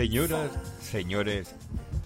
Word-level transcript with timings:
Señoras, 0.00 0.50
señores, 0.80 1.54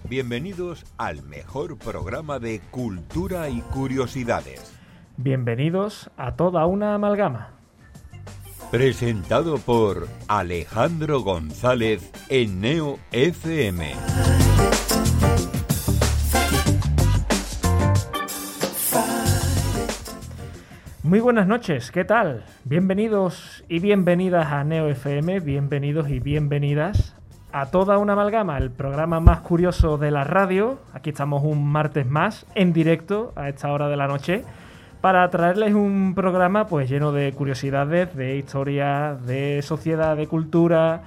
bienvenidos 0.09 0.83
al 0.97 1.23
mejor 1.23 1.77
programa 1.77 2.39
de 2.39 2.59
cultura 2.69 3.47
y 3.49 3.61
curiosidades. 3.61 4.77
Bienvenidos 5.15 6.11
a 6.17 6.35
toda 6.35 6.65
una 6.65 6.93
amalgama. 6.93 7.51
Presentado 8.69 9.59
por 9.59 10.09
Alejandro 10.27 11.21
González 11.21 12.11
en 12.27 12.59
Neo 12.59 12.99
FM. 13.13 13.93
Muy 21.01 21.21
buenas 21.21 21.47
noches, 21.47 21.91
¿qué 21.91 22.03
tal? 22.03 22.43
Bienvenidos 22.65 23.63
y 23.69 23.79
bienvenidas 23.79 24.51
a 24.51 24.65
Neo 24.65 24.89
FM, 24.89 25.39
bienvenidos 25.39 26.09
y 26.09 26.19
bienvenidas 26.19 27.14
a 27.55 27.67
toda 27.67 27.97
una 27.99 28.11
amalgama, 28.11 28.57
el 28.57 28.69
programa 28.69 29.21
más 29.21 29.39
curioso 29.39 29.97
de 29.97 30.11
la 30.11 30.25
radio. 30.25 30.77
Aquí 30.91 31.11
estamos 31.11 31.41
un 31.41 31.65
martes 31.65 32.05
más 32.05 32.45
en 32.53 32.73
directo 32.73 33.31
a 33.37 33.47
esta 33.47 33.71
hora 33.71 33.87
de 33.87 33.95
la 33.95 34.09
noche 34.09 34.43
para 34.99 35.29
traerles 35.29 35.73
un 35.73 36.15
programa 36.15 36.67
pues 36.67 36.89
lleno 36.89 37.13
de 37.13 37.31
curiosidades, 37.31 38.13
de 38.13 38.35
historia, 38.35 39.17
de 39.25 39.61
sociedad, 39.61 40.17
de 40.17 40.27
cultura, 40.27 41.03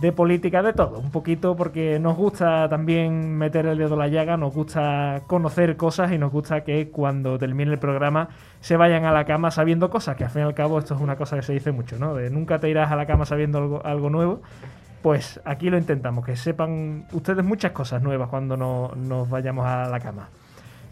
de 0.00 0.10
política, 0.10 0.60
de 0.64 0.72
todo, 0.72 0.98
un 0.98 1.12
poquito 1.12 1.54
porque 1.54 2.00
nos 2.00 2.16
gusta 2.16 2.68
también 2.68 3.38
meter 3.38 3.66
el 3.66 3.78
dedo 3.78 3.92
en 3.92 4.00
la 4.00 4.08
llaga, 4.08 4.36
nos 4.36 4.52
gusta 4.52 5.22
conocer 5.28 5.76
cosas 5.76 6.10
y 6.10 6.18
nos 6.18 6.32
gusta 6.32 6.64
que 6.64 6.88
cuando 6.88 7.38
termine 7.38 7.70
el 7.70 7.78
programa 7.78 8.28
se 8.60 8.76
vayan 8.76 9.04
a 9.04 9.12
la 9.12 9.24
cama 9.24 9.52
sabiendo 9.52 9.88
cosas, 9.88 10.16
que 10.16 10.24
al 10.24 10.30
fin 10.30 10.42
y 10.42 10.46
al 10.46 10.54
cabo 10.54 10.80
esto 10.80 10.96
es 10.96 11.00
una 11.00 11.14
cosa 11.14 11.36
que 11.36 11.42
se 11.42 11.52
dice 11.52 11.70
mucho, 11.70 11.96
¿no? 11.96 12.16
De 12.16 12.28
nunca 12.28 12.58
te 12.58 12.68
irás 12.68 12.90
a 12.90 12.96
la 12.96 13.06
cama 13.06 13.24
sabiendo 13.24 13.58
algo, 13.58 13.86
algo 13.86 14.10
nuevo. 14.10 14.42
Pues 15.02 15.40
aquí 15.44 15.68
lo 15.68 15.78
intentamos, 15.78 16.24
que 16.24 16.36
sepan 16.36 17.06
ustedes 17.12 17.44
muchas 17.44 17.72
cosas 17.72 18.02
nuevas 18.02 18.28
cuando 18.28 18.56
no, 18.56 18.92
nos 18.96 19.28
vayamos 19.28 19.66
a 19.66 19.88
la 19.88 19.98
cama. 19.98 20.28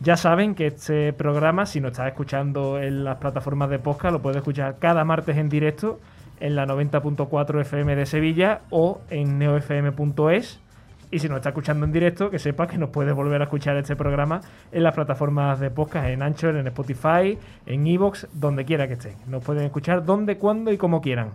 Ya 0.03 0.17
saben 0.17 0.55
que 0.55 0.67
este 0.67 1.13
programa, 1.13 1.67
si 1.67 1.81
no 1.81 1.89
estás 1.89 2.09
escuchando 2.09 2.81
en 2.81 3.05
las 3.05 3.19
plataformas 3.19 3.71
de 3.71 3.79
podcast, 3.79 4.13
lo 4.13 4.21
puedes 4.21 4.39
escuchar 4.39 4.79
cada 4.79 5.05
martes 5.05 5.37
en 5.37 5.49
directo 5.49 6.01
en 6.41 6.57
la 6.57 6.67
90.4 6.67 7.61
FM 7.61 7.95
de 7.95 8.07
Sevilla 8.07 8.63
o 8.71 9.01
en 9.11 9.39
neofm.es. 9.39 10.61
Y 11.13 11.19
si 11.19 11.29
no 11.29 11.37
está 11.37 11.51
escuchando 11.51 11.85
en 11.85 11.93
directo, 11.93 12.31
que 12.31 12.39
sepa 12.39 12.67
que 12.67 12.79
nos 12.79 12.91
puedes 12.91 13.15
volver 13.15 13.41
a 13.43 13.45
escuchar 13.45 13.77
este 13.77 13.95
programa 13.95 14.41
en 14.73 14.83
las 14.83 14.95
plataformas 14.95 15.61
de 15.61 15.71
podcast, 15.71 16.09
en 16.09 16.23
Anchor, 16.23 16.57
en 16.57 16.67
Spotify, 16.69 17.39
en 17.67 17.87
Evox, 17.87 18.27
donde 18.33 18.65
quiera 18.65 18.89
que 18.89 18.95
estén. 18.95 19.17
Nos 19.27 19.45
pueden 19.45 19.65
escuchar 19.65 20.05
donde, 20.05 20.39
cuando 20.39 20.73
y 20.73 20.79
como 20.79 21.01
quieran. 21.01 21.33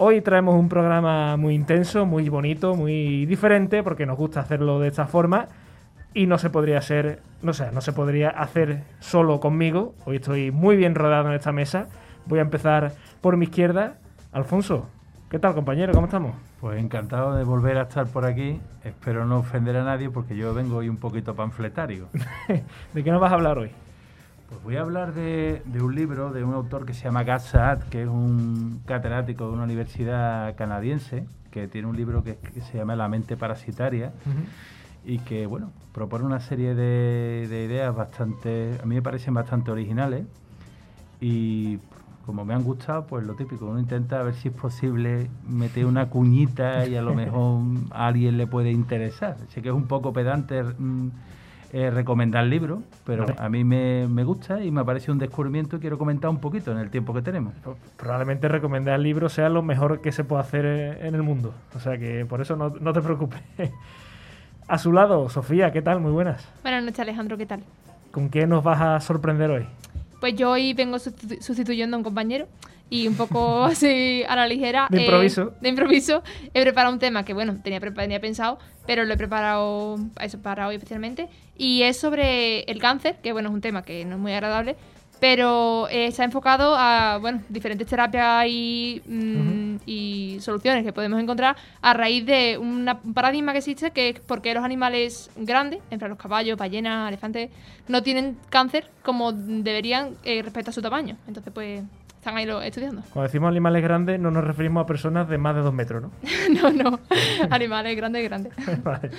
Hoy 0.00 0.20
traemos 0.20 0.54
un 0.54 0.68
programa 0.68 1.36
muy 1.36 1.56
intenso, 1.56 2.06
muy 2.06 2.28
bonito, 2.28 2.76
muy 2.76 3.26
diferente, 3.26 3.82
porque 3.82 4.06
nos 4.06 4.16
gusta 4.16 4.38
hacerlo 4.38 4.78
de 4.78 4.86
esta 4.86 5.08
forma 5.08 5.48
y 6.14 6.26
no 6.26 6.38
se 6.38 6.50
podría 6.50 6.78
hacer, 6.78 7.20
no 7.42 7.52
sé, 7.52 7.72
no 7.72 7.80
se 7.80 7.92
podría 7.92 8.28
hacer 8.28 8.84
solo 9.00 9.40
conmigo. 9.40 9.96
Hoy 10.04 10.18
estoy 10.18 10.52
muy 10.52 10.76
bien 10.76 10.94
rodado 10.94 11.26
en 11.30 11.34
esta 11.34 11.50
mesa. 11.50 11.88
Voy 12.26 12.38
a 12.38 12.42
empezar 12.42 12.92
por 13.20 13.36
mi 13.36 13.46
izquierda. 13.46 13.94
Alfonso, 14.30 14.86
¿qué 15.30 15.40
tal, 15.40 15.54
compañero? 15.54 15.92
¿Cómo 15.92 16.06
estamos? 16.06 16.36
Pues 16.60 16.78
encantado 16.78 17.34
de 17.34 17.42
volver 17.42 17.76
a 17.76 17.82
estar 17.82 18.06
por 18.06 18.24
aquí. 18.24 18.60
Espero 18.84 19.26
no 19.26 19.38
ofender 19.38 19.74
a 19.78 19.82
nadie 19.82 20.10
porque 20.10 20.36
yo 20.36 20.54
vengo 20.54 20.76
hoy 20.76 20.88
un 20.88 20.98
poquito 20.98 21.34
panfletario. 21.34 22.06
¿De 22.94 23.02
qué 23.02 23.10
nos 23.10 23.20
vas 23.20 23.32
a 23.32 23.34
hablar 23.34 23.58
hoy? 23.58 23.72
Pues 24.48 24.62
voy 24.62 24.76
a 24.76 24.80
hablar 24.80 25.12
de, 25.12 25.60
de 25.66 25.82
un 25.82 25.94
libro 25.94 26.32
de 26.32 26.42
un 26.42 26.54
autor 26.54 26.86
que 26.86 26.94
se 26.94 27.04
llama 27.04 27.38
Saad, 27.38 27.80
que 27.90 28.02
es 28.02 28.08
un 28.08 28.80
catedrático 28.86 29.46
de 29.46 29.52
una 29.52 29.64
universidad 29.64 30.56
canadiense, 30.56 31.26
que 31.50 31.68
tiene 31.68 31.86
un 31.86 31.96
libro 31.96 32.24
que, 32.24 32.36
que 32.36 32.62
se 32.62 32.78
llama 32.78 32.96
La 32.96 33.08
mente 33.08 33.36
parasitaria 33.36 34.12
y 35.04 35.18
que, 35.18 35.46
bueno, 35.46 35.70
propone 35.92 36.24
una 36.24 36.40
serie 36.40 36.74
de, 36.74 37.46
de, 37.46 37.64
ideas 37.64 37.94
bastante, 37.94 38.78
a 38.82 38.86
mí 38.86 38.94
me 38.94 39.02
parecen 39.02 39.34
bastante 39.34 39.70
originales 39.70 40.24
y 41.20 41.78
como 42.24 42.46
me 42.46 42.54
han 42.54 42.62
gustado, 42.62 43.06
pues 43.06 43.26
lo 43.26 43.34
típico, 43.34 43.66
uno 43.66 43.78
intenta 43.78 44.20
a 44.20 44.22
ver 44.22 44.34
si 44.34 44.48
es 44.48 44.54
posible 44.54 45.28
meter 45.46 45.84
una 45.84 46.08
cuñita 46.08 46.86
y 46.86 46.96
a 46.96 47.02
lo 47.02 47.14
mejor 47.22 47.60
a 47.90 48.06
alguien 48.06 48.38
le 48.38 48.46
puede 48.46 48.70
interesar. 48.70 49.36
Sé 49.50 49.60
que 49.60 49.68
es 49.68 49.74
un 49.74 49.86
poco 49.86 50.14
pedante 50.14 50.62
mm, 50.62 51.10
eh, 51.72 51.90
recomendar 51.90 52.44
libros, 52.46 52.80
pero 53.04 53.24
Vale. 53.26 53.34
a 53.38 53.48
mí 53.48 53.62
me, 53.64 54.06
me 54.08 54.24
gusta 54.24 54.62
y 54.62 54.70
me 54.70 54.84
parece 54.84 55.10
un 55.12 55.18
descubrimiento 55.18 55.76
y 55.76 55.80
quiero 55.80 55.98
comentar 55.98 56.30
un 56.30 56.38
poquito 56.40 56.72
en 56.72 56.78
el 56.78 56.90
tiempo 56.90 57.12
que 57.12 57.22
tenemos. 57.22 57.54
Probablemente 57.96 58.48
recomendar 58.48 58.94
el 58.94 59.02
libro 59.02 59.28
sea 59.28 59.48
lo 59.48 59.62
mejor 59.62 60.00
que 60.00 60.10
se 60.12 60.24
puede 60.24 60.42
hacer 60.42 60.64
eh, 60.64 61.06
en 61.06 61.14
el 61.14 61.22
mundo. 61.22 61.52
O 61.74 61.80
sea 61.80 61.98
que 61.98 62.24
por 62.24 62.40
eso 62.40 62.56
no, 62.56 62.70
no 62.70 62.92
te 62.92 63.00
preocupes. 63.02 63.40
A 64.68 64.76
su 64.78 64.92
lado, 64.92 65.28
Sofía, 65.30 65.72
¿qué 65.72 65.80
tal? 65.80 66.00
Muy 66.00 66.12
buenas. 66.12 66.46
Buenas 66.62 66.82
noches, 66.84 67.00
Alejandro, 67.00 67.36
¿qué 67.38 67.46
tal? 67.46 67.62
¿Con 68.10 68.28
qué 68.28 68.46
nos 68.46 68.62
vas 68.62 68.80
a 68.80 69.00
sorprender 69.00 69.50
hoy? 69.50 69.66
Pues 70.20 70.34
yo 70.34 70.50
hoy 70.50 70.74
vengo 70.74 70.96
sustitu- 70.98 71.40
sustituyendo 71.40 71.96
a 71.96 71.98
un 71.98 72.04
compañero 72.04 72.46
y 72.90 73.06
un 73.08 73.14
poco 73.14 73.64
así 73.64 74.22
a 74.28 74.36
la 74.36 74.46
ligera. 74.46 74.86
De 74.90 74.98
eh, 74.98 75.02
improviso. 75.02 75.52
de 75.60 75.68
improviso. 75.68 76.22
He 76.54 76.62
preparado 76.62 76.92
un 76.92 76.98
tema 77.00 77.24
que, 77.24 77.34
bueno, 77.34 77.58
tenía, 77.62 77.80
tenía 77.80 78.20
pensado, 78.20 78.58
pero 78.86 79.04
lo 79.04 79.14
he 79.14 79.16
preparado 79.16 79.96
para 80.14 80.26
eso 80.26 80.40
para 80.40 80.66
hoy 80.68 80.76
especialmente. 80.76 81.28
Y 81.56 81.82
es 81.82 81.98
sobre 81.98 82.60
el 82.62 82.78
cáncer, 82.80 83.16
que, 83.22 83.32
bueno, 83.32 83.48
es 83.48 83.54
un 83.54 83.60
tema 83.60 83.82
que 83.82 84.04
no 84.04 84.14
es 84.16 84.20
muy 84.20 84.32
agradable, 84.32 84.76
pero 85.20 85.88
eh, 85.88 86.06
está 86.06 86.22
enfocado 86.22 86.76
a, 86.78 87.18
bueno, 87.20 87.42
diferentes 87.48 87.88
terapias 87.88 88.46
y, 88.48 89.02
mm, 89.04 89.76
y 89.84 90.38
soluciones 90.40 90.84
que 90.84 90.92
podemos 90.92 91.20
encontrar 91.20 91.56
a 91.82 91.92
raíz 91.92 92.24
de 92.24 92.56
una- 92.56 93.00
un 93.02 93.14
paradigma 93.14 93.50
que 93.50 93.58
existe, 93.58 93.90
que 93.90 94.10
es 94.10 94.20
porque 94.20 94.54
los 94.54 94.62
animales 94.64 95.28
grandes, 95.36 95.80
entre 95.90 96.08
los 96.08 96.18
caballos, 96.18 96.56
ballenas, 96.56 97.08
elefantes, 97.08 97.50
no 97.88 98.02
tienen 98.04 98.36
cáncer 98.48 98.88
como 99.02 99.32
deberían 99.32 100.10
eh, 100.24 100.40
respecto 100.42 100.70
a 100.70 100.72
su 100.72 100.82
tamaño. 100.82 101.16
Entonces, 101.26 101.52
pues, 101.52 101.82
están 102.28 102.36
ahí 102.38 102.46
lo, 102.46 102.60
estudiando. 102.62 103.02
Cuando 103.12 103.22
decimos 103.28 103.48
animales 103.48 103.82
grandes 103.82 104.20
no 104.20 104.30
nos 104.30 104.44
referimos 104.44 104.84
a 104.84 104.86
personas 104.86 105.28
de 105.28 105.38
más 105.38 105.54
de 105.54 105.62
dos 105.62 105.72
metros, 105.74 106.02
¿no? 106.02 106.10
no, 106.72 106.90
no, 106.90 106.98
animales 107.50 107.96
grandes, 107.96 108.24
grandes. 108.24 108.52
Vale. 108.84 109.10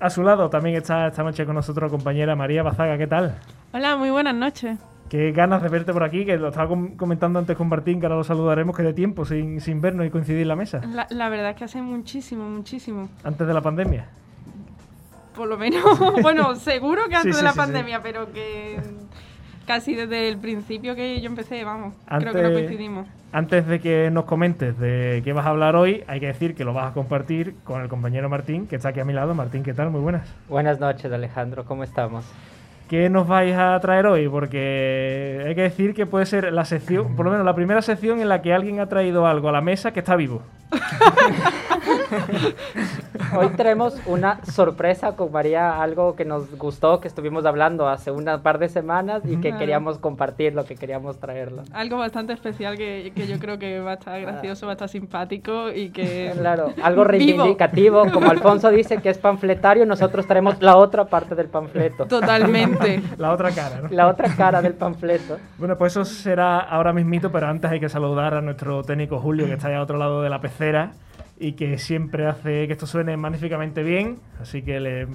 A 0.00 0.10
su 0.10 0.22
lado 0.22 0.48
también 0.48 0.76
está 0.76 1.08
esta 1.08 1.22
noche 1.22 1.44
con 1.44 1.54
nosotros 1.56 1.90
la 1.90 1.96
compañera 1.96 2.36
María 2.36 2.62
Bazaga, 2.62 2.96
¿qué 2.96 3.06
tal? 3.06 3.36
Hola, 3.72 3.96
muy 3.96 4.10
buenas 4.10 4.34
noches. 4.34 4.78
Qué 5.08 5.32
ganas 5.32 5.62
de 5.62 5.68
verte 5.70 5.92
por 5.92 6.04
aquí, 6.04 6.24
que 6.26 6.36
lo 6.36 6.48
estaba 6.48 6.68
com- 6.68 6.94
comentando 6.96 7.38
antes 7.38 7.56
con 7.56 7.66
Martín, 7.68 7.98
que 7.98 8.06
ahora 8.06 8.16
lo 8.16 8.24
saludaremos, 8.24 8.76
que 8.76 8.82
de 8.82 8.92
tiempo 8.92 9.24
sin, 9.24 9.60
sin 9.60 9.80
vernos 9.80 10.06
y 10.06 10.10
coincidir 10.10 10.42
en 10.42 10.48
la 10.48 10.56
mesa, 10.56 10.80
La, 10.86 11.06
la 11.10 11.28
verdad 11.30 11.50
es 11.50 11.56
que 11.56 11.64
hace 11.64 11.80
muchísimo, 11.82 12.44
muchísimo. 12.48 13.08
antes 13.24 13.46
de 13.46 13.54
la 13.54 13.60
pandemia. 13.62 14.06
Por 15.34 15.48
lo 15.48 15.56
menos, 15.56 15.82
bueno, 16.22 16.54
seguro 16.56 17.08
que 17.08 17.14
antes 17.16 17.32
Sí, 17.32 17.32
sí, 17.32 17.36
de 17.38 17.42
la 17.42 17.50
sí, 17.52 17.54
sí. 17.54 17.58
pandemia, 17.58 18.02
pero 18.02 18.30
que 18.32 18.80
casi 19.68 19.94
desde 19.94 20.30
el 20.30 20.38
principio 20.38 20.96
que 20.96 21.20
yo 21.20 21.26
empecé, 21.28 21.62
vamos, 21.62 21.94
Antes- 22.06 22.30
creo 22.32 22.42
que 22.42 22.48
no 22.48 22.54
coincidimos. 22.54 23.06
Antes 23.30 23.66
de 23.66 23.78
que 23.80 24.10
nos 24.10 24.24
comentes 24.24 24.78
de 24.78 25.20
qué 25.22 25.34
vas 25.34 25.44
a 25.44 25.50
hablar 25.50 25.76
hoy, 25.76 26.02
hay 26.08 26.18
que 26.18 26.26
decir 26.28 26.54
que 26.54 26.64
lo 26.64 26.72
vas 26.72 26.90
a 26.90 26.94
compartir 26.94 27.54
con 27.64 27.82
el 27.82 27.88
compañero 27.88 28.30
Martín, 28.30 28.66
que 28.66 28.76
está 28.76 28.88
aquí 28.88 29.00
a 29.00 29.04
mi 29.04 29.12
lado. 29.12 29.34
Martín, 29.34 29.62
¿qué 29.62 29.74
tal? 29.74 29.90
Muy 29.90 30.00
buenas. 30.00 30.26
Buenas 30.48 30.80
noches, 30.80 31.12
Alejandro, 31.12 31.66
¿cómo 31.66 31.84
estamos? 31.84 32.24
¿Qué 32.88 33.10
nos 33.10 33.28
vais 33.28 33.54
a 33.54 33.78
traer 33.80 34.06
hoy? 34.06 34.26
Porque 34.30 35.44
hay 35.46 35.54
que 35.54 35.60
decir 35.60 35.92
que 35.92 36.06
puede 36.06 36.24
ser 36.24 36.50
la 36.50 36.64
sección, 36.64 37.14
por 37.16 37.26
lo 37.26 37.30
menos 37.32 37.44
la 37.44 37.54
primera 37.54 37.82
sección 37.82 38.20
en 38.20 38.30
la 38.30 38.40
que 38.40 38.54
alguien 38.54 38.80
ha 38.80 38.86
traído 38.86 39.26
algo 39.26 39.50
a 39.50 39.52
la 39.52 39.60
mesa 39.60 39.92
que 39.92 40.00
está 40.00 40.16
vivo. 40.16 40.40
Hoy 43.36 43.48
tenemos 43.56 44.00
una 44.06 44.44
sorpresa 44.44 45.16
con 45.16 45.32
María, 45.32 45.82
algo 45.82 46.16
que 46.16 46.24
nos 46.24 46.56
gustó, 46.56 47.00
que 47.00 47.08
estuvimos 47.08 47.44
hablando 47.46 47.88
hace 47.88 48.10
un 48.10 48.24
par 48.42 48.58
de 48.58 48.68
semanas 48.68 49.22
y 49.24 49.36
que 49.36 49.56
queríamos 49.56 49.98
compartirlo, 49.98 50.64
que 50.64 50.76
queríamos 50.76 51.18
traerlo. 51.18 51.62
Algo 51.72 51.98
bastante 51.98 52.32
especial 52.32 52.76
que, 52.76 53.12
que 53.14 53.26
yo 53.26 53.38
creo 53.38 53.58
que 53.58 53.80
va 53.80 53.92
a 53.92 53.94
estar 53.94 54.20
gracioso, 54.20 54.66
va 54.66 54.72
a 54.72 54.74
estar 54.74 54.88
simpático 54.88 55.70
y 55.70 55.90
que... 55.90 56.32
Claro, 56.38 56.72
algo 56.82 57.02
Vivo. 57.02 57.04
reivindicativo, 57.04 58.10
como 58.12 58.30
Alfonso 58.30 58.70
dice 58.70 58.98
que 58.98 59.10
es 59.10 59.18
panfletario, 59.18 59.86
nosotros 59.86 60.26
traemos 60.26 60.60
la 60.60 60.76
otra 60.76 61.06
parte 61.06 61.34
del 61.34 61.48
panfleto, 61.48 62.06
Totalmente. 62.06 63.02
La 63.18 63.32
otra 63.32 63.50
cara, 63.50 63.80
¿no? 63.82 63.88
la 63.90 64.08
otra 64.08 64.34
cara 64.36 64.62
del 64.62 64.74
panfleto. 64.74 65.38
Bueno, 65.58 65.76
pues 65.76 65.92
eso 65.92 66.04
será 66.04 66.60
ahora 66.60 66.92
mismito, 66.92 67.32
pero 67.32 67.48
antes 67.48 67.70
hay 67.70 67.80
que 67.80 67.88
saludar 67.88 68.34
a 68.34 68.40
nuestro 68.40 68.82
técnico 68.82 69.18
Julio, 69.18 69.46
que 69.46 69.54
está 69.54 69.68
ahí 69.68 69.74
al 69.74 69.82
otro 69.82 69.98
lado 69.98 70.22
de 70.22 70.30
la 70.30 70.40
pecera 70.40 70.92
y 71.38 71.52
que 71.52 71.78
siempre 71.78 72.26
hace 72.26 72.66
que 72.66 72.72
esto 72.72 72.86
suene 72.86 73.16
magníficamente 73.16 73.82
bien. 73.82 74.18
Así 74.40 74.62
que 74.62 74.80
le 74.80 75.06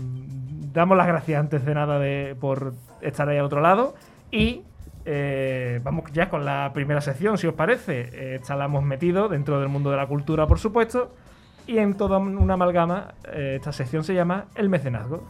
damos 0.73 0.97
las 0.97 1.07
gracias 1.07 1.39
antes 1.39 1.65
de 1.65 1.73
nada 1.73 1.99
por 2.39 2.73
estar 3.01 3.27
ahí 3.29 3.37
al 3.37 3.45
otro 3.45 3.61
lado. 3.61 3.95
Y 4.31 4.63
eh, 5.05 5.81
vamos 5.83 6.11
ya 6.13 6.29
con 6.29 6.45
la 6.45 6.71
primera 6.73 7.01
sección, 7.01 7.37
si 7.37 7.47
os 7.47 7.53
parece. 7.53 8.09
Eh, 8.13 8.35
esta 8.35 8.55
la 8.55 8.65
hemos 8.65 8.83
metido 8.83 9.27
dentro 9.27 9.59
del 9.59 9.69
mundo 9.69 9.91
de 9.91 9.97
la 9.97 10.07
cultura, 10.07 10.47
por 10.47 10.59
supuesto. 10.59 11.13
Y 11.67 11.77
en 11.77 11.95
toda 11.95 12.17
una 12.17 12.55
amalgama, 12.55 13.13
eh, 13.31 13.55
esta 13.57 13.71
sección 13.71 14.03
se 14.03 14.13
llama 14.13 14.45
El 14.55 14.69
mecenazgo. 14.69 15.23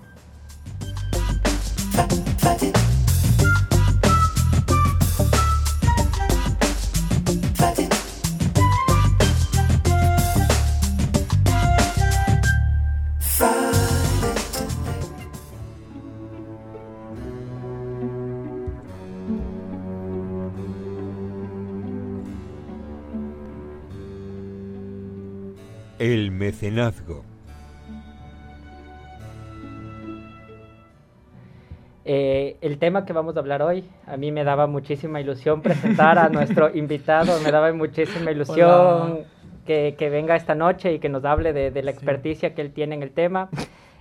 Mecenazgo. 26.58 27.24
Eh, 32.06 32.58
el 32.62 32.78
tema 32.80 33.06
que 33.06 33.14
vamos 33.14 33.36
a 33.38 33.40
hablar 33.40 33.62
hoy, 33.62 33.86
a 34.06 34.18
mí 34.18 34.32
me 34.32 34.44
daba 34.44 34.68
muchísima 34.68 35.22
ilusión 35.22 35.62
presentar 35.62 36.20
a 36.20 36.28
nuestro 36.30 36.70
invitado, 36.76 37.40
me 37.42 37.50
daba 37.52 37.72
muchísima 37.74 38.30
ilusión 38.32 39.20
que, 39.66 39.96
que 39.98 40.10
venga 40.10 40.36
esta 40.36 40.54
noche 40.54 40.94
y 40.94 41.00
que 41.00 41.08
nos 41.10 41.24
hable 41.26 41.54
de, 41.54 41.72
de 41.72 41.82
la 41.82 41.92
Sí. 41.92 41.98
experticia 41.98 42.54
que 42.54 42.62
él 42.62 42.72
tiene 42.74 42.96
en 42.96 43.04
el 43.04 43.12
tema. 43.12 43.50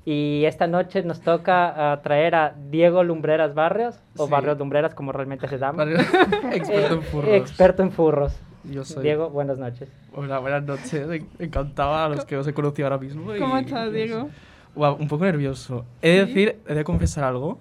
Y 0.04 0.42
esta 0.46 0.66
noche 0.66 1.04
nos 1.04 1.20
toca 1.20 1.92
ah, 1.92 2.02
traer 2.02 2.34
a 2.34 2.54
Diego 2.70 3.04
Lumbreras 3.04 3.54
Barrios, 3.54 4.00
o 4.16 4.24
Sí. 4.26 4.32
Barrios 4.32 4.58
Lumbreras 4.58 4.94
como 4.96 5.12
realmente 5.12 5.46
se 5.46 5.58
llama. 5.58 5.84
Experto 6.52 6.94
en 6.94 6.98
Eh, 6.98 7.02
furros. 7.02 7.30
Experto 7.34 7.82
en 7.84 7.92
furros. 7.92 8.40
Yo 8.64 8.84
soy. 8.84 9.02
Diego, 9.02 9.30
buenas 9.30 9.58
noches. 9.58 9.88
Hola, 10.14 10.38
buenas 10.38 10.62
noches. 10.64 10.92
En- 11.10 11.28
Encantado 11.38 11.94
a 11.94 12.08
los 12.08 12.24
que 12.24 12.36
os 12.36 12.46
he 12.46 12.54
conocido 12.54 12.86
ahora 12.86 12.98
mismo. 12.98 13.34
y- 13.34 13.38
¿Cómo 13.38 13.56
estás, 13.58 13.92
Diego? 13.92 14.28
Guau, 14.74 14.96
un 14.96 15.08
poco 15.08 15.24
nervioso. 15.24 15.84
He 16.00 16.10
de 16.10 16.26
decir, 16.26 16.58
he 16.66 16.74
de 16.74 16.84
confesar 16.84 17.24
algo. 17.24 17.58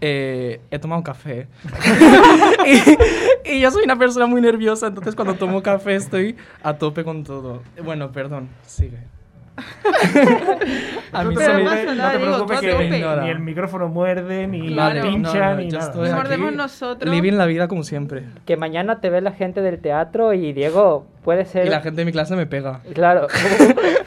Eh, 0.00 0.60
he 0.70 0.78
tomado 0.78 0.98
un 0.98 1.04
café. 1.04 1.46
y, 3.46 3.52
y 3.56 3.60
yo 3.60 3.70
soy 3.70 3.84
una 3.84 3.96
persona 3.96 4.26
muy 4.26 4.40
nerviosa, 4.40 4.88
entonces 4.88 5.14
cuando 5.14 5.34
tomo 5.34 5.62
café 5.62 5.94
estoy 5.94 6.36
a 6.62 6.74
tope 6.76 7.04
con 7.04 7.24
todo. 7.24 7.62
Bueno, 7.84 8.10
perdón, 8.12 8.48
sigue. 8.66 8.98
a 11.12 11.24
mí 11.24 11.34
no, 11.34 11.40
se 11.40 11.52
me- 11.52 11.64
no 11.64 11.94
no 11.94 12.10
te 12.10 12.18
preocupes 12.18 12.58
a 12.58 12.60
que. 12.60 12.96
Ignora. 12.96 13.22
ni 13.24 13.30
el 13.30 13.38
micrófono 13.40 13.88
muerde, 13.88 14.46
ni 14.46 14.68
Claro. 14.72 15.02
pincha, 15.02 15.38
No, 15.38 15.50
no, 15.50 15.56
ni 15.56 15.68
nada. 15.68 15.84
estoy 15.86 16.00
Nos 16.02 16.10
aquí. 16.10 16.18
mordemos 16.18 16.52
nosotros. 16.54 17.14
Living 17.14 17.32
la 17.34 17.46
vida 17.46 17.68
como 17.68 17.82
siempre. 17.84 18.24
Que 18.46 18.56
mañana 18.56 19.00
te 19.00 19.10
ve 19.10 19.20
la 19.20 19.32
gente 19.32 19.60
del 19.60 19.78
teatro 19.80 20.32
y 20.32 20.52
Diego 20.52 21.06
puede 21.22 21.44
ser... 21.44 21.66
Y 21.66 21.70
la 21.70 21.80
gente 21.80 22.00
de 22.00 22.04
mi 22.06 22.12
clase 22.12 22.34
me 22.34 22.46
pega. 22.46 22.80
Claro. 22.94 23.26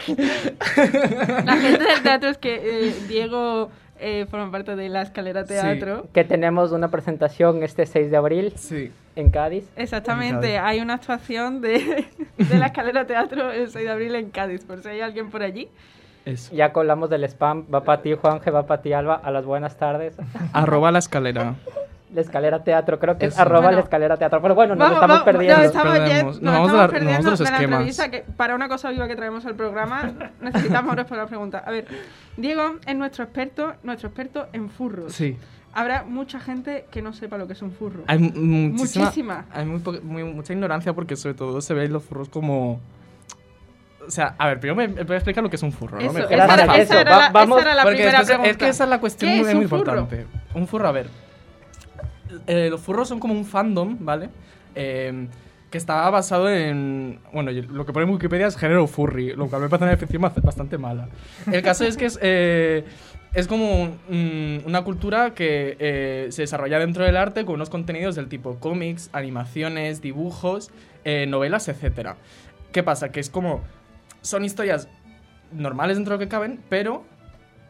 La 1.45 1.57
gente 1.57 1.83
del 1.83 2.01
teatro 2.03 2.29
es 2.29 2.37
que 2.37 2.55
eh, 2.89 2.93
Diego 3.07 3.69
eh, 3.99 4.25
forma 4.29 4.51
parte 4.51 4.75
de 4.75 4.89
la 4.89 5.01
escalera 5.01 5.45
teatro. 5.45 6.07
que 6.13 6.23
tenemos 6.23 6.71
una 6.71 6.89
presentación 6.89 7.63
este 7.63 7.85
6 7.85 8.11
de 8.11 8.17
abril 8.17 8.53
Sí. 8.55 8.91
en 9.15 9.29
Cádiz. 9.29 9.69
Exactamente, 9.75 10.55
En 10.55 10.61
Cádiz. 10.61 10.69
hay 10.69 10.79
una 10.81 10.95
actuación 10.95 11.61
de, 11.61 12.05
de 12.37 12.57
la 12.57 12.67
escalera 12.67 13.05
teatro 13.07 13.51
el 13.51 13.69
6 13.69 13.85
de 13.85 13.91
abril 13.91 14.15
en 14.15 14.29
Cádiz, 14.31 14.65
por 14.65 14.81
si 14.81 14.89
hay 14.89 15.01
alguien 15.01 15.29
por 15.29 15.41
allí. 15.43 15.69
Eso. 16.25 16.55
Ya 16.55 16.73
colamos 16.73 17.09
del 17.11 17.23
spam. 17.25 17.65
Va 17.71 17.83
para 17.83 18.01
ti, 18.01 18.13
Juanje, 18.15 18.49
va 18.49 18.65
para 18.65 18.81
ti, 18.81 18.91
Alba. 18.93 19.13
A 19.23 19.29
las 19.29 19.45
buenas 19.45 19.77
tardes. 19.77 20.17
Arroba 20.53 20.91
la 20.91 20.97
escalera. 20.97 21.53
La 22.13 22.21
escalera 22.21 22.63
teatro, 22.63 22.99
creo 22.99 23.17
que 23.17 23.25
es 23.25 23.37
arroba 23.37 23.61
Bueno. 23.61 23.77
la 23.77 23.83
escalera 23.83 24.15
teatro. 24.15 24.41
Pero 24.41 24.53
bueno, 24.55 24.75
nos 24.75 24.79
Vamos, 24.79 24.95
estamos 24.95 25.17
vamos, 25.19 25.25
perdiendo. 25.33 25.57
Nos 25.57 25.65
estamos, 25.65 25.93
Perdemos. 25.97 26.09
yendo- 26.15 26.25
Nos 26.31 26.41
nos 26.41 26.53
vamos 26.53 26.67
estamos 26.67 26.71
la- 26.77 26.81
nos 26.83 26.91
perdiendo 26.91 27.23
vamos 27.23 27.39
de 27.39 27.43
la 27.45 27.49
esquemas. 27.51 27.79
entrevista, 27.79 28.11
que 28.11 28.19
para 28.37 28.55
una 28.55 28.67
cosa 28.69 28.89
viva 28.91 29.07
que 29.07 29.15
traemos 29.15 29.45
al 29.45 29.55
programa 29.55 30.11
necesitamos 30.39 30.95
responder 30.95 31.23
la 31.25 31.27
pregunta. 31.29 31.63
A 31.65 31.71
ver, 31.71 31.87
Diego 32.37 32.75
es 32.85 32.95
nuestro 32.95 33.23
experto, 33.23 33.73
nuestro 33.83 34.09
experto 34.09 34.47
en 34.53 34.69
furros. 34.69 35.13
Sí. 35.13 35.37
Habrá 35.73 36.03
mucha 36.03 36.39
gente 36.39 36.85
que 36.89 37.01
no 37.01 37.11
sepa 37.11 37.37
lo 37.37 37.47
que 37.47 37.53
es 37.53 37.61
un 37.61 37.71
furro. 37.71 38.03
Hay 38.07 38.17
mu- 38.19 38.29
muchísima, 38.69 39.05
Muchísima. 39.05 39.45
Hay 39.51 39.65
muy, 39.65 39.81
muy- 40.03 40.23
mucha 40.23 40.53
ignorancia 40.53 40.93
porque 40.93 41.15
sobre 41.17 41.33
todo 41.35 41.59
se 41.59 41.73
ven 41.73 41.91
los 41.91 42.03
furros 42.03 42.29
como... 42.29 42.79
O 44.07 44.11
sea, 44.11 44.35
a 44.37 44.47
ver, 44.47 44.59
primero 44.59 44.75
me, 44.75 44.87
me 44.87 45.03
voy 45.03 45.15
a 45.15 45.17
explicar 45.17 45.43
lo 45.43 45.49
que 45.49 45.55
es 45.55 45.63
un 45.63 45.71
furro, 45.71 45.97
¿no? 45.99 46.03
Eso, 46.05 46.13
Mejor. 46.13 46.31
esa, 46.31 46.53
era, 46.63 46.77
esa 46.77 47.01
era 47.01 47.11
Va- 47.11 47.17
la, 47.23 47.29
vamos- 47.31 47.57
esa 47.59 47.65
era 47.67 47.75
la 47.75 47.81
Porque 47.83 47.95
primera 47.97 48.19
después- 48.19 48.27
pregunta. 48.27 48.51
es 48.51 48.57
que 48.57 48.67
esa 48.69 48.83
es 48.83 48.89
la 48.91 48.99
cuestión 48.99 49.31
¿Qué 49.31 49.39
muy, 49.39 49.47
es 49.49 49.55
muy 49.55 49.63
importante. 49.63 50.27
Un 50.53 50.67
furro, 50.67 50.87
a 50.87 50.91
ver. 50.91 51.09
Eh, 52.47 52.69
los 52.69 52.81
furros 52.81 53.07
son 53.07 53.19
como 53.19 53.33
un 53.33 53.45
fandom, 53.45 53.97
¿vale? 53.99 54.29
Eh, 54.75 55.27
que 55.71 55.77
está 55.77 56.09
basado 56.09 56.49
en... 56.49 57.19
Bueno, 57.33 57.51
lo 57.51 57.85
que 57.85 57.91
pone 57.91 58.05
en 58.05 58.11
Wikipedia 58.13 58.47
es 58.47 58.55
género 58.55 58.87
furry, 58.87 59.33
lo 59.35 59.47
cual 59.47 59.61
me 59.63 59.69
parece 59.69 59.83
una 59.85 59.91
definición 59.91 60.21
bast- 60.23 60.41
bastante 60.41 60.77
mala. 60.77 61.09
El 61.51 61.61
caso 61.61 61.83
es 61.85 61.97
que 61.97 62.05
es... 62.05 62.17
eh, 62.21 62.85
es 63.33 63.47
como 63.47 63.87
mm, 64.07 64.59
una 64.65 64.83
cultura 64.85 65.33
que 65.33 66.27
se 66.31 66.43
desarrolla 66.43 66.79
dentro 66.79 67.03
del 67.03 67.17
arte 67.17 67.43
con 67.43 67.55
unos 67.55 67.69
contenidos 67.69 68.15
del 68.15 68.29
tipo 68.29 68.55
cómics, 68.59 69.09
animaciones, 69.11 70.01
dibujos, 70.01 70.71
novelas, 71.27 71.67
etc. 71.67 72.11
¿Qué 72.71 72.81
pasa? 72.83 73.09
Que 73.09 73.19
es 73.19 73.29
como... 73.29 73.61
Son 74.21 74.45
historias 74.45 74.87
normales 75.51 75.97
dentro 75.97 76.13
de 76.17 76.23
lo 76.23 76.25
que 76.25 76.29
caben, 76.31 76.59
pero 76.69 77.03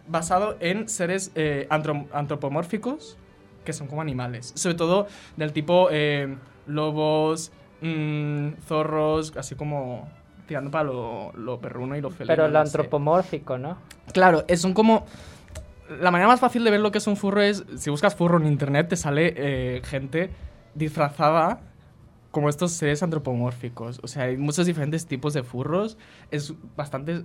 basado 0.07 0.55
en 0.59 0.87
seres 0.87 1.31
antro- 1.69 2.05
antropomórficos 2.13 3.17
que 3.65 3.73
son 3.73 3.87
como 3.87 4.01
animales. 4.01 4.53
Sobre 4.55 4.75
todo 4.75 5.07
del 5.35 5.51
tipo 5.51 5.89
eh, 5.91 6.37
lobos, 6.67 7.51
mm, 7.81 8.53
zorros, 8.65 9.35
así 9.35 9.55
como 9.55 10.07
tirando 10.47 10.71
para 10.71 10.85
lo, 10.85 11.31
lo 11.33 11.59
perruno 11.59 11.95
y 11.95 12.01
lo 12.01 12.11
felino. 12.11 12.33
Pero 12.33 12.47
lo 12.47 12.59
no 12.59 12.65
sé. 12.65 12.77
antropomórfico, 12.77 13.57
¿no? 13.57 13.77
Claro, 14.13 14.45
son 14.55 14.73
como... 14.73 15.05
La 15.99 16.09
manera 16.09 16.27
más 16.27 16.39
fácil 16.39 16.63
de 16.63 16.71
ver 16.71 16.79
lo 16.79 16.91
que 16.91 16.97
es 16.97 17.05
un 17.05 17.15
furro 17.15 17.43
es, 17.43 17.63
si 17.77 17.91
buscas 17.91 18.15
furro 18.15 18.37
en 18.37 18.47
internet, 18.47 18.87
te 18.89 18.95
sale 18.95 19.33
eh, 19.37 19.81
gente 19.83 20.31
disfrazada 20.73 21.59
como 22.31 22.49
estos 22.49 22.71
seres 22.71 23.03
antropomórficos. 23.03 23.99
O 24.01 24.07
sea, 24.07 24.23
hay 24.23 24.37
muchos 24.37 24.65
diferentes 24.65 25.05
tipos 25.05 25.33
de 25.33 25.43
furros. 25.43 25.97
Es 26.31 26.53
bastante... 26.75 27.23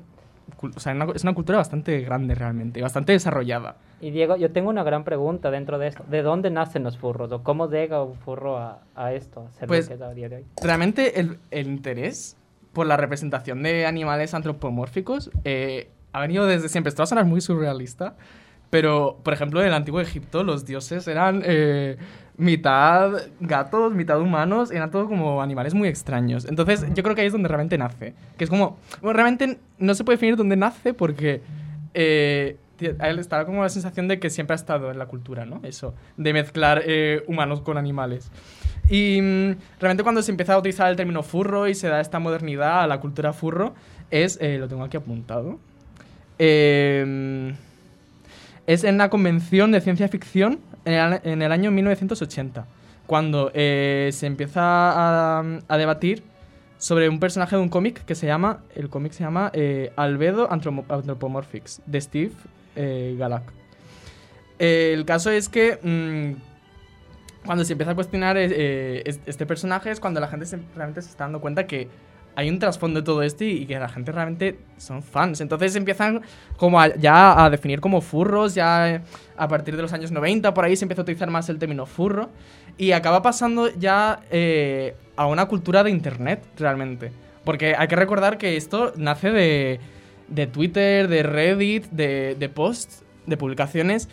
O 0.61 0.81
sea, 0.81 0.93
es 1.15 1.23
una 1.23 1.35
cultura 1.35 1.59
bastante 1.59 2.01
grande 2.01 2.35
realmente, 2.35 2.81
bastante 2.83 3.13
desarrollada. 3.13 3.77
Y 4.01 4.11
Diego, 4.11 4.37
yo 4.37 4.51
tengo 4.51 4.71
una 4.71 4.83
gran 4.83 5.05
pregunta 5.05 5.51
dentro 5.51 5.79
de 5.79 5.89
esto. 5.89 6.05
¿De 6.09 6.23
dónde 6.23 6.51
nacen 6.51 6.83
los 6.85 6.97
furros? 6.99 7.31
¿O 7.33 7.43
cómo 7.43 7.71
llega 7.71 8.03
un 8.03 8.15
furro 8.17 8.59
a, 8.59 8.83
a 8.95 9.13
esto? 9.13 9.49
A 9.63 9.67
Pues- 9.67 9.89
que 9.89 9.95
es 9.95 10.01
a 10.03 10.13
día 10.15 10.29
de 10.29 10.37
hoy? 10.37 10.45
realmente 10.63 11.21
el, 11.21 11.39
el 11.51 11.67
interés 11.67 12.37
por 12.73 12.87
la 12.87 12.97
representación 12.97 13.63
de 13.63 13.85
animales 13.87 14.33
antropomórficos 14.35 15.31
eh, 15.45 15.91
ha 16.13 16.21
venido 16.21 16.47
desde 16.47 16.69
siempre. 16.69 16.89
Esto 16.89 17.01
va 17.03 17.05
a 17.05 17.09
sonar 17.09 17.25
muy 17.25 17.41
surrealista, 17.41 18.17
pero, 18.71 19.19
por 19.25 19.35
ejemplo, 19.35 19.61
en 19.61 19.67
el 19.69 19.75
antiguo 19.75 20.01
Egipto 20.01 20.45
los 20.45 20.65
dioses 20.65 21.09
eran 21.09 21.43
eh, 21.45 21.97
mitad 22.41 23.13
gatos, 23.39 23.95
mitad 23.95 24.21
humanos, 24.21 24.71
eran 24.71 24.91
todo 24.91 25.07
como 25.07 25.43
animales 25.43 25.75
muy 25.75 25.89
extraños. 25.89 26.47
Entonces, 26.47 26.87
yo 26.95 27.03
creo 27.03 27.15
que 27.15 27.21
ahí 27.21 27.27
es 27.27 27.33
donde 27.33 27.49
realmente 27.49 27.79
nace. 27.79 28.15
Que 28.37 28.45
es 28.45 28.51
como... 28.51 28.79
Bueno, 29.01 29.13
realmente 29.15 29.59
no 29.79 29.95
se 29.95 30.05
puede 30.05 30.17
definir 30.17 30.37
dónde 30.37 30.57
nace 30.57 30.95
porque... 30.95 31.43
Eh, 31.95 32.57
a 32.99 33.11
él 33.11 33.19
estaba 33.19 33.45
como 33.45 33.63
la 33.63 33.69
sensación 33.69 34.09
de 34.09 34.19
que 34.19 34.31
siempre 34.31 34.55
ha 34.55 34.57
estado 34.57 34.91
en 34.91 34.99
la 34.99 35.05
cultura, 35.05 35.45
¿no? 35.45 35.61
Eso, 35.65 35.95
de 36.17 36.33
mezclar 36.33 36.83
eh, 36.87 37.23
humanos 37.27 37.61
con 37.61 37.77
animales. 37.77 38.31
Y 38.89 39.21
mm, 39.21 39.57
realmente 39.79 40.03
cuando 40.03 40.23
se 40.23 40.31
empieza 40.31 40.55
a 40.55 40.59
utilizar 40.59 40.89
el 40.89 40.97
término 40.97 41.23
furro 41.23 41.69
y 41.69 41.75
se 41.75 41.89
da 41.89 42.01
esta 42.01 42.19
modernidad 42.21 42.83
a 42.83 42.87
la 42.87 42.99
cultura 42.99 43.35
furro, 43.35 43.75
es, 44.11 44.39
eh, 44.41 44.57
lo 44.59 44.67
tengo 44.67 44.83
aquí 44.83 44.97
apuntado, 44.97 45.59
eh, 46.39 47.55
es 48.67 48.85
en 48.85 48.99
la 48.99 49.11
convención 49.11 49.73
de 49.73 49.81
ciencia 49.81 50.09
ficción 50.09 50.61
en 50.85 50.93
el, 50.95 51.21
en 51.25 51.43
el 51.43 51.53
año 51.53 51.71
1980, 51.71 52.67
cuando 53.07 53.51
eh, 53.55 54.11
se 54.13 54.27
empieza 54.27 54.61
a, 54.63 55.43
a 55.69 55.77
debatir 55.77 56.23
sobre 56.79 57.09
un 57.09 57.21
personaje 57.21 57.57
de 57.57 57.63
un 57.63 57.69
cómic 57.69 58.05
que 58.05 58.15
se 58.15 58.27
llama, 58.27 58.61
el 58.75 58.89
cómic 58.89 59.13
se 59.13 59.23
llama 59.25 59.51
eh, 59.53 59.93
Albedo 59.97 60.51
Anthropomorphics, 60.51 61.83
de 61.87 62.01
Steve 62.01 62.33
eh, 62.77 63.17
Galak. 63.19 63.43
El 64.59 65.05
caso 65.05 65.31
es 65.31 65.49
que 65.49 65.79
mm, 65.83 67.47
cuando 67.47 67.65
se 67.65 67.73
empieza 67.73 67.93
a 67.93 67.95
cuestionar 67.95 68.37
eh, 68.37 69.03
es- 69.07 69.21
este 69.27 69.47
personaje 69.47 69.91
es 69.91 70.01
cuando 70.01 70.21
la 70.21 70.29
gente 70.29 70.47
se- 70.47 70.59
realmente 70.77 71.03
se 71.03 71.11
está 71.11 71.25
dando 71.25 71.41
cuenta 71.41 71.67
que 71.67 71.89
hay 72.37 72.49
un 72.49 72.59
trasfondo 72.59 73.01
de 73.01 73.05
todo 73.05 73.23
esto 73.23 73.45
y, 73.45 73.67
que 73.67 73.79
la 73.79 73.89
gente 73.89 74.13
realmente 74.13 74.59
son 74.79 75.03
fans. 75.03 75.41
Entonces 75.41 75.75
empiezan 75.77 76.23
como 76.57 76.85
ya 76.97 77.45
a 77.45 77.51
definir 77.51 77.81
como 77.81 78.01
furros, 78.01 78.55
ya 78.55 78.91
eh, 78.91 79.01
a 79.37 79.49
partir 79.49 79.77
de 79.77 79.83
los 79.83 79.93
años 79.93 80.11
90 80.11 80.55
por 80.55 80.65
ahí 80.65 80.77
se 80.77 80.85
empieza 80.85 81.03
a 81.03 81.05
utilizar 81.05 81.31
más 81.31 81.49
el 81.49 81.59
término 81.59 81.87
furro 81.87 82.31
y 82.79 82.93
acaba 82.93 83.23
pasando 83.23 83.71
ya 83.75 84.21
eh, 84.31 84.95
a 85.17 85.27
una 85.27 85.47
cultura 85.47 85.83
de 85.83 85.91
internet 85.91 86.43
realmente. 86.57 87.13
Porque 87.45 87.75
hay 87.77 87.89
que 87.89 87.97
recordar 87.97 88.39
que 88.39 88.57
esto 88.57 88.93
nace 88.97 89.31
de, 89.31 89.81
de 90.29 90.47
Twitter, 90.47 91.09
de 91.09 91.23
Reddit, 91.23 91.87
de, 91.91 92.37
de 92.39 92.49
posts, 92.49 93.03
de 93.27 93.37
publicaciones 93.37 94.09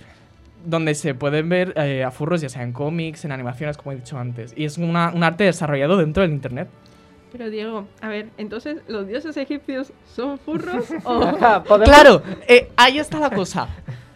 donde 0.66 0.96
se 0.96 1.14
pueden 1.14 1.48
ver 1.50 1.74
eh, 1.78 2.04
a 2.04 2.12
furros 2.12 2.42
ya 2.42 2.50
sea 2.50 2.64
en 2.64 2.74
cómics, 2.74 3.24
en 3.26 3.32
animaciones, 3.32 3.78
como 3.78 3.94
he 3.94 3.96
dicho 3.96 4.18
antes. 4.18 4.54
Y 4.56 4.66
es 4.66 4.78
un 4.78 4.96
arte 4.96 5.46
desarrollado 5.46 5.98
dentro 5.98 6.24
del 6.24 6.32
internet. 6.32 6.68
Pero 7.32 7.50
Diego, 7.50 7.86
a 8.02 8.08
ver, 8.08 8.30
entonces, 8.38 8.78
¿los 8.88 9.06
dioses 9.08 9.36
egipcios 9.38 9.92
son 10.16 10.40
furros 10.40 10.86
o...? 11.04 11.24
Ajá, 11.24 11.64
Claro, 11.84 12.22
eh, 12.48 12.70
ahí 12.78 13.00
está 13.00 13.20
la 13.20 13.30
cosa. 13.30 13.68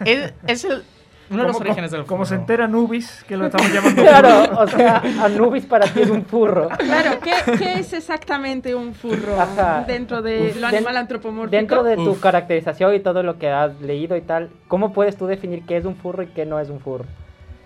Es, 0.06 0.34
es 0.48 0.64
el, 0.64 0.84
uno 1.30 1.42
de 1.44 1.48
los 1.50 1.58
Como- 1.58 1.70
orígenes 1.70 1.92
del 1.92 2.06
Como 2.06 2.26
se 2.26 2.36
entera 2.36 2.68
Nubis, 2.68 3.24
que 3.28 3.36
lo 3.38 3.46
estamos 3.48 3.72
llamando 3.72 4.02
Claro, 4.04 4.60
o 4.62 4.68
sea, 4.68 5.02
Anubis 5.24 5.66
para 5.66 5.86
ti 5.88 6.02
es 6.02 6.10
un 6.10 6.26
furro. 6.26 6.70
Claro, 6.70 7.20
¿qué, 7.22 7.34
qué 7.58 7.74
es 7.80 7.94
exactamente 7.94 8.74
un 8.76 8.94
furro 8.94 9.40
Ajá. 9.40 9.84
dentro 9.86 10.22
de 10.22 10.54
lo 10.56 10.68
Den- 10.68 10.76
animal 10.78 10.98
antropomórfico? 10.98 11.56
Dentro 11.58 11.84
de 11.84 11.96
tu 11.98 12.12
Uf. 12.12 12.22
caracterización 12.22 12.96
y 12.96 13.00
todo 13.02 13.24
lo 13.24 13.38
que 13.38 13.50
has 13.50 13.80
leído 13.82 14.16
y 14.18 14.22
tal, 14.22 14.50
¿cómo 14.68 14.94
puedes 14.94 15.18
tú 15.18 15.28
definir 15.28 15.64
qué 15.66 15.78
es 15.78 15.86
un 15.86 15.96
furro 15.96 16.24
y 16.24 16.28
qué 16.28 16.46
no 16.46 16.60
es 16.60 16.70
un 16.70 16.80
furro? 16.80 17.06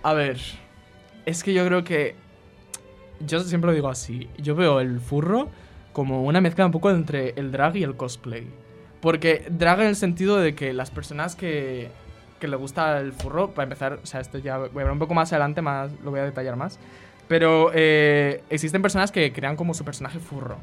A 0.02 0.12
ver, 0.12 0.38
es 1.24 1.42
que 1.44 1.52
yo 1.54 1.64
creo 1.66 1.82
que. 1.84 2.14
Yo 3.20 3.40
siempre 3.40 3.68
lo 3.68 3.74
digo 3.74 3.88
así. 3.88 4.28
Yo 4.38 4.54
veo 4.54 4.80
el 4.80 5.00
furro 5.00 5.48
como 5.92 6.24
una 6.24 6.40
mezcla 6.40 6.66
un 6.66 6.72
poco 6.72 6.90
entre 6.90 7.30
el 7.36 7.50
drag 7.50 7.76
y 7.76 7.82
el 7.82 7.96
cosplay. 7.96 8.46
Porque 9.00 9.46
drag 9.50 9.80
en 9.80 9.86
el 9.86 9.96
sentido 9.96 10.36
de 10.36 10.54
que 10.54 10.72
las 10.72 10.90
personas 10.90 11.36
que, 11.36 11.90
que 12.40 12.48
le 12.48 12.56
gusta 12.56 12.98
el 13.00 13.12
furro, 13.12 13.50
para 13.50 13.64
empezar, 13.64 14.00
o 14.02 14.06
sea, 14.06 14.20
esto 14.20 14.38
ya 14.38 14.58
voy 14.58 14.68
a 14.68 14.80
hablar 14.80 14.92
un 14.92 14.98
poco 14.98 15.14
más 15.14 15.32
adelante, 15.32 15.62
más 15.62 15.90
lo 16.04 16.10
voy 16.10 16.20
a 16.20 16.24
detallar 16.24 16.56
más. 16.56 16.78
Pero 17.28 17.70
eh, 17.74 18.42
existen 18.50 18.82
personas 18.82 19.10
que 19.10 19.32
crean 19.32 19.56
como 19.56 19.74
su 19.74 19.84
personaje 19.84 20.18
furro, 20.18 20.58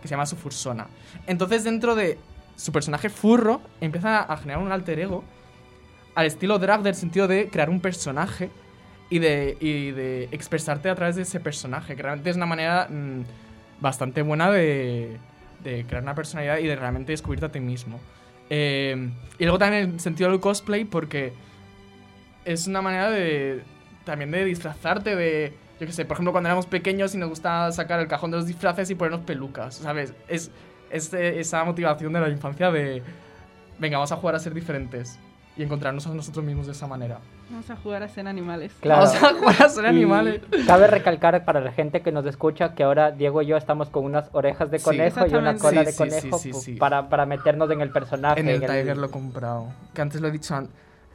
que 0.00 0.08
se 0.08 0.12
llama 0.12 0.26
su 0.26 0.36
fursona. 0.36 0.88
Entonces, 1.26 1.64
dentro 1.64 1.94
de 1.94 2.18
su 2.56 2.72
personaje 2.72 3.08
furro, 3.08 3.60
empieza 3.80 4.20
a 4.20 4.36
generar 4.36 4.62
un 4.62 4.72
alter 4.72 4.98
ego 4.98 5.22
al 6.14 6.26
estilo 6.26 6.58
drag 6.58 6.82
del 6.82 6.96
sentido 6.96 7.28
de 7.28 7.48
crear 7.48 7.70
un 7.70 7.80
personaje 7.80 8.50
y 9.10 9.18
de, 9.18 9.56
y 9.60 9.90
de 9.92 10.24
expresarte 10.32 10.88
a 10.90 10.94
través 10.94 11.16
de 11.16 11.22
ese 11.22 11.40
personaje, 11.40 11.96
que 11.96 12.02
realmente 12.02 12.30
es 12.30 12.36
una 12.36 12.46
manera 12.46 12.88
mm, 12.88 13.22
bastante 13.80 14.22
buena 14.22 14.50
de, 14.50 15.16
de 15.62 15.84
crear 15.84 16.02
una 16.02 16.14
personalidad 16.14 16.58
y 16.58 16.66
de 16.66 16.76
realmente 16.76 17.12
descubrirte 17.12 17.46
a 17.46 17.52
ti 17.52 17.60
mismo. 17.60 18.00
Eh, 18.50 19.10
y 19.38 19.44
luego 19.44 19.58
también 19.58 19.84
en 19.84 19.90
el 19.94 20.00
sentido 20.00 20.30
del 20.30 20.40
cosplay, 20.40 20.84
porque 20.84 21.32
es 22.44 22.66
una 22.66 22.82
manera 22.82 23.10
de 23.10 23.62
también 24.04 24.30
de 24.30 24.44
disfrazarte 24.44 25.14
de, 25.16 25.52
yo 25.78 25.86
qué 25.86 25.92
sé, 25.92 26.06
por 26.06 26.14
ejemplo, 26.14 26.32
cuando 26.32 26.48
éramos 26.48 26.66
pequeños 26.66 27.14
y 27.14 27.18
nos 27.18 27.28
gustaba 27.28 27.70
sacar 27.72 28.00
el 28.00 28.08
cajón 28.08 28.30
de 28.30 28.38
los 28.38 28.46
disfraces 28.46 28.88
y 28.88 28.94
ponernos 28.94 29.20
pelucas, 29.26 29.74
¿sabes? 29.74 30.14
Es, 30.28 30.50
es 30.90 31.12
esa 31.12 31.62
motivación 31.64 32.14
de 32.14 32.20
la 32.20 32.30
infancia 32.30 32.70
de, 32.70 33.02
venga, 33.78 33.98
vamos 33.98 34.12
a 34.12 34.16
jugar 34.16 34.34
a 34.34 34.38
ser 34.38 34.54
diferentes 34.54 35.18
y 35.58 35.62
encontrarnos 35.62 36.06
a 36.06 36.14
nosotros 36.14 36.42
mismos 36.42 36.66
de 36.66 36.72
esa 36.72 36.86
manera. 36.86 37.20
Vamos 37.50 37.70
a 37.70 37.76
jugar 37.76 38.02
a 38.02 38.08
ser 38.08 38.28
animales. 38.28 38.72
Claro. 38.80 39.06
Vamos 39.06 39.22
a 39.22 39.34
jugar 39.34 39.62
a 39.62 39.68
ser 39.70 39.84
Y 39.84 39.88
animales. 39.88 40.42
Cabe 40.66 40.86
recalcar 40.86 41.44
para 41.46 41.60
la 41.60 41.72
gente 41.72 42.02
que 42.02 42.12
nos 42.12 42.26
escucha 42.26 42.74
que 42.74 42.82
ahora 42.82 43.10
Diego 43.10 43.40
y 43.40 43.46
yo 43.46 43.56
estamos 43.56 43.88
con 43.88 44.04
unas 44.04 44.28
orejas 44.32 44.70
de 44.70 44.78
Sí. 44.78 44.84
conejo 44.84 45.26
y 45.26 45.34
una 45.34 45.56
cola 45.56 45.82
de 45.84 45.92
Sí, 45.92 46.04
sí, 46.04 46.10
sí, 46.10 46.18
conejo 46.20 46.38
sí, 46.38 46.50
pu- 46.50 46.60
sí. 46.60 46.72
Para, 46.74 47.08
para 47.08 47.24
meternos 47.24 47.70
en 47.70 47.80
el 47.80 47.90
personaje. 47.90 48.40
En 48.40 48.48
el 48.48 48.56
en 48.56 48.62
el- 48.64 48.68
Tiger 48.80 48.96
lo 48.98 49.06
he 49.06 49.10
comprado. 49.10 49.66
Que 49.94 50.02
antes 50.02 50.20
lo 50.20 50.28
he 50.28 50.30
dicho, 50.30 50.54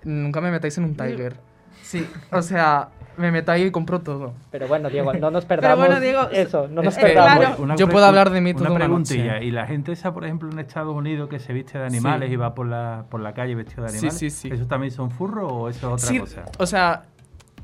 nunca 0.03 0.41
me 0.41 0.49
metáis 0.49 0.75
en 0.79 0.85
un 0.85 0.95
Tiger. 0.97 1.35
Sí, 1.83 2.07
o 2.31 2.41
sea, 2.41 2.89
me 3.17 3.31
meto 3.31 3.51
ahí 3.51 3.63
y 3.63 3.71
compro 3.71 4.01
todo. 4.01 4.33
Pero 4.51 4.67
bueno, 4.67 4.89
Diego, 4.89 5.13
no 5.13 5.31
nos 5.31 5.45
perdamos 5.45 5.77
bueno, 5.85 5.99
Diego, 5.99 6.29
eso, 6.31 6.67
no 6.67 6.81
nos 6.81 6.97
es 6.97 7.03
que- 7.03 7.09
perdamos. 7.13 7.45
claro. 7.45 7.63
Una 7.63 7.75
Yo 7.75 7.87
puedo 7.87 8.05
hablar 8.05 8.29
de 8.29 8.41
mí 8.41 8.53
toda 8.53 8.67
Una 8.67 8.75
una 8.75 8.85
preguntilla. 8.85 9.33
noche. 9.33 9.45
Y 9.45 9.51
la 9.51 9.65
gente 9.67 9.91
esa, 9.91 10.13
por 10.13 10.23
ejemplo, 10.25 10.49
en 10.51 10.59
Estados 10.59 10.95
Unidos 10.95 11.29
que 11.29 11.39
se 11.39 11.53
viste 11.53 11.77
de 11.77 11.85
animales 11.85 12.27
Sí. 12.29 12.33
y 12.33 12.37
va 12.37 12.53
por 12.55 12.67
la, 12.67 13.05
por 13.09 13.19
la 13.21 13.33
calle 13.33 13.55
vestido 13.55 13.83
de 13.83 13.89
Sí, 13.89 13.97
animales. 13.97 14.17
sí, 14.19 14.29
sí. 14.29 14.49
¿Eso 14.51 14.65
también 14.67 14.91
son 14.91 15.11
furros 15.11 15.51
o 15.51 15.69
eso 15.69 15.87
es 15.95 16.03
otra 16.03 16.07
Sí, 16.07 16.19
cosa? 16.19 16.43
o 16.57 16.65
sea, 16.65 17.03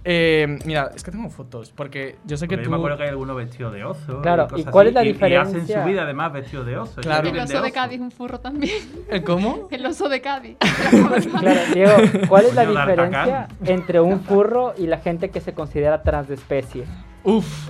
eh, 0.05 0.59
mira, 0.65 0.91
es 0.95 1.03
que 1.03 1.11
tengo 1.11 1.29
fotos, 1.29 1.71
porque 1.75 2.17
yo 2.25 2.37
sé 2.37 2.47
que 2.47 2.55
Porque 2.55 2.63
tú... 2.63 2.69
yo 2.69 2.71
me 2.71 2.77
acuerdo 2.77 2.97
que 2.97 3.03
hay 3.03 3.09
algunos 3.09 3.35
vestidos 3.35 3.73
de 3.73 3.83
oso. 3.83 4.21
Claro, 4.21 4.47
cosas 4.47 4.67
¿y 4.67 4.69
cuál 4.71 4.87
así, 4.87 4.89
es 4.89 4.95
la 4.95 5.03
y- 5.03 5.09
Y 5.09 5.13
diferencia? 5.13 5.41
hacen 5.61 5.81
su 5.81 5.87
vida 5.89 6.03
además 6.03 6.33
vestidos 6.33 6.65
de 6.65 6.77
oso. 6.77 7.01
Claro. 7.01 7.27
El 7.29 7.37
oso 7.39 7.53
de 7.53 7.59
oso. 7.59 7.73
Cádiz, 7.73 7.99
un 7.99 8.11
furro 8.11 8.39
también. 8.39 8.75
¿El 9.09 9.23
cómo? 9.23 9.67
El 9.71 9.85
oso 9.85 10.07
de 10.09 10.21
Cádiz. 10.21 10.57
Claro, 11.39 11.59
Diego, 11.73 11.93
¿cuál 12.27 12.45
es 12.45 12.55
la 12.55 12.65
diferencia 12.65 13.47
entre 13.65 13.99
un 13.99 14.21
furro 14.21 14.73
y 14.77 14.87
la 14.87 14.99
gente 14.99 15.29
que 15.29 15.41
se 15.41 15.53
considera 15.53 16.01
transespecie? 16.03 16.85
Uf. 17.23 17.69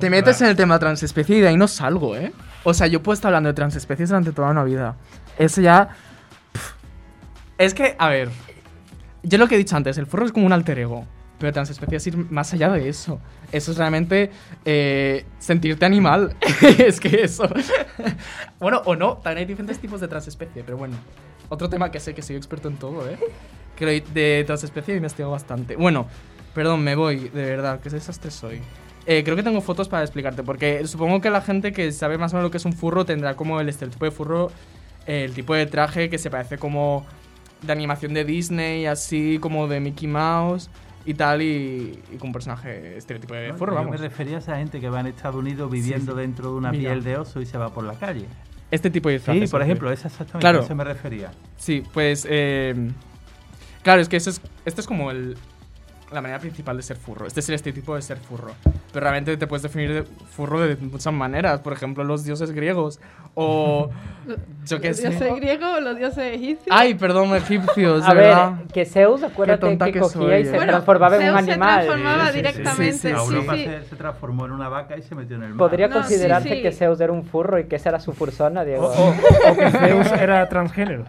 Te 0.00 0.10
metes 0.10 0.40
en 0.40 0.48
el 0.48 0.56
tema 0.56 0.78
transespecie 0.78 1.38
y 1.38 1.40
de 1.40 1.48
ahí 1.48 1.56
no 1.56 1.66
salgo, 1.66 2.16
¿eh? 2.16 2.32
O 2.64 2.72
sea, 2.72 2.86
yo 2.86 3.02
puedo 3.02 3.14
estar 3.14 3.30
hablando 3.30 3.48
de 3.48 3.54
transespecies 3.54 4.08
durante 4.10 4.30
toda 4.32 4.50
una 4.50 4.62
vida. 4.62 4.94
Eso 5.38 5.60
ya... 5.60 5.88
pf. 6.52 6.74
Es 7.58 7.74
que, 7.74 7.96
a 7.98 8.08
ver... 8.08 8.28
Yo 9.24 9.36
lo 9.38 9.48
que 9.48 9.56
he 9.56 9.58
dicho 9.58 9.76
antes, 9.76 9.98
el 9.98 10.06
furro 10.06 10.24
es 10.26 10.32
como 10.32 10.46
un 10.46 10.52
alter 10.52 10.78
ego. 10.78 11.04
Pero 11.38 11.52
transespecie 11.52 11.96
es 11.98 12.06
ir 12.08 12.16
más 12.30 12.52
allá 12.52 12.68
de 12.70 12.88
eso. 12.88 13.20
Eso 13.52 13.70
es 13.72 13.78
realmente 13.78 14.30
eh, 14.64 15.24
sentirte 15.38 15.86
animal. 15.86 16.34
es 16.78 16.98
que 16.98 17.22
eso... 17.22 17.48
bueno, 18.58 18.82
o 18.84 18.96
no, 18.96 19.18
también 19.18 19.38
hay 19.38 19.44
diferentes 19.46 19.78
tipos 19.78 20.00
de 20.00 20.08
transespecie, 20.08 20.64
pero 20.64 20.76
bueno. 20.76 20.96
Otro 21.48 21.68
tema 21.68 21.90
que 21.90 22.00
sé 22.00 22.14
que 22.14 22.22
soy 22.22 22.36
experto 22.36 22.68
en 22.68 22.76
todo, 22.76 23.08
¿eh? 23.08 23.18
Lo- 23.78 24.12
de 24.12 24.42
transespecie 24.44 24.94
he 24.94 24.96
investigado 24.96 25.30
bastante. 25.32 25.76
Bueno, 25.76 26.06
perdón, 26.54 26.82
me 26.82 26.94
voy, 26.96 27.28
de 27.28 27.44
verdad, 27.44 27.80
que 27.80 27.88
desastre 27.88 28.30
soy. 28.30 28.60
Eh, 29.06 29.22
creo 29.24 29.36
que 29.36 29.42
tengo 29.42 29.60
fotos 29.60 29.88
para 29.88 30.02
explicarte, 30.02 30.42
porque 30.42 30.86
supongo 30.86 31.20
que 31.20 31.30
la 31.30 31.40
gente 31.40 31.72
que 31.72 31.92
sabe 31.92 32.18
más 32.18 32.32
o 32.32 32.36
menos 32.36 32.48
lo 32.48 32.50
que 32.50 32.58
es 32.58 32.64
un 32.64 32.74
furro 32.74 33.06
tendrá 33.06 33.36
como 33.36 33.60
el 33.60 33.68
estereotipo 33.68 34.04
de 34.04 34.10
furro, 34.10 34.50
el 35.06 35.32
tipo 35.32 35.54
de 35.54 35.64
traje 35.64 36.10
que 36.10 36.18
se 36.18 36.28
parece 36.28 36.58
como 36.58 37.06
de 37.62 37.72
animación 37.72 38.12
de 38.12 38.24
Disney, 38.24 38.84
así 38.84 39.38
como 39.40 39.66
de 39.68 39.80
Mickey 39.80 40.06
Mouse 40.08 40.68
y 41.10 41.14
tal, 41.14 41.40
y, 41.40 41.98
y 42.12 42.16
con 42.18 42.28
un 42.28 42.32
personaje 42.32 42.96
estereotipo 42.98 43.34
de 43.34 43.54
furro, 43.54 43.72
yo 43.72 43.76
vamos. 43.76 43.92
me 43.92 43.96
refería 43.96 44.36
a 44.36 44.40
esa 44.40 44.56
gente 44.58 44.78
que 44.80 44.90
va 44.90 45.00
en 45.00 45.06
Estados 45.06 45.36
Unidos 45.36 45.70
viviendo 45.70 46.12
sí. 46.12 46.18
dentro 46.20 46.50
de 46.52 46.56
una 46.58 46.70
Mira. 46.70 46.90
piel 46.92 47.02
de 47.04 47.16
oso 47.16 47.40
y 47.40 47.46
se 47.46 47.56
va 47.56 47.72
por 47.72 47.84
la 47.84 47.94
calle. 47.94 48.26
Este 48.70 48.90
tipo 48.90 49.08
de 49.08 49.14
Sí, 49.18 49.22
disfraces. 49.32 49.50
por 49.50 49.60
ok. 49.62 49.64
ejemplo, 49.66 49.90
esa 49.90 50.08
exactamente 50.08 50.40
Claro. 50.42 50.60
a 50.60 50.64
eso 50.64 50.74
me 50.74 50.84
refería. 50.84 51.30
Sí, 51.56 51.82
pues. 51.94 52.26
eh, 52.28 52.90
claro, 53.82 54.02
es 54.02 54.08
que 54.10 54.16
eso 54.18 54.28
es, 54.28 54.42
esto 54.66 54.82
es 54.82 54.86
como 54.86 55.10
el, 55.10 55.38
la 56.12 56.20
manera 56.22 56.38
principal 56.38 56.76
de 56.76 56.82
ser 56.82 56.96
furro. 56.96 57.26
Este 57.26 57.40
es 57.40 57.48
el 57.48 57.54
estereotipo 57.54 57.94
de 57.94 58.02
ser 58.02 58.16
furro. 58.18 58.52
Pero 58.92 59.00
realmente 59.04 59.36
te 59.36 59.46
puedes 59.46 59.62
definir 59.62 59.92
de 59.92 60.02
furro 60.04 60.60
de 60.60 60.76
muchas 60.76 61.12
maneras. 61.12 61.60
Por 61.60 61.72
ejemplo, 61.74 62.02
los 62.04 62.24
dioses 62.24 62.50
griegos. 62.52 62.98
O. 63.34 63.90
Yo 64.66 64.80
qué 64.80 64.88
¿Los 64.88 64.96
sé. 64.98 65.08
dioses 65.10 65.36
griegos 65.36 65.76
o 65.76 65.80
los 65.80 65.96
dioses 65.96 66.34
egipcios? 66.34 66.68
Ay, 66.70 66.94
perdón, 66.94 67.34
egipcios, 67.34 68.04
A 68.06 68.12
ver, 68.12 68.36
que 68.74 68.84
Zeus, 68.84 69.22
acuérdate 69.22 69.60
tonta 69.60 69.86
que, 69.86 69.92
que 69.92 70.00
cogía 70.00 70.20
soy, 70.20 70.34
y 70.40 70.44
se 70.44 70.50
eh. 70.50 70.56
Bueno, 70.56 70.72
transformaba 70.72 71.16
en 71.16 71.22
un 71.22 71.28
Zeus 71.28 71.44
se 71.46 71.52
animal. 71.52 71.84
transformaba 71.86 72.26
Sí, 72.28 72.32
directamente. 72.36 72.92
Sí, 72.92 72.98
sí, 72.98 73.08
Europa 73.08 73.54
sí. 73.54 73.64
Se, 73.64 73.84
se 73.84 73.96
transformó 73.96 74.44
en 74.46 74.52
una 74.52 74.68
vaca 74.68 74.96
y 74.98 75.02
se 75.02 75.14
metió 75.14 75.36
en 75.36 75.42
el 75.44 75.48
mar. 75.50 75.58
¿Podría 75.58 75.88
No, 75.88 75.94
considerarse 75.96 76.48
sí. 76.56 76.62
que 76.62 76.72
Zeus 76.72 77.00
era 77.00 77.12
un 77.12 77.24
furro 77.24 77.58
y 77.58 77.64
que 77.64 77.76
esa 77.76 77.88
era 77.90 78.00
su 78.00 78.12
fursona, 78.12 78.60
O, 78.60 78.64
Diego? 78.64 78.86
o- 78.88 79.10
o 79.50 79.56
que 79.56 79.70
Zeus 79.70 80.12
era 80.12 80.46
transgénero. 80.48 81.04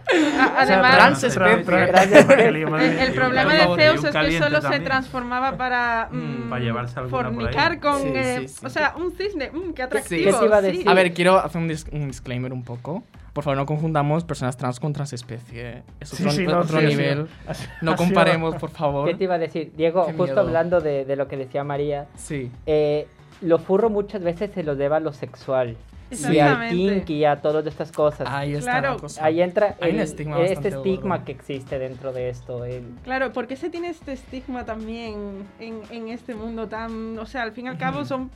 Además. 0.56 1.20
Qué 1.20 2.52
lío, 2.52 2.68
madre 2.70 2.86
el, 2.86 2.94
mía. 2.94 3.04
el 3.04 3.10
Y 3.10 3.14
problema 3.14 3.52
de 3.52 3.60
Zeus 3.76 4.04
es 4.04 4.14
que 4.16 4.38
solo 4.38 4.60
se. 4.62 4.80
Transformaba 4.90 5.56
para, 5.56 6.08
mm, 6.10 6.48
Para 6.50 6.62
llevarse 6.62 6.98
alguna 6.98 7.10
por 7.16 7.26
ahí. 7.26 7.34
fornicar 7.34 7.80
con... 7.80 8.00
Sí, 8.00 8.08
eh, 8.14 8.36
sí, 8.40 8.48
sí. 8.48 8.66
O 8.66 8.70
sea, 8.70 8.94
un 8.96 9.12
cisne, 9.12 9.50
mm, 9.50 9.72
qué 9.72 9.82
atractivo. 9.82 10.30
¿Qué 10.32 10.36
te 10.38 10.44
iba 10.46 10.56
a 10.56 10.60
sí. 10.60 10.66
decir? 10.66 10.88
A 10.88 10.94
ver, 10.94 11.12
quiero 11.14 11.38
hacer 11.38 11.60
un, 11.60 11.68
dis- 11.68 11.88
un 11.92 12.08
disclaimer 12.08 12.52
un 12.52 12.64
poco. 12.64 13.02
Por 13.32 13.44
favor, 13.44 13.56
no 13.58 13.66
confundamos 13.66 14.24
personas 14.24 14.56
trans 14.56 14.80
con 14.80 14.92
transespecie. 14.92 15.84
Es 16.00 16.08
Sí, 16.08 16.22
otro, 16.24 16.32
sí, 16.32 16.46
no, 16.46 16.58
otro 16.58 16.80
nivel. 16.80 17.28
Así- 17.46 17.66
No 17.80 17.94
comparemos, 17.96 18.56
por 18.56 18.70
favor. 18.70 19.08
¿Qué 19.08 19.14
te 19.14 19.24
iba 19.24 19.36
a 19.36 19.38
decir? 19.38 19.72
Diego, 19.76 20.04
Qué 20.06 20.12
justo 20.12 20.24
miedo. 20.34 20.40
hablando 20.40 20.80
de, 20.80 21.04
de 21.04 21.16
lo 21.16 21.28
que 21.28 21.36
decía 21.36 21.62
María, 21.62 22.06
Sí. 22.16 22.50
eh, 22.66 23.06
lo 23.40 23.58
furro 23.58 23.88
muchas 23.88 24.22
veces 24.22 24.50
se 24.52 24.62
lo 24.64 24.74
deba 24.74 24.96
a 24.96 25.00
lo 25.00 25.12
sexual. 25.12 25.76
Y 26.10 26.38
al 26.38 27.08
y 27.08 27.24
a 27.24 27.36
todas 27.40 27.64
estas 27.66 27.92
cosas. 27.92 28.26
Ahí 28.30 28.54
está 28.54 28.72
Claro. 28.80 28.94
la 28.94 29.00
cosa. 29.00 29.24
Ahí 29.24 29.40
entra 29.42 29.76
Hay 29.80 29.90
un 29.92 29.96
el- 29.96 30.02
estigma 30.02 30.40
este 30.42 30.68
estigma 30.68 31.16
gordo. 31.16 31.24
que 31.24 31.32
existe 31.32 31.78
dentro 31.78 32.12
de 32.12 32.28
esto. 32.30 32.64
el- 32.64 32.94
Claro, 33.04 33.32
¿por 33.32 33.46
qué 33.46 33.56
se 33.56 33.70
tiene 33.70 33.88
este 33.90 34.12
estigma 34.12 34.64
también 34.64 35.44
en, 35.60 35.80
en 35.90 36.08
este 36.08 36.34
mundo 36.34 36.66
tan... 36.68 37.18
O 37.18 37.26
sea, 37.26 37.42
al 37.42 37.52
fin 37.52 37.66
y 37.66 37.68
al 37.68 37.78
cabo 37.78 38.04
son 38.04 38.30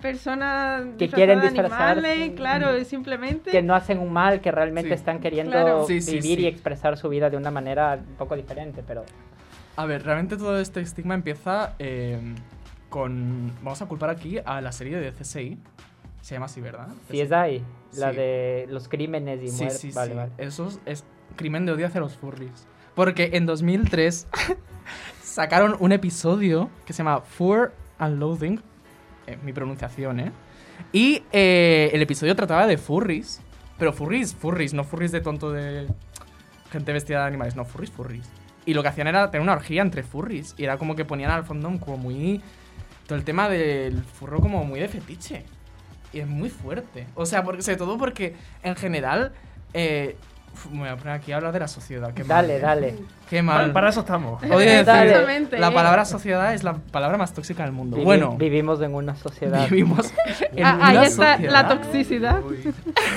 personas 0.00 0.82
Que 0.98 1.08
quieren 1.08 1.40
disfrazarse. 1.40 2.06
animales, 2.06 2.30
claro, 2.36 2.70
es 2.70 2.86
simplemente... 2.88 3.50
que 3.50 3.62
no 3.62 3.74
hacen 3.74 3.98
un 3.98 4.12
mal, 4.12 4.40
que 4.40 4.52
realmente 4.52 4.90
Sí. 4.90 4.94
están 4.94 5.18
queriendo 5.20 5.52
Claro. 5.52 5.84
Sí, 5.86 6.00
sí, 6.00 6.16
vivir 6.20 6.38
sí. 6.38 6.44
y 6.44 6.46
expresar 6.46 6.96
su 6.96 7.08
vida 7.08 7.28
de 7.30 7.36
una 7.36 7.50
manera 7.50 7.98
un 8.08 8.14
poco 8.16 8.36
diferente, 8.36 8.82
pero 8.86 9.04
A 9.76 9.84
ver, 9.84 10.04
realmente 10.04 10.36
todo 10.36 10.58
este 10.60 10.80
estigma 10.80 11.14
empieza 11.14 11.74
eh, 11.78 12.18
con... 12.88 13.50
Vamos 13.62 13.82
a 13.82 13.86
culpar 13.86 14.10
aquí 14.10 14.38
a 14.44 14.60
la 14.60 14.72
serie 14.72 14.96
de 14.98 15.12
CSI. 15.12 15.58
Se 16.26 16.34
llama 16.34 16.46
así, 16.46 16.60
¿verdad? 16.60 16.88
si 17.08 17.20
es 17.20 17.30
ahí, 17.30 17.62
la 17.92 18.10
Sí. 18.10 18.16
de 18.16 18.66
los 18.68 18.88
crímenes 18.88 19.40
y 19.44 19.48
Sí, 19.48 19.58
muertes. 19.62 19.80
sí, 19.80 19.90
vale, 19.92 20.10
sí. 20.10 20.16
vale. 20.16 20.32
Eso 20.38 20.68
es, 20.84 21.04
crimen 21.36 21.66
de 21.66 21.70
odio 21.72 21.86
hacia 21.86 22.00
los 22.00 22.16
furries. 22.16 22.66
Porque 22.96 23.30
en 23.34 23.46
2003 23.46 24.26
sacaron 25.22 25.76
un 25.78 25.92
episodio 25.92 26.68
que 26.84 26.92
se 26.92 26.98
llama 27.04 27.20
Fur 27.20 27.72
and 27.98 28.18
Loathing. 28.18 28.60
eh, 29.28 29.38
mi 29.44 29.52
pronunciación, 29.52 30.18
¿eh? 30.18 30.32
Y 30.92 31.22
eh, 31.32 31.90
el 31.92 32.02
episodio 32.02 32.34
trataba 32.34 32.66
de 32.66 32.76
furries. 32.76 33.40
Pero 33.78 33.92
furries, 33.92 34.34
furries, 34.34 34.74
no 34.74 34.82
furries 34.82 35.12
de 35.12 35.20
tonto 35.20 35.52
de 35.52 35.86
gente 36.72 36.92
vestida 36.92 37.20
de 37.20 37.26
animales. 37.28 37.54
No, 37.54 37.64
furries, 37.64 37.90
furries. 37.92 38.28
Y 38.64 38.74
lo 38.74 38.82
que 38.82 38.88
hacían 38.88 39.06
era 39.06 39.30
tener 39.30 39.42
una 39.42 39.52
orgía 39.52 39.82
entre 39.82 40.02
furries. 40.02 40.54
Y 40.58 40.64
era 40.64 40.76
como 40.76 40.96
que 40.96 41.04
ponían 41.04 41.30
al 41.30 41.44
fondo 41.44 41.70
como 41.78 41.98
muy... 41.98 42.40
Todo 43.06 43.16
el 43.16 43.24
tema 43.24 43.48
del 43.48 44.02
furro 44.02 44.40
como 44.40 44.64
muy 44.64 44.80
de 44.80 44.88
fetiche. 44.88 45.44
Y 46.12 46.20
es 46.20 46.26
muy 46.26 46.48
fuerte. 46.50 47.06
O 47.14 47.26
sea, 47.26 47.42
porque, 47.44 47.62
sobre 47.62 47.76
todo 47.76 47.98
porque 47.98 48.34
en 48.62 48.76
general... 48.76 49.32
eh, 49.74 50.16
me 50.72 50.78
voy 50.78 50.88
a 50.88 50.96
poner 50.96 51.12
aquí 51.12 51.32
a 51.32 51.36
hablar 51.36 51.52
de 51.52 51.60
la 51.60 51.68
sociedad. 51.68 52.14
Qué 52.14 52.24
Dale, 52.24 52.56
¿eh? 52.56 52.60
dale. 52.60 52.94
Qué 53.28 53.42
Para, 53.44 53.58
mal. 53.58 53.72
para 53.72 53.90
eso 53.90 54.00
estamos. 54.00 54.40
Decir, 54.40 54.86
la 55.58 55.70
palabra 55.70 56.06
sociedad 56.06 56.54
es 56.54 56.64
la 56.64 56.72
palabra 56.78 57.18
más 57.18 57.34
tóxica 57.34 57.62
del 57.64 57.72
mundo. 57.72 57.98
Vivi- 57.98 58.04
bueno, 58.04 58.36
vivimos 58.38 58.80
en 58.80 58.94
una 58.94 59.14
sociedad. 59.16 59.68
vivimos 59.68 60.10
en 60.54 60.64
Ah, 60.64 60.76
una 60.76 60.88
ahí 60.88 60.96
está 61.08 61.32
sociedad. 61.34 61.52
la 61.52 61.68
toxicidad. 61.68 62.40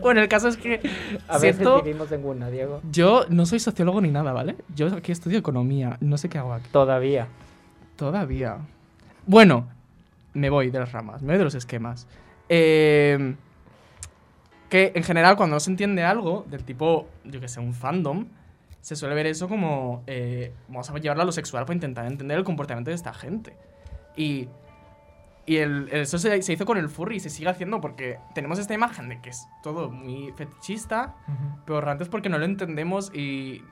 Bueno, 0.00 0.20
el 0.20 0.28
caso 0.28 0.48
es 0.48 0.56
que 0.56 0.80
A 1.28 1.34
veces 1.38 1.56
siento- 1.56 1.82
vivimos 1.82 2.10
en 2.12 2.24
una, 2.24 2.50
Diego. 2.50 2.80
yo 2.90 3.24
no 3.28 3.46
soy 3.46 3.58
sociólogo 3.58 4.00
ni 4.00 4.10
nada, 4.10 4.32
¿vale? 4.32 4.56
Yo 4.74 4.88
aquí 4.94 5.12
estudio 5.12 5.38
economía, 5.38 5.96
no 6.00 6.18
sé 6.18 6.28
qué 6.28 6.38
hago 6.38 6.52
aquí. 6.52 6.68
Todavía. 6.70 7.26
Todavía. 7.96 8.58
Bueno, 9.26 9.68
me 10.34 10.50
voy 10.50 10.70
de 10.70 10.78
las 10.80 10.92
ramas, 10.92 11.22
me 11.22 11.28
voy 11.28 11.38
de 11.38 11.44
los 11.44 11.54
esquemas. 11.54 12.06
Eh, 12.48 13.36
que 14.68 14.92
en 14.94 15.02
general 15.04 15.36
cuando 15.36 15.56
no 15.56 15.60
se 15.60 15.70
entiende 15.70 16.02
algo, 16.02 16.44
del 16.48 16.64
tipo, 16.64 17.08
yo 17.24 17.40
que 17.40 17.48
sé, 17.48 17.60
un 17.60 17.74
fandom, 17.74 18.26
se 18.80 18.96
suele 18.96 19.14
ver 19.14 19.26
eso 19.26 19.48
como, 19.48 20.02
eh, 20.06 20.52
vamos 20.68 20.90
a 20.90 20.98
llevarlo 20.98 21.22
a 21.22 21.26
lo 21.26 21.32
sexual 21.32 21.64
para 21.64 21.74
intentar 21.74 22.06
entender 22.06 22.36
el 22.36 22.44
comportamiento 22.44 22.90
de 22.90 22.96
esta 22.96 23.14
gente. 23.14 23.56
Y, 24.16 24.48
y 25.46 25.56
el, 25.58 25.88
eso 25.92 26.18
se, 26.18 26.42
se 26.42 26.52
hizo 26.52 26.66
con 26.66 26.76
el 26.76 26.88
furry 26.88 27.16
y 27.16 27.20
se 27.20 27.30
sigue 27.30 27.48
haciendo 27.48 27.80
porque 27.80 28.18
tenemos 28.34 28.58
esta 28.58 28.74
imagen 28.74 29.08
de 29.08 29.20
que 29.20 29.30
es 29.30 29.46
todo 29.62 29.90
muy 29.90 30.32
fetichista, 30.32 31.14
pero 31.66 31.80
realmente 31.80 32.04
es 32.04 32.10
porque 32.10 32.28
no 32.28 32.38
lo 32.38 32.44
entendemos 32.44 33.10
y, 33.14 33.62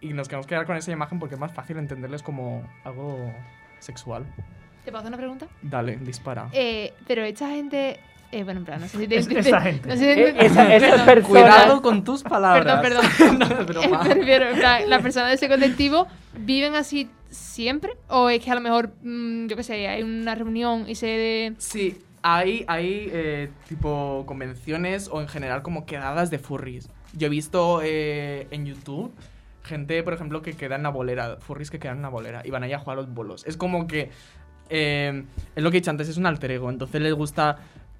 y 0.00 0.12
nos 0.12 0.28
queremos 0.28 0.46
quedar 0.46 0.66
con 0.66 0.76
esa 0.76 0.90
imagen 0.90 1.18
porque 1.18 1.36
es 1.36 1.40
más 1.40 1.52
fácil 1.52 1.78
entenderles 1.78 2.22
como 2.22 2.62
algo 2.84 3.32
sexual. 3.78 4.26
¿Te 4.86 4.92
puedo 4.92 4.98
hacer 5.00 5.08
una 5.10 5.16
pregunta? 5.18 5.46
Dale, 5.62 5.96
dispara. 5.96 6.48
Eh, 6.52 6.92
pero 7.08 7.24
esta 7.24 7.50
gente. 7.50 7.98
eh, 8.30 8.44
bueno, 8.44 8.60
en 8.60 8.66
plan, 8.66 8.80
no 8.80 8.86
sé 8.86 8.98
si 8.98 9.08
te. 9.08 9.16
Es- 9.16 9.26
esa 9.28 9.60
gente. 9.60 9.88
no 9.88 9.96
sé 9.96 10.14
si- 10.14 10.20
Eh, 10.20 10.34
esa- 10.38 10.74
esas 10.74 10.90
perdón, 10.90 11.06
personas- 11.06 11.26
Cuidado 11.28 11.82
con 11.82 12.04
tus 12.04 12.22
palabras. 12.22 12.80
Perdón, 12.80 13.04
perdón. 13.18 13.38
no, 13.40 13.46
es 13.60 13.66
broma. 13.66 14.06
En 14.08 14.56
plan, 14.58 14.88
¿las 14.88 15.02
personas 15.02 15.28
de 15.30 15.34
ese 15.34 15.48
colectivo 15.48 16.06
viven 16.38 16.76
así 16.76 17.10
siempre? 17.30 17.94
¿O 18.08 18.28
es 18.30 18.40
que 18.44 18.48
a 18.50 18.54
lo 18.54 18.60
mejor, 18.60 18.92
mm, 19.02 19.48
yo 19.48 19.56
qué 19.56 19.64
sé, 19.64 19.88
hay 19.88 20.04
una 20.04 20.36
reunión 20.36 20.84
y 20.88 20.94
se. 20.94 21.52
Sí, 21.58 21.98
hay, 22.22 22.64
hay 22.68 23.08
eh, 23.12 23.50
tipo 23.68 24.22
convenciones 24.24 25.08
o 25.12 25.20
en 25.20 25.26
general 25.26 25.62
como 25.62 25.84
quedadas 25.84 26.30
de 26.30 26.38
furries. 26.38 26.88
Yo 27.12 27.26
he 27.26 27.30
visto 27.30 27.80
eh, 27.82 28.46
en 28.52 28.66
YouTube 28.66 29.12
gente, 29.64 30.00
por 30.04 30.12
ejemplo, 30.14 30.42
que 30.42 30.52
queda 30.52 30.76
en 30.76 30.84
la 30.84 30.90
bolera, 30.90 31.38
furries 31.40 31.72
que 31.72 31.80
quedan 31.80 31.96
en 31.96 32.02
la 32.02 32.08
bolera 32.08 32.40
y 32.44 32.50
van 32.50 32.62
ahí 32.62 32.72
a 32.72 32.78
jugar 32.78 32.98
a 32.98 33.00
los 33.02 33.12
bolos. 33.12 33.44
Es 33.48 33.56
como 33.56 33.88
que, 33.88 34.10
eh, 34.70 35.24
es 35.54 35.62
lo 35.62 35.70
que 35.70 35.78
he 35.78 35.80
dicho 35.80 35.90
antes, 35.90 36.08
es 36.08 36.16
un 36.16 36.26
alter 36.26 36.50
ego, 36.52 36.70
entonces 36.70 37.00
les 37.00 37.12
gusta 37.14 37.58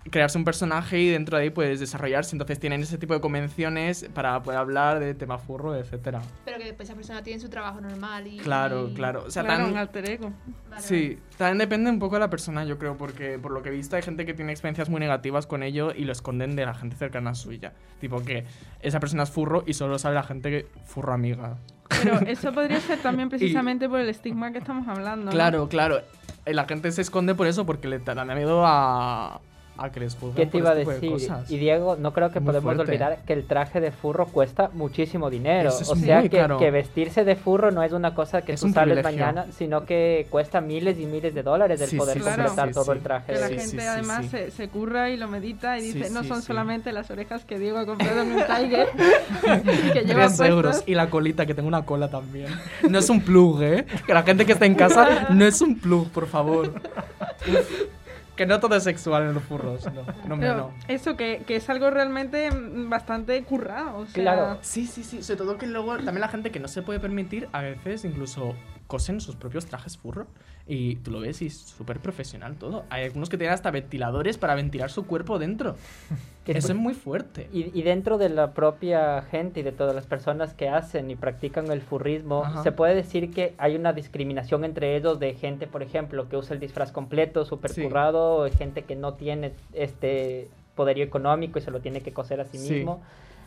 crearse 0.08 0.38
un 0.38 0.44
personaje 0.44 1.00
y 1.00 1.08
dentro 1.10 1.36
de 1.36 1.42
ahí 1.42 1.50
pues 1.50 1.80
desarrollarse, 1.80 2.36
entonces 2.36 2.60
tienen 2.60 2.80
ese 2.80 2.96
tipo 2.96 3.12
de 3.14 3.20
convenciones 3.20 4.06
para 4.14 4.40
poder 4.40 4.60
hablar 4.60 5.00
de 5.00 5.14
tema 5.14 5.36
furro, 5.36 5.74
etcétera. 5.74 6.22
Pero 6.44 6.58
que 6.58 6.64
después 6.66 6.88
esa 6.88 6.94
persona 6.94 7.22
tiene 7.24 7.40
su 7.40 7.48
trabajo 7.48 7.80
normal 7.80 8.24
y. 8.24 8.36
Claro, 8.38 8.88
y- 8.88 8.94
claro. 8.94 9.24
O 9.26 9.30
sea, 9.32 9.42
claro, 9.42 9.64
tan- 9.64 9.72
un 9.72 9.78
alter 9.78 10.08
ego. 10.08 10.32
Vale, 10.70 10.80
Sí, 10.82 11.18
también 11.36 11.58
depende 11.58 11.90
un 11.90 11.98
poco 11.98 12.14
de 12.14 12.20
la 12.20 12.30
persona, 12.30 12.64
yo 12.64 12.78
creo, 12.78 12.96
porque 12.96 13.36
por 13.40 13.50
lo 13.50 13.62
que 13.64 13.70
he 13.70 13.72
visto 13.72 13.96
hay 13.96 14.02
gente 14.02 14.24
que 14.24 14.32
tiene 14.34 14.52
experiencias 14.52 14.88
muy 14.88 15.00
negativas 15.00 15.48
con 15.48 15.64
ello 15.64 15.92
y 15.92 16.04
lo 16.04 16.12
esconden 16.12 16.54
de 16.54 16.66
la 16.66 16.74
gente 16.74 16.94
cercana 16.94 17.30
a 17.30 17.34
suya. 17.34 17.72
Tipo 18.00 18.22
que 18.22 18.44
esa 18.82 19.00
persona 19.00 19.24
es 19.24 19.30
furro 19.30 19.64
y 19.66 19.72
solo 19.74 19.98
sabe 19.98 20.14
la 20.14 20.22
gente 20.22 20.50
que 20.50 20.66
furro 20.84 21.14
amiga. 21.14 21.56
Pero 21.88 22.20
eso 22.28 22.52
podría 22.52 22.78
ser 22.80 22.98
también 23.02 23.28
precisamente 23.28 23.88
por 23.88 23.98
el 23.98 24.08
estigma 24.08 24.52
que 24.52 24.58
estamos 24.58 24.86
hablando. 24.86 25.26
¿no? 25.26 25.30
Claro, 25.32 25.68
claro. 25.68 25.98
Eh, 25.98 26.04
La 26.46 26.64
gente 26.66 26.92
se 26.92 27.02
esconde 27.02 27.34
por 27.34 27.46
eso 27.46 27.66
porque 27.66 27.88
le 27.88 27.98
da 27.98 28.24
miedo 28.24 28.62
a, 28.64 29.40
a 29.78 29.90
que 29.90 30.00
les 30.00 30.14
juzguen 30.14 30.34
¿Qué 30.34 30.46
te 30.46 30.52
por 30.52 30.60
iba 30.60 30.70
a 30.70 30.72
este 30.78 30.84
de 30.88 30.94
decir? 30.94 31.10
cosas. 31.10 31.50
Y 31.50 31.58
Diego, 31.58 31.96
no 31.96 32.12
creo 32.12 32.30
que 32.30 32.40
Muy 32.40 32.46
podemos 32.46 32.74
fuerte. 32.74 32.82
olvidar 32.92 33.18
que 33.26 33.32
el 33.32 33.46
traje 33.46 33.80
de 33.80 33.90
furro 33.92 34.26
cuesta 34.26 34.70
muchísimo 34.72 35.28
dinero. 35.30 35.68
Eso 35.68 35.82
es 35.82 35.90
o 35.90 35.96
sea 35.96 36.20
muy 36.20 36.28
que, 36.28 36.38
caro. 36.38 36.58
que 36.58 36.70
vestirse 36.70 37.24
de 37.24 37.36
furro 37.36 37.70
no 37.70 37.82
es 37.82 37.92
una 37.92 38.14
cosa 38.14 38.42
que 38.42 38.52
Es 38.54 38.60
tú 38.60 38.66
un 38.66 38.74
sales 38.74 38.94
privilegio. 38.98 39.26
mañana, 39.26 39.46
sino 39.52 39.84
que 39.84 40.26
cuesta 40.30 40.60
miles 40.60 40.98
y 40.98 41.06
miles 41.06 41.34
de 41.34 41.42
dólares 41.42 41.80
el 41.80 41.88
Sí, 41.88 41.96
poder 41.96 42.18
sí, 42.18 42.22
completar 42.24 42.68
sí, 42.68 42.74
todo 42.74 42.84
sí. 42.84 42.90
el 42.92 43.00
traje. 43.00 43.32
Que 43.32 43.38
la 43.40 43.48
Sí, 43.48 43.54
gente 43.54 43.70
sí, 43.70 43.78
sí, 43.80 43.86
además 43.86 44.22
sí. 44.24 44.28
Se, 44.30 44.50
se 44.50 44.68
curra 44.68 45.10
y 45.10 45.16
lo 45.16 45.28
medita 45.28 45.78
y 45.78 45.82
Sí, 45.92 45.92
dice, 45.98 46.10
no 46.10 46.24
son 46.24 46.40
sí. 46.40 46.46
solamente 46.46 46.92
las 46.92 47.10
orejas 47.10 47.44
que 47.44 47.58
Diego 47.58 47.78
ha 47.78 47.86
comprado 47.86 48.22
en 48.22 48.32
un 48.32 48.42
Tiger, 48.46 48.88
que 49.92 50.00
lleva 50.04 50.28
euros. 50.46 50.82
Y 50.86 50.94
la 50.94 51.10
colita, 51.10 51.46
que 51.46 51.54
tengo 51.54 51.68
una 51.68 51.84
cola 51.84 52.08
también. 52.08 52.48
No 52.88 52.98
es 52.98 53.08
un 53.10 53.20
plug, 53.20 53.62
¿eh? 53.62 53.86
Que 54.06 54.14
la 54.14 54.22
gente 54.22 54.44
que 54.46 54.52
está 54.52 54.66
en 54.66 54.74
casa 54.74 55.28
no 55.30 55.44
es 55.44 55.60
un 55.60 55.78
plug, 55.78 56.08
por 56.10 56.26
favor. 56.26 56.72
que 58.36 58.46
no 58.46 58.60
todo 58.60 58.76
es 58.76 58.84
sexual 58.84 59.24
en 59.24 59.34
los 59.34 59.42
furros. 59.42 59.84
No, 59.92 60.02
no, 60.28 60.40
Pero 60.40 60.56
no. 60.56 60.70
eso, 60.88 61.16
que, 61.16 61.42
que 61.46 61.56
es 61.56 61.68
algo 61.70 61.90
realmente 61.90 62.50
mm, 62.50 62.88
bastante 62.90 63.42
currado. 63.44 63.98
O 63.98 64.06
sea, 64.06 64.22
Claro. 64.22 64.58
Sí, 64.62 64.86
sí, 64.86 65.02
sí. 65.02 65.22
Sobre 65.22 65.38
todo 65.38 65.58
que 65.58 65.66
luego 65.66 65.96
también 65.96 66.20
la 66.20 66.28
gente 66.28 66.50
que 66.50 66.60
no 66.60 66.68
se 66.68 66.82
puede 66.82 67.00
permitir, 67.00 67.48
a 67.52 67.62
veces 67.62 68.04
incluso 68.04 68.54
cosen 68.86 69.20
sus 69.20 69.36
propios 69.36 69.66
trajes 69.66 69.96
furro. 69.98 70.26
Y 70.68 70.96
tú 70.96 71.12
lo 71.12 71.20
ves 71.20 71.42
y 71.42 71.46
es 71.46 71.56
súper 71.58 72.00
profesional 72.00 72.56
todo. 72.56 72.84
Hay 72.90 73.04
algunos 73.04 73.28
que 73.28 73.38
tienen 73.38 73.54
hasta 73.54 73.70
ventiladores 73.70 74.36
para 74.36 74.56
ventilar 74.56 74.90
su 74.90 75.06
cuerpo 75.06 75.38
dentro. 75.38 75.76
Eso 76.46 76.68
tú- 76.68 76.72
es 76.74 76.78
muy 76.78 76.94
fuerte. 76.94 77.48
Y, 77.52 77.76
y 77.78 77.82
dentro 77.82 78.18
de 78.18 78.28
la 78.28 78.52
propia 78.52 79.22
gente 79.22 79.60
y 79.60 79.62
de 79.62 79.70
todas 79.72 79.94
las 79.94 80.06
personas 80.06 80.54
que 80.54 80.68
hacen 80.68 81.08
y 81.10 81.14
practican 81.16 81.70
el 81.70 81.80
furrismo, 81.82 82.44
Ajá. 82.44 82.62
se 82.64 82.72
puede 82.72 82.94
decir 82.96 83.30
que 83.32 83.54
hay 83.58 83.76
una 83.76 83.92
discriminación 83.92 84.64
entre 84.64 84.96
ellos 84.96 85.20
de 85.20 85.34
gente, 85.34 85.66
por 85.68 85.82
ejemplo, 85.84 86.28
que 86.28 86.36
usa 86.36 86.54
el 86.54 86.60
disfraz 86.60 86.90
completo, 86.92 87.44
súper 87.44 87.70
Sí. 87.72 87.82
currado, 87.84 88.36
o 88.44 88.50
gente 88.50 88.82
que 88.82 88.96
no 88.96 89.14
tiene 89.14 89.52
este 89.72 90.48
poderío 90.74 91.04
económico 91.04 91.58
y 91.58 91.62
se 91.62 91.70
lo 91.70 91.80
tiene 91.80 92.00
que 92.00 92.12
coser 92.12 92.40
a 92.40 92.44
sí 92.44 92.58
Sí. 92.58 92.74
mismo. 92.74 93.02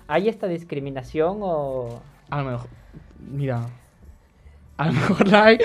¿Hay 0.08 0.28
esta 0.30 0.48
discriminación 0.48 1.40
o...? 1.42 2.02
A 2.30 2.42
lo 2.42 2.52
mejor. 2.52 2.70
Mira. 3.20 3.68
A 4.80 4.86
lo 4.88 4.94
mejor 4.94 5.28
la 5.28 5.44
hay. 5.46 5.58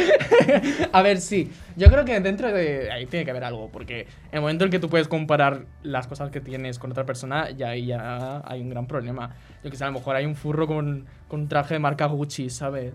a 0.93 1.03
ver, 1.03 1.21
sí. 1.21 1.51
Yo 1.77 1.89
creo 1.89 2.05
que 2.05 2.19
dentro 2.21 2.53
de 2.53 2.91
ahí 2.91 3.07
tiene 3.07 3.25
que 3.25 3.31
haber 3.31 3.45
algo. 3.45 3.69
Porque 3.73 4.01
en 4.01 4.09
el 4.33 4.41
momento 4.41 4.65
en 4.65 4.71
que 4.73 4.81
tú 4.81 4.89
puedes 4.91 5.07
comparar 5.07 5.67
las 5.85 6.09
cosas 6.09 6.31
que 6.31 6.41
tienes 6.41 6.81
con 6.81 6.91
otra 6.91 7.07
persona, 7.07 7.51
ya 7.51 7.69
ahí 7.69 7.87
ya 7.87 8.43
hay 8.45 8.61
un 8.61 8.71
gran 8.71 8.87
problema. 8.89 9.31
Yo 9.63 9.71
que 9.71 9.77
sé, 9.77 9.85
a 9.85 9.87
lo 9.87 9.93
mejor 9.93 10.17
hay 10.17 10.27
un 10.27 10.35
furro 10.35 10.67
con, 10.67 11.07
con 11.29 11.43
un 11.43 11.49
traje 11.49 11.75
de 11.75 11.79
marca 11.81 12.07
Gucci, 12.07 12.51
¿sabes? 12.51 12.93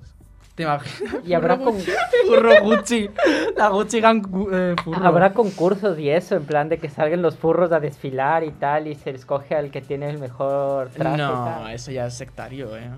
¿Te 0.56 0.64
imaginas? 0.64 1.16
Y 1.26 1.34
habrá, 1.34 1.58
con- 1.58 1.76
Furro 2.28 2.52
Gucci. 2.64 3.10
La 3.56 3.70
Gucci 3.70 4.02
Gang 4.02 4.28
eh, 4.52 4.76
furro. 4.84 5.08
habrá 5.08 5.32
concursos 5.32 5.98
y 6.00 6.10
eso, 6.10 6.36
en 6.36 6.44
plan 6.44 6.68
de 6.68 6.80
que 6.80 6.90
salgan 6.90 7.22
los 7.22 7.38
furros 7.38 7.72
a 7.72 7.80
desfilar 7.80 8.44
y 8.44 8.52
tal, 8.52 8.88
y 8.88 8.96
se 8.96 9.12
escoge 9.12 9.56
al 9.56 9.72
que 9.72 9.80
tiene 9.80 10.10
el 10.10 10.18
mejor 10.20 10.90
traje. 10.90 11.16
y 11.16 11.18
No, 11.18 11.46
tal. 11.46 11.72
eso 11.74 11.92
ya 11.92 12.08
es 12.08 12.14
sectario, 12.14 12.76
eh. 12.76 12.90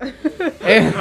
Eh, 0.68 0.92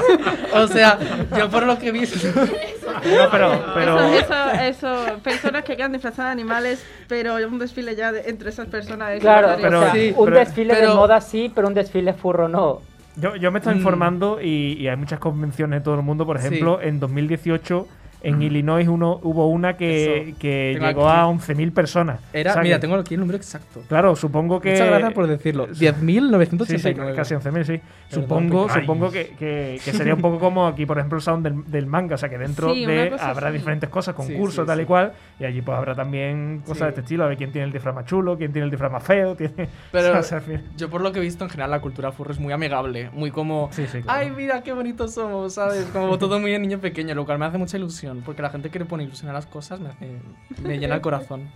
o 0.54 0.68
sea, 0.68 0.98
yo 1.38 1.50
por 1.50 1.64
lo 1.66 1.78
que 1.80 1.88
he 1.88 1.92
visto. 1.92 2.30
No, 2.38 3.30
pero, 3.32 3.52
pero 3.74 4.00
Eso, 4.14 4.36
eso, 4.62 4.62
eso, 4.62 5.18
personas 5.24 5.64
que 5.64 5.76
quedan 5.76 5.92
disfrazadas 5.92 6.30
de 6.30 6.32
animales, 6.34 6.86
pero 7.08 7.36
un 7.48 7.58
desfile 7.58 7.96
ya 7.96 8.12
de- 8.12 8.30
entre 8.30 8.50
esas 8.50 8.68
personas. 8.68 9.12
es 9.14 9.22
Claro, 9.22 9.56
pero- 9.60 9.80
o 9.80 9.84
sea, 9.84 9.92
sí, 9.94 10.14
un 10.16 10.26
pero- 10.26 10.38
desfile 10.40 10.74
de 10.76 10.80
pero- 10.82 10.96
moda 10.96 11.20
sí, 11.20 11.52
pero 11.54 11.68
un 11.68 11.74
desfile 11.74 12.14
furro 12.14 12.48
no. 12.48 12.82
yo, 13.16 13.36
yo 13.38 13.52
me 13.52 13.60
estoy 13.60 13.74
Mm. 13.74 13.78
informando 13.78 14.40
y, 14.42 14.74
y 14.80 14.88
hay 14.88 14.96
muchas 14.98 15.20
convenciones 15.20 15.78
en 15.78 15.84
todo 15.84 15.96
el 15.96 16.02
mundo. 16.04 16.26
Por 16.26 16.38
ejemplo, 16.38 16.80
en 16.82 17.00
2018 17.00 17.88
en 18.22 18.42
Illinois 18.42 18.88
uno, 18.88 19.20
hubo 19.24 19.48
una 19.50 19.78
que, 19.78 20.34
que 20.40 20.78
llegó 20.80 21.08
aquí. 21.10 21.20
a 21.20 21.26
11.000 21.28 21.72
personas. 21.74 22.20
Era, 22.34 22.52
O 22.52 22.54
sea 22.54 22.64
mira, 22.64 22.78
que- 22.78 22.82
tengo 22.82 22.96
aquí 22.96 23.14
el 23.14 23.20
número 23.20 23.38
exacto. 23.38 23.82
Claro, 23.88 24.16
supongo 24.16 24.60
que... 24.60 24.72
Muchas 24.72 24.88
gracias 24.88 25.14
por 25.14 25.28
decirlo. 25.28 25.68
Sí, 25.74 25.76
sí, 25.76 25.86
10.989. 25.86 27.16
casi 27.16 27.36
11.000, 27.36 27.64
sí. 27.64 27.82
Pero 28.10 28.22
Supongo, 28.22 28.70
supongo 28.70 29.12
que, 29.12 29.28
que- 29.38 29.80
que 29.84 29.92
sería 29.94 30.14
un 30.16 30.22
poco 30.22 30.40
como 30.40 30.68
aquí, 30.68 30.86
por 30.86 30.98
ejemplo, 30.98 31.18
el 31.18 31.22
sound 31.24 31.44
del, 31.44 31.72
del 31.72 31.86
manga. 31.88 32.16
O 32.16 32.18
sea, 32.18 32.30
que 32.30 32.38
dentro 32.38 32.74
Sí, 32.74 32.86
de 32.86 33.16
habrá 33.20 33.50
así. 33.50 33.58
diferentes 33.58 33.90
cosas, 33.90 34.16
Sí, 34.16 34.22
concursos, 34.34 34.64
sí, 34.66 34.68
tal 34.68 34.80
y 34.80 34.84
sí. 34.84 34.88
cual. 34.88 35.14
Y 35.38 35.44
allí 35.44 35.62
pues 35.62 35.78
habrá 35.78 35.94
también 35.96 36.60
cosas 36.62 36.78
Sí. 36.78 36.84
de 36.84 36.90
este 36.90 37.02
estilo. 37.02 37.26
A 37.26 37.28
ver 37.28 37.38
quién 37.38 37.52
tiene 37.52 37.66
el 37.68 37.74
disfraz 37.74 37.94
más 37.94 38.06
chulo, 38.06 38.38
quién 38.38 38.54
tiene 38.54 38.66
el 38.66 38.72
disfraz 38.72 38.90
más 38.92 39.04
feo. 39.04 39.36
Tiene... 39.38 39.68
Pero 39.92 40.20
o 40.20 40.24
sea, 40.24 40.42
yo 40.78 40.90
por 40.90 41.02
lo 41.02 41.12
que 41.12 41.20
he 41.20 41.22
visto 41.22 41.44
en 41.44 41.50
general 41.50 41.72
la 41.72 41.82
cultura 41.82 42.12
furro 42.14 42.32
es 42.32 42.40
muy 42.40 42.54
amigable, 42.54 43.10
muy 43.12 43.32
como 43.32 43.70
Sí, 43.74 43.86
sí, 43.88 44.02
claro. 44.02 44.20
ay 44.20 44.32
mira 44.32 44.64
qué 44.64 44.72
bonitos 44.72 45.14
somos, 45.14 45.56
¿sabes? 45.56 45.86
Como 45.92 46.18
todo 46.20 46.40
muy 46.40 46.52
de 46.52 46.60
niño 46.60 46.80
pequeño, 46.80 47.14
lo 47.16 47.26
cual 47.26 47.38
me 47.40 47.46
hace 47.46 47.58
mucha 47.58 47.76
ilusión, 47.76 48.22
porque 48.26 48.42
la 48.42 48.50
gente 48.50 48.70
quiere 48.70 48.86
poner 48.86 49.08
ilusión 49.08 49.30
a 49.30 49.34
las 49.34 49.46
cosas, 49.46 49.82
me, 49.82 49.90
hace- 49.90 50.20
me 50.64 50.80
llena 50.80 50.96
el 50.96 51.02
corazón. 51.02 51.50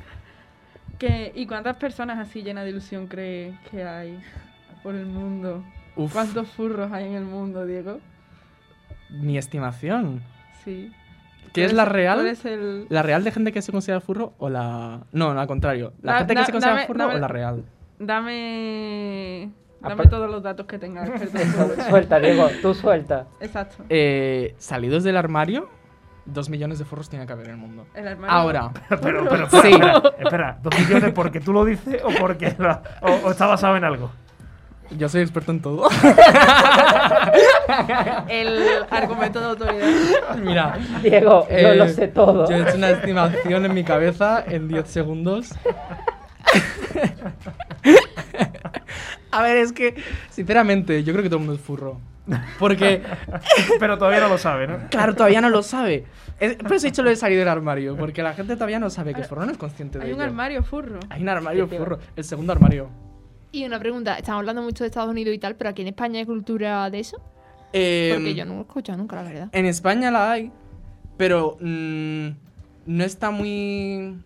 Que- 0.97 1.31
¿Y 1.33 1.45
cuántas 1.47 1.77
personas 1.77 2.19
así 2.19 2.43
llenas 2.43 2.65
de 2.65 2.71
ilusión 2.71 3.07
cree 3.07 3.53
que 3.71 3.85
hay 3.85 4.19
por 4.83 4.93
el 4.95 5.05
mundo? 5.05 5.63
Uf, 5.95 6.11
¿Cuántos 6.11 6.49
furros 6.49 6.91
hay 6.91 7.05
en 7.05 7.13
el 7.13 7.23
mundo, 7.23 7.65
Diego? 7.65 7.99
mi 9.09 9.37
estimación. 9.37 10.21
Sí. 10.65 10.91
¿Qué 11.53 11.65
es 11.65 11.73
la 11.73 11.85
real? 11.85 12.25
el- 12.27 12.85
¿La 12.89 13.01
real 13.03 13.23
de 13.23 13.31
gente 13.31 13.51
que 13.51 13.61
se 13.61 13.71
considera 13.71 14.01
furro 14.01 14.33
o 14.37 14.49
la...? 14.49 15.01
No, 15.11 15.33
no, 15.33 15.39
al 15.41 15.47
contrario. 15.47 15.93
¿La 16.01 16.13
Da- 16.13 16.17
gente 16.19 16.35
que 16.35 16.45
se 16.45 16.51
considera 16.51 16.75
dame- 16.77 16.87
furro 16.87 16.99
dame- 16.99 17.15
o 17.15 17.17
la 17.19 17.27
real? 17.27 17.65
Dame. 18.33 19.51
Dame 19.81 19.95
Apar- 19.95 20.09
todos 20.09 20.29
los 20.29 20.43
datos 20.43 20.65
que 20.65 20.77
tengas. 20.77 21.09
suelta, 21.89 22.19
Diego, 22.19 22.47
tú 22.61 22.73
suelta. 22.73 23.27
Exacto. 23.39 23.83
Eh, 23.89 24.53
salidos 24.57 25.03
del 25.03 25.15
armario, 25.17 25.69
dos 26.25 26.49
millones 26.49 26.79
de 26.79 26.85
furros 26.85 27.09
tiene 27.09 27.25
que 27.25 27.33
haber 27.33 27.45
en 27.47 27.51
el 27.53 27.57
mundo. 27.57 27.87
El 27.93 28.07
armario. 28.07 28.35
Ahora, 28.35 28.71
Pero, 29.01 29.25
pero, 29.29 29.49
Sí. 29.49 29.57
espera, 29.71 30.01
espera, 30.19 30.59
¿dos 30.61 30.77
millones 30.79 31.13
porque 31.13 31.39
tú 31.39 31.53
lo 31.53 31.63
dices 31.65 32.01
o 32.03 32.09
porque 32.19 32.53
la- 32.59 32.81
o, 33.01 33.27
o 33.27 33.31
está 33.31 33.47
basado 33.47 33.77
en 33.77 33.83
algo? 33.85 34.11
Yo 34.97 35.07
soy 35.09 35.21
experto 35.21 35.51
en 35.51 35.61
todo. 35.61 35.87
El 38.27 38.59
argumento 38.89 39.39
de 39.39 39.45
autoridad. 39.45 39.87
Mira, 40.41 40.77
Diego, 41.01 41.47
yo 41.49 41.55
Eh, 41.55 41.75
lo 41.75 41.87
sé 41.89 42.07
todo. 42.07 42.49
Yo 42.49 42.55
he 42.55 42.61
hecho 42.63 42.75
una 42.77 42.89
estimación 42.91 43.65
en 43.65 43.73
mi 43.73 43.83
cabeza 43.83 44.43
en 44.47 44.67
10 44.67 44.87
segundos. 44.87 45.53
A 49.31 49.43
ver, 49.43 49.57
es 49.57 49.71
que, 49.73 49.93
sinceramente, 50.29 51.03
yo 51.03 51.13
creo 51.13 51.21
que 51.23 51.29
todo 51.29 51.39
el 51.39 51.45
mundo 51.45 51.59
es 51.59 51.65
furro. 51.65 51.99
Porque, 52.57 53.01
Pero 53.79 53.97
todavía 53.97 54.19
no 54.21 54.27
lo 54.29 54.37
sabe, 54.37 54.67
¿no? 54.67 54.77
claro, 54.89 55.15
todavía 55.15 55.41
no 55.41 55.49
lo 55.49 55.61
sabe. 55.63 56.05
Es- 56.39 56.55
Por 56.57 56.73
eso 56.73 56.87
he 56.87 56.89
dicho 56.91 57.03
lo 57.03 57.09
de 57.09 57.15
salir 57.15 57.37
del 57.39 57.47
armario, 57.47 57.95
porque 57.95 58.23
la 58.23 58.33
gente 58.33 58.55
todavía 58.55 58.79
no 58.79 58.89
sabe 58.89 59.13
que 59.13 59.21
es 59.21 59.27
furro, 59.27 59.45
no 59.45 59.51
es 59.51 59.57
consciente 59.57 59.99
de 59.99 60.05
Hay 60.05 60.11
un 60.13 60.19
ello. 60.21 60.29
armario 60.29 60.63
furro. 60.63 60.99
Hay 61.09 61.21
un 61.21 61.29
armario 61.29 61.65
¿Qué 61.65 61.69
te 61.71 61.75
iba- 61.75 61.85
furro, 61.85 61.99
el 62.15 62.23
segundo 62.23 62.53
armario. 62.53 62.89
Y 63.51 63.65
una 63.65 63.79
pregunta, 63.79 64.17
estamos 64.17 64.39
hablando 64.39 64.61
mucho 64.61 64.83
de 64.83 64.89
Estados 64.89 65.09
Unidos 65.09 65.33
y 65.33 65.39
tal, 65.39 65.55
pero 65.55 65.71
aquí 65.71 65.81
en 65.81 65.87
España 65.87 66.19
hay 66.19 66.25
cultura 66.25 66.89
de 66.89 66.99
eso? 66.99 67.19
Eh, 67.73 68.11
Porque 68.13 68.35
yo 68.35 68.45
no 68.45 68.53
lo 68.53 68.59
he 68.59 68.63
escuchado 68.63 68.97
nunca, 68.97 69.15
la 69.15 69.23
verdad. 69.23 69.49
En 69.51 69.65
España 69.65 70.11
la 70.11 70.31
hay, 70.31 70.51
pero 71.17 71.57
mm, 71.59 72.27
no 72.85 73.03
está 73.03 73.31
muy... 73.31 74.23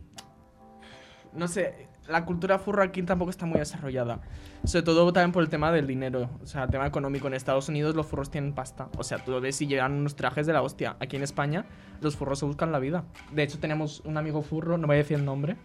No 1.34 1.48
sé, 1.48 1.88
la 2.08 2.26
cultura 2.26 2.60
furro 2.60 2.84
aquí 2.84 3.02
tampoco 3.04 3.32
está 3.32 3.46
muy 3.46 3.60
desarrollada. 3.60 4.20
Sobre 4.66 4.84
todo 4.84 5.12
también 5.14 5.32
por 5.32 5.42
el 5.42 5.50
tema 5.50 5.72
del 5.72 5.88
dinero, 5.88 6.30
o 6.42 6.46
sea, 6.46 6.64
el 6.64 6.70
tema 6.70 6.86
económico. 6.86 7.28
En 7.28 7.34
Estados 7.34 7.70
Unidos 7.70 7.96
los 7.96 8.06
furros 8.06 8.30
tienen 8.30 8.54
pasta. 8.54 8.90
O 8.98 9.04
sea, 9.04 9.20
tú 9.20 9.32
lo 9.32 9.42
ves 9.42 9.62
y 9.62 9.68
llevan 9.68 9.94
unos 9.94 10.16
trajes 10.16 10.46
de 10.46 10.54
la 10.54 10.62
hostia. 10.62 10.98
Aquí 11.00 11.16
en 11.16 11.24
España 11.24 11.66
los 12.02 12.16
furros 12.16 12.40
se 12.40 12.46
buscan 12.46 12.72
la 12.72 12.80
vida. 12.80 13.06
De 13.32 13.44
hecho, 13.44 13.60
tenemos 13.60 14.02
un 14.02 14.18
amigo 14.18 14.42
furro, 14.42 14.78
no 14.78 14.88
voy 14.88 14.96
a 14.96 14.98
decir 14.98 15.18
el 15.18 15.26
nombre, 15.26 15.58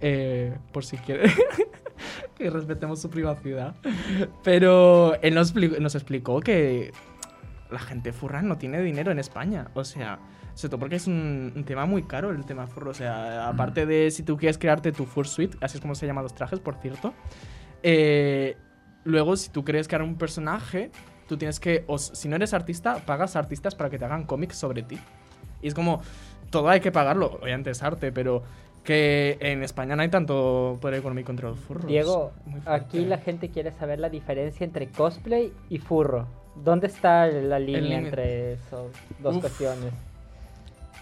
eh, 0.00 0.56
por 0.72 0.84
si 0.84 0.96
quiere 0.98 1.30
que 2.36 2.50
respetemos 2.50 3.00
su 3.00 3.10
privacidad. 3.10 3.74
Pero 4.42 5.14
él 5.22 5.34
nos, 5.34 5.54
expli- 5.54 5.78
nos 5.78 5.94
explicó 5.94 6.40
que 6.40 6.92
la 7.70 7.78
gente 7.78 8.12
furra 8.12 8.42
no 8.42 8.58
tiene 8.58 8.80
dinero 8.82 9.10
en 9.12 9.18
España. 9.18 9.68
O 9.74 9.84
sea, 9.84 10.18
sobre 10.54 10.70
todo 10.70 10.80
porque 10.80 10.96
es 10.96 11.06
un, 11.06 11.52
un 11.56 11.64
tema 11.64 11.86
muy 11.86 12.02
caro 12.02 12.30
el 12.30 12.44
tema 12.44 12.66
furro. 12.66 12.90
O 12.90 12.94
sea, 12.94 13.48
aparte 13.48 13.86
de 13.86 14.10
si 14.10 14.22
tú 14.22 14.36
quieres 14.36 14.58
crearte 14.58 14.92
tu 14.92 15.04
fursuit, 15.06 15.54
así 15.62 15.76
es 15.78 15.80
como 15.80 15.94
se 15.94 16.06
llaman 16.06 16.24
los 16.24 16.34
trajes, 16.34 16.60
por 16.60 16.74
cierto. 16.76 17.14
eh, 17.82 18.56
luego, 19.04 19.36
si 19.36 19.50
tú 19.50 19.64
quieres 19.64 19.88
crear 19.88 20.02
un 20.02 20.16
personaje, 20.16 20.90
tú 21.28 21.36
tienes 21.36 21.58
que, 21.60 21.84
si 22.12 22.28
no 22.28 22.36
eres 22.36 22.54
artista, 22.54 22.96
pagas 23.06 23.36
a 23.36 23.38
artistas 23.40 23.74
para 23.74 23.90
que 23.90 23.98
te 23.98 24.04
hagan 24.04 24.24
cómics 24.24 24.56
sobre 24.56 24.82
ti. 24.82 24.98
Y 25.62 25.68
es 25.68 25.74
como, 25.74 26.02
todo 26.50 26.68
hay 26.68 26.80
que 26.80 26.92
pagarlo. 26.92 27.38
Obviamente 27.42 27.70
es 27.70 27.82
arte, 27.82 28.12
pero 28.12 28.42
que 28.84 29.38
en 29.40 29.62
España 29.62 29.94
no 29.94 30.02
hay 30.02 30.08
tanto 30.08 30.78
poder 30.80 30.98
económico 30.98 31.30
entre 31.30 31.48
los 31.48 31.58
furros. 31.58 31.86
Diego, 31.86 32.32
aquí 32.66 33.04
la 33.04 33.18
gente 33.18 33.50
quiere 33.50 33.70
saber 33.70 34.00
la 34.00 34.08
diferencia 34.08 34.64
entre 34.64 34.88
cosplay 34.88 35.52
y 35.68 35.78
furro. 35.78 36.26
¿Dónde 36.56 36.88
está 36.88 37.26
la 37.26 37.58
línea 37.58 37.98
entre 37.98 38.54
esas 38.54 38.90
dos 39.20 39.36
Uf. 39.36 39.40
cuestiones? 39.40 39.92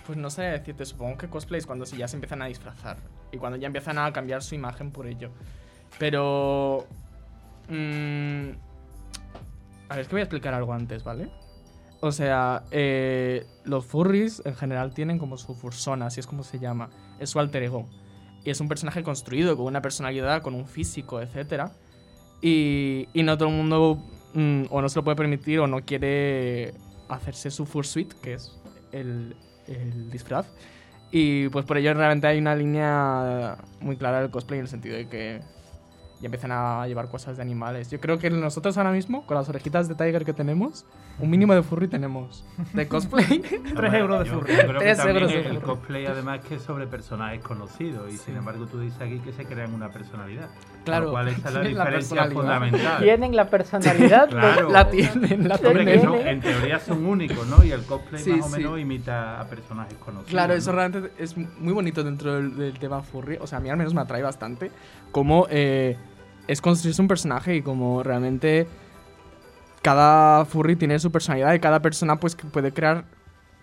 Pues 0.06 0.18
no 0.18 0.30
sé 0.30 0.42
decirte, 0.42 0.84
supongo 0.84 1.16
que 1.16 1.28
cosplay 1.28 1.58
es 1.58 1.66
cuando 1.66 1.84
ya 1.84 2.06
se 2.06 2.16
empiezan 2.16 2.42
a 2.42 2.46
disfrazar 2.46 2.98
y 3.32 3.38
cuando 3.38 3.56
ya 3.58 3.66
empiezan 3.66 3.98
a 3.98 4.12
cambiar 4.12 4.42
su 4.42 4.54
imagen 4.54 4.90
por 4.90 5.06
ello. 5.06 5.30
Pero... 5.98 6.86
mm, 7.68 8.50
a 9.88 9.94
ver, 9.94 10.00
es 10.00 10.08
que 10.08 10.14
voy 10.14 10.20
a 10.20 10.24
explicar 10.24 10.54
algo 10.54 10.72
antes, 10.72 11.02
¿vale? 11.02 11.30
O 12.00 12.12
sea, 12.12 12.64
eh, 12.70 13.46
los 13.64 13.84
furries 13.84 14.42
en 14.46 14.56
general 14.56 14.92
tienen 14.92 15.18
como 15.18 15.36
su 15.36 15.54
fursona, 15.54 16.06
así 16.06 16.20
es 16.20 16.26
como 16.26 16.42
se 16.44 16.58
llama. 16.58 16.88
Es 17.18 17.30
su 17.30 17.38
alter 17.38 17.62
ego. 17.62 17.86
Y 18.42 18.50
es 18.50 18.60
un 18.60 18.68
personaje 18.68 19.02
construido 19.02 19.56
con 19.56 19.66
una 19.66 19.82
personalidad, 19.82 20.40
con 20.42 20.54
un 20.54 20.66
físico, 20.66 21.20
etc. 21.20 21.70
Y, 22.40 23.08
y 23.12 23.22
no 23.22 23.36
todo 23.36 23.50
el 23.50 23.54
mundo 23.54 24.02
mm, 24.32 24.64
o 24.70 24.80
no 24.80 24.88
se 24.88 24.98
lo 24.98 25.04
puede 25.04 25.16
permitir 25.16 25.60
o 25.60 25.66
no 25.66 25.82
quiere 25.82 26.72
hacerse 27.10 27.50
su 27.50 27.66
fursuit, 27.66 28.14
que 28.14 28.34
es 28.34 28.58
el, 28.92 29.36
el 29.66 30.10
disfraz. 30.10 30.46
Y 31.10 31.48
pues 31.48 31.66
por 31.66 31.76
ello 31.76 31.92
realmente 31.92 32.28
hay 32.28 32.38
una 32.38 32.54
línea 32.54 33.58
muy 33.80 33.96
clara 33.96 34.20
del 34.20 34.30
cosplay 34.30 34.58
en 34.58 34.64
el 34.64 34.70
sentido 34.70 34.96
de 34.96 35.08
que 35.08 35.40
ya 36.20 36.26
empiezan 36.26 36.52
a 36.52 36.86
llevar 36.86 37.08
cosas 37.08 37.36
de 37.36 37.42
animales. 37.42 37.90
Yo 37.90 37.98
creo 38.00 38.18
que 38.18 38.28
nosotros 38.30 38.76
ahora 38.76 38.92
mismo, 38.92 39.24
con 39.26 39.36
las 39.36 39.48
orejitas 39.48 39.88
de 39.88 39.94
Tiger 39.94 40.24
que 40.24 40.32
tenemos, 40.32 40.84
un 41.18 41.30
mínimo 41.30 41.54
de 41.54 41.62
furry 41.62 41.88
tenemos. 41.88 42.44
De 42.74 42.86
cosplay. 42.88 43.40
Tres 43.76 43.94
euros 43.94 44.24
de 44.24 44.30
furry. 44.30 44.52
yo 44.54 44.58
creo 44.60 44.72
que 44.72 44.78
Tres 44.78 44.96
también 44.98 45.16
euros 45.16 45.32
de 45.32 45.46
el, 45.48 45.60
cosplay 45.60 46.06
además 46.06 46.40
que 46.40 46.56
es 46.56 46.62
sobre 46.62 46.86
personajes 46.86 47.40
conocidos 47.42 48.12
y 48.12 48.16
sin 48.18 48.36
embargo 48.36 48.66
tú 48.66 48.80
dices 48.80 49.00
aquí 49.00 49.18
que 49.20 49.32
se 49.32 49.44
crean 49.46 49.72
una 49.74 49.88
personalidad. 49.90 50.48
Claro, 50.84 51.18
esa 51.20 51.48
es 51.48 51.54
la 51.54 51.60
tienen 51.62 51.78
la 51.78 51.84
diferencia 51.84 52.16
personalidad. 52.22 52.32
fundamental. 52.42 53.02
¿Tienen 53.02 53.36
la 53.36 53.48
personalidad? 53.50 54.28
Claro. 54.30 54.70
la 54.70 54.88
tienen, 54.90 55.48
la 55.48 55.54
Hombre, 55.56 55.84
que 55.84 55.92
tienen. 55.98 56.02
son- 56.02 56.26
en 56.26 56.40
teoría 56.40 56.78
son 56.80 57.04
únicos, 57.06 57.46
¿no? 57.46 57.64
Y 57.64 57.72
el 57.72 57.82
cosplay 57.84 58.22
Sí, 58.22 58.30
más 58.32 58.46
o 58.46 58.50
sí. 58.50 58.56
menos 58.58 58.78
imita 58.80 59.40
a 59.40 59.44
personajes 59.46 59.94
conocidos. 59.98 60.30
Claro, 60.30 60.54
eso 60.54 60.70
¿no? 60.72 60.76
realmente 60.78 61.12
es 61.18 61.36
muy 61.36 61.72
bonito 61.72 62.02
dentro 62.04 62.34
del, 62.34 62.56
del 62.56 62.78
tema 62.78 63.02
furry. 63.02 63.36
O 63.40 63.46
sea, 63.46 63.58
a 63.58 63.60
mí 63.60 63.68
al 63.70 63.76
menos 63.76 63.92
me 63.94 64.00
atrae 64.00 64.22
bastante. 64.22 64.70
Como 65.12 65.46
eh, 65.50 65.96
es 66.46 66.60
construirse 66.60 67.00
un 67.02 67.08
personaje 67.08 67.56
y 67.56 67.62
como 67.62 68.02
realmente 68.02 68.66
cada 69.82 70.44
furry 70.44 70.76
tiene 70.76 70.98
su 70.98 71.10
personalidad 71.10 71.54
y 71.54 71.60
cada 71.60 71.80
persona 71.80 72.16
pues 72.16 72.36
que 72.36 72.44
puede 72.46 72.72
crear 72.72 73.04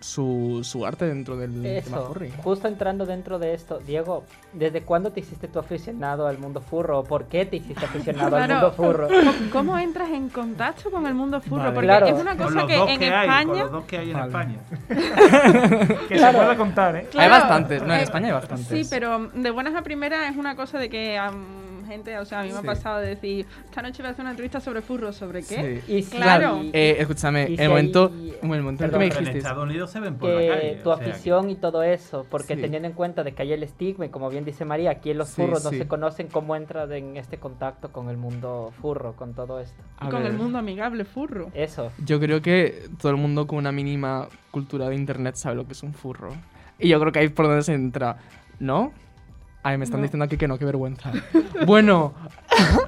su, 0.00 0.60
su 0.62 0.86
arte 0.86 1.06
dentro 1.06 1.36
del 1.36 1.54
tema 1.60 1.76
Eso, 1.78 2.06
furry. 2.06 2.32
justo 2.44 2.68
entrando 2.68 3.04
dentro 3.04 3.40
de 3.40 3.52
esto, 3.54 3.80
Diego, 3.84 4.22
¿desde 4.52 4.82
cuándo 4.82 5.10
te 5.10 5.18
hiciste 5.20 5.48
tú 5.48 5.58
aficionado 5.58 6.28
al 6.28 6.38
mundo 6.38 6.60
furro? 6.60 7.00
¿O 7.00 7.04
por 7.04 7.24
qué 7.24 7.46
te 7.46 7.56
hiciste 7.56 7.84
aficionado 7.84 8.36
al 8.36 8.44
Claro. 8.46 8.54
mundo 8.68 8.72
furro? 8.76 9.08
¿Cómo- 9.08 9.32
¿Cómo 9.52 9.78
entras 9.78 10.10
en 10.10 10.28
contacto 10.28 10.92
con 10.92 11.04
el 11.08 11.14
mundo 11.14 11.40
furro? 11.40 11.62
Vale. 11.64 11.74
Porque 11.74 11.86
Claro. 11.88 12.06
es 12.06 12.12
una 12.20 12.36
Con 12.36 12.46
cosa 12.46 12.66
que 12.68 12.76
dos 12.76 12.90
en 12.90 12.98
que 13.00 13.06
hay, 13.12 13.26
con 13.26 13.34
España. 13.38 13.62
los 13.64 13.72
dos 13.72 13.84
que 13.86 13.98
hay 13.98 14.10
en 14.10 14.16
Vale. 14.16 14.26
España. 14.28 14.58
Que 16.08 16.14
Claro. 16.16 16.38
se 16.38 16.44
pueda 16.44 16.56
contar, 16.56 16.96
¿eh? 16.96 17.08
Hay 17.16 17.28
bastantes, 17.28 17.82
¿no? 17.82 17.92
En 17.92 18.00
eh, 18.00 18.02
España 18.04 18.26
hay 18.28 18.32
bastantes. 18.34 18.66
Sí, 18.68 18.86
pero 18.88 19.30
de 19.34 19.50
buenas 19.50 19.74
a 19.74 19.82
primeras 19.82 20.30
es 20.30 20.36
una 20.36 20.54
cosa 20.54 20.78
de 20.78 20.88
que 20.88 21.18
am, 21.18 21.44
gente, 21.88 22.16
o 22.18 22.24
sea, 22.24 22.40
a 22.40 22.44
mí 22.44 22.52
me 22.52 22.58
ha 22.58 22.62
pasado 22.62 22.98
de 23.00 23.08
decir, 23.08 23.46
esta 23.64 23.82
noche 23.82 24.02
voy 24.02 24.08
a 24.08 24.12
hacer 24.12 24.20
una 24.22 24.30
entrevista 24.30 24.60
sobre 24.60 24.82
furros, 24.82 25.16
¿sobre 25.16 25.40
qué? 25.42 25.82
Sí. 25.86 25.92
Y 25.96 26.02
Claro. 26.04 26.60
Eh, 26.72 26.96
escúchame, 27.00 27.46
Y 27.48 27.52
en 27.52 27.56
si 27.56 27.62
el 27.64 27.68
momento, 27.70 28.12
hay- 28.14 28.34
en 28.42 28.52
el 28.54 28.62
momento 28.62 28.84
en 28.84 28.90
Perdón, 28.90 28.92
que 28.92 28.98
me 28.98 29.08
Pero 29.08 29.18
en 29.18 29.24
dijiste 29.24 29.38
Estados 29.38 29.64
Unidos 29.64 29.90
se 29.90 30.00
ven 30.00 30.14
por 30.16 30.30
la 30.30 30.38
que 30.40 30.48
calle. 30.48 30.74
tu 30.84 30.92
afición 30.92 31.50
y 31.50 31.56
todo 31.56 31.82
eso, 31.82 32.26
porque 32.30 32.54
Sí. 32.54 32.60
teniendo 32.60 32.86
en 32.86 32.94
cuenta 32.94 33.24
de 33.24 33.32
que 33.32 33.42
hay 33.42 33.52
el 33.52 33.62
estigma 33.64 34.06
y 34.06 34.10
como 34.10 34.28
bien 34.30 34.44
dice 34.44 34.64
María, 34.64 34.90
aquí 34.92 35.10
en 35.10 35.18
los 35.18 35.30
Sí, 35.30 35.42
furros 35.42 35.64
no 35.64 35.70
se 35.70 35.88
conocen 35.88 36.28
cómo 36.28 36.54
entras 36.54 36.88
en 36.92 37.16
este 37.16 37.38
contacto 37.38 37.90
con 37.90 38.10
el 38.10 38.16
mundo 38.18 38.72
furro, 38.80 39.14
con 39.16 39.34
todo 39.34 39.58
esto. 39.58 39.82
A 39.98 40.06
Y 40.06 40.10
con 40.10 40.22
ver, 40.22 40.32
el 40.32 40.36
mundo 40.38 40.58
amigable 40.58 41.04
furro. 41.04 41.50
Eso. 41.54 41.90
Yo 42.04 42.20
creo 42.20 42.42
que 42.42 42.88
todo 43.00 43.10
el 43.10 43.16
mundo 43.18 43.46
con 43.46 43.58
una 43.58 43.72
mínima 43.72 44.28
cultura 44.50 44.88
de 44.88 44.94
internet 44.96 45.36
sabe 45.36 45.56
lo 45.56 45.66
que 45.66 45.72
es 45.72 45.82
un 45.82 45.94
furro. 45.94 46.30
Y 46.78 46.88
yo 46.88 47.00
creo 47.00 47.10
que 47.12 47.18
ahí 47.20 47.26
es 47.26 47.32
por 47.32 47.46
donde 47.46 47.62
se 47.62 47.72
entra, 47.74 48.18
¿no? 48.60 48.92
Ay, 49.62 49.76
me 49.76 49.84
están 49.84 50.00
No. 50.00 50.04
diciendo 50.04 50.24
aquí 50.24 50.36
que 50.36 50.46
no, 50.48 50.56
qué 50.58 50.64
vergüenza. 50.64 51.10
bueno, 51.66 52.14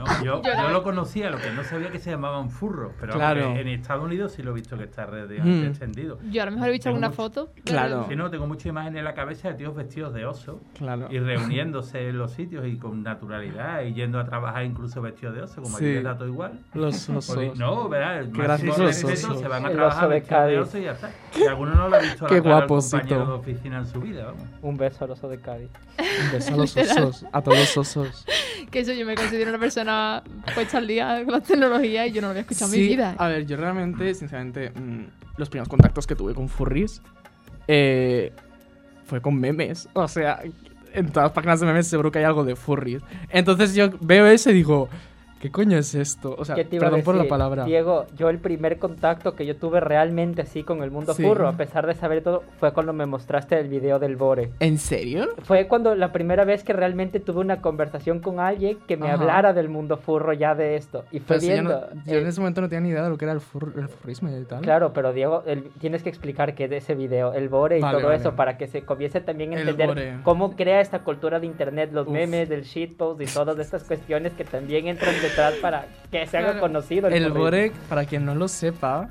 No, 0.01 0.25
yo, 0.25 0.43
lo 0.71 0.83
conocía, 0.83 1.31
lo 1.31 1.39
que 1.39 1.51
no 1.51 1.63
sabía 1.65 1.91
que 1.91 1.99
se 1.99 2.11
llamaban 2.11 2.51
furros. 2.51 2.93
Pero 3.01 3.13
Claro. 3.15 3.55
en 3.57 3.69
Estados 3.69 4.05
Unidos 4.05 4.33
sí 4.33 4.43
lo 4.43 4.51
he 4.53 4.55
visto 4.55 4.77
que 4.79 4.85
está 4.85 5.07
relativamente 5.07 5.67
Mm. 5.67 5.71
extendido. 5.71 6.19
Yo 6.31 6.43
a 6.43 6.47
lo 6.47 6.53
mejor 6.53 6.69
he 6.69 6.73
visto 6.73 6.85
Tengo 6.85 6.97
alguna 6.97 7.09
mucho- 7.09 7.17
foto. 7.23 7.53
Claro. 7.65 8.07
Si 8.09 8.17
no, 8.17 8.31
tengo 8.31 8.47
muchas 8.47 8.67
imágenes 8.67 8.99
en 9.01 9.05
la 9.05 9.15
cabeza 9.15 9.49
de 9.49 9.55
tíos 9.55 9.75
vestidos 9.75 10.15
de 10.15 10.25
oso 10.27 10.61
claro. 10.77 11.09
y 11.11 11.19
reuniéndose 11.19 12.09
en 12.09 12.19
los 12.19 12.33
sitios 12.33 12.67
y 12.67 12.79
con 12.79 13.03
naturalidad 13.03 13.83
y 13.83 13.93
yendo 13.95 14.19
a 14.19 14.25
trabajar 14.25 14.65
incluso 14.65 15.03
vestidos 15.03 15.35
de 15.35 15.43
oso, 15.43 15.63
como 15.63 15.77
Sí. 15.79 15.85
aquí 15.85 15.97
el 15.97 16.05
dato 16.05 16.27
igual. 16.27 16.59
Los 16.75 17.09
osos. 17.11 17.57
No, 17.59 17.89
¿verdad? 17.89 18.21
El 18.21 18.41
osos. 18.41 18.95
Se 19.41 19.49
van 19.49 19.67
a 19.67 19.71
trabajar 19.71 20.09
vestidos 20.09 20.11
de 20.11 20.23
Cádiz. 20.55 20.59
oso 20.61 20.79
y 20.79 20.83
ya 20.83 20.93
está. 20.93 21.11
Y 21.39 21.45
alguno 21.47 21.75
no 21.75 21.89
lo 21.89 21.97
ha 21.97 22.01
visto 22.01 22.27
a 22.27 22.29
la 22.29 22.35
Qué 22.35 22.43
cara 22.43 22.55
al 22.55 22.61
guaposito. 22.63 22.99
compañero 22.99 23.27
de 23.27 23.33
oficina 23.33 23.79
en 23.79 23.87
su 23.87 24.01
vida, 24.01 24.25
vamos. 24.27 24.43
Un 24.63 24.77
beso 24.77 25.05
al 25.05 25.11
oso 25.13 25.29
de 25.29 25.39
Cádiz. 25.39 25.71
Un 25.99 26.33
beso 26.33 26.55
a 26.55 26.57
los 26.61 26.77
osos, 26.77 27.27
a 27.33 27.43
todos 27.43 27.59
los 27.59 27.77
osos. 27.77 28.25
Que 28.71 28.81
eso 28.81 28.93
yo 28.93 29.05
me 29.05 29.15
considero 29.15 29.51
una 29.51 29.59
persona 29.59 30.23
puesta 30.55 30.79
al 30.79 30.87
día 30.87 31.23
con 31.25 31.33
la 31.33 31.41
tecnología 31.41 32.07
y 32.07 32.13
yo 32.13 32.21
no 32.21 32.29
lo 32.29 32.31
había 32.31 32.43
escuchado 32.43 32.73
en 32.73 32.81
mi 32.81 32.87
vida. 32.87 33.15
a 33.19 33.29
ver, 33.29 33.47
yo 33.47 33.57
realmente, 33.57 34.15
sinceramente, 34.15 34.71
mm, 34.71 35.05
los 35.37 35.49
primeros 35.49 35.69
contactos 35.69 36.07
que 36.07 36.15
tuve 36.15 36.35
con 36.35 36.49
furries 36.49 37.03
eh, 37.67 38.33
fue 39.07 39.21
con 39.21 39.39
memes. 39.39 39.89
O 39.93 40.07
sea, 40.07 40.41
en 40.93 41.11
todas 41.11 41.27
las 41.27 41.33
páginas 41.33 41.61
de 41.61 41.67
memes 41.67 41.87
seguro 41.87 42.11
que 42.11 42.19
hay 42.19 42.25
algo 42.25 42.45
de 42.45 42.57
furries. 42.57 43.03
Entonces 43.31 43.75
yo 43.75 43.91
veo 44.01 44.27
eso 44.27 44.51
y 44.51 44.55
digo, 44.55 44.89
¿qué 45.41 45.51
coño 45.51 45.77
es 45.79 45.95
esto? 45.95 46.35
O 46.39 46.45
sea, 46.45 46.55
¿Qué 46.55 46.65
te 46.65 46.77
iba 46.77 46.87
a 46.87 46.91
perdón 46.91 47.05
por 47.05 47.15
la 47.17 47.25
palabra. 47.25 47.65
Diego, 47.65 48.07
yo 48.17 48.29
el 48.29 48.39
primer 48.39 48.79
contacto 48.79 49.35
que 49.35 49.47
yo 49.47 49.57
tuve 49.57 49.81
realmente 49.81 50.43
así 50.43 50.63
con 50.63 50.83
el 50.83 50.91
mundo 50.91 51.15
Sí. 51.15 51.23
furro, 51.25 51.49
a 51.49 51.57
pesar 51.57 51.87
de 51.87 51.95
saber 51.95 52.23
todo, 52.23 52.43
fue 52.59 52.73
cuando 52.73 52.93
me 52.93 53.07
mostraste 53.07 53.59
el 53.59 53.69
video 53.69 53.99
del 53.99 54.17
Bore. 54.17 54.51
¿En 54.61 54.79
serio? 54.79 55.29
Fue 55.43 55.67
cuando 55.67 55.95
la 55.95 56.13
primera 56.13 56.45
vez 56.45 56.63
que 56.63 56.73
realmente 56.73 57.19
tuve 57.21 57.41
una 57.41 57.61
conversación 57.61 58.21
con 58.21 58.39
alguien 58.39 58.79
que 58.87 58.97
me 58.97 59.07
Ajá. 59.07 59.15
hablara 59.15 59.53
del 59.53 59.69
mundo 59.69 59.97
furro 59.97 60.33
ya 60.33 60.55
de 60.55 60.77
esto. 60.77 61.05
Y 61.11 61.19
fue 61.21 61.39
Pero 61.39 61.41
si 61.41 61.47
yo, 61.49 61.53
viendo. 61.55 61.71
no- 61.95 62.03
yo 62.07 62.19
en 62.19 62.27
ese 62.27 62.41
momento 62.41 62.61
no 62.61 62.69
tenía 62.69 62.81
ni 62.83 62.89
idea 62.91 63.03
de 63.05 63.11
lo 63.11 63.17
que 63.19 63.25
era 63.25 63.33
el, 63.33 63.41
fur- 63.41 63.77
el 63.79 63.89
furrismo 63.89 64.29
y 64.29 64.45
tal. 64.45 64.61
Claro, 64.61 64.93
pero 64.93 65.13
Diego, 65.13 65.43
el- 65.47 65.71
tienes 65.81 66.03
que 66.03 66.09
explicar 66.11 66.55
qué 66.55 66.65
es 66.65 66.71
de 66.71 66.77
ese 66.77 66.95
video, 66.95 67.33
el 67.33 67.49
Bore 67.49 67.79
y 67.79 67.81
Vale, 67.81 67.99
todo 67.99 68.09
vale. 68.09 68.19
eso, 68.21 68.37
para 68.37 68.59
que 68.59 68.67
se 68.67 68.83
comience 68.83 69.21
también 69.21 69.55
a 69.55 69.61
entender 69.61 70.19
cómo 70.23 70.55
crea 70.57 70.81
esta 70.81 71.01
cultura 71.01 71.41
de 71.41 71.47
internet, 71.47 71.91
los 71.93 72.07
Uf. 72.07 72.13
memes, 72.13 72.49
del 72.49 72.63
shitpost 72.63 73.21
y 73.23 73.27
todas 73.27 73.59
estas 73.59 73.85
cuestiones 73.85 74.33
que 74.35 74.45
también 74.45 74.87
entran 74.89 75.15
detrás 75.31 75.55
para 75.63 75.87
que 76.11 76.27
se 76.27 76.37
haga 76.39 76.49
Claro. 76.49 76.61
conocido 76.61 77.09
el, 77.09 77.15
El 77.15 77.23
furrismo. 77.25 77.41
Bore, 77.41 77.73
para 77.89 78.05
quien 78.05 78.25
no 78.25 78.35
lo 78.35 78.49
sepa, 78.49 79.11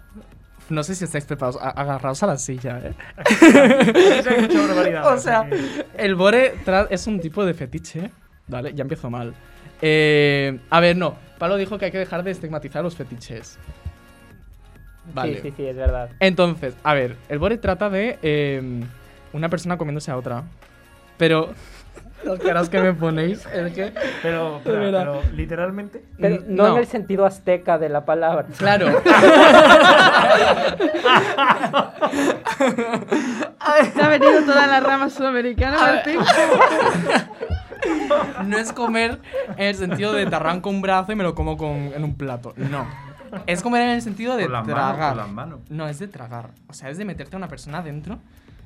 no 0.69 0.83
sé 0.83 0.93
si 0.95 1.05
estáis 1.05 1.25
preparados, 1.25 1.59
agarraos 1.61 2.21
a 2.23 2.27
la 2.27 2.37
silla, 2.37 2.79
¿eh? 2.83 2.93
O 5.03 5.17
sea, 5.17 5.49
el 5.97 6.15
Bore 6.15 6.53
es 6.89 7.07
un 7.07 7.19
tipo 7.19 7.45
de 7.45 7.53
fetiche. 7.53 8.11
Vale, 8.47 8.73
ya 8.73 8.81
empiezo 8.81 9.09
mal. 9.09 9.33
Eh, 9.81 10.59
a 10.69 10.79
ver, 10.79 10.95
no. 10.97 11.15
Pablo 11.37 11.55
dijo 11.57 11.77
que 11.77 11.85
hay 11.85 11.91
que 11.91 11.97
dejar 11.99 12.23
de 12.23 12.31
estigmatizar 12.31 12.83
los 12.83 12.95
fetiches. 12.95 13.57
Vale. 15.13 15.35
Sí, 15.35 15.49
sí, 15.49 15.53
sí, 15.57 15.65
es 15.65 15.75
verdad. 15.75 16.09
Entonces, 16.19 16.75
a 16.83 16.93
ver, 16.93 17.15
el 17.29 17.39
Bore 17.39 17.57
trata 17.57 17.89
de 17.89 18.19
eh, 18.21 18.81
una 19.33 19.49
persona 19.49 19.77
comiéndose 19.77 20.11
a 20.11 20.17
otra. 20.17 20.43
Pero 21.17 21.53
Las 22.23 22.39
caras 22.39 22.69
que 22.69 22.79
me 22.81 22.93
ponéis, 22.93 23.45
es 23.45 23.73
que... 23.73 23.93
Pero, 24.21 24.59
pero 24.63 25.21
literalmente. 25.33 26.03
Pero 26.19 26.41
Mm, 26.41 26.55
no, 26.55 26.63
no. 26.67 26.73
en 26.73 26.77
el 26.79 26.87
sentido 26.87 27.25
azteca 27.25 27.77
de 27.77 27.87
la 27.89 28.03
palabra. 28.05 28.45
Claro. 28.57 29.01
Te 33.95 34.01
ha 34.01 34.07
venido 34.09 34.41
toda 34.43 34.67
la 34.67 34.79
rama 34.79 35.09
sudamericana, 35.09 35.77
Martín. 35.77 36.19
No 38.45 38.57
es 38.57 38.73
comer 38.73 39.19
en 39.57 39.67
el 39.67 39.75
sentido 39.75 40.13
de 40.13 40.25
te 40.25 40.35
arranco 40.35 40.69
un 40.69 40.81
brazo 40.81 41.11
y 41.11 41.15
me 41.15 41.23
lo 41.23 41.33
como 41.35 41.57
con, 41.57 41.91
en 41.95 42.03
un 42.03 42.15
plato. 42.15 42.53
No. 42.57 42.85
Es 43.45 43.61
comer 43.61 43.83
en 43.83 43.89
el 43.89 44.01
sentido 44.01 44.35
de 44.35 44.43
Con 44.45 44.53
las 44.53 44.65
manos, 44.67 44.75
tragar. 44.83 45.09
con 45.09 45.17
las 45.17 45.29
manos. 45.29 45.59
No, 45.69 45.87
es 45.87 45.99
de 45.99 46.07
tragar. 46.07 46.49
O 46.67 46.73
sea, 46.73 46.89
es 46.89 46.97
de 46.97 47.05
meterte 47.05 47.35
a 47.35 47.37
una 47.37 47.47
persona 47.47 47.81
dentro 47.81 48.19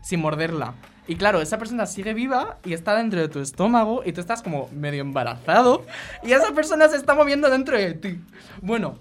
sin 0.04 0.22
morderla. 0.22 0.76
Y 1.08 1.16
claro, 1.16 1.42
esa 1.42 1.58
persona 1.58 1.86
sigue 1.86 2.14
viva 2.14 2.58
y 2.64 2.74
está 2.74 2.96
dentro 2.96 3.20
de 3.20 3.28
tu 3.28 3.40
estómago 3.40 4.04
y 4.06 4.14
tú 4.14 4.22
estás 4.22 4.42
como 4.42 4.70
medio 4.70 5.02
embarazado 5.02 5.86
y 6.22 6.32
esa 6.32 6.54
persona 6.54 6.88
se 6.88 6.96
está 6.96 7.14
moviendo 7.16 7.50
dentro 7.50 7.78
de 7.78 7.94
ti. 7.94 8.20
Bueno, 8.62 9.00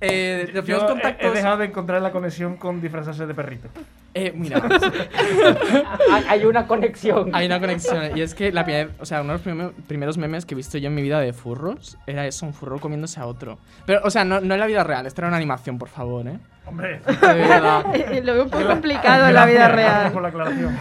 eh, 0.00 0.44
los 0.46 0.54
Yo 0.56 0.62
primeros 0.62 0.90
contactos... 0.90 1.30
he, 1.30 1.34
dejado 1.34 1.58
de 1.58 1.66
encontrar 1.66 2.02
la 2.02 2.10
conexión 2.10 2.56
con 2.56 2.82
disfrazarse 2.82 3.26
de 3.26 3.34
perrito. 3.34 3.68
Eh, 4.14 4.32
mira, 4.34 4.60
Hay, 6.12 6.24
hay 6.28 6.44
una 6.44 6.66
conexión. 6.66 7.30
Hay 7.34 7.46
una 7.46 7.60
conexión. 7.60 8.16
Y 8.16 8.20
es 8.20 8.34
que 8.34 8.52
la 8.52 8.64
primera, 8.64 8.90
o 9.00 9.06
sea, 9.06 9.20
uno 9.22 9.28
de 9.32 9.38
los 9.38 9.42
primer- 9.42 9.72
primeros 9.86 10.18
memes 10.18 10.44
que 10.46 10.54
he 10.54 10.56
visto 10.56 10.78
yo 10.78 10.88
en 10.88 10.94
mi 10.94 11.02
vida 11.02 11.20
de 11.20 11.32
furros 11.32 11.96
era 12.06 12.26
eso, 12.26 12.46
un 12.46 12.54
furro 12.54 12.78
comiéndose 12.78 13.20
a 13.20 13.26
otro. 13.26 13.58
Pero, 13.86 14.00
o 14.04 14.10
sea, 14.10 14.24
no, 14.24 14.40
no 14.40 14.54
en 14.54 14.60
la 14.60 14.66
vida 14.66 14.84
real, 14.84 15.06
esto 15.06 15.20
era 15.22 15.28
una 15.28 15.36
animación, 15.36 15.78
por 15.78 15.88
favor, 15.88 16.26
¿eh? 16.28 16.38
Hombre. 16.66 17.00
Eh, 17.94 18.22
Lo 18.22 18.34
veo 18.34 18.44
un 18.44 18.50
poco 18.50 18.66
complicado 18.66 19.26
en 19.28 19.34
la 19.34 19.46
vida 19.46 19.66
por 19.68 19.76
real. 19.76 20.22
la 20.22 20.28
aclaración. 20.28 20.78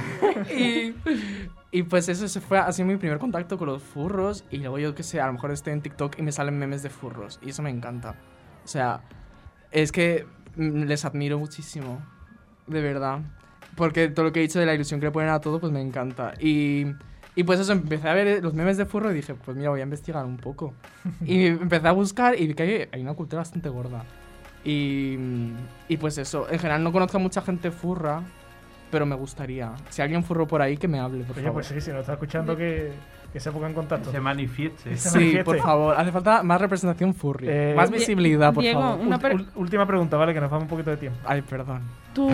Y, 0.56 0.94
y 1.72 1.84
pues 1.84 2.10
eso, 2.10 2.26
ese 2.26 2.42
fue 2.42 2.58
así 2.60 2.84
mi 2.84 2.98
primer 2.98 3.18
contacto 3.18 3.58
con 3.58 3.68
los 3.68 3.82
furros. 3.82 4.44
Y 4.52 4.58
luego 4.58 4.78
yo, 4.80 4.94
qué 4.94 5.04
sé, 5.04 5.20
a 5.22 5.28
lo 5.28 5.34
mejor 5.34 5.52
estoy 5.52 5.74
en 5.74 5.82
TikTok 5.82 6.20
y 6.20 6.22
me 6.22 6.32
salen 6.32 6.58
memes 6.60 6.84
de 6.84 6.90
furros. 6.90 7.40
Y 7.42 7.50
eso 7.52 7.62
me 7.64 7.70
encanta. 7.70 8.16
O 8.64 8.68
sea, 8.68 9.02
es 9.72 9.92
que 9.92 10.26
mm, 10.56 10.84
les 10.84 11.06
admiro 11.06 11.40
muchísimo. 11.40 12.02
De 12.72 12.82
verdad. 12.82 13.20
Porque 13.76 14.08
todo 14.08 14.26
lo 14.26 14.32
que 14.32 14.40
he 14.40 14.44
dicho 14.44 14.60
de 14.60 14.66
la 14.66 14.74
ilusión 14.74 15.00
que 15.00 15.08
le 15.08 15.12
ponen 15.12 15.30
a 15.30 15.40
todo, 15.40 15.60
pues 15.60 15.72
me 15.72 15.82
encanta. 15.82 16.34
Y, 16.40 16.86
y 17.36 17.44
pues 17.44 17.60
eso, 17.60 17.74
empecé 17.74 18.08
a 18.08 18.14
ver 18.14 18.42
los 18.44 18.54
memes 18.54 18.78
de 18.78 18.86
furro 18.86 19.12
y 19.12 19.16
dije, 19.16 19.34
pues 19.34 19.56
mira, 19.58 19.70
voy 19.70 19.82
a 19.82 19.84
investigar 19.84 20.26
un 20.26 20.38
poco. 20.38 20.74
y 21.26 21.48
empecé 21.48 21.88
a 21.88 21.92
buscar 21.92 22.40
y 22.40 22.48
vi 22.48 22.54
que 22.54 22.64
hay, 22.64 22.90
hay 22.92 23.02
una 23.02 23.14
cultura 23.14 23.42
bastante 23.42 23.70
gorda. 23.70 24.04
Y, 24.64 25.18
y 25.88 25.98
pues 25.98 26.18
eso, 26.18 26.48
en 26.50 26.60
general 26.60 26.84
no 26.84 26.92
conozco 26.92 27.18
a 27.18 27.20
mucha 27.20 27.42
gente 27.42 27.72
furra, 27.72 28.24
pero 28.92 29.06
me 29.06 29.16
gustaría. 29.16 29.72
Si 29.90 30.02
alguien 30.02 30.24
furro 30.24 30.46
por 30.48 30.62
ahí, 30.62 30.78
que 30.78 30.88
me 30.88 31.00
hable, 31.00 31.24
por 31.24 31.36
Oye, 31.38 31.46
favor. 31.48 31.54
pues 31.64 31.68
sí, 31.68 31.80
si 31.82 31.90
nos 31.92 32.02
está 32.02 32.14
escuchando, 32.14 32.56
que, 32.56 32.92
que 33.32 33.40
se 33.40 33.52
ponga 33.52 33.68
en 33.68 33.74
contacto. 33.74 34.12
Se 34.12 34.20
manifieste. 34.20 34.98
Se 34.98 35.10
Sí, 35.10 35.16
manifieste. 35.18 35.44
por 35.46 35.58
favor. 35.60 35.96
Hace 35.98 36.12
falta 36.12 36.44
más 36.44 36.60
representación 36.62 37.14
furry. 37.16 37.48
Eh, 37.50 37.74
más 37.76 37.90
visibilidad, 37.90 38.54
por 38.54 38.64
Diego, 38.64 38.80
favor. 38.82 39.00
una 39.06 39.18
per- 39.18 39.46
última 39.56 39.86
pregunta, 39.88 40.18
¿vale? 40.18 40.34
Que 40.34 40.42
nos 40.42 40.52
vamos 40.52 40.64
un 40.64 40.70
poquito 40.70 40.90
de 40.92 40.98
tiempo. 40.98 41.18
Ay, 41.26 41.42
perdón. 41.42 41.82
¿Tu, 42.14 42.28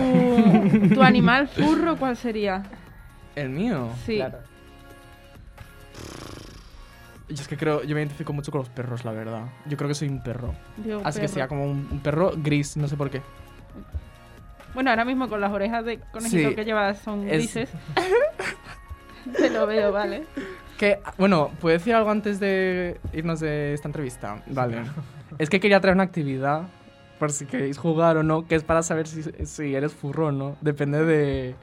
tu 0.94 1.02
animal 1.02 1.46
furro 1.48 1.96
cuál 1.96 2.16
sería? 2.16 2.62
¿El 3.36 3.50
mío? 3.50 3.90
Sí. 4.04 4.16
Claro. 4.16 4.38
Yo 7.28 7.34
es 7.42 7.46
que 7.48 7.58
creo, 7.58 7.82
yo 7.82 7.94
me 7.94 8.00
identifico 8.00 8.32
mucho 8.32 8.50
con 8.50 8.60
los 8.60 8.70
perros, 8.70 9.04
la 9.04 9.12
verdad. 9.12 9.42
Yo 9.66 9.76
creo 9.76 9.86
que 9.88 9.94
soy 9.94 10.08
un 10.08 10.22
perro. 10.22 10.54
Así 11.04 11.20
que 11.20 11.28
sería 11.28 11.46
como 11.46 11.64
un, 11.64 11.86
un 11.90 12.00
perro 12.00 12.32
gris, 12.36 12.76
no 12.78 12.88
sé 12.88 12.96
por 12.96 13.10
qué. 13.10 13.20
Bueno, 14.74 14.90
ahora 14.90 15.04
mismo 15.04 15.28
con 15.28 15.40
las 15.40 15.50
orejas 15.52 15.84
de 15.84 15.98
conejito 16.12 16.50
Sí. 16.50 16.54
que 16.54 16.64
llevas 16.64 16.98
son 17.00 17.22
Es- 17.28 17.32
grises. 17.34 17.70
Te 19.36 19.50
lo 19.50 19.66
veo, 19.66 19.92
vale. 19.92 20.24
Que, 20.78 20.98
bueno, 21.18 21.50
¿puedo 21.60 21.76
decir 21.76 21.94
algo 21.94 22.10
antes 22.10 22.38
de 22.40 22.98
irnos 23.12 23.40
de 23.40 23.74
esta 23.74 23.88
entrevista? 23.88 24.42
Vale. 24.46 24.82
Es 25.38 25.50
que 25.50 25.60
quería 25.60 25.80
traer 25.80 25.94
una 25.96 26.04
actividad, 26.04 26.62
por 27.18 27.32
si 27.32 27.44
queréis 27.46 27.76
jugar 27.78 28.16
o 28.16 28.22
no, 28.22 28.46
que 28.46 28.54
es 28.54 28.62
para 28.64 28.82
saber 28.82 29.06
si, 29.08 29.22
si 29.44 29.74
eres 29.74 29.92
furro 29.92 30.28
o 30.28 30.32
no. 30.32 30.56
Depende 30.60 31.04
de... 31.04 31.54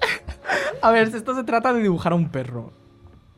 a 0.82 0.90
ver, 0.90 1.08
esto 1.14 1.34
se 1.34 1.44
trata 1.44 1.72
de 1.74 1.82
dibujar 1.82 2.12
a 2.12 2.16
un 2.16 2.28
perro. 2.30 2.72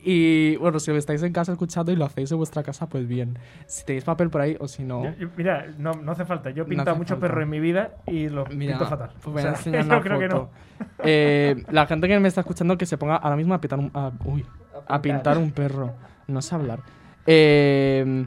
Y 0.00 0.56
bueno, 0.56 0.78
si 0.78 0.90
lo 0.92 0.96
estáis 0.96 1.22
en 1.24 1.32
casa 1.32 1.52
escuchando 1.52 1.90
y 1.90 1.96
lo 1.96 2.04
hacéis 2.04 2.30
en 2.30 2.38
vuestra 2.38 2.62
casa, 2.62 2.88
pues 2.88 3.06
bien. 3.08 3.36
Si 3.66 3.84
tenéis 3.84 4.04
papel 4.04 4.30
por 4.30 4.40
ahí 4.40 4.56
o 4.60 4.68
si 4.68 4.84
no... 4.84 5.04
Yo- 5.04 5.12
yo- 5.18 5.28
mira, 5.36 5.66
no, 5.76 5.92
no 5.92 6.12
hace 6.12 6.24
falta. 6.24 6.50
Yo 6.50 6.62
he 6.62 6.66
No 6.66 6.68
pintado 6.70 6.96
falta. 6.96 7.16
perros 7.18 7.42
en 7.42 7.50
mi 7.50 7.58
vida 7.60 7.90
y 8.06 8.28
los 8.28 8.48
Mira, 8.50 8.72
pinto 8.78 8.86
fatal. 8.88 9.10
pues 9.22 9.24
voy 9.24 9.34
O 9.34 9.38
a 9.38 9.40
sea, 9.42 9.50
enseñar 9.52 9.80
yo 9.84 9.86
una 9.88 10.00
creo 10.00 10.18
que 10.20 10.28
foto. 10.28 10.50
Eh, 11.02 11.64
la 11.70 11.86
gente 11.86 12.06
que 12.06 12.20
me 12.20 12.28
está 12.28 12.42
escuchando 12.42 12.78
que 12.78 12.86
se 12.86 12.96
ponga 12.96 13.16
ahora 13.16 13.36
mismo 13.36 13.54
a 13.54 13.60
pintar 13.60 13.80
un, 13.80 13.90
a, 13.92 14.12
uy, 14.24 14.46
a 14.86 15.02
pintar 15.02 15.36
un 15.36 15.50
perro. 15.50 15.94
No 16.28 16.42
sé 16.42 16.54
hablar. 16.54 16.80
Eh, 17.26 18.26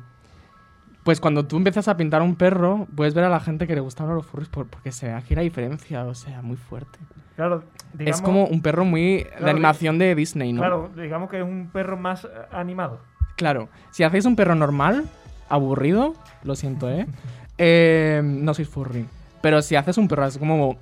pues 1.03 1.19
cuando 1.19 1.45
tú 1.45 1.57
empiezas 1.57 1.87
a 1.87 1.97
pintar 1.97 2.21
un 2.21 2.35
perro, 2.35 2.87
puedes 2.95 3.13
ver 3.13 3.23
a 3.23 3.29
la 3.29 3.39
gente 3.39 3.67
que 3.67 3.75
le 3.75 3.81
gustan 3.81 4.07
los 4.13 4.25
furries 4.25 4.49
por- 4.49 4.67
porque 4.67 4.91
se 4.91 5.07
ve 5.07 5.13
aquí 5.13 5.35
la 5.35 5.41
diferencia, 5.41 6.05
o 6.05 6.13
sea, 6.15 6.41
muy 6.41 6.57
fuerte. 6.57 6.99
Claro, 7.35 7.63
digamos, 7.93 8.19
es 8.19 8.21
como 8.23 8.45
un 8.45 8.61
perro 8.61 8.85
muy 8.85 9.25
de 9.39 9.49
animación 9.49 9.97
de 9.97 10.13
Disney, 10.15 10.53
¿no? 10.53 10.61
Claro, 10.61 10.89
digamos 10.95 11.29
que 11.29 11.37
es 11.39 11.43
un 11.43 11.69
perro 11.71 11.97
más 11.97 12.25
eh, 12.25 12.27
animado. 12.51 12.99
Claro, 13.35 13.69
si 13.89 14.03
hacéis 14.03 14.25
un 14.25 14.35
perro 14.35 14.53
normal, 14.55 15.05
aburrido, 15.49 16.13
lo 16.43 16.55
siento, 16.55 16.89
¿eh? 16.89 17.07
Eh, 17.63 18.21
no 18.23 18.55
sois 18.55 18.67
furry. 18.67 19.05
Pero 19.41 19.61
si 19.61 19.75
haces 19.75 19.97
un 19.99 20.07
perro 20.07 20.23
así 20.23 20.39
como 20.39 20.77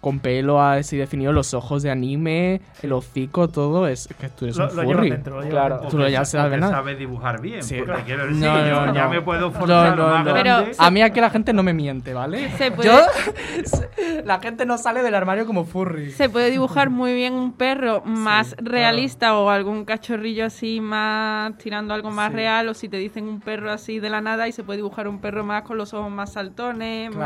con 0.00 0.18
pelo 0.20 0.62
así 0.62 0.96
definido, 0.96 1.32
los 1.32 1.52
ojos 1.52 1.82
de 1.82 1.90
anime, 1.90 2.60
el 2.82 2.92
hocico, 2.92 3.48
todo, 3.48 3.86
es 3.86 4.08
que 4.18 4.28
tú 4.30 4.46
eres 4.46 4.56
Lo, 4.56 4.68
un 4.70 4.76
lo 4.76 4.82
furry. 4.84 5.10
dentro, 5.10 5.40
lo 5.42 5.48
Claro. 5.48 5.74
dentro. 5.76 5.90
Tú 5.90 5.98
lo 5.98 6.08
ya 6.08 6.22
O 6.22 6.24
sabes, 6.24 6.58
¿no? 6.58 6.70
dibujar 6.94 7.40
bien. 7.42 7.62
Sí. 7.62 7.76
porque 7.86 8.02
quiero 8.04 8.24
No, 8.24 8.28
decir, 8.30 8.46
no, 8.46 8.66
yo 8.80 8.86
no. 8.86 8.94
ya 8.94 9.08
me 9.08 9.20
puedo 9.20 9.50
forzar 9.50 9.96
No, 9.96 10.06
no, 10.08 10.12
más 10.14 10.24
no. 10.24 10.34
grande. 10.34 10.72
A 10.78 10.90
mí 10.90 11.02
aquí 11.02 11.20
la 11.20 11.30
gente 11.30 11.52
no 11.52 11.62
me 11.62 11.74
miente, 11.74 12.14
¿vale? 12.14 12.50
Se 12.56 12.70
puede- 12.72 12.88
Yo, 12.88 12.98
la 14.24 14.40
gente 14.40 14.66
no 14.66 14.78
sale 14.78 15.02
del 15.02 15.14
armario 15.14 15.46
como 15.46 15.64
furry. 15.64 16.10
Se 16.12 16.28
puede 16.28 16.50
dibujar 16.50 16.90
muy 16.90 17.14
bien 17.14 17.34
un 17.34 17.52
perro 17.52 18.02
más 18.04 18.54
realista 18.58 19.36
o 19.36 19.50
algún 19.50 19.84
cachorrillo 19.84 20.46
así 20.46 20.80
más 20.80 21.56
tirando 21.58 21.94
algo 21.94 22.10
más 22.10 22.30
Sí. 22.30 22.36
real 22.36 22.68
o 22.68 22.74
si 22.74 22.88
te 22.88 22.96
dicen 22.96 23.26
un 23.28 23.40
perro 23.40 23.70
así 23.70 23.98
de 24.00 24.10
la 24.10 24.20
nada 24.20 24.48
y 24.48 24.52
se 24.52 24.62
puede 24.62 24.78
dibujar 24.78 25.08
un 25.08 25.20
perro 25.20 25.44
más 25.44 25.62
con 25.62 25.76
los 25.76 25.92
ojos 25.94 26.10
más 26.10 26.32
saltones, 26.32 27.10
Claro, 27.10 27.20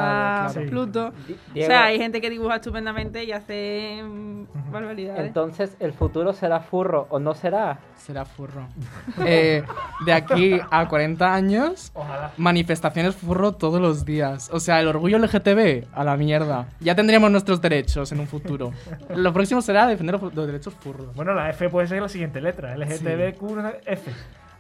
más 0.45 0.53
claro. 0.53 0.69
Pluto. 0.71 1.13
O 1.53 1.55
sea, 1.55 1.85
hay 1.85 1.99
gente 1.99 2.21
que 2.21 2.31
dibuja 2.31 2.61
estupendamente 2.64 3.22
y 3.24 3.33
hace 3.33 4.03
mm, 4.03 4.72
barbaridades. 4.72 5.27
entonces, 5.27 5.77
¿el 5.81 5.92
futuro 5.92 6.33
será 6.33 6.61
furro 6.61 7.07
o 7.11 7.18
no 7.18 7.35
será? 7.35 7.79
Será 7.96 8.24
furro. 8.24 8.66
Eh, 9.27 9.62
de 10.05 10.12
aquí 10.12 10.61
a 10.70 10.88
40 10.88 11.35
años, 11.35 11.90
Ojalá. 11.94 12.33
manifestaciones 12.37 13.14
furro 13.14 13.53
todos 13.53 13.81
los 13.81 14.05
días. 14.05 14.50
O 14.53 14.61
sea, 14.61 14.81
el 14.81 14.88
orgullo 14.88 15.18
LGTB 15.18 15.87
a 15.92 16.05
la 16.05 16.16
mierda. 16.16 16.66
Ya 16.81 16.94
tendremos 16.94 17.31
nuestros 17.31 17.61
derechos 17.61 18.11
en 18.12 18.20
un 18.20 18.27
futuro. 18.27 18.72
Lo 19.14 19.33
próximo 19.33 19.62
será 19.62 19.87
defender 19.87 20.20
los, 20.20 20.35
derechos 20.35 20.74
furros. 20.74 21.14
Bueno, 21.14 21.33
la 21.35 21.50
F 21.50 21.68
puede 21.68 21.87
ser 21.87 22.03
la 22.03 22.09
siguiente 22.09 22.40
letra. 22.40 22.77
LGTBQF. 22.77 24.09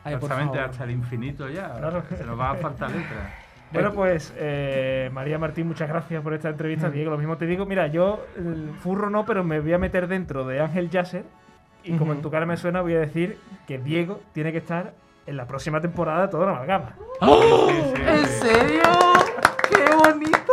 Ay, 0.04 0.16
por 0.16 0.24
Exactamente, 0.24 0.58
favor. 0.58 0.70
hasta 0.70 0.84
el 0.84 0.90
infinito 0.90 1.48
ya. 1.48 1.74
Claro. 1.74 2.02
Se 2.16 2.24
nos 2.24 2.38
va 2.38 2.50
a 2.50 2.54
faltar 2.54 2.90
letras. 2.90 3.43
Bueno, 3.74 3.92
pues 3.92 4.32
eh, 4.36 5.10
María 5.12 5.36
Martín, 5.36 5.66
muchas 5.66 5.88
gracias 5.88 6.22
por 6.22 6.32
esta 6.32 6.48
entrevista. 6.48 6.88
Diego, 6.90 7.10
lo 7.10 7.18
mismo 7.18 7.36
te 7.36 7.44
digo. 7.44 7.66
Mira, 7.66 7.88
yo 7.88 8.24
el 8.36 8.70
furro 8.80 9.10
no, 9.10 9.26
pero 9.26 9.42
me 9.42 9.58
voy 9.58 9.72
a 9.72 9.78
meter 9.78 10.06
dentro 10.06 10.46
de 10.46 10.60
Ángel 10.60 10.90
Yasser. 10.90 11.24
Y 11.82 11.96
como 11.96 12.12
en 12.12 12.22
tu 12.22 12.30
cara 12.30 12.46
me 12.46 12.56
suena, 12.56 12.82
voy 12.82 12.94
a 12.94 13.00
decir 13.00 13.36
que 13.66 13.78
Diego 13.78 14.20
tiene 14.32 14.52
que 14.52 14.58
estar 14.58 14.94
en 15.26 15.36
la 15.36 15.46
próxima 15.46 15.80
temporada 15.80 16.22
de 16.22 16.28
Toda 16.28 16.46
la 16.46 16.52
Amalgama. 16.52 16.94
¿En 17.20 18.26
serio? 18.26 18.82
¡Qué 19.68 19.94
bonito! 19.96 20.52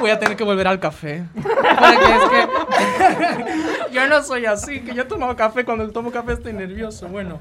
Voy 0.00 0.10
a 0.10 0.18
tener 0.18 0.36
que 0.38 0.44
volver 0.44 0.66
al 0.66 0.80
café. 0.80 1.24
Porque 1.34 2.14
es 2.16 2.30
que. 2.30 3.92
yo 3.92 4.08
no 4.08 4.22
soy 4.22 4.46
así, 4.46 4.80
que 4.80 4.94
yo 4.94 5.06
tomo 5.06 5.36
café. 5.36 5.66
Cuando 5.66 5.88
tomo 5.90 6.10
café 6.10 6.32
estoy 6.32 6.54
nervioso. 6.54 7.06
Bueno. 7.08 7.38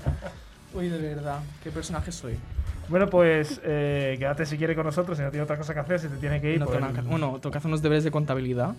Uy, 0.73 0.89
de 0.89 1.15
verdad. 1.15 1.39
¿Qué 1.63 1.71
personaje 1.71 2.11
soy? 2.11 2.37
Bueno, 2.89 3.07
pues 3.07 3.61
eh, 3.63 4.15
quédate 4.17 4.45
si 4.47 4.57
quieres 4.57 4.75
con 4.75 4.85
nosotros, 4.85 5.15
si 5.17 5.23
no 5.23 5.29
tienes 5.29 5.45
otra 5.45 5.57
cosa 5.57 5.73
que 5.75 5.79
hacer, 5.79 5.99
si 5.99 6.07
te 6.07 6.17
tienes 6.17 6.41
que 6.41 6.53
ir. 6.53 6.59
No 6.59 6.65
pues, 6.65 6.77
tengo 6.79 6.89
nada 6.91 7.01
que- 7.01 7.07
bueno, 7.07 7.27
tengo 7.39 7.51
que 7.51 7.57
hacer 7.59 7.67
unos 7.69 7.81
deberes 7.83 8.03
de 8.03 8.11
contabilidad. 8.11 8.71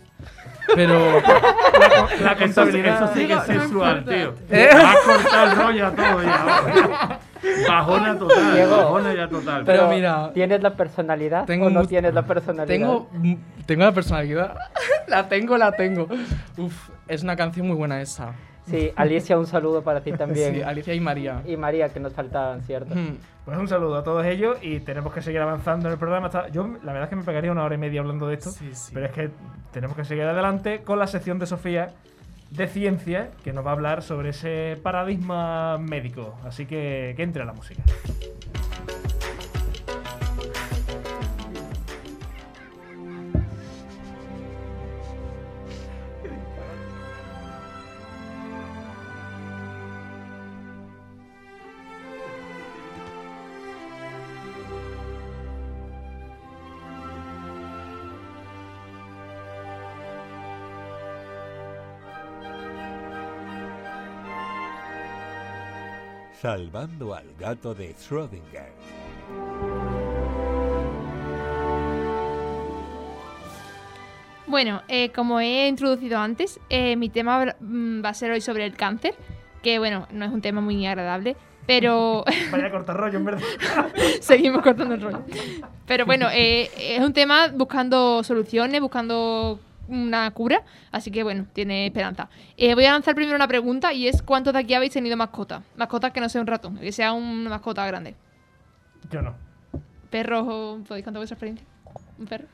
Pero. 0.74 0.98
la 2.20 2.34
sí- 2.36 2.44
contabilidad. 2.44 3.04
eso 3.04 3.14
sí 3.14 3.26
que 3.26 3.32
es 3.34 3.64
importa. 3.64 4.04
tío. 4.04 4.34
¿Eh? 4.50 4.68
Va 4.74 4.90
a 4.92 4.96
cortar 5.04 5.48
el 5.48 5.56
rollo 5.56 5.86
a 5.86 5.90
todo 5.92 6.22
ya. 6.22 7.18
Bajona 7.68 8.18
total. 8.18 8.54
Diego. 8.54 8.76
Bajona 8.76 9.14
ya 9.14 9.28
total. 9.28 9.62
Pero 9.64 9.88
mira, 9.88 10.30
¿tienes 10.34 10.60
la 10.62 10.74
personalidad 10.74 11.44
tengo 11.46 11.66
o 11.66 11.70
no 11.70 11.86
tienes 11.86 12.12
la 12.12 12.22
personalidad? 12.22 12.66
Tengo, 12.66 13.08
mm, 13.12 13.34
tengo 13.64 13.84
la 13.84 13.92
personalidad. 13.92 14.56
la 15.06 15.28
tengo, 15.28 15.56
la 15.56 15.72
tengo. 15.72 16.08
Uf, 16.56 16.90
es 17.06 17.22
una 17.22 17.36
canción 17.36 17.66
muy 17.66 17.76
buena 17.76 18.00
esa. 18.00 18.32
Sí, 18.68 18.90
Alicia, 18.96 19.38
un 19.38 19.46
saludo 19.46 19.82
para 19.82 20.00
ti 20.00 20.12
también. 20.12 20.54
Sí, 20.56 20.62
Alicia 20.62 20.94
y 20.94 21.00
María. 21.00 21.42
Y 21.46 21.56
María, 21.56 21.88
que 21.88 22.00
nos 22.00 22.12
faltaban, 22.12 22.62
¿cierto? 22.62 22.94
Pues 23.44 23.58
un 23.58 23.68
saludo 23.68 23.96
a 23.96 24.04
todos 24.04 24.24
ellos 24.26 24.58
y 24.62 24.80
tenemos 24.80 25.12
que 25.12 25.22
seguir 25.22 25.40
avanzando 25.40 25.88
en 25.88 25.92
el 25.92 25.98
programa. 25.98 26.30
Yo, 26.52 26.66
la 26.82 26.92
verdad 26.92 27.04
es 27.04 27.08
que 27.10 27.16
me 27.16 27.22
pegaría 27.24 27.50
una 27.50 27.64
hora 27.64 27.74
y 27.74 27.78
media 27.78 28.00
hablando 28.00 28.26
de 28.28 28.34
esto, 28.34 28.50
Sí, 28.50 28.68
sí. 28.72 28.92
pero 28.94 29.06
es 29.06 29.12
que 29.12 29.30
tenemos 29.72 29.96
que 29.96 30.04
seguir 30.04 30.24
adelante 30.24 30.82
con 30.82 30.98
la 30.98 31.06
sección 31.06 31.38
de 31.38 31.46
Sofía, 31.46 31.88
de 32.50 32.66
ciencia 32.66 33.30
que 33.44 33.52
nos 33.52 33.64
va 33.64 33.70
a 33.70 33.74
hablar 33.74 34.02
sobre 34.02 34.30
ese 34.30 34.76
paradigma 34.82 35.78
médico. 35.78 36.34
Así 36.44 36.66
que 36.66 37.14
que 37.16 37.22
entre 37.22 37.44
la 37.44 37.52
música. 37.52 37.82
Salvando 66.40 67.12
al 67.14 67.34
gato 67.38 67.74
de 67.74 67.94
Schrödinger. 67.94 68.72
Bueno, 74.46 74.82
eh, 74.88 75.10
como 75.12 75.40
he 75.40 75.68
introducido 75.68 76.18
antes, 76.18 76.58
eh, 76.70 76.96
mi 76.96 77.08
tema 77.08 77.44
va- 77.44 77.56
mm, 77.60 78.04
va 78.04 78.08
a 78.08 78.14
ser 78.14 78.32
hoy 78.32 78.40
sobre 78.40 78.66
el 78.66 78.74
cáncer, 78.74 79.14
que 79.62 79.78
bueno, 79.78 80.08
no 80.10 80.24
es 80.24 80.32
un 80.32 80.40
tema 80.40 80.60
muy 80.60 80.84
agradable, 80.86 81.36
pero 81.66 82.24
Vaya 82.50 82.66
a 82.66 82.70
cortar 82.70 82.96
rollo, 82.96 83.18
en 83.18 83.24
verdad. 83.26 83.42
seguimos 84.20 84.62
cortando 84.62 84.94
el 84.94 85.02
rollo. 85.02 85.20
Pero 85.86 86.04
bueno, 86.04 86.28
eh, 86.32 86.68
es 86.78 87.00
un 87.00 87.12
tema 87.12 87.48
buscando 87.54 88.24
soluciones, 88.24 88.80
buscando 88.80 89.60
una 89.90 90.30
cura, 90.30 90.62
así 90.92 91.10
que 91.10 91.22
bueno, 91.22 91.46
tiene 91.52 91.86
esperanza. 91.86 92.28
Eh, 92.56 92.74
voy 92.74 92.84
a 92.86 92.92
lanzar 92.92 93.14
primero 93.14 93.36
una 93.36 93.48
pregunta 93.48 93.92
y 93.92 94.08
es 94.08 94.22
¿cuántos 94.22 94.52
de 94.52 94.60
aquí 94.60 94.74
habéis 94.74 94.92
tenido 94.92 95.16
mascota? 95.16 95.62
Mascota 95.76 96.12
que 96.12 96.20
no 96.20 96.28
sea 96.28 96.40
un 96.40 96.46
ratón, 96.46 96.78
que 96.78 96.92
sea 96.92 97.12
una 97.12 97.50
mascota 97.50 97.86
grande. 97.86 98.14
Yo 99.10 99.22
no. 99.22 99.34
¿Perros? 100.10 100.82
¿Podéis 100.88 101.04
contar 101.04 101.20
vuestra 101.20 101.34
experiencia? 101.34 101.66
¿Un 102.18 102.26
perro? 102.26 102.46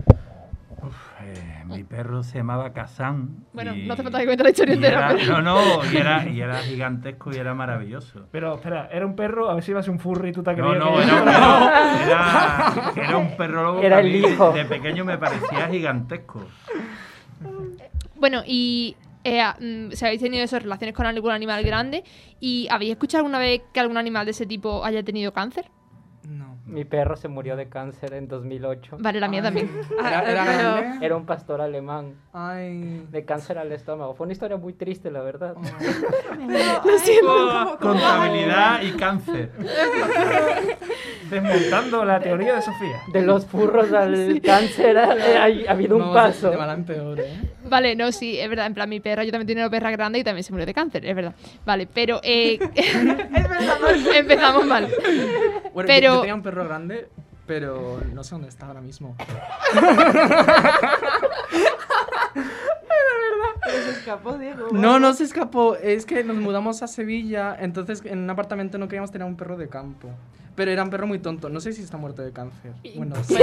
Eh, 1.22 1.64
mi 1.66 1.82
perro 1.84 2.22
se 2.22 2.38
llamaba 2.38 2.72
Kazan. 2.72 3.44
Bueno, 3.52 3.74
y- 3.74 3.86
no 3.86 3.94
hace 3.94 4.02
falta 4.02 4.18
que 4.20 4.26
cuente 4.26 4.44
la 4.44 4.50
historia 4.50 4.74
y 4.74 4.76
entera, 4.76 4.98
era- 5.10 5.16
pero- 5.18 5.42
No, 5.42 5.82
no, 5.82 5.92
y 5.92 5.96
era, 5.96 6.28
y 6.28 6.40
era 6.40 6.58
gigantesco 6.58 7.30
y 7.32 7.36
era 7.38 7.54
maravilloso. 7.54 8.26
Pero 8.30 8.54
espera, 8.54 8.88
era 8.92 9.04
un 9.06 9.16
perro, 9.16 9.50
a 9.50 9.54
ver 9.54 9.64
si 9.64 9.70
iba 9.72 9.80
a 9.80 9.82
ser 9.82 9.90
un 9.92 9.98
furry 9.98 10.28
y 10.28 10.32
tú 10.32 10.42
te 10.42 10.54
No, 10.54 10.74
no, 10.74 11.00
era 11.00 11.14
un 11.14 11.24
perro. 11.24 11.70
Era, 12.06 12.72
era 12.94 13.16
un 13.16 13.36
perro 13.36 13.62
lobo 13.64 13.80
Era 13.82 14.00
el 14.00 14.14
hijo. 14.14 14.52
De 14.52 14.64
pequeño 14.66 15.04
me 15.04 15.16
parecía 15.18 15.66
gigantesco. 15.68 16.44
Bueno, 18.18 18.42
y 18.46 18.96
eh, 19.24 19.42
mm, 19.60 19.92
si 19.92 20.04
habéis 20.04 20.20
tenido 20.22 20.44
esas 20.44 20.62
relaciones 20.62 20.94
con 20.94 21.06
algún 21.06 21.30
animal 21.30 21.62
grande 21.64 22.04
y 22.40 22.68
habéis 22.70 22.92
escuchado 22.92 23.22
alguna 23.24 23.38
vez 23.38 23.62
que 23.72 23.80
algún 23.80 23.96
animal 23.96 24.24
de 24.24 24.30
ese 24.32 24.46
tipo 24.46 24.84
haya 24.84 25.02
tenido 25.02 25.32
cáncer? 25.32 25.66
No. 26.28 26.56
Mi 26.66 26.84
perro 26.84 27.16
se 27.16 27.28
murió 27.28 27.54
de 27.54 27.68
cáncer 27.68 28.12
en 28.14 28.26
2008. 28.26 28.96
Vale, 28.98 29.20
la 29.20 29.28
mía 29.28 29.42
también. 29.42 29.70
¿Era, 30.00 30.22
era 30.28 30.44
pero- 30.44 30.72
grande? 30.76 31.06
Era 31.06 31.16
un 31.16 31.24
pastor 31.24 31.60
alemán 31.60 32.14
Ay. 32.32 33.06
de 33.10 33.24
cáncer 33.24 33.58
al 33.58 33.70
estómago. 33.70 34.14
Fue 34.14 34.24
una 34.24 34.32
historia 34.32 34.56
muy 34.56 34.72
triste, 34.72 35.08
la 35.12 35.20
verdad. 35.20 35.54
Contabilidad 37.80 38.82
y 38.82 38.90
cáncer. 38.92 39.52
Desmontando 41.30 42.04
la 42.04 42.20
teoría 42.20 42.54
de 42.56 42.62
Sofía. 42.62 43.00
De 43.12 43.22
los 43.22 43.46
furros 43.46 43.92
al 43.92 44.40
cáncer 44.44 44.98
ha, 44.98 45.12
ha- 45.12 45.68
ha 45.68 45.72
habido 45.72 45.96
un 45.96 46.02
Vamos 46.02 46.14
de- 46.16 46.20
paso. 46.20 46.50
De 46.50 46.56
mal 46.56 46.70
en 46.78 46.84
peor, 46.84 47.20
¿eh? 47.20 47.36
Vale, 47.68 47.96
no, 47.96 48.12
sí, 48.12 48.38
es 48.38 48.48
verdad. 48.48 48.66
En 48.66 48.74
plan, 48.74 48.88
mi 48.88 49.00
perra, 49.00 49.24
yo 49.24 49.30
también 49.30 49.46
tenía 49.46 49.64
una 49.64 49.70
perra 49.70 49.90
grande 49.90 50.18
y 50.18 50.24
también 50.24 50.44
se 50.44 50.52
murió 50.52 50.66
de 50.66 50.74
cáncer, 50.74 51.04
es 51.04 51.14
verdad. 51.14 51.34
Vale, 51.64 51.86
pero. 51.92 52.20
Eh, 52.22 52.58
empezamos 54.14 54.66
mal. 54.66 54.88
Bueno, 55.74 55.86
Pero- 55.86 56.06
yo, 56.08 56.14
yo 56.14 56.20
tenía 56.20 56.34
un 56.34 56.42
perro 56.42 56.64
grande, 56.66 57.08
pero 57.46 58.00
no 58.12 58.24
sé 58.24 58.30
dónde 58.34 58.48
está 58.48 58.66
ahora 58.66 58.80
mismo. 58.80 59.16
Se 63.66 63.90
escapó, 63.90 64.38
Diego. 64.38 64.68
No, 64.72 65.00
no 65.00 65.12
se 65.12 65.24
escapó. 65.24 65.74
Es 65.76 66.06
que 66.06 66.22
nos 66.22 66.36
mudamos 66.36 66.82
a 66.82 66.86
Sevilla, 66.86 67.56
entonces 67.58 68.00
en 68.04 68.20
un 68.20 68.30
apartamento 68.30 68.78
no 68.78 68.86
queríamos 68.86 69.10
tener 69.10 69.26
un 69.26 69.36
perro 69.36 69.56
de 69.56 69.68
campo. 69.68 70.08
Pero 70.54 70.70
era 70.70 70.82
un 70.84 70.90
perro 70.90 71.06
muy 71.08 71.18
tonto. 71.18 71.48
No 71.48 71.60
sé 71.60 71.72
si 71.72 71.82
está 71.82 71.96
muerto 71.96 72.22
de 72.22 72.32
cáncer. 72.32 72.72
Bueno, 72.94 73.16
sí. 73.24 73.36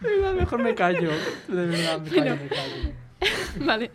De 0.00 0.08
verdad, 0.16 0.34
mejor 0.34 0.62
me 0.62 0.74
callo. 0.74 1.10
De 1.48 1.66
verdad, 1.66 2.00
me 2.00 2.10
callo, 2.10 2.36
me 2.36 2.48
callo. 2.48 2.92
Vale. 3.66 3.90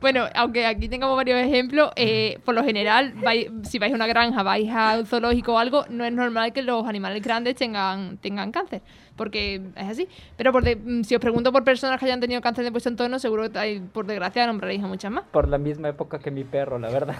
Bueno, 0.00 0.24
aunque 0.34 0.64
aquí 0.64 0.88
tengamos 0.88 1.14
varios 1.14 1.38
ejemplos, 1.38 1.90
eh, 1.96 2.38
por 2.44 2.54
lo 2.54 2.64
general, 2.64 3.12
vais- 3.16 3.50
si 3.66 3.78
vais 3.78 3.92
a 3.92 3.96
una 3.96 4.06
granja, 4.06 4.42
vais 4.42 4.70
a 4.72 4.96
un 4.98 5.06
zoológico 5.06 5.52
o 5.54 5.58
algo, 5.58 5.84
no 5.90 6.06
es 6.06 6.12
normal 6.12 6.54
que 6.54 6.62
los 6.62 6.86
animales 6.86 7.22
grandes 7.22 7.54
tengan, 7.54 8.16
tengan 8.16 8.50
cáncer, 8.50 8.80
porque 9.14 9.60
es 9.76 9.88
así. 9.88 10.08
Pero 10.38 10.52
por 10.52 10.64
de- 10.64 10.76
mm, 10.76 11.04
si 11.04 11.14
os 11.14 11.20
pregunto 11.20 11.52
por 11.52 11.64
personas 11.64 11.98
que 12.00 12.06
hayan 12.06 12.20
tenido 12.20 12.40
cáncer 12.40 12.64
de 12.64 12.70
vuestro 12.70 12.88
entorno, 12.90 13.18
seguro 13.18 13.50
que 13.52 13.58
hay, 13.58 13.80
por 13.80 14.06
desgracia 14.06 14.46
nombraréis 14.46 14.82
a 14.82 14.86
muchas 14.86 15.12
más. 15.12 15.24
Por 15.30 15.48
la 15.48 15.58
misma 15.58 15.90
época 15.90 16.18
que 16.18 16.30
mi 16.30 16.44
perro, 16.44 16.78
la 16.78 16.88
verdad. 16.88 17.16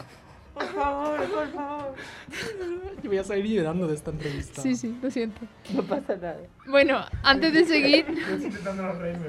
Por 0.54 0.66
favor, 0.74 1.20
por 1.28 1.52
favor. 1.52 1.94
Yo 3.02 3.08
voy 3.10 3.18
a 3.18 3.24
salir 3.24 3.46
llorando 3.46 3.86
de 3.86 3.94
esta 3.94 4.10
entrevista. 4.10 4.60
Sí, 4.62 4.76
sí, 4.76 4.96
lo 5.02 5.10
siento. 5.10 5.40
No 5.74 5.82
pasa 5.82 6.14
nada. 6.16 6.36
Bueno, 6.66 7.04
antes 7.22 7.52
de 7.52 7.64
seguir, 7.64 8.06
Yo 8.06 8.20
estoy 8.34 8.44
intentando 8.46 8.82
no 8.82 8.92
reírme, 8.94 9.26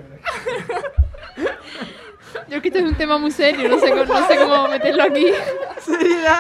yo 2.50 2.56
es 2.58 2.62
que 2.64 2.68
este 2.70 2.80
es 2.80 2.86
un 2.86 2.96
tema 2.96 3.18
muy 3.20 3.30
serio, 3.32 3.70
no 3.70 3.80
sé, 3.80 3.90
cómo- 3.92 4.06
no 4.06 4.28
sé 4.28 4.38
cómo 4.38 4.68
meterlo 4.68 5.04
aquí. 5.04 5.26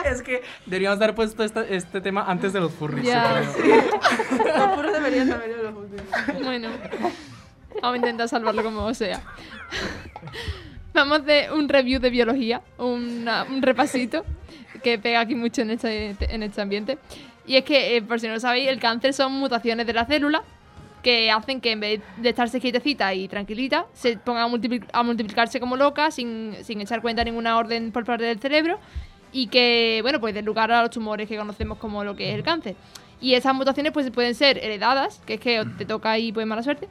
Es 0.05 0.21
que 0.23 0.41
deberíamos 0.65 0.97
haber 1.01 1.13
puesto 1.13 1.43
esta- 1.43 1.65
este 1.67 2.01
tema 2.01 2.23
antes 2.27 2.51
de 2.53 2.59
los 2.59 2.71
furries. 2.73 3.05
Ya, 3.05 3.41
creo. 3.55 3.83
Los 4.57 4.75
puros 4.75 4.93
deberían 4.93 5.27
saber 5.29 5.55
de 5.55 5.63
los 5.63 5.75
últimos. 5.75 6.43
Bueno, 6.43 6.69
vamos 7.81 7.93
a 7.93 7.97
intentar 7.97 8.27
salvarlo 8.29 8.63
como 8.63 8.91
sea. 8.93 9.21
Vamos 10.93 11.19
a 11.19 11.21
hacer 11.21 11.51
un 11.53 11.67
review 11.69 11.99
de 11.99 12.09
biología, 12.09 12.61
una- 12.77 13.43
un 13.43 13.61
repasito 13.61 14.23
que 14.83 14.99
pega 14.99 15.21
aquí 15.21 15.35
mucho 15.35 15.61
en 15.61 15.71
este, 15.71 16.15
en 16.19 16.43
este 16.43 16.61
ambiente. 16.61 16.97
Y 17.47 17.55
es 17.55 17.63
que, 17.63 17.97
eh, 17.97 18.01
por 18.01 18.19
si 18.19 18.27
no 18.27 18.33
lo 18.33 18.39
sabéis, 18.39 18.67
el 18.69 18.79
cáncer 18.79 19.13
son 19.13 19.33
mutaciones 19.33 19.87
de 19.87 19.93
la 19.93 20.05
célula 20.05 20.43
que 21.01 21.29
hacen 21.31 21.59
que 21.59 21.71
en 21.71 21.81
vez 21.81 22.01
de 22.17 22.29
estarse 22.29 22.61
quietecita 22.61 23.13
y 23.13 23.27
tranquilita, 23.27 23.87
se 23.93 24.15
pongan 24.15 24.43
a, 24.43 24.47
multipli- 24.47 24.87
a 24.93 25.03
multiplicarse 25.03 25.59
como 25.59 25.75
loca 25.75 26.11
sin, 26.11 26.55
sin 26.63 26.79
echar 26.79 27.01
cuenta 27.01 27.25
de 27.25 27.31
ninguna 27.31 27.57
orden 27.57 27.91
por 27.91 28.05
parte 28.05 28.23
del 28.23 28.39
cerebro 28.39 28.79
y 29.33 29.47
que, 29.47 29.99
bueno, 30.01 30.21
pues 30.21 30.33
den 30.33 30.45
lugar 30.45 30.71
a 30.71 30.81
los 30.81 30.91
tumores 30.91 31.27
que 31.27 31.35
conocemos 31.35 31.77
como 31.77 32.05
lo 32.05 32.15
que 32.15 32.29
es 32.29 32.35
el 32.35 32.43
cáncer. 32.43 32.75
Y 33.19 33.33
esas 33.33 33.53
mutaciones 33.53 33.91
pues 33.91 34.09
pueden 34.11 34.35
ser 34.35 34.57
heredadas, 34.57 35.21
que 35.25 35.33
es 35.33 35.39
que 35.41 35.65
te 35.77 35.85
toca 35.85 36.17
y 36.17 36.31
pues 36.31 36.45
mala 36.45 36.63
suerte, 36.63 36.87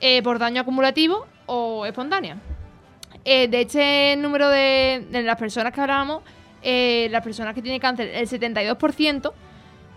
eh, 0.00 0.22
por 0.22 0.40
daño 0.40 0.62
acumulativo 0.62 1.26
o 1.46 1.86
espontánea. 1.86 2.38
Eh, 3.24 3.46
de 3.46 3.60
este 3.60 4.16
número 4.16 4.48
de, 4.48 5.06
de 5.10 5.22
las 5.22 5.36
personas 5.36 5.72
que 5.72 5.80
hablábamos, 5.80 6.22
eh, 6.62 7.08
las 7.10 7.22
personas 7.22 7.54
que 7.54 7.62
tienen 7.62 7.80
cáncer, 7.80 8.10
el 8.14 8.28
72%, 8.28 9.32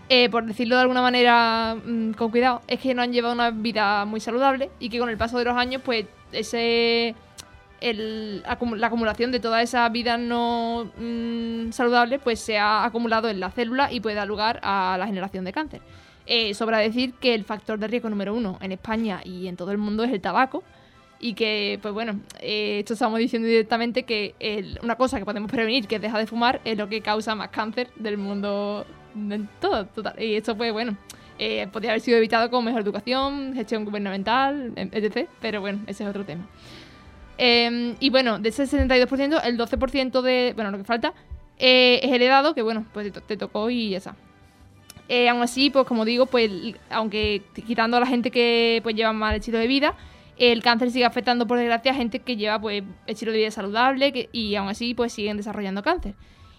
eh, 0.08 0.28
por 0.30 0.44
decirlo 0.44 0.76
de 0.76 0.82
alguna 0.82 1.02
manera 1.02 1.76
mm, 1.84 2.12
con 2.12 2.30
cuidado, 2.30 2.62
es 2.68 2.78
que 2.80 2.94
no 2.94 3.02
han 3.02 3.12
llevado 3.12 3.34
una 3.34 3.50
vida 3.50 4.04
muy 4.04 4.20
saludable 4.20 4.70
y 4.78 4.88
que 4.88 4.98
con 4.98 5.08
el 5.08 5.16
paso 5.16 5.38
de 5.38 5.44
los 5.44 5.56
años, 5.56 5.82
pues 5.84 6.06
ese 6.32 7.14
el- 7.80 8.42
la 8.42 8.86
acumulación 8.86 9.32
de 9.32 9.40
toda 9.40 9.60
esa 9.62 9.88
vida 9.90 10.16
no 10.16 10.90
mm, 10.98 11.72
saludable, 11.72 12.18
pues 12.18 12.40
se 12.40 12.56
ha 12.58 12.84
acumulado 12.84 13.28
en 13.28 13.38
la 13.40 13.50
célula 13.50 13.92
y 13.92 14.00
puede 14.00 14.16
dar 14.16 14.26
lugar 14.26 14.60
a 14.62 14.96
la 14.98 15.06
generación 15.06 15.44
de 15.44 15.52
cáncer. 15.52 15.80
Eh, 16.28 16.54
sobra 16.54 16.78
decir 16.78 17.14
que 17.14 17.34
el 17.34 17.44
factor 17.44 17.78
de 17.78 17.86
riesgo 17.86 18.08
número 18.08 18.34
uno 18.34 18.58
en 18.60 18.72
España 18.72 19.20
y 19.24 19.46
en 19.46 19.56
todo 19.56 19.70
el 19.72 19.78
mundo 19.78 20.04
es 20.04 20.12
el 20.12 20.20
tabaco. 20.20 20.64
Y 21.18 21.32
que, 21.34 21.78
pues 21.80 21.94
bueno, 21.94 22.20
eh, 22.40 22.80
esto 22.80 22.92
estamos 22.92 23.18
diciendo 23.18 23.48
directamente 23.48 24.02
que 24.02 24.34
el- 24.38 24.78
una 24.82 24.96
cosa 24.96 25.18
que 25.18 25.24
podemos 25.24 25.50
prevenir, 25.50 25.86
que 25.88 25.96
es 25.96 26.02
dejar 26.02 26.20
de 26.20 26.26
fumar, 26.26 26.60
es 26.64 26.76
lo 26.76 26.88
que 26.88 27.00
causa 27.00 27.34
más 27.34 27.48
cáncer 27.48 27.88
del 27.96 28.18
mundo 28.18 28.84
en 29.14 29.48
todo. 29.60 29.86
Total. 29.86 30.14
Y 30.22 30.34
esto, 30.34 30.56
pues 30.56 30.72
bueno, 30.74 30.96
eh, 31.38 31.66
podría 31.72 31.92
haber 31.92 32.00
sido 32.02 32.18
evitado 32.18 32.50
con 32.50 32.64
mejor 32.64 32.82
educación, 32.82 33.52
gestión 33.54 33.84
gubernamental, 33.86 34.72
em, 34.76 34.90
etc. 34.92 35.26
Pero 35.40 35.60
bueno, 35.62 35.80
ese 35.86 36.04
es 36.04 36.10
otro 36.10 36.24
tema. 36.24 36.46
Eh, 37.38 37.94
y 38.00 38.10
bueno, 38.10 38.38
de 38.38 38.48
ese 38.50 38.66
72%, 38.66 39.40
el 39.42 39.56
12% 39.58 40.22
de. 40.22 40.52
Bueno, 40.54 40.70
lo 40.70 40.78
que 40.78 40.84
falta 40.84 41.12
eh, 41.58 42.00
es 42.02 42.10
heredado, 42.12 42.54
que 42.54 42.62
bueno, 42.62 42.86
pues 42.92 43.06
te, 43.06 43.12
to- 43.12 43.22
te 43.26 43.36
tocó 43.38 43.70
y 43.70 43.90
ya 43.90 43.98
está. 43.98 44.16
Aún 45.30 45.40
así, 45.42 45.70
pues 45.70 45.86
como 45.86 46.04
digo, 46.04 46.26
pues 46.26 46.50
aunque 46.90 47.42
quitando 47.66 47.96
a 47.96 48.00
la 48.00 48.06
gente 48.06 48.30
que 48.30 48.80
pues 48.82 48.94
lleva 48.96 49.12
mal 49.12 49.36
estilo 49.36 49.58
de 49.58 49.66
vida, 49.68 49.94
el 50.36 50.62
cáncer 50.62 50.90
sigue 50.90 51.04
afectando 51.04 51.46
por 51.46 51.58
desgracia 51.58 51.92
a 51.92 51.94
gente 51.94 52.20
que 52.20 52.36
lleva 52.36 52.60
pues 52.60 52.82
estilo 53.06 53.32
de 53.32 53.38
vida 53.38 53.50
saludable 53.50 54.28
y 54.32 54.54
aún 54.54 54.68
así 54.68 54.94
pues 54.94 55.12
siguen 55.12 55.36
desarrollando 55.36 55.82
cáncer. 55.82 56.14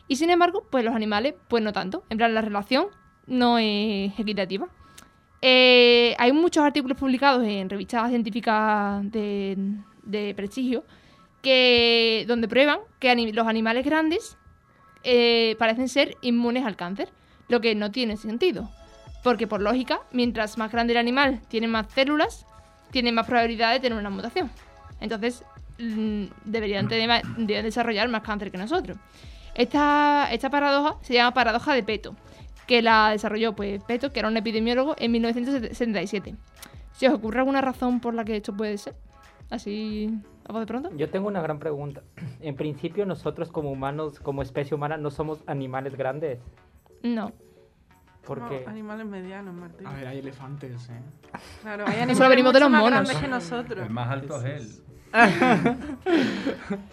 Y 0.08 0.16
sin 0.16 0.30
embargo, 0.30 0.66
pues 0.70 0.84
los 0.84 0.96
animales 0.96 1.36
pues 1.48 1.64
no 1.64 1.74
tanto. 1.74 2.04
En 2.10 2.18
plan, 2.18 2.34
la 2.34 2.42
relación 2.42 2.88
no 3.28 3.58
es 3.60 4.18
equitativa. 4.18 4.68
Eh, 5.42 6.16
hay 6.18 6.32
muchos 6.32 6.64
artículos 6.64 6.98
publicados 6.98 7.46
en 7.46 7.70
revistas 7.70 8.10
científicas 8.10 9.04
de, 9.12 10.34
prestigio 10.36 10.84
que, 11.42 12.26
donde 12.28 12.48
prueban 12.48 12.80
que 13.00 13.16
los 13.34 13.48
animales 13.48 13.86
grandes 13.86 14.38
eh, 15.04 15.56
parecen 15.60 15.90
ser 15.90 16.16
inmunes 16.22 16.66
al 16.66 16.76
cáncer, 16.76 17.10
lo 17.50 17.62
que 17.62 17.76
no 17.76 17.92
tiene 17.92 18.18
sentido. 18.18 18.70
Porque 19.24 19.46
por 19.46 19.62
lógica, 19.62 20.02
mientras 20.12 20.58
más 20.58 20.72
grande 20.72 20.94
el 20.94 21.00
animal 21.00 21.42
tiene 21.50 21.68
más 21.68 21.88
células, 21.94 22.48
tiene 22.92 23.12
más 23.12 23.26
probabilidad 23.28 23.74
de 23.74 23.80
tener 23.80 23.98
una 23.98 24.10
mutación. 24.10 24.50
Entonces, 25.00 25.44
mm, 25.80 26.26
deberían, 26.46 26.88
tener 26.88 27.08
más- 27.08 27.24
deberían 27.38 27.64
desarrollar 27.66 28.08
más 28.10 28.22
cáncer 28.22 28.52
que 28.52 28.58
nosotros. 28.58 28.98
Esta, 29.56 30.28
esta 30.32 30.50
paradoja 30.50 30.98
se 31.02 31.14
llama 31.16 31.34
paradoja 31.34 31.74
de 31.74 31.84
Peto, 31.84 32.16
que 32.68 32.82
la 32.82 33.10
desarrolló 33.12 33.54
pues, 33.56 33.82
Peto, 33.84 34.12
que 34.12 34.20
era 34.20 34.28
un 34.28 34.38
epidemiólogo, 34.38 34.96
en 35.00 35.12
1977. 35.12 36.36
¿Se 36.94 37.08
os 37.08 37.14
ocurre 37.16 37.40
alguna 37.40 37.62
razón 37.62 38.00
por 38.00 38.14
la 38.14 38.24
que 38.26 38.36
esto 38.38 38.54
puede 38.56 38.78
ser? 38.78 38.96
Así, 39.50 40.10
a 40.48 40.52
voz 40.52 40.62
de 40.62 40.66
pronto. 40.68 40.90
Yo 40.98 41.10
tengo 41.10 41.28
una 41.28 41.42
gran 41.42 41.58
pregunta. 41.60 42.02
En 42.42 42.56
principio, 42.56 43.06
nosotros 43.06 43.50
como 43.52 43.72
humanos, 43.72 44.20
como 44.20 44.42
especie 44.42 44.76
humana, 44.76 44.98
no 44.98 45.10
somos 45.10 45.40
animales 45.48 45.96
grandes. 45.96 46.40
No. 47.04 47.32
Porque 48.28 48.56
Somos 48.58 48.68
animales 48.68 49.06
medianos, 49.08 49.54
Martín. 49.56 49.88
A 49.88 49.94
ver, 49.94 50.08
hay 50.08 50.20
elefantes, 50.20 50.90
¿eh? 50.90 51.02
Claro, 51.62 51.84
hay 51.88 51.94
animales 51.96 52.18
Solo 52.18 52.30
venimos 52.30 52.54
de 52.54 52.60
mucho 52.60 52.66
los 52.66 52.72
más 52.72 52.82
monos. 52.82 53.00
grandes 53.00 53.18
que 53.18 53.28
nosotros. 53.28 53.86
El 53.88 53.94
más 53.94 54.10
alto 54.12 54.42
es 54.42 54.62
él. 54.62 54.84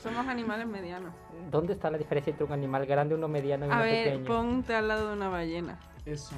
Somos 0.03 0.27
animales 0.29 0.67
medianos. 0.67 1.13
¿dónde 1.51 1.75
está 1.75 1.91
la 1.91 1.99
diferencia 1.99 2.31
entre 2.31 2.45
un 2.47 2.53
animal 2.53 2.85
grande, 2.87 3.15
uno 3.15 3.29
mediano 3.29 3.67
y 3.67 3.71
A 3.71 3.73
uno 3.75 3.83
ver, 3.83 4.05
pequeño? 4.07 4.25
ponte 4.27 4.75
al 4.75 4.89
lado 4.89 5.09
de 5.09 5.15
una 5.15 5.29
ballena. 5.29 5.79
Eso. 6.05 6.35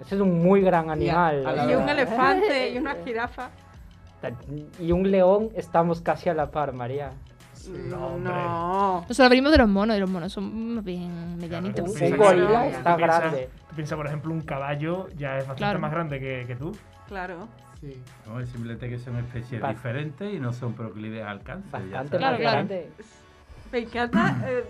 Ese 0.00 0.14
es 0.14 0.20
un 0.20 0.42
muy 0.42 0.60
gran 0.62 0.90
animal. 0.90 1.46
a 1.46 1.64
Y 1.64 1.66
vez. 1.68 1.76
un 1.76 1.88
elefante 1.88 2.70
y 2.70 2.78
una 2.78 2.94
jirafa. 3.04 3.50
Y 4.80 4.92
un 4.92 5.10
león, 5.10 5.50
estamos 5.54 6.00
casi 6.00 6.30
a 6.30 6.34
la 6.34 6.50
par, 6.50 6.72
María. 6.72 7.10
No, 7.68 8.06
hombre. 8.06 8.32
no. 8.32 9.00
Nosotros 9.08 9.28
venimos 9.30 9.52
de 9.52 9.58
los 9.58 9.68
monos, 9.68 9.96
y 9.96 10.00
los 10.00 10.10
monos 10.10 10.32
son 10.32 10.74
más 10.76 10.84
bien 10.84 11.36
medianitos. 11.38 11.92
Sí, 11.94 12.04
un 12.06 12.16
gorila 12.16 12.66
está 12.68 12.92
Tú 12.92 12.98
piensas- 12.98 13.20
grande. 13.20 13.48
Tú 13.68 13.74
piensas, 13.76 13.96
por 13.96 14.06
ejemplo, 14.06 14.32
un 14.32 14.40
caballo 14.42 15.08
ya 15.16 15.32
es 15.38 15.46
bastante 15.46 15.58
Claro. 15.58 15.78
más 15.80 15.90
grande 15.92 16.20
que, 16.20 16.44
que 16.46 16.56
tú. 16.56 16.76
Claro. 17.08 17.48
Sí. 17.80 18.00
No, 18.26 18.40
es 18.40 18.48
simplemente 18.48 18.88
que 18.88 18.98
son 18.98 19.16
especies 19.16 19.62
diferentes 19.68 20.32
y 20.32 20.38
no 20.38 20.52
son 20.52 20.72
proclives 20.74 21.22
al 21.24 21.42
cáncer. 21.42 21.70
Bastante 21.72 22.04
está. 22.04 22.18
Claro, 22.18 22.32
más 22.32 22.40
claro. 22.40 22.56
grande. 22.56 22.90
Me 23.72 23.78
encanta 23.80 24.36
eh, 24.46 24.64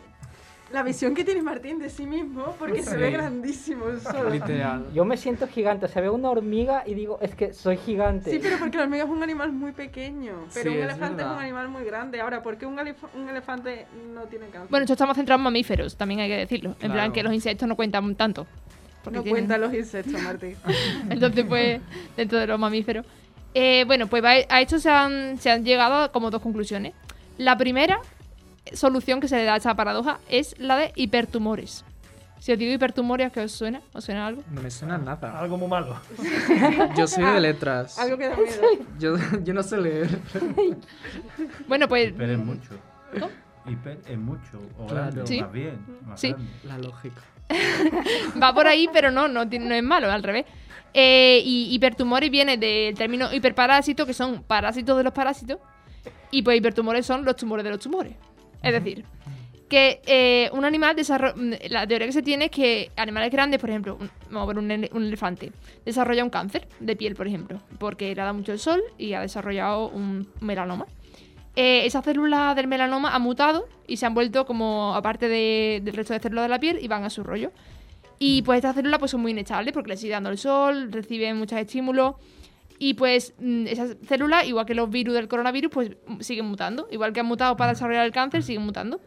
la 0.73 0.83
visión 0.83 1.15
que 1.15 1.25
tiene 1.25 1.41
Martín 1.43 1.79
de 1.79 1.89
sí 1.89 2.05
mismo 2.07 2.57
porque 2.59 2.83
se 2.83 2.97
ve 2.97 3.11
grandísimo 3.11 3.89
el 3.89 4.01
solo. 4.01 4.31
Literal. 4.31 4.87
Yo 4.93 5.05
me 5.05 5.17
siento 5.17 5.47
gigante, 5.47 5.87
o 5.87 5.89
sea, 5.89 6.03
veo 6.03 6.13
una 6.15 6.31
hormiga 6.31 6.83
y 6.87 6.95
digo, 6.95 7.19
es 7.23 7.35
que 7.35 7.53
soy 7.53 7.77
gigante. 7.77 8.31
Sí, 8.31 8.41
pero 8.43 8.59
porque 8.59 8.79
la 8.79 8.85
hormiga 8.85 9.05
es 9.05 9.11
un 9.11 9.23
animal 9.23 9.53
muy 9.53 9.73
pequeño. 9.73 10.33
Pero 10.53 10.71
Sí, 10.73 10.77
un 10.77 10.83
es 10.83 10.91
elefante 10.91 11.23
es 11.23 11.29
un 11.29 11.39
animal 11.39 11.69
muy 11.69 11.85
grande. 11.85 12.21
Ahora, 12.21 12.43
¿por 12.43 12.57
qué 12.59 12.67
un, 12.67 12.77
elef- 12.79 13.09
un 13.15 13.29
elefante 13.29 13.87
no 14.13 14.23
tiene 14.23 14.47
cáncer? 14.47 14.69
Bueno, 14.71 14.83
nosotros 14.85 14.97
estamos 14.97 15.17
centrados 15.17 15.41
en 15.41 15.45
mamíferos, 15.45 15.97
también 15.97 16.21
hay 16.21 16.29
que 16.29 16.37
decirlo. 16.39 16.71
En 16.71 16.77
Claro. 16.77 16.95
plan 16.95 17.13
que 17.13 17.23
los 17.23 17.33
insectos 17.33 17.69
no 17.69 17.77
cuentan 17.77 18.15
tanto. 18.17 18.47
porque 19.05 19.19
no 19.19 19.23
tienen- 19.23 19.45
cuenta 19.47 19.59
los 19.59 19.75
insectos, 19.75 20.21
Martín. 20.23 20.57
Entonces, 21.11 21.45
pues, 21.47 21.81
dentro 22.17 22.39
de 22.39 22.47
los 22.47 22.59
mamíferos. 22.59 23.05
Eh, 23.53 23.85
bueno, 23.87 24.07
pues 24.09 24.25
va- 24.25 24.31
a 24.49 24.61
esto 24.63 24.79
se 24.81 24.89
han, 24.91 25.39
se 25.39 25.51
han 25.51 25.63
llegado 25.65 25.95
a 25.95 26.09
como 26.11 26.31
dos 26.31 26.41
conclusiones. 26.41 26.95
La 27.37 27.57
primera 27.59 27.99
solución 28.73 29.21
que 29.21 29.29
se 29.29 29.37
le 29.37 29.45
da 29.45 29.55
a 29.55 29.57
esa 29.59 29.75
paradoja 29.75 30.19
es 30.29 30.55
la 30.59 30.77
de 30.77 30.93
hipertumores. 30.97 31.85
Si 32.41 32.53
os 32.53 32.59
digo 32.59 32.73
hipertumores, 32.73 33.33
¿qué 33.33 33.41
os 33.41 33.53
suena? 33.53 33.81
¿Os 33.95 34.05
suena 34.05 34.27
algo? 34.27 34.43
No 34.51 34.61
me 34.61 34.71
suena 34.71 34.99
nada. 34.99 35.39
Algo 35.41 35.57
muy 35.57 35.69
malo. 35.69 35.97
Yo 36.97 37.07
soy 37.07 37.25
de 37.25 37.41
letras. 37.41 37.99
Algo 37.99 38.19
que 38.19 38.29
da 38.29 38.37
miedo. 38.37 38.63
Yo, 38.99 39.17
yo 39.43 39.55
no 39.55 39.63
sé 39.63 39.79
leer. 39.79 40.09
Bueno, 41.69 41.89
pues 41.89 42.11
Hiper 42.11 42.31
es 42.31 42.39
mucho. 42.39 42.71
¿Cómo? 43.13 43.31
Hiper 43.67 43.99
es 44.07 44.19
mucho. 44.19 44.61
O 44.79 44.87
Claro. 44.87 45.05
grande, 45.13 45.27
Sí. 45.27 45.41
más 45.41 45.53
bien. 45.53 45.79
Más 46.07 46.21
Sí. 46.21 46.29
grande. 46.33 46.51
La 46.65 46.79
lógica. 46.79 47.21
va 48.43 48.53
por 48.55 48.67
ahí, 48.67 48.89
pero 48.93 49.11
no, 49.11 49.29
no 49.29 49.43
es 49.43 49.83
malo, 49.83 50.11
al 50.11 50.23
revés. 50.23 50.45
Eh, 50.93 51.41
y 51.45 51.75
hipertumores 51.75 52.31
viene 52.31 52.57
del 52.59 52.95
término 52.95 53.33
hiperparásito, 53.33 54.07
que 54.07 54.15
son 54.15 54.43
parásitos 54.43 54.97
de 54.97 55.05
los 55.05 55.13
parásitos. 55.13 55.59
Y 56.31 56.43
pues 56.43 56.59
hipertumores 56.59 57.07
son 57.07 57.25
los 57.25 57.37
tumores 57.37 57.65
de 57.65 57.71
los 57.71 57.81
tumores. 57.81 58.15
Es 58.65 58.73
decir, 58.73 59.05
que 59.69 60.01
eh, 60.07 60.51
un 60.53 60.65
animal 60.65 60.95
desarrolla. 60.95 61.59
La 61.69 61.87
teoría 61.87 62.07
que 62.07 62.13
se 62.13 62.23
tiene 62.23 62.47
es 62.47 62.51
que 62.51 62.91
animales 62.97 63.31
grandes, 63.33 63.61
por 63.61 63.71
ejemplo, 63.71 63.97
un, 64.01 64.11
vamos 64.31 64.43
a 64.43 64.47
ver 64.47 64.59
un, 64.59 64.71
ele- 64.71 64.91
un 64.93 65.05
elefante, 65.05 65.53
desarrolla 65.85 66.23
un 66.25 66.31
cáncer 66.31 66.69
de 66.81 66.97
piel, 66.97 67.15
por 67.15 67.27
ejemplo, 67.27 67.61
porque 67.79 68.15
le 68.15 68.21
ha 68.21 68.25
dado 68.25 68.37
mucho 68.37 68.53
el 68.53 68.59
sol 68.59 68.83
y 68.99 69.15
ha 69.15 69.21
desarrollado 69.21 69.89
un 69.89 70.29
melanoma. 70.41 70.87
Eh, 71.57 71.87
esa 71.87 72.03
célula 72.03 72.55
del 72.55 72.67
melanoma 72.67 73.15
ha 73.15 73.19
mutado 73.21 73.67
y 73.87 73.97
se 73.97 74.07
han 74.07 74.15
vuelto 74.15 74.45
como 74.45 74.95
aparte 74.95 75.29
de- 75.29 75.81
del 75.85 75.95
resto 75.95 76.13
de 76.13 76.21
células 76.21 76.45
de 76.45 76.49
la 76.49 76.59
piel 76.59 76.79
y 76.83 76.89
van 76.89 77.05
a 77.05 77.11
su 77.11 77.23
rollo. 77.23 77.53
Y 78.19 78.43
pues 78.43 78.59
estas 78.59 78.75
células 78.77 78.99
pues 78.99 79.11
son 79.11 79.23
muy 79.23 79.33
inestables 79.33 79.73
porque 79.73 79.91
le 79.91 79.97
sigue 79.97 80.13
dando 80.13 80.31
el 80.31 80.39
sol, 80.39 80.91
reciben 80.93 81.37
muchos 81.37 81.59
estímulos 81.59 82.15
y 82.79 82.95
pues 82.95 83.35
mm, 83.39 83.67
esas 83.67 83.97
células, 84.07 84.47
igual 84.47 84.67
que 84.67 84.75
los 84.75 84.91
virus 84.91 85.15
del 85.15 85.29
coronavirus, 85.29 85.71
pues 85.73 85.91
mm, 86.07 86.21
siguen 86.21 86.47
mutando. 86.47 86.89
Igual 86.91 87.13
que 87.13 87.21
han 87.21 87.27
mutado 87.27 87.57
para 87.57 87.73
desarrollar 87.73 88.05
el 88.05 88.13
cáncer, 88.13 88.43
siguen 88.43 88.63
mutando. 88.63 89.01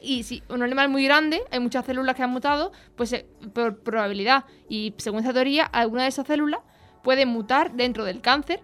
Y 0.00 0.24
si 0.24 0.42
un 0.48 0.62
animal 0.62 0.88
muy 0.88 1.04
grande, 1.04 1.42
hay 1.50 1.60
muchas 1.60 1.86
células 1.86 2.16
que 2.16 2.22
han 2.22 2.30
mutado, 2.30 2.72
pues 2.96 3.12
eh, 3.12 3.26
por 3.54 3.78
probabilidad 3.78 4.44
y 4.68 4.94
según 4.98 5.20
esta 5.20 5.32
teoría, 5.32 5.64
alguna 5.64 6.02
de 6.02 6.08
esas 6.08 6.26
células 6.26 6.60
puede 7.04 7.24
mutar 7.24 7.72
dentro 7.72 8.04
del 8.04 8.20
cáncer 8.20 8.60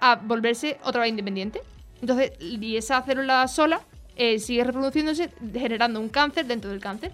a 0.00 0.16
volverse 0.16 0.78
otra 0.82 1.02
vez 1.02 1.10
independiente. 1.10 1.60
Entonces, 2.00 2.32
y 2.40 2.76
esa 2.76 3.02
célula 3.02 3.46
sola 3.46 3.82
eh, 4.16 4.38
sigue 4.38 4.64
reproduciéndose, 4.64 5.30
generando 5.52 6.00
un 6.00 6.08
cáncer 6.08 6.46
dentro 6.46 6.70
del 6.70 6.80
cáncer. 6.80 7.12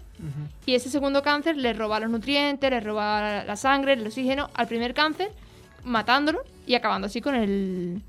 Y 0.65 0.75
ese 0.75 0.89
segundo 0.89 1.23
cáncer 1.23 1.57
le 1.57 1.73
roba 1.73 1.99
los 1.99 2.11
nutrientes, 2.11 2.71
le 2.71 2.81
roba 2.81 3.45
la 3.45 3.57
sangre, 3.57 3.95
el 3.95 4.07
oxígeno 4.07 4.49
al 4.55 4.69
primer 4.69 4.95
cáncer, 4.95 5.31
matándolo 5.87 6.41
y 6.67 6.75
acabando 6.75 7.07
así 7.07 7.21
con 7.21 7.35
el, 7.35 8.03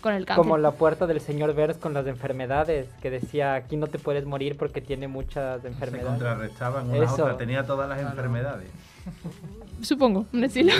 con 0.00 0.12
el 0.12 0.26
cáncer. 0.26 0.42
Como 0.42 0.58
la 0.58 0.72
puerta 0.72 1.06
del 1.06 1.20
señor 1.20 1.54
Vers 1.54 1.78
con 1.78 1.94
las 1.94 2.06
enfermedades, 2.06 2.88
que 3.00 3.10
decía, 3.10 3.54
aquí 3.54 3.76
no 3.76 3.86
te 3.86 3.98
puedes 3.98 4.24
morir 4.26 4.56
porque 4.56 4.80
tiene 4.80 5.08
muchas 5.08 5.62
Se 5.62 5.68
enfermedades. 5.68 6.10
contrarrestaban 6.10 6.90
una 6.90 7.04
Eso. 7.04 7.14
otra. 7.14 7.36
Tenía 7.36 7.64
todas 7.64 7.88
las 7.88 8.00
enfermedades. 8.00 8.68
Supongo, 9.80 10.26
un 10.32 10.44
estilo. 10.44 10.72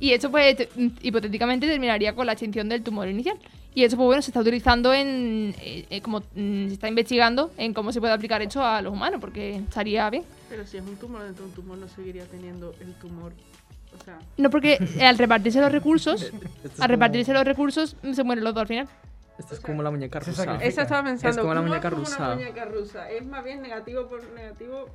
y 0.00 0.12
esto, 0.12 0.30
pues, 0.30 0.56
te- 0.56 0.68
hipotéticamente 1.02 1.66
terminaría 1.66 2.14
con 2.14 2.26
la 2.26 2.32
extinción 2.32 2.68
del 2.68 2.82
tumor 2.82 3.08
inicial. 3.08 3.38
Y 3.74 3.82
eso, 3.82 3.96
pues 3.96 4.06
bueno, 4.06 4.22
se 4.22 4.30
está 4.30 4.40
utilizando 4.40 4.92
en. 4.94 5.54
eh, 5.60 5.86
eh, 5.90 6.00
como 6.00 6.20
mm, 6.20 6.68
se 6.68 6.74
está 6.74 6.88
investigando 6.88 7.50
en 7.56 7.74
cómo 7.74 7.90
se 7.92 8.00
puede 8.00 8.12
aplicar 8.12 8.40
esto 8.42 8.62
a 8.64 8.80
los 8.82 8.92
humanos, 8.92 9.20
porque 9.20 9.56
estaría 9.56 10.08
bien. 10.10 10.22
Pero 10.48 10.64
si 10.66 10.76
es 10.76 10.84
un 10.84 10.96
tumor 10.96 11.22
dentro 11.24 11.44
de 11.44 11.50
un 11.50 11.56
tumor, 11.56 11.78
no 11.78 11.88
seguiría 11.88 12.24
teniendo 12.26 12.74
el 12.80 12.92
tumor. 12.94 13.32
O 14.00 14.04
sea, 14.04 14.18
No, 14.36 14.50
porque 14.50 14.78
al 15.02 15.18
repartirse 15.18 15.60
los 15.60 15.72
recursos, 15.72 16.22
es 16.64 16.80
al 16.80 16.88
repartirse 16.88 17.32
como- 17.32 17.38
los 17.40 17.46
recursos, 17.46 17.96
se 18.12 18.24
mueren 18.24 18.44
los 18.44 18.54
dos 18.54 18.62
al 18.62 18.68
final. 18.68 18.88
Esto 19.38 19.54
es 19.54 19.60
como 19.60 19.82
la 19.82 19.90
muñeca 19.90 20.20
rusa. 20.20 20.56
eso 20.62 20.82
estaba 20.82 21.02
pensando. 21.04 21.42
como 21.42 21.54
la 21.54 21.60
no 21.60 21.66
muñeca 21.68 21.90
como 21.90 22.04
rusa. 22.04 22.16
Una 22.18 22.34
muñeca 22.36 22.64
rusa. 22.66 23.10
Es 23.10 23.26
más 23.26 23.42
bien 23.44 23.62
negativo 23.62 24.06
por 24.06 24.22
negativo. 24.32 24.88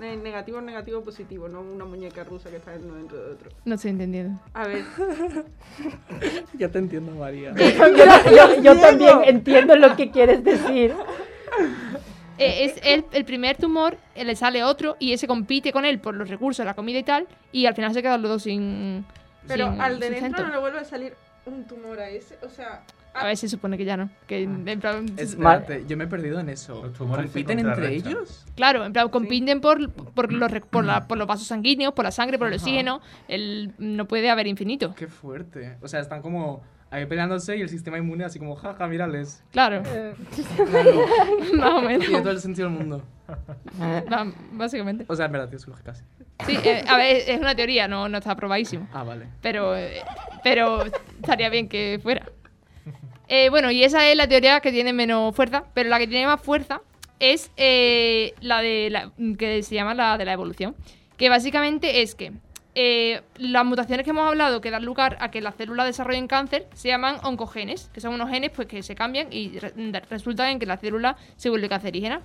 eh, 0.00 0.16
negativo, 0.16 0.60
negativo, 0.62 1.02
positivo, 1.02 1.48
no 1.48 1.60
una 1.60 1.84
muñeca 1.84 2.24
rusa 2.24 2.48
que 2.50 2.56
está 2.56 2.72
uno 2.82 2.94
dentro 2.94 3.18
de 3.22 3.32
otro. 3.32 3.50
No 3.66 3.74
estoy 3.74 3.90
entendiendo. 3.90 4.40
A 4.54 4.66
ver, 4.66 4.82
Ya 6.58 6.68
te 6.70 6.78
entiendo, 6.78 7.12
María. 7.12 7.54
yo, 7.56 8.34
yo- 8.36 8.62
yo 8.62 8.80
también 8.80 9.18
entiendo 9.24 9.76
lo 9.76 9.94
que 9.96 10.10
quieres 10.10 10.42
decir. 10.44 10.94
Eh, 12.40 12.64
es 12.64 12.80
el, 12.82 13.04
el 13.12 13.24
primer 13.24 13.56
tumor, 13.56 13.96
eh, 14.14 14.24
le 14.24 14.34
sale 14.34 14.64
otro 14.64 14.96
y 14.98 15.12
ese 15.12 15.26
compite 15.26 15.72
con 15.72 15.84
él 15.84 15.98
por 16.00 16.14
los 16.14 16.28
recursos, 16.28 16.64
la 16.64 16.74
comida 16.74 16.98
y 16.98 17.02
tal, 17.04 17.26
y 17.52 17.66
al 17.66 17.74
final 17.74 17.92
se 17.92 18.02
quedan 18.02 18.22
los 18.22 18.30
dos 18.30 18.42
sin. 18.44 19.04
pero 19.46 19.70
sin 19.72 19.80
al 19.80 20.00
de 20.00 20.10
dentro 20.10 20.28
sustento. 20.28 20.46
no 20.48 20.52
le 20.54 20.58
vuelve 20.60 20.78
a 20.80 20.84
salir 20.84 21.14
un 21.46 21.64
tumor 21.64 22.00
a 22.00 22.08
ese. 22.08 22.38
O 22.44 22.48
sea, 22.48 22.82
A 23.14 23.24
ver, 23.26 23.36
se 23.36 23.48
supone 23.48 23.76
que 23.76 23.84
ya 23.84 23.96
no. 23.96 24.08
Que 24.26 24.42
en 24.42 24.64
plan, 24.80 25.04
Espérate, 25.16 25.84
yo 25.88 25.96
me 25.96 26.04
he 26.04 26.06
perdido 26.06 26.38
en 26.40 26.48
eso. 26.48 26.82
Los 26.82 26.92
tumores 26.94 27.26
se 27.30 27.32
¿Compiten 27.44 27.58
entre 27.66 27.94
ellos? 27.94 28.44
Claro, 28.54 28.84
en 28.84 28.92
plan, 28.92 29.08
compiten 29.08 29.60
por, 29.60 29.90
por, 29.92 30.32
los, 30.32 30.50
por, 30.70 30.84
la- 30.84 31.06
por 31.08 31.18
los 31.18 31.26
vasos 31.26 31.46
sanguíneos, 31.48 31.92
por 31.92 32.04
la 32.04 32.10
sangre, 32.12 32.38
por 32.38 32.46
el 32.48 32.54
Ajá. 32.54 32.62
oxígeno. 32.62 33.00
El, 33.28 33.72
no 33.78 34.06
puede 34.06 34.30
haber 34.30 34.46
infinito. 34.46 34.94
Qué 34.94 35.08
fuerte. 35.08 35.76
O 35.82 35.88
sea, 35.88 36.00
están 36.00 36.22
como 36.22 36.62
ahí 36.90 37.06
peleándose 37.06 37.56
y 37.56 37.60
el 37.60 37.68
sistema 37.68 37.98
inmune 37.98 38.24
así 38.24 38.38
como, 38.38 38.54
jaja, 38.56 38.86
mírales. 38.86 39.42
Claro, 39.52 39.82
Claro. 40.70 41.06
más 41.54 41.72
o 41.72 41.80
menos. 41.82 42.06
Tiene 42.06 42.20
todo 42.22 42.32
el 42.32 42.40
sentido 42.40 42.68
del 42.68 42.78
mundo. 42.78 43.02
Va- 43.80 44.32
Básicamente. 44.52 45.04
O 45.08 45.14
sea, 45.14 45.26
en 45.26 45.32
verdad, 45.32 45.48
tiene 45.48 45.60
su 45.62 45.70
lógica, 45.70 45.94
sí. 45.94 46.02
Sí, 46.46 46.58
eh, 46.64 46.84
a 46.88 46.96
ver, 46.96 47.16
es 47.28 47.38
una 47.38 47.54
teoría, 47.54 47.86
no, 47.86 48.08
no 48.08 48.18
está 48.18 48.34
probadísimo. 48.34 48.88
Ah, 48.92 49.02
vale. 49.04 49.26
Pero, 49.42 49.76
eh, 49.76 50.00
pero 50.42 50.84
estaría 50.84 51.48
bien 51.50 51.68
que 51.68 52.00
fuera. 52.02 52.26
Eh, 53.28 53.48
bueno, 53.50 53.70
y 53.70 53.84
esa 53.84 54.08
es 54.08 54.16
la 54.16 54.26
teoría 54.26 54.60
que 54.60 54.72
tiene 54.72 54.92
menos 54.92 55.36
fuerza, 55.36 55.64
pero 55.74 55.88
la 55.88 55.98
que 55.98 56.08
tiene 56.08 56.26
más 56.26 56.40
fuerza 56.40 56.80
es 57.20 57.50
eh, 57.56 58.34
la 58.40 58.60
de 58.62 58.88
la, 58.90 59.12
que 59.38 59.62
se 59.62 59.74
llama 59.74 59.94
la 59.94 60.18
de 60.18 60.24
la 60.24 60.32
evolución. 60.32 60.74
Que 61.16 61.28
básicamente 61.28 62.02
es 62.02 62.14
que 62.14 62.32
eh, 62.74 63.22
las 63.36 63.64
mutaciones 63.64 64.04
que 64.04 64.10
hemos 64.10 64.26
hablado 64.28 64.60
que 64.60 64.70
dan 64.70 64.84
lugar 64.84 65.16
a 65.20 65.30
que 65.30 65.40
las 65.40 65.56
células 65.56 65.86
desarrollen 65.86 66.28
cáncer 66.28 66.68
se 66.74 66.88
llaman 66.88 67.16
oncogenes, 67.24 67.90
que 67.92 68.00
son 68.00 68.14
unos 68.14 68.30
genes 68.30 68.50
pues, 68.54 68.68
que 68.68 68.82
se 68.82 68.94
cambian 68.94 69.28
y 69.32 69.58
re- 69.58 69.72
resultan 70.08 70.48
en 70.50 70.58
que 70.58 70.66
la 70.66 70.76
célula 70.76 71.16
se 71.36 71.50
vuelve 71.50 71.68
cancerígena, 71.68 72.22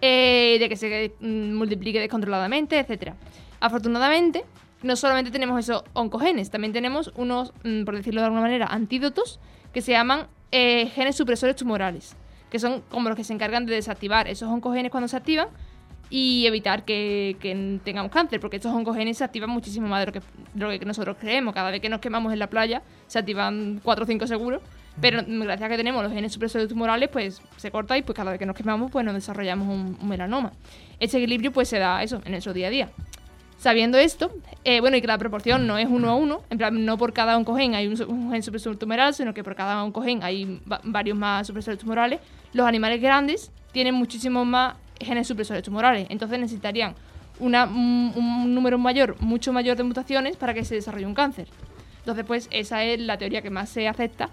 eh, 0.00 0.56
de 0.58 0.68
que 0.68 0.76
se 0.76 1.14
mm, 1.20 1.54
multiplique 1.54 2.00
descontroladamente, 2.00 2.78
etc. 2.78 3.14
Afortunadamente, 3.60 4.44
no 4.82 4.96
solamente 4.96 5.30
tenemos 5.30 5.60
esos 5.60 5.84
oncogenes, 5.92 6.50
también 6.50 6.72
tenemos 6.72 7.12
unos, 7.14 7.52
mm, 7.64 7.84
por 7.84 7.96
decirlo 7.96 8.20
de 8.20 8.26
alguna 8.26 8.42
manera, 8.42 8.66
antídotos 8.66 9.38
que 9.72 9.80
se 9.80 9.92
llaman 9.92 10.26
eh, 10.50 10.88
genes 10.94 11.16
supresores 11.16 11.56
tumorales, 11.56 12.16
que 12.50 12.58
son 12.58 12.82
como 12.90 13.08
los 13.08 13.16
que 13.16 13.24
se 13.24 13.32
encargan 13.32 13.64
de 13.64 13.74
desactivar 13.74 14.28
esos 14.28 14.48
oncogenes 14.50 14.90
cuando 14.90 15.08
se 15.08 15.16
activan 15.16 15.48
y 16.14 16.44
evitar 16.46 16.84
que, 16.84 17.38
que 17.40 17.80
tengamos 17.82 18.12
cáncer, 18.12 18.38
porque 18.38 18.56
estos 18.56 18.70
oncogenes 18.70 19.16
se 19.16 19.24
activan 19.24 19.48
muchísimo 19.48 19.88
más 19.88 20.00
de 20.00 20.06
lo, 20.06 20.12
que, 20.12 20.20
de 20.52 20.60
lo 20.64 20.78
que 20.78 20.84
nosotros 20.84 21.16
creemos. 21.18 21.54
Cada 21.54 21.70
vez 21.70 21.80
que 21.80 21.88
nos 21.88 22.00
quemamos 22.00 22.34
en 22.34 22.38
la 22.38 22.48
playa 22.50 22.82
se 23.06 23.18
activan 23.18 23.80
4 23.82 24.04
o 24.04 24.06
5 24.06 24.26
seguros, 24.26 24.60
pero 25.00 25.22
gracias 25.26 25.62
a 25.62 25.68
que 25.70 25.76
tenemos 25.78 26.02
los 26.02 26.12
genes 26.12 26.30
supresores 26.30 26.68
tumorales, 26.68 27.08
pues 27.08 27.40
se 27.56 27.70
corta 27.70 27.96
y 27.96 28.02
pues 28.02 28.14
cada 28.14 28.30
vez 28.30 28.38
que 28.38 28.44
nos 28.44 28.54
quemamos 28.54 28.90
pues 28.90 29.06
nos 29.06 29.14
desarrollamos 29.14 29.66
un, 29.68 29.96
un 29.98 30.06
melanoma. 30.06 30.52
Ese 31.00 31.16
equilibrio 31.16 31.50
pues 31.50 31.68
se 31.68 31.78
da 31.78 32.02
eso 32.02 32.20
en 32.26 32.32
nuestro 32.32 32.52
día 32.52 32.66
a 32.66 32.70
día. 32.70 32.90
Sabiendo 33.56 33.96
esto, 33.96 34.30
eh, 34.64 34.80
bueno, 34.80 34.98
y 34.98 35.00
que 35.00 35.06
la 35.06 35.16
proporción 35.16 35.66
no 35.66 35.78
es 35.78 35.86
uno 35.88 36.10
a 36.10 36.14
uno, 36.16 36.42
en 36.50 36.58
plan, 36.58 36.84
no 36.84 36.98
por 36.98 37.14
cada 37.14 37.38
oncogen 37.38 37.74
hay 37.74 37.86
un, 37.86 37.94
un 38.10 38.32
gen 38.32 38.42
supresor 38.42 38.76
tumoral, 38.76 39.14
sino 39.14 39.32
que 39.32 39.42
por 39.44 39.54
cada 39.54 39.82
oncogen 39.82 40.22
hay 40.24 40.60
va- 40.70 40.80
varios 40.84 41.16
más 41.16 41.46
supresores 41.46 41.78
tumorales, 41.80 42.20
los 42.52 42.66
animales 42.66 43.00
grandes 43.00 43.50
tienen 43.72 43.94
muchísimos 43.94 44.44
más 44.44 44.74
genes 45.04 45.26
supresores 45.28 45.62
tumorales. 45.62 46.06
Entonces 46.10 46.38
necesitarían 46.38 46.94
una- 47.40 47.64
un, 47.64 48.12
un 48.14 48.54
número 48.54 48.78
mayor, 48.78 49.16
mucho 49.20 49.52
mayor 49.52 49.76
de 49.76 49.82
mutaciones 49.84 50.36
para 50.36 50.54
que 50.54 50.64
se 50.64 50.74
desarrolle 50.74 51.06
un 51.06 51.14
cáncer. 51.14 51.48
Entonces, 51.98 52.24
pues 52.26 52.48
esa 52.50 52.82
es 52.84 52.98
la 53.00 53.16
teoría 53.18 53.42
que 53.42 53.50
más 53.50 53.68
se 53.68 53.86
acepta 53.88 54.28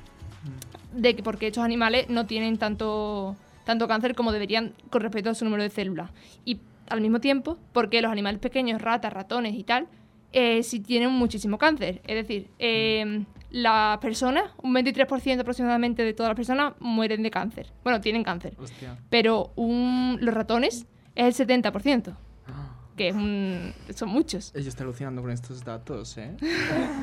de 0.93 1.15
que 1.15 1.21
porque 1.23 1.47
estos 1.47 1.63
animales 1.63 2.09
no 2.09 2.25
tienen 2.25 2.57
tanto, 2.57 3.35
tanto 3.63 3.87
cáncer 3.87 4.15
como 4.15 4.31
deberían 4.31 4.73
con 4.89 5.01
respecto 5.01 5.29
a 5.29 5.35
su 5.35 5.45
número 5.45 5.63
de 5.63 5.69
células. 5.69 6.09
Y 6.45 6.59
al 6.89 7.01
mismo 7.01 7.19
tiempo, 7.19 7.57
porque 7.73 8.01
los 8.01 8.11
animales 8.11 8.39
pequeños, 8.39 8.81
ratas, 8.81 9.13
ratones 9.13 9.53
y 9.53 9.63
tal, 9.63 9.87
eh, 10.33 10.63
sí 10.63 10.79
tienen 10.79 11.11
muchísimo 11.11 11.57
cáncer. 11.59 12.01
Es 12.07 12.15
decir, 12.15 12.47
eh, 12.57 13.23
las 13.51 13.97
personas, 13.99 14.43
un 14.61 14.73
23% 14.73 15.39
aproximadamente 15.41 16.03
de 16.03 16.13
todas 16.13 16.29
las 16.29 16.35
personas 16.35 16.73
mueren 16.79 17.23
de 17.23 17.31
cáncer. 17.31 17.71
Bueno, 17.83 17.99
tienen 18.01 18.23
cáncer. 18.23 18.53
Hostia. 18.59 18.97
Pero 19.09 19.51
un- 19.55 20.17
los 20.21 20.33
ratones 20.33 20.85
es 21.15 21.39
el 21.39 21.47
70%, 21.47 22.15
que 22.95 23.07
es 23.09 23.15
un- 23.15 23.73
son 23.95 24.09
muchos. 24.09 24.53
Yo 24.53 24.59
estoy 24.69 24.83
alucinando 24.83 25.21
con 25.21 25.31
estos 25.31 25.63
datos, 25.63 26.17
¿eh? 26.17 26.35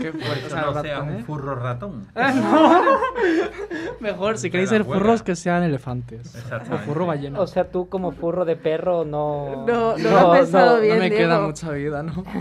Que 0.00 0.10
O 0.10 0.12
por 0.12 0.20
eso 0.38 0.50
sea, 0.50 0.60
no 0.62 0.80
sea 0.82 1.02
un 1.02 1.24
furro 1.24 1.54
ratón. 1.56 2.06
Mejor, 4.00 4.38
si 4.38 4.50
queréis 4.50 4.68
ser 4.70 4.84
furros, 4.84 5.22
que 5.22 5.34
sean 5.36 5.62
elefantes. 5.62 6.34
O 6.70 6.78
furro 6.78 7.06
ballena. 7.06 7.40
O 7.40 7.46
sea, 7.46 7.68
tú 7.70 7.88
como 7.88 8.12
furro 8.12 8.44
de 8.44 8.56
perro 8.56 9.04
no... 9.04 9.64
No, 9.66 9.96
no 9.96 10.10
lo 10.10 10.32
has 10.32 10.40
pensado 10.40 10.80
bien. 10.80 10.96
no 10.96 11.02
me 11.02 11.10
queda 11.10 11.40
mucha 11.40 11.70
vida, 11.72 12.02
¿no? 12.02 12.24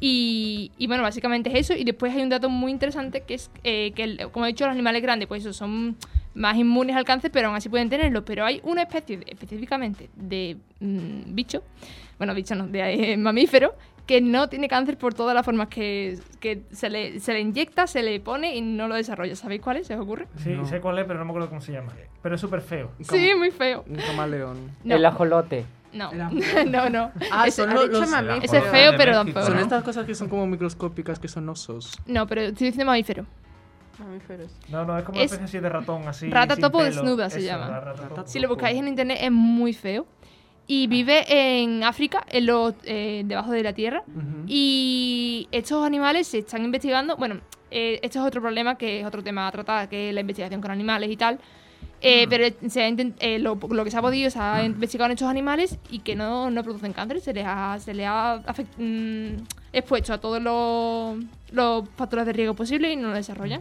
Y, 0.00 0.70
y 0.78 0.86
bueno, 0.86 1.02
básicamente 1.02 1.50
es 1.50 1.56
eso. 1.70 1.74
Y 1.74 1.84
después 1.84 2.14
hay 2.14 2.22
un 2.22 2.28
dato 2.28 2.48
muy 2.48 2.70
interesante 2.72 3.22
que 3.22 3.34
es 3.34 3.50
eh, 3.64 3.92
que, 3.94 4.04
el- 4.04 4.30
como 4.30 4.44
he 4.46 4.48
dicho, 4.48 4.64
los 4.66 4.72
animales 4.72 5.02
grandes, 5.02 5.28
pues 5.28 5.42
eso, 5.44 5.52
son 5.52 5.96
más 6.34 6.56
inmunes 6.56 6.94
al 6.96 7.04
cáncer, 7.04 7.30
pero 7.32 7.48
aún 7.48 7.56
así 7.56 7.68
pueden 7.68 7.88
tenerlo. 7.88 8.24
Pero 8.24 8.44
hay 8.44 8.60
una 8.64 8.82
especie 8.82 9.18
de- 9.18 9.24
específicamente 9.28 10.08
de 10.14 10.56
mm, 10.80 11.34
bicho, 11.34 11.62
bueno, 12.18 12.34
bicho 12.34 12.54
no, 12.54 12.66
de 12.68 13.12
eh, 13.12 13.16
mamífero, 13.16 13.74
que 14.06 14.20
no 14.22 14.48
tiene 14.48 14.68
cáncer 14.68 14.96
por 14.96 15.12
todas 15.12 15.34
las 15.34 15.44
formas 15.44 15.68
que, 15.68 16.18
que 16.40 16.62
se, 16.70 16.88
le, 16.88 17.20
se 17.20 17.34
le 17.34 17.40
inyecta, 17.40 17.86
se 17.86 18.02
le 18.02 18.18
pone 18.20 18.56
y 18.56 18.62
no 18.62 18.88
lo 18.88 18.94
desarrolla. 18.94 19.36
¿Sabéis 19.36 19.60
cuál 19.60 19.76
es? 19.78 19.86
¿Se 19.86 19.94
os 19.94 20.00
ocurre? 20.00 20.26
Sí, 20.42 20.50
No. 20.50 20.64
sé 20.66 20.80
cuál 20.80 20.98
es, 20.98 21.04
pero 21.04 21.18
no 21.18 21.26
me 21.26 21.32
acuerdo 21.32 21.48
cómo 21.50 21.60
se 21.60 21.72
llama. 21.72 21.92
Pero 22.22 22.34
es 22.36 22.40
súper 22.40 22.62
feo. 22.62 22.90
Sí, 23.00 23.32
muy 23.36 23.50
feo. 23.50 23.84
Un 23.86 23.96
camaleón. 23.96 24.70
No, 24.82 24.94
El 24.96 25.04
ajolote. 25.04 25.66
No, 25.92 26.10
no, 26.66 26.90
no. 26.90 27.12
Ah, 27.32 27.46
Ese- 27.46 27.62
son 27.64 27.74
los, 27.74 27.88
los- 27.88 28.08
mamífero. 28.10 28.42
Ese 28.42 28.58
es 28.58 28.64
feo, 28.64 28.92
pero 28.96 29.12
México, 29.12 29.24
tampoco. 29.24 29.46
son 29.46 29.54
¿no? 29.56 29.60
estas 29.62 29.82
cosas 29.82 30.06
que 30.06 30.14
son 30.14 30.28
como 30.28 30.46
microscópicas, 30.46 31.18
que 31.18 31.28
son 31.28 31.48
osos. 31.48 31.98
No, 32.06 32.26
pero 32.26 32.42
estoy 32.42 32.66
diciendo 32.68 32.86
mamífero. 32.90 33.24
Mamíferos. 33.98 34.52
No, 34.68 34.84
no, 34.84 34.96
es 34.96 35.04
como 35.04 35.18
Es 35.18 35.32
una 35.32 35.44
especie 35.44 35.44
así 35.58 35.58
de 35.62 35.68
ratón, 35.68 36.06
así. 36.06 36.30
rata 36.30 36.54
sin 36.54 36.62
topo 36.62 36.78
pelo. 36.78 36.90
desnuda 36.90 37.30
se 37.30 37.38
Eso, 37.38 37.46
llama. 37.48 37.68
la 37.68 37.80
rata 37.80 38.08
topo. 38.08 38.22
Si 38.26 38.38
lo 38.38 38.48
buscáis 38.48 38.78
en 38.78 38.86
internet 38.88 39.18
es 39.22 39.32
muy 39.32 39.72
feo. 39.72 40.06
Y 40.70 40.86
vive 40.86 41.24
en 41.62 41.82
África, 41.82 42.24
en 42.28 42.44
los, 42.44 42.74
eh, 42.84 43.22
debajo 43.24 43.50
de 43.52 43.62
la 43.62 43.72
tierra. 43.72 44.02
Ujú. 44.06 44.44
Y 44.46 45.48
estos 45.50 45.84
animales 45.84 46.26
se 46.26 46.38
están 46.38 46.62
investigando. 46.62 47.16
Bueno, 47.16 47.40
eh, 47.70 47.98
esto 48.02 48.18
es 48.20 48.24
otro 48.26 48.42
problema 48.42 48.76
que 48.76 49.00
es 49.00 49.06
otro 49.06 49.22
tema 49.22 49.48
a 49.48 49.50
tratar, 49.50 49.88
que 49.88 50.10
es 50.10 50.14
la 50.14 50.20
investigación 50.20 50.60
con 50.60 50.70
animales 50.70 51.10
y 51.10 51.16
tal. 51.16 51.40
Eh, 52.00 52.26
Mm. 52.26 52.30
Pero 52.30 52.70
se 52.70 52.82
ha 52.82 52.88
intent- 52.88 53.16
eh, 53.18 53.38
lo, 53.40 53.58
lo 53.70 53.84
que 53.84 53.90
se 53.90 53.96
ha 53.96 54.00
podido, 54.02 54.30
se 54.30 54.38
ha 54.38 54.64
investigado 54.64 55.06
en 55.06 55.12
estos 55.12 55.28
animales 55.28 55.78
y 55.90 55.98
que 56.00 56.14
no, 56.14 56.50
no 56.50 56.62
producen 56.62 56.92
cáncer. 56.92 57.20
Se 57.20 57.32
les 57.34 57.44
ha, 57.46 57.78
se 57.80 57.92
les 57.94 58.06
ha 58.08 58.40
mm, 58.78 59.28
expuesto 59.72 60.12
a 60.12 60.18
todos 60.18 60.40
los, 60.40 61.16
los 61.50 61.88
factores 61.96 62.24
de 62.26 62.32
riesgo 62.32 62.54
posibles 62.54 62.92
y 62.92 62.96
no 62.96 63.08
lo 63.08 63.14
desarrollan. 63.14 63.60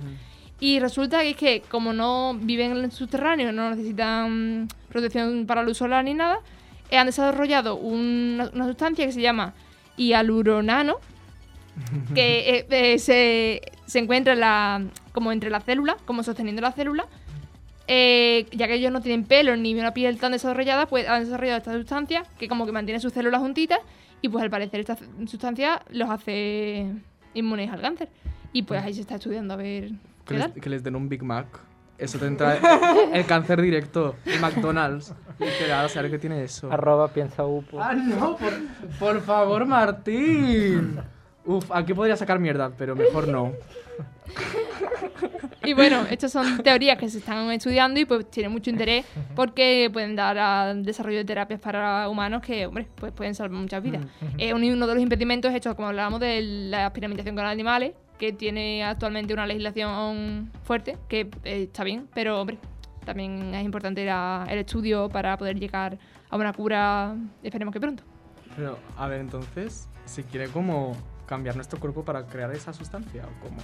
Y 0.60 0.80
resulta 0.80 1.22
que 1.22 1.30
es 1.32 1.36
que, 1.38 1.62
como 1.70 1.94
no 1.94 2.36
viven 2.40 2.72
en 2.72 2.78
el 2.86 2.92
subterráneo, 2.92 3.52
no 3.52 3.70
necesitan 3.72 4.68
protección 4.90 5.46
para 5.46 5.62
luz 5.64 5.78
solar 5.78 6.04
ni 6.04 6.14
nada, 6.16 6.40
eh, 6.90 6.98
han 6.98 7.06
desarrollado 7.08 7.76
una, 7.76 8.50
una 8.54 8.66
sustancia 8.66 9.06
que 9.06 9.12
se 9.12 9.22
llama 9.22 9.54
hialuronano, 9.98 10.96
que 12.16 12.50
eh, 12.58 12.66
eh, 12.70 13.00
se, 13.00 13.62
se 13.86 14.00
encuentra 14.00 14.34
en 14.34 14.40
la, 14.40 14.84
como 15.12 15.32
entre 15.32 15.50
las 15.50 15.64
células, 15.64 15.98
como 16.06 16.24
sosteniendo 16.24 16.62
la 16.62 16.72
célula. 16.72 17.06
Eh, 17.88 18.48
ya 18.52 18.68
que 18.68 18.74
ellos 18.74 18.92
no 18.92 19.02
tienen 19.02 19.24
pelo 19.26 19.56
ni 19.56 19.74
una 19.74 19.94
piel 19.94 20.20
tan 20.20 20.34
desarrollada, 20.34 20.88
pues 20.88 21.08
han 21.08 21.24
desarrollado 21.24 21.58
esta 21.60 21.74
sustancia 21.74 22.24
que 22.38 22.48
como 22.50 22.66
que 22.66 22.74
mantiene 22.74 23.00
sus 23.00 23.14
células 23.14 23.40
juntitas 23.42 23.80
y 24.22 24.28
pues 24.30 24.44
al 24.44 24.50
parecer 24.50 24.82
esta 24.82 24.98
sustancia 25.26 25.82
los 25.90 26.10
hace 26.10 26.86
inmunes 27.34 27.72
al 27.72 27.82
cáncer. 27.82 28.10
Y 28.52 28.64
pues 28.64 28.84
ahí 28.84 28.94
se 28.94 29.02
está 29.02 29.16
estudiando 29.16 29.54
a 29.54 29.58
ver 29.58 29.90
Que 30.26 30.34
qué 30.34 30.38
les, 30.38 30.52
que 30.52 30.70
les 30.70 30.84
den 30.84 30.96
un 30.96 31.08
Big 31.08 31.24
Mac. 31.24 31.48
Eso 31.98 32.20
te 32.20 32.28
entra 32.28 32.58
el 33.14 33.26
cáncer 33.26 33.62
directo. 33.62 34.16
El 34.26 34.40
McDonald's. 34.40 35.14
Literal, 35.40 35.86
a 35.86 35.90
saber 35.90 36.12
qué 36.12 36.20
tiene 36.20 36.44
eso. 36.44 36.72
Arroba 36.72 37.08
piensa 37.08 37.46
upo. 37.46 37.82
Ah, 37.82 37.94
no, 37.94 38.36
por, 38.38 38.54
por 39.00 39.22
favor, 39.22 39.66
Martín. 39.66 41.00
Uf, 41.46 41.72
aquí 41.72 41.94
podría 41.94 42.16
sacar 42.18 42.40
mierda, 42.40 42.72
pero 42.78 42.96
mejor 42.96 43.28
no. 43.28 43.54
Y 45.64 45.74
bueno, 45.74 46.06
estas 46.10 46.32
son 46.32 46.58
teorías 46.64 46.98
que 46.98 47.10
se 47.10 47.18
están 47.18 47.52
estudiando 47.52 48.00
y 48.00 48.06
pues 48.06 48.30
tienen 48.32 48.52
mucho 48.52 48.70
interés 48.70 49.06
porque 49.36 49.90
pueden 49.92 50.16
dar 50.16 50.38
al 50.38 50.84
desarrollo 50.84 51.18
de 51.18 51.26
terapias 51.26 51.60
para 51.60 52.08
humanos 52.10 52.42
que, 52.42 52.66
hombre, 52.68 52.88
pues 52.96 53.12
pueden 53.12 53.36
salvar 53.36 53.60
muchas 53.60 53.84
vidas. 53.84 54.06
Eh, 54.38 54.54
un- 54.54 54.64
uno 54.64 54.88
de 54.88 54.94
los 54.94 55.04
impedimentos 55.04 55.50
es 55.52 55.56
esto, 55.58 55.76
como 55.76 55.90
hablábamos, 55.90 56.20
de 56.20 56.42
la 56.42 56.86
experimentación 56.86 57.36
con 57.36 57.46
animales, 57.46 57.94
que 58.18 58.32
tiene 58.34 58.84
actualmente 58.84 59.34
una 59.34 59.46
legislación 59.46 60.52
fuerte, 60.64 60.98
que 61.10 61.22
eh, 61.44 61.64
está 61.64 61.84
bien, 61.84 62.08
pero, 62.14 62.40
hombre, 62.42 62.58
también 63.06 63.54
es 63.54 63.64
importante 63.66 64.06
la- 64.06 64.46
el 64.50 64.60
estudio 64.60 65.10
para 65.10 65.38
poder 65.38 65.60
llegar 65.60 65.98
a 66.30 66.36
una 66.38 66.54
cura, 66.54 67.16
esperemos 67.44 67.74
que 67.74 67.80
pronto. 67.80 68.04
Pero, 68.56 68.78
a 68.98 69.08
ver, 69.08 69.20
entonces, 69.22 69.88
si 70.06 70.24
quiere 70.24 70.48
como 70.48 70.96
cambiar 71.26 71.56
nuestro 71.56 71.80
cuerpo 71.80 72.04
para 72.06 72.26
crear 72.26 72.52
esa 72.52 72.72
sustancia 72.74 73.24
o 73.26 73.44
cómo. 73.44 73.58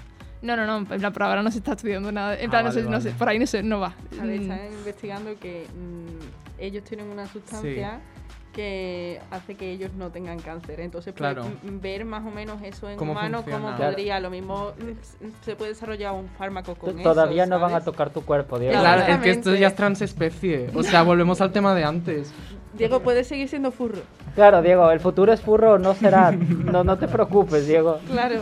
No, 0.44 0.56
no, 0.58 0.66
no, 0.68 0.78
en 0.78 0.86
plan, 0.86 1.14
por 1.14 1.24
ahora 1.24 1.42
no 1.42 1.50
se 1.50 1.58
está 1.60 1.72
estudiando 1.72 2.12
nada. 2.12 2.36
En 2.38 2.48
Ah, 2.48 2.52
plan, 2.52 2.66
no, 2.66 2.70
vale, 2.72 2.84
sé, 2.84 2.90
no 2.90 3.02
sé, 3.02 3.12
por 3.12 3.30
ahí 3.30 3.40
no, 3.40 3.48
sé, 3.48 3.64
no 3.64 3.80
va. 3.80 3.94
A 4.22 4.26
ver, 4.26 4.40
Mm. 4.40 4.42
están 4.44 4.60
investigando 4.74 5.40
que 5.40 5.66
mm, 5.74 6.62
ellos 6.62 6.84
tienen 6.84 7.08
una 7.10 7.26
sustancia 7.28 8.02
que 8.52 9.20
hace 9.32 9.56
que 9.56 9.72
ellos 9.72 9.94
no 9.94 10.12
tengan 10.12 10.38
cáncer. 10.40 10.80
Entonces, 10.82 11.12
pues, 11.14 11.18
Claro. 11.34 11.46
m- 11.64 11.80
ver 11.82 12.06
más 12.06 12.24
o 12.24 12.30
menos 12.30 12.62
eso 12.62 12.88
en 12.88 12.98
Cómo 12.98 13.14
humanos, 13.14 13.42
funciona. 13.42 13.66
cómo 13.66 13.76
Claro. 13.78 13.92
podría, 13.94 14.20
lo 14.20 14.30
mismo 14.30 14.74
mm, 14.78 15.28
se 15.46 15.56
puede 15.56 15.72
desarrollar 15.72 16.14
un 16.14 16.28
fármaco 16.38 16.76
con 16.76 17.00
eso. 17.00 17.10
Todavía 17.10 17.46
no 17.48 17.56
van 17.60 17.70
a 17.72 17.80
¿sabes? 17.80 17.86
tocar 17.86 18.10
tu 18.12 18.22
cuerpo, 18.24 18.60
Diego. 18.60 18.78
Claro. 18.80 19.12
Es 19.12 19.20
que 19.22 19.32
esto 19.32 19.56
ya 19.56 19.68
es 19.70 19.76
transespecie. 19.76 20.70
O 20.76 20.84
sea, 20.84 21.02
volvemos 21.04 21.42
al 21.42 21.52
tema 21.52 21.74
de 21.74 21.84
antes. 21.84 22.32
Diego, 22.78 23.02
puedes 23.02 23.28
seguir 23.28 23.48
siendo 23.48 23.72
furro. 23.72 24.00
Claro, 24.36 24.62
Diego, 24.62 24.90
el 24.92 25.00
futuro 25.00 25.32
es 25.32 25.42
furro 25.42 25.78
no 25.78 25.94
será. 25.94 26.32
No, 26.32 26.84
no 26.84 26.98
te 26.98 27.08
preocupes, 27.08 27.68
Diego. 27.68 28.00
Claro. 28.08 28.42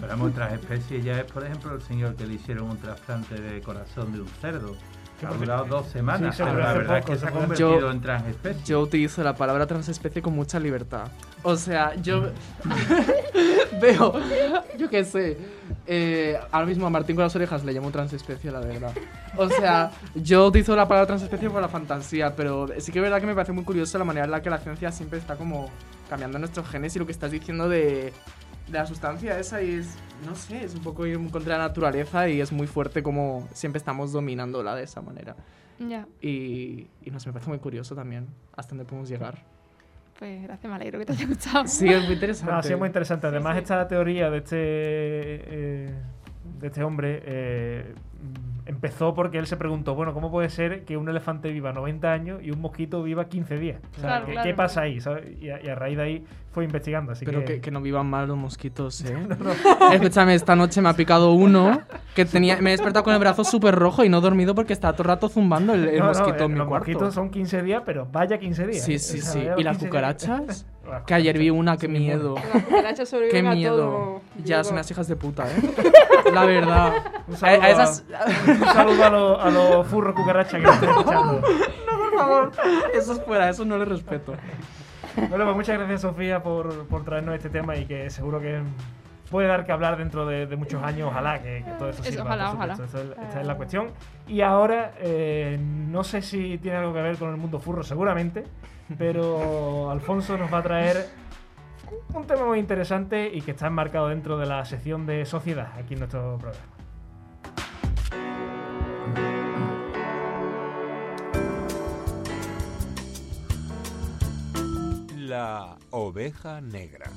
Pero 0.00 0.12
hay 0.12 0.20
otras 0.20 0.52
especies 0.52 1.04
ya 1.04 1.20
es, 1.20 1.24
por 1.24 1.44
ejemplo, 1.44 1.74
el 1.74 1.82
señor 1.82 2.14
que 2.14 2.26
le 2.26 2.34
hicieron 2.34 2.70
un 2.70 2.76
trasplante 2.78 3.34
de 3.40 3.60
corazón 3.60 4.12
de 4.12 4.20
un 4.20 4.28
cerdo. 4.40 4.76
Ha 5.24 5.32
durado 5.32 5.64
dos 5.64 5.86
semanas, 5.88 6.36
sí, 6.36 6.42
pero 6.44 6.58
la 6.58 6.72
verdad 6.74 7.00
poco, 7.00 7.12
es 7.14 7.18
que 7.20 7.24
se 7.24 7.26
ha 7.26 7.30
convertido 7.38 7.80
Yo- 7.80 7.90
en 7.90 8.00
transespecie. 8.00 8.62
Yo 8.64 8.80
utilizo 8.80 9.22
la 9.22 9.34
palabra 9.34 9.66
transespecie 9.66 10.20
con 10.20 10.34
mucha 10.34 10.58
libertad. 10.60 11.08
O 11.42 11.56
sea, 11.56 11.94
yo. 11.94 12.30
veo, 13.80 14.14
yo 14.78 14.88
qué 14.90 15.04
sé. 15.04 15.36
eh, 15.86 16.38
ahora 16.50 16.66
mismo 16.66 16.86
a 16.86 16.90
Martín 16.90 17.16
con 17.16 17.22
las 17.24 17.34
orejas 17.36 17.64
le 17.64 17.72
llamo 17.72 17.90
transespecie, 17.90 18.50
la 18.50 18.60
verdad. 18.60 18.92
O 19.36 19.48
sea, 19.48 19.90
yo 20.14 20.46
utilizo 20.46 20.74
la 20.76 20.86
palabra 20.88 21.06
transespecie 21.06 21.50
por 21.50 21.60
la 21.60 21.68
fantasía, 21.68 22.34
pero 22.34 22.68
sí 22.78 22.92
que 22.92 22.98
es 22.98 23.02
verdad 23.02 23.20
que 23.20 23.26
me 23.26 23.34
parece 23.34 23.52
muy 23.52 23.64
curioso 23.64 23.98
la 23.98 24.04
manera 24.04 24.24
en 24.26 24.30
la 24.30 24.42
que 24.42 24.50
la 24.50 24.58
ciencia 24.58 24.90
siempre 24.92 25.18
está 25.18 25.36
como 25.36 25.70
cambiando 26.08 26.38
nuestros 26.38 26.68
genes 26.68 26.94
y 26.96 26.98
lo 26.98 27.06
que 27.06 27.12
estás 27.12 27.30
diciendo 27.30 27.68
de, 27.68 28.12
de 28.68 28.78
la 28.78 28.86
sustancia 28.86 29.38
esa 29.38 29.60
y 29.62 29.74
es, 29.74 29.96
no 30.24 30.34
sé, 30.34 30.64
es 30.64 30.74
un 30.74 30.82
poco 30.82 31.06
ir 31.06 31.18
contra 31.30 31.58
la 31.58 31.68
naturaleza 31.68 32.28
y 32.28 32.40
es 32.40 32.52
muy 32.52 32.66
fuerte 32.66 33.02
como 33.02 33.48
siempre 33.52 33.78
estamos 33.78 34.12
dominándola 34.12 34.74
de 34.74 34.84
esa 34.84 35.00
manera. 35.02 35.36
Ya, 35.78 36.06
Y, 36.22 36.86
y 37.02 37.10
no 37.10 37.20
sé, 37.20 37.28
me 37.28 37.34
parece 37.34 37.50
muy 37.50 37.58
curioso 37.58 37.94
también 37.94 38.26
hasta 38.56 38.70
dónde 38.70 38.84
podemos 38.86 39.08
llegar. 39.10 39.42
pues 40.18 40.42
gracias, 40.42 40.70
me 40.70 40.76
alegro 40.76 40.98
que 40.98 41.04
te 41.06 41.12
haya 41.12 41.26
gustado. 41.26 41.66
Sí, 41.66 41.88
es 41.88 42.02
muy 42.04 42.14
interesante. 42.14 42.50
No, 42.52 42.58
ha 42.58 42.62
sido 42.62 42.78
muy 42.78 42.86
interesante. 42.86 43.26
Además, 43.26 43.58
esta 43.58 43.86
teoría 43.86 44.30
de 44.30 44.38
este, 44.38 44.56
eh, 44.58 45.94
de 46.60 46.66
este 46.66 46.82
hombre 46.82 47.22
eh, 47.26 47.94
empezó 48.66 49.14
porque 49.14 49.38
él 49.38 49.46
se 49.46 49.56
preguntó, 49.56 49.94
bueno, 49.94 50.12
¿cómo 50.12 50.30
puede 50.30 50.50
ser 50.50 50.84
que 50.84 50.96
un 50.96 51.08
elefante 51.08 51.50
viva 51.52 51.72
90 51.72 52.12
años 52.12 52.40
y 52.42 52.50
un 52.50 52.60
mosquito 52.60 53.02
viva 53.02 53.26
15 53.28 53.58
días? 53.58 53.80
O 53.96 54.00
sea, 54.00 54.02
Claro, 54.08 54.26
¿qué, 54.26 54.32
claro. 54.32 54.48
qué 54.48 54.54
pasa 54.54 54.80
ahí? 54.82 55.00
¿sabes? 55.00 55.40
Y, 55.40 55.50
a, 55.50 55.62
y 55.62 55.68
a 55.68 55.74
raíz 55.76 55.96
de 55.96 56.02
ahí 56.02 56.24
fue 56.50 56.64
investigando. 56.64 57.12
Así 57.12 57.24
Pero 57.24 57.40
que, 57.40 57.54
que, 57.54 57.60
que 57.60 57.70
no 57.70 57.80
vivan 57.80 58.06
mal 58.06 58.26
los 58.26 58.36
mosquitos, 58.36 59.04
¿eh? 59.04 59.16
Escúchame, 59.92 60.34
esta 60.34 60.56
noche 60.56 60.80
me 60.82 60.88
ha 60.88 60.94
picado 60.94 61.32
uno 61.32 61.80
que 62.14 62.24
tenía, 62.24 62.56
me 62.60 62.70
he 62.70 62.72
despertado 62.72 63.04
con 63.04 63.12
el 63.14 63.20
brazo 63.20 63.44
súper 63.44 63.74
rojo 63.74 64.02
y 64.04 64.08
no 64.08 64.18
he 64.18 64.20
dormido 64.20 64.54
porque 64.54 64.72
estaba 64.72 64.94
todo 64.94 65.04
el 65.04 65.08
rato 65.08 65.28
zumbando 65.28 65.72
el, 65.74 65.88
el 65.88 65.98
No, 66.00 66.06
no, 66.06 66.18
mosquito 66.18 66.38
eh, 66.38 66.46
en 66.46 66.52
mi 66.52 66.58
los 66.58 66.66
cuarto. 66.68 66.86
mosquitos 66.90 67.14
son 67.14 67.30
15 67.30 67.62
días, 67.62 67.82
pero 67.86 68.08
vaya 68.10 68.36
15 68.38 68.66
días. 68.66 68.84
Sí, 68.84 68.94
¿eh? 68.94 68.98
sí, 68.98 69.18
O 69.20 69.22
sea, 69.22 69.32
sí. 69.32 69.38
los 69.44 69.60
¿Y 69.60 69.62
las 69.62 69.76
15 69.78 69.84
días. 69.86 69.90
cucarachas? 69.90 70.66
Las 70.86 71.02
Que 71.02 71.14
ayer 71.14 71.36
vi 71.36 71.50
una, 71.50 71.76
qué 71.76 71.88
miedo. 71.88 72.36
Las 72.36 72.62
cucarachas 72.62 72.98
Qué 73.00 73.06
sobreviven 73.06 73.46
a 73.48 73.54
miedo. 73.56 73.76
todo. 73.76 74.20
Ya, 74.44 74.62
son 74.62 74.74
unas 74.74 74.88
hijas 74.88 75.08
de 75.08 75.16
puta, 75.16 75.44
¿eh? 75.50 75.74
La 76.32 76.44
verdad. 76.44 76.92
A, 77.42 77.46
a 77.48 77.70
esas... 77.70 78.04
Un 78.48 78.64
saludo 78.74 79.04
a 79.04 79.10
los, 79.10 79.40
a 79.44 79.50
los 79.50 79.86
furros 79.86 80.14
cucarachas 80.14 80.60
que 80.60 80.66
nos 80.66 80.74
estén 80.74 80.90
escuchando. 80.90 81.40
Por 81.86 82.14
favor, 82.18 82.52
eso 82.94 83.12
es 83.12 83.22
fuera, 83.22 83.48
eso 83.50 83.64
no 83.64 83.76
le 83.78 83.84
respeto. 83.84 84.34
Bueno, 85.28 85.44
pues 85.44 85.56
muchas 85.56 85.78
gracias 85.78 86.02
Sofía 86.02 86.42
por, 86.42 86.86
por 86.88 87.04
traernos 87.04 87.34
este 87.34 87.48
tema 87.50 87.76
y 87.76 87.86
que 87.86 88.10
seguro 88.10 88.38
que 88.40 88.60
puede 89.30 89.48
dar 89.48 89.64
que 89.66 89.72
hablar 89.72 89.96
dentro 89.96 90.24
de, 90.26 90.46
de 90.46 90.56
muchos 90.56 90.82
años. 90.82 91.08
Ojalá 91.10 91.40
que, 91.42 91.62
que 91.64 91.70
todo 91.72 91.88
eso 91.90 92.02
Eso, 92.02 92.10
sirva. 92.10 92.24
ojalá, 92.24 92.46
por 92.46 92.54
ojalá. 92.56 92.72
Esta 92.74 92.84
es- 93.00 93.10
esta 93.28 93.40
es 93.40 93.46
la 93.46 93.54
cuestión. 93.56 93.88
Y 94.28 94.40
ahora, 94.42 94.92
eh, 94.98 95.58
no 95.60 96.04
sé 96.04 96.22
si 96.22 96.58
tiene 96.58 96.76
algo 96.78 96.92
que 96.94 97.02
ver 97.02 97.16
con 97.16 97.30
el 97.30 97.36
mundo 97.36 97.58
furro, 97.58 97.82
seguramente, 97.82 98.44
pero 98.98 99.90
Alfonso 99.90 100.36
nos 100.38 100.52
va 100.52 100.58
a 100.58 100.62
traer 100.62 101.06
un 102.14 102.26
tema 102.26 102.44
muy 102.46 102.58
interesante 102.58 103.30
y 103.32 103.40
que 103.42 103.52
está 103.52 103.66
enmarcado 103.68 104.08
dentro 104.08 104.36
de 104.38 104.46
la 104.46 104.64
sección 104.64 105.06
de 105.06 105.24
sociedad 105.26 105.68
aquí 105.78 105.94
en 105.94 106.00
nuestro 106.00 106.36
programa. 106.38 106.64
La 115.36 115.76
oveja 115.90 116.62
negra. 116.62 117.10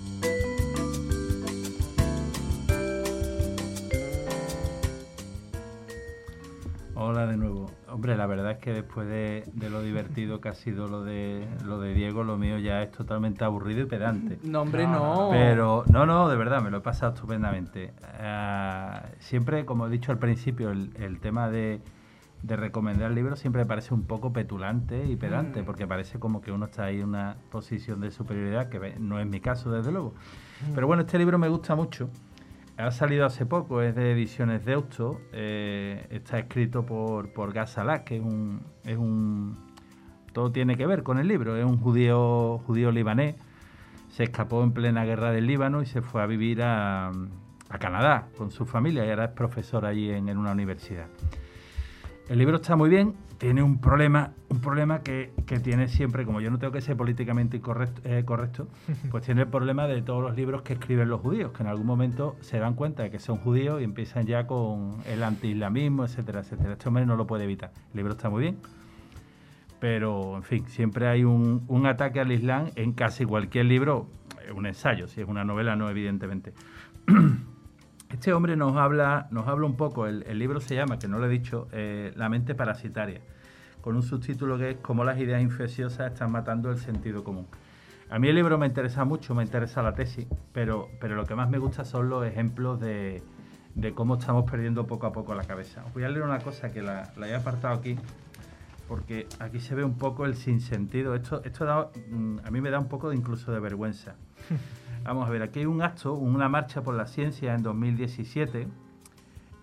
Hola 6.96 7.28
de 7.28 7.38
nuevo. 7.38 7.72
Hombre, 7.90 8.18
la 8.18 8.28
verdad 8.28 8.52
es 8.52 8.58
que 8.58 8.74
después 8.74 9.08
de, 9.08 9.46
de 9.54 9.70
lo 9.70 9.82
divertido 9.82 10.42
que 10.42 10.50
ha 10.50 10.54
sido 10.54 10.90
lo 10.90 11.06
de 11.06 11.48
lo 11.64 11.80
de 11.80 11.94
Diego, 11.94 12.26
lo 12.26 12.38
mío 12.38 12.60
ya 12.60 12.82
es 12.84 12.92
totalmente 12.92 13.46
aburrido 13.46 13.84
y 13.84 13.86
pedante. 13.86 14.38
No, 14.44 14.64
hombre, 14.64 14.86
No, 14.86 15.00
no. 15.00 15.30
Pero 15.32 15.86
no, 15.88 16.06
no, 16.06 16.28
de 16.28 16.36
verdad, 16.36 16.62
me 16.62 16.72
lo 16.72 16.80
he 16.80 16.82
pasado 16.82 17.14
estupendamente. 17.14 17.94
Ah, 18.20 19.02
siempre, 19.20 19.64
como 19.64 19.88
he 19.88 19.90
dicho 19.90 20.12
al 20.12 20.20
principio, 20.20 20.72
el, 20.72 20.92
el 20.98 21.22
tema 21.22 21.50
de, 21.50 21.80
de 22.42 22.56
recomendar 22.56 23.12
libros 23.12 23.40
siempre 23.40 23.64
me 23.64 23.66
parece 23.68 23.94
un 23.94 24.04
poco 24.04 24.32
petulante 24.32 25.06
y 25.06 25.16
pedante, 25.18 25.62
Mm. 25.62 25.66
porque 25.66 25.86
parece 25.88 26.20
como 26.20 26.40
que 26.42 26.52
uno 26.52 26.66
está 26.66 26.86
ahí 26.86 27.02
en 27.02 27.10
una 27.10 27.36
posición 27.52 28.00
de 28.00 28.12
superioridad, 28.12 28.70
que 28.70 28.96
no 29.00 29.20
es 29.20 29.28
mi 29.28 29.40
caso, 29.42 29.72
desde 29.72 29.92
luego. 29.92 30.14
Pero 30.74 30.88
bueno, 30.88 31.02
este 31.02 31.18
libro 31.18 31.38
me 31.38 31.50
gusta 31.50 31.76
mucho. 31.76 32.10
Ha 32.78 32.92
salido 32.92 33.26
hace 33.26 33.46
poco, 33.46 33.82
es 33.82 33.94
de 33.94 34.14
Ediciones 34.14 34.64
Deusto. 34.64 35.20
eh, 35.34 36.08
está 36.12 36.40
escrito 36.40 36.86
por, 36.86 37.34
por 37.34 37.52
Gas 37.52 37.72
Salak, 37.72 38.06
que 38.06 38.16
es 38.18 38.24
un, 38.24 38.62
es 38.86 38.98
un. 38.98 39.58
Todo 40.32 40.52
tiene 40.52 40.78
que 40.78 40.86
ver 40.86 41.04
con 41.04 41.20
el 41.20 41.28
libro. 41.28 41.58
Es 41.58 41.66
un 41.66 41.78
judío, 41.78 42.60
judío 42.60 42.92
libanés. 42.92 43.36
Se 44.10 44.24
escapó 44.24 44.64
en 44.64 44.72
plena 44.72 45.04
guerra 45.04 45.32
del 45.32 45.46
Líbano 45.46 45.82
y 45.82 45.86
se 45.88 46.02
fue 46.02 46.22
a 46.22 46.26
vivir 46.26 46.62
a, 46.64 47.10
a 47.10 47.78
Canadá 47.80 48.28
con 48.38 48.50
su 48.50 48.66
familia 48.66 49.06
y 49.06 49.10
ahora 49.10 49.26
es 49.26 49.32
profesor 49.32 49.86
allí 49.86 50.10
en, 50.12 50.30
en 50.30 50.38
una 50.38 50.52
universidad. 50.54 51.08
El 52.30 52.38
libro 52.38 52.58
está 52.58 52.76
muy 52.76 52.92
bien, 52.92 53.16
tiene 53.40 53.64
un 53.64 53.82
problema, 53.82 54.34
un 54.50 54.62
problema 54.62 55.00
que, 55.02 55.34
que 55.48 55.60
tiene 55.60 55.88
siempre, 55.88 56.28
como 56.28 56.42
yo 56.42 56.52
no 56.52 56.60
tengo 56.60 56.72
que 56.72 56.80
ser 56.80 56.96
políticamente 56.96 57.60
eh, 58.04 58.24
correcto, 58.24 58.68
pues 59.10 59.26
tiene 59.26 59.42
el 59.42 59.48
problema 59.48 59.88
de 59.88 60.04
todos 60.04 60.22
los 60.22 60.36
libros 60.36 60.62
que 60.62 60.74
escriben 60.74 61.10
los 61.10 61.22
judíos, 61.22 61.52
que 61.54 61.64
en 61.64 61.70
algún 61.70 61.88
momento 61.88 62.36
se 62.42 62.60
dan 62.60 62.76
cuenta 62.76 63.02
de 63.02 63.10
que 63.10 63.18
son 63.18 63.38
judíos 63.38 63.82
y 63.82 63.84
empiezan 63.84 64.28
ya 64.28 64.46
con 64.46 64.98
el 65.08 65.24
anti-islamismo, 65.24 66.06
etcétera, 66.06 66.42
etcétera. 66.42 66.74
Este 66.74 66.88
hombre 66.88 67.04
no 67.08 67.16
lo 67.16 67.26
puede 67.26 67.46
evitar. 67.46 67.72
El 67.94 67.98
libro 67.98 68.12
está 68.12 68.30
muy 68.30 68.44
bien, 68.44 68.58
pero 69.80 70.36
en 70.36 70.44
fin, 70.44 70.68
siempre 70.68 71.08
hay 71.08 71.24
un, 71.24 71.64
un 71.68 71.88
ataque 71.88 72.20
al 72.20 72.32
Islam 72.32 72.68
en 72.76 72.94
casi 72.94 73.26
cualquier 73.26 73.66
libro, 73.66 74.08
eh, 74.48 74.52
un 74.52 74.68
ensayo, 74.68 75.08
si 75.08 75.20
es 75.20 75.28
una 75.28 75.44
novela 75.44 75.76
no, 75.76 75.90
evidentemente. 75.90 76.54
Este 78.12 78.34
hombre 78.34 78.56
nos 78.56 78.76
habla, 78.76 79.28
nos 79.32 79.48
habla 79.48 79.66
un 79.68 79.76
poco, 79.76 80.08
el, 80.08 80.24
el 80.28 80.40
libro 80.40 80.60
se 80.60 80.76
llama, 80.76 80.98
que 80.98 81.08
no 81.08 81.20
lo 81.20 81.26
he 81.28 81.30
dicho, 81.30 81.68
eh, 81.72 82.12
La 82.16 82.28
mente 82.28 82.56
parasitaria, 82.56 83.22
con 83.82 83.96
un 83.96 84.02
subtítulo 84.04 84.58
que 84.58 84.72
es 84.72 84.78
Cómo 84.82 85.04
las 85.04 85.20
ideas 85.20 85.42
infecciosas 85.42 86.12
están 86.14 86.32
matando 86.32 86.72
el 86.72 86.80
sentido 86.80 87.24
común. 87.24 87.46
A 88.10 88.18
mí 88.18 88.28
el 88.28 88.36
libro 88.36 88.58
me 88.58 88.66
interesa 88.66 89.06
mucho, 89.06 89.36
me 89.36 89.44
interesa 89.44 89.84
la 89.84 89.94
tesis, 89.94 90.26
pero, 90.52 90.90
pero 91.00 91.16
lo 91.16 91.26
que 91.26 91.36
más 91.36 91.50
me 91.50 91.60
gusta 91.60 91.86
son 91.86 92.10
los 92.10 92.26
ejemplos 92.26 92.80
de, 92.80 93.22
de 93.76 93.94
cómo 93.94 94.16
estamos 94.16 94.50
perdiendo 94.50 94.88
poco 94.88 95.06
a 95.06 95.12
poco 95.14 95.36
la 95.36 95.44
cabeza. 95.44 95.84
Os 95.86 95.94
voy 95.94 96.04
a 96.04 96.10
leer 96.10 96.24
una 96.24 96.40
cosa 96.40 96.72
que 96.72 96.82
la, 96.82 97.12
la 97.16 97.28
he 97.28 97.36
apartado 97.36 97.76
aquí, 97.76 97.96
porque 98.88 99.28
aquí 99.40 99.60
se 99.60 99.76
ve 99.76 99.84
un 99.84 100.00
poco 100.00 100.26
el 100.26 100.34
sinsentido. 100.36 101.14
Esto, 101.14 101.44
esto 101.46 101.66
da- 101.66 101.90
mm, 102.10 102.40
a 102.44 102.50
mí 102.50 102.60
me 102.60 102.72
da 102.72 102.80
un 102.80 102.88
poco 102.90 103.10
de 103.12 103.16
incluso 103.16 103.52
de 103.52 103.60
vergüenza. 103.60 104.16
Vamos 105.04 105.28
a 105.28 105.32
ver, 105.32 105.42
aquí 105.42 105.60
hay 105.60 105.66
un 105.66 105.82
acto, 105.82 106.14
una 106.14 106.50
marcha 106.50 106.84
por 106.84 106.94
la 106.96 107.08
ciencia 107.08 107.54
en 107.54 107.64
2017, 107.64 108.68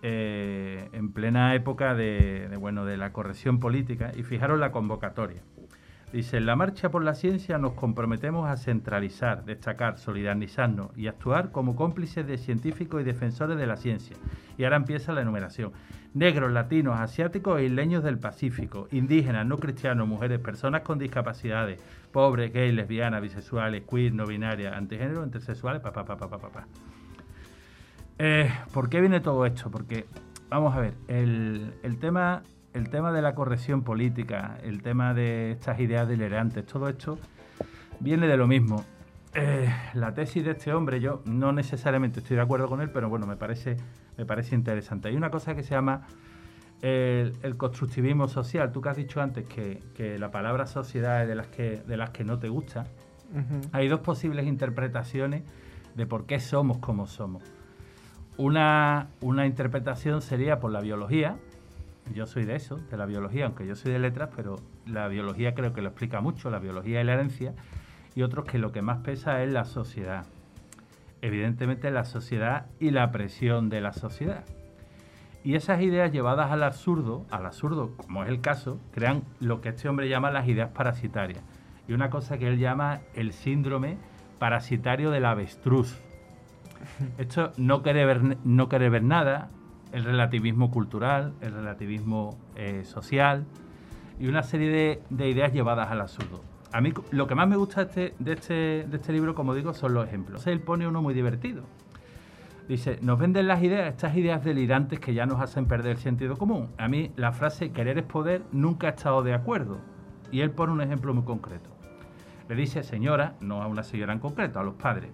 eh, 0.01 0.89
en 0.91 1.11
plena 1.11 1.55
época 1.55 1.95
de, 1.95 2.49
bueno, 2.59 2.85
de 2.85 2.97
la 2.97 3.13
corrección 3.13 3.59
política, 3.59 4.11
y 4.15 4.23
fijaros 4.23 4.59
la 4.59 4.71
convocatoria. 4.71 5.41
Dice, 6.13 6.37
en 6.37 6.45
la 6.45 6.55
marcha 6.55 6.89
por 6.89 7.03
la 7.03 7.15
ciencia 7.15 7.57
nos 7.57 7.73
comprometemos 7.73 8.47
a 8.49 8.55
centralizar, 8.55 9.43
destacar, 9.43 9.97
solidarizarnos 9.97 10.97
y 10.97 11.07
actuar 11.07 11.51
como 11.51 11.75
cómplices 11.75 12.25
de 12.25 12.37
científicos 12.37 13.01
y 13.01 13.03
defensores 13.03 13.57
de 13.57 13.67
la 13.67 13.75
ciencia. 13.75 14.15
Y 14.57 14.63
ahora 14.63 14.77
empieza 14.77 15.11
la 15.11 15.21
enumeración. 15.21 15.73
Negros, 16.13 16.53
latinos, 16.53 16.97
asiáticos 16.97 17.59
e 17.59 17.65
isleños 17.65 18.05
del 18.05 18.19
Pacífico, 18.19 18.87
indígenas, 18.91 19.45
no 19.45 19.57
cristianos, 19.57 20.07
mujeres, 20.07 20.39
personas 20.39 20.81
con 20.81 20.97
discapacidades, 20.97 21.81
pobres, 22.13 22.53
gays, 22.53 22.73
lesbianas, 22.73 23.21
bisexuales, 23.21 23.83
queer, 23.83 24.13
no 24.13 24.25
binarias, 24.25 24.73
antigénero, 24.73 25.25
intersexuales, 25.25 25.81
pa, 25.81 25.91
pa, 25.91 26.05
pa, 26.05 26.15
pa, 26.15 26.29
pa, 26.29 26.37
pa, 26.39 26.49
pa. 26.49 26.67
Eh, 28.17 28.49
¿Por 28.71 28.89
qué 28.89 29.01
viene 29.01 29.19
todo 29.19 29.45
esto? 29.45 29.69
Porque, 29.69 30.05
vamos 30.47 30.73
a 30.73 30.79
ver, 30.79 30.93
el, 31.09 31.73
el 31.83 31.99
tema, 31.99 32.43
el 32.77 32.89
tema 32.89 33.11
de 33.11 33.21
la 33.21 33.33
corrección 33.33 33.83
política, 33.83 34.57
el 34.63 34.81
tema 34.81 35.13
de 35.13 35.51
estas 35.51 35.79
ideas 35.79 36.07
delirantes, 36.07 36.65
todo 36.65 36.87
esto 36.87 37.17
viene 37.99 38.27
de 38.27 38.37
lo 38.37 38.47
mismo. 38.47 38.83
Eh, 39.33 39.67
la 39.93 40.13
tesis 40.13 40.45
de 40.45 40.51
este 40.51 40.73
hombre, 40.73 40.99
yo 40.99 41.21
no 41.25 41.51
necesariamente 41.51 42.19
estoy 42.19 42.37
de 42.37 42.43
acuerdo 42.43 42.67
con 42.67 42.81
él, 42.81 42.91
pero 42.91 43.09
bueno, 43.09 43.25
me 43.25 43.35
parece, 43.35 43.77
me 44.17 44.25
parece 44.25 44.55
interesante. 44.55 45.09
Hay 45.09 45.15
una 45.15 45.29
cosa 45.29 45.55
que 45.55 45.63
se 45.63 45.71
llama 45.71 46.07
el, 46.81 47.33
el 47.41 47.57
constructivismo 47.57 48.27
social. 48.27 48.71
Tú 48.71 48.81
que 48.81 48.89
has 48.89 48.97
dicho 48.97 49.21
antes 49.21 49.45
que, 49.47 49.81
que 49.95 50.17
la 50.19 50.29
palabra 50.31 50.67
sociedad 50.67 51.23
es 51.23 51.27
de 51.27 51.35
las 51.35 51.47
que, 51.47 51.81
de 51.85 51.97
las 51.97 52.11
que 52.11 52.23
no 52.23 52.39
te 52.39 52.49
gusta. 52.49 52.85
Hay 53.73 53.89
dos 53.89 53.99
posibles 53.99 54.45
interpretaciones 54.47 55.43
de 55.95 56.05
por 56.05 56.25
qué 56.25 56.39
somos 56.39 56.77
como 56.77 57.07
somos. 57.07 57.43
Una, 58.37 59.09
una 59.19 59.45
interpretación 59.45 60.21
sería 60.21 60.59
por 60.59 60.71
la 60.71 60.79
biología. 60.79 61.37
Yo 62.13 62.25
soy 62.25 62.45
de 62.45 62.55
eso, 62.55 62.77
de 62.77 62.97
la 62.97 63.05
biología, 63.05 63.45
aunque 63.45 63.67
yo 63.67 63.75
soy 63.75 63.91
de 63.91 63.99
letras, 63.99 64.29
pero 64.35 64.57
la 64.85 65.07
biología 65.07 65.53
creo 65.53 65.73
que 65.73 65.81
lo 65.81 65.89
explica 65.89 66.21
mucho, 66.21 66.49
la 66.49 66.59
biología 66.59 67.01
y 67.01 67.03
la 67.03 67.13
herencia. 67.13 67.53
Y 68.15 68.23
otros 68.23 68.45
que 68.45 68.57
lo 68.57 68.71
que 68.71 68.81
más 68.81 68.99
pesa 68.99 69.43
es 69.43 69.51
la 69.51 69.65
sociedad. 69.65 70.25
Evidentemente 71.21 71.91
la 71.91 72.05
sociedad 72.05 72.67
y 72.79 72.91
la 72.91 73.11
presión 73.11 73.69
de 73.69 73.81
la 73.81 73.93
sociedad. 73.93 74.45
Y 75.43 75.55
esas 75.55 75.81
ideas 75.81 76.11
llevadas 76.11 76.51
al 76.51 76.63
absurdo, 76.63 77.25
al 77.31 77.45
absurdo, 77.45 77.95
como 77.95 78.23
es 78.23 78.29
el 78.29 78.41
caso, 78.41 78.79
crean 78.91 79.23
lo 79.39 79.61
que 79.61 79.69
este 79.69 79.87
hombre 79.87 80.09
llama 80.09 80.31
las 80.31 80.47
ideas 80.47 80.71
parasitarias. 80.71 81.41
Y 81.87 81.93
una 81.93 82.09
cosa 82.09 82.37
que 82.37 82.47
él 82.47 82.59
llama 82.59 82.99
el 83.13 83.31
síndrome 83.31 83.97
parasitario 84.39 85.09
del 85.09 85.25
avestruz. 85.25 85.97
Esto 87.17 87.53
no 87.57 87.81
quiere 87.81 88.05
ver, 88.05 88.37
no 88.43 88.67
quiere 88.69 88.89
ver 88.89 89.03
nada, 89.03 89.49
el 89.91 90.03
relativismo 90.03 90.71
cultural, 90.71 91.33
el 91.41 91.53
relativismo 91.53 92.37
eh, 92.55 92.83
social 92.85 93.45
y 94.19 94.27
una 94.27 94.43
serie 94.43 94.69
de, 94.69 95.01
de 95.09 95.29
ideas 95.29 95.53
llevadas 95.53 95.89
al 95.91 96.01
absurdo. 96.01 96.41
A 96.71 96.81
mí 96.81 96.93
lo 97.11 97.27
que 97.27 97.35
más 97.35 97.47
me 97.47 97.55
gusta 97.55 97.85
de 97.85 97.87
este, 97.87 98.15
de 98.19 98.33
este, 98.33 98.53
de 98.89 98.97
este 98.97 99.13
libro, 99.13 99.35
como 99.35 99.53
digo, 99.53 99.73
son 99.73 99.93
los 99.93 100.07
ejemplos. 100.07 100.45
Él 100.47 100.59
pone 100.59 100.87
uno 100.87 101.01
muy 101.01 101.13
divertido. 101.13 101.63
Dice, 102.67 102.99
nos 103.01 103.17
venden 103.17 103.47
las 103.47 103.63
ideas, 103.63 103.87
estas 103.87 104.17
ideas 104.17 104.43
delirantes 104.43 104.99
que 104.99 105.13
ya 105.13 105.25
nos 105.25 105.39
hacen 105.39 105.67
perder 105.67 105.91
el 105.91 105.97
sentido 105.99 106.35
común. 106.35 106.67
A 106.77 106.89
mí 106.89 107.11
la 107.15 107.31
frase 107.31 107.71
querer 107.71 107.97
es 107.97 108.03
poder 108.03 108.43
nunca 108.51 108.87
ha 108.87 108.89
estado 108.89 109.23
de 109.23 109.33
acuerdo. 109.33 109.79
Y 110.31 110.41
él 110.41 110.51
pone 110.51 110.73
un 110.73 110.81
ejemplo 110.81 111.13
muy 111.13 111.23
concreto. 111.23 111.69
Le 112.49 112.55
dice, 112.55 112.83
señora, 112.83 113.35
no 113.39 113.61
a 113.61 113.67
una 113.67 113.83
señora 113.83 114.11
en 114.11 114.19
concreto, 114.19 114.59
a 114.59 114.63
los 114.63 114.75
padres. 114.75 115.11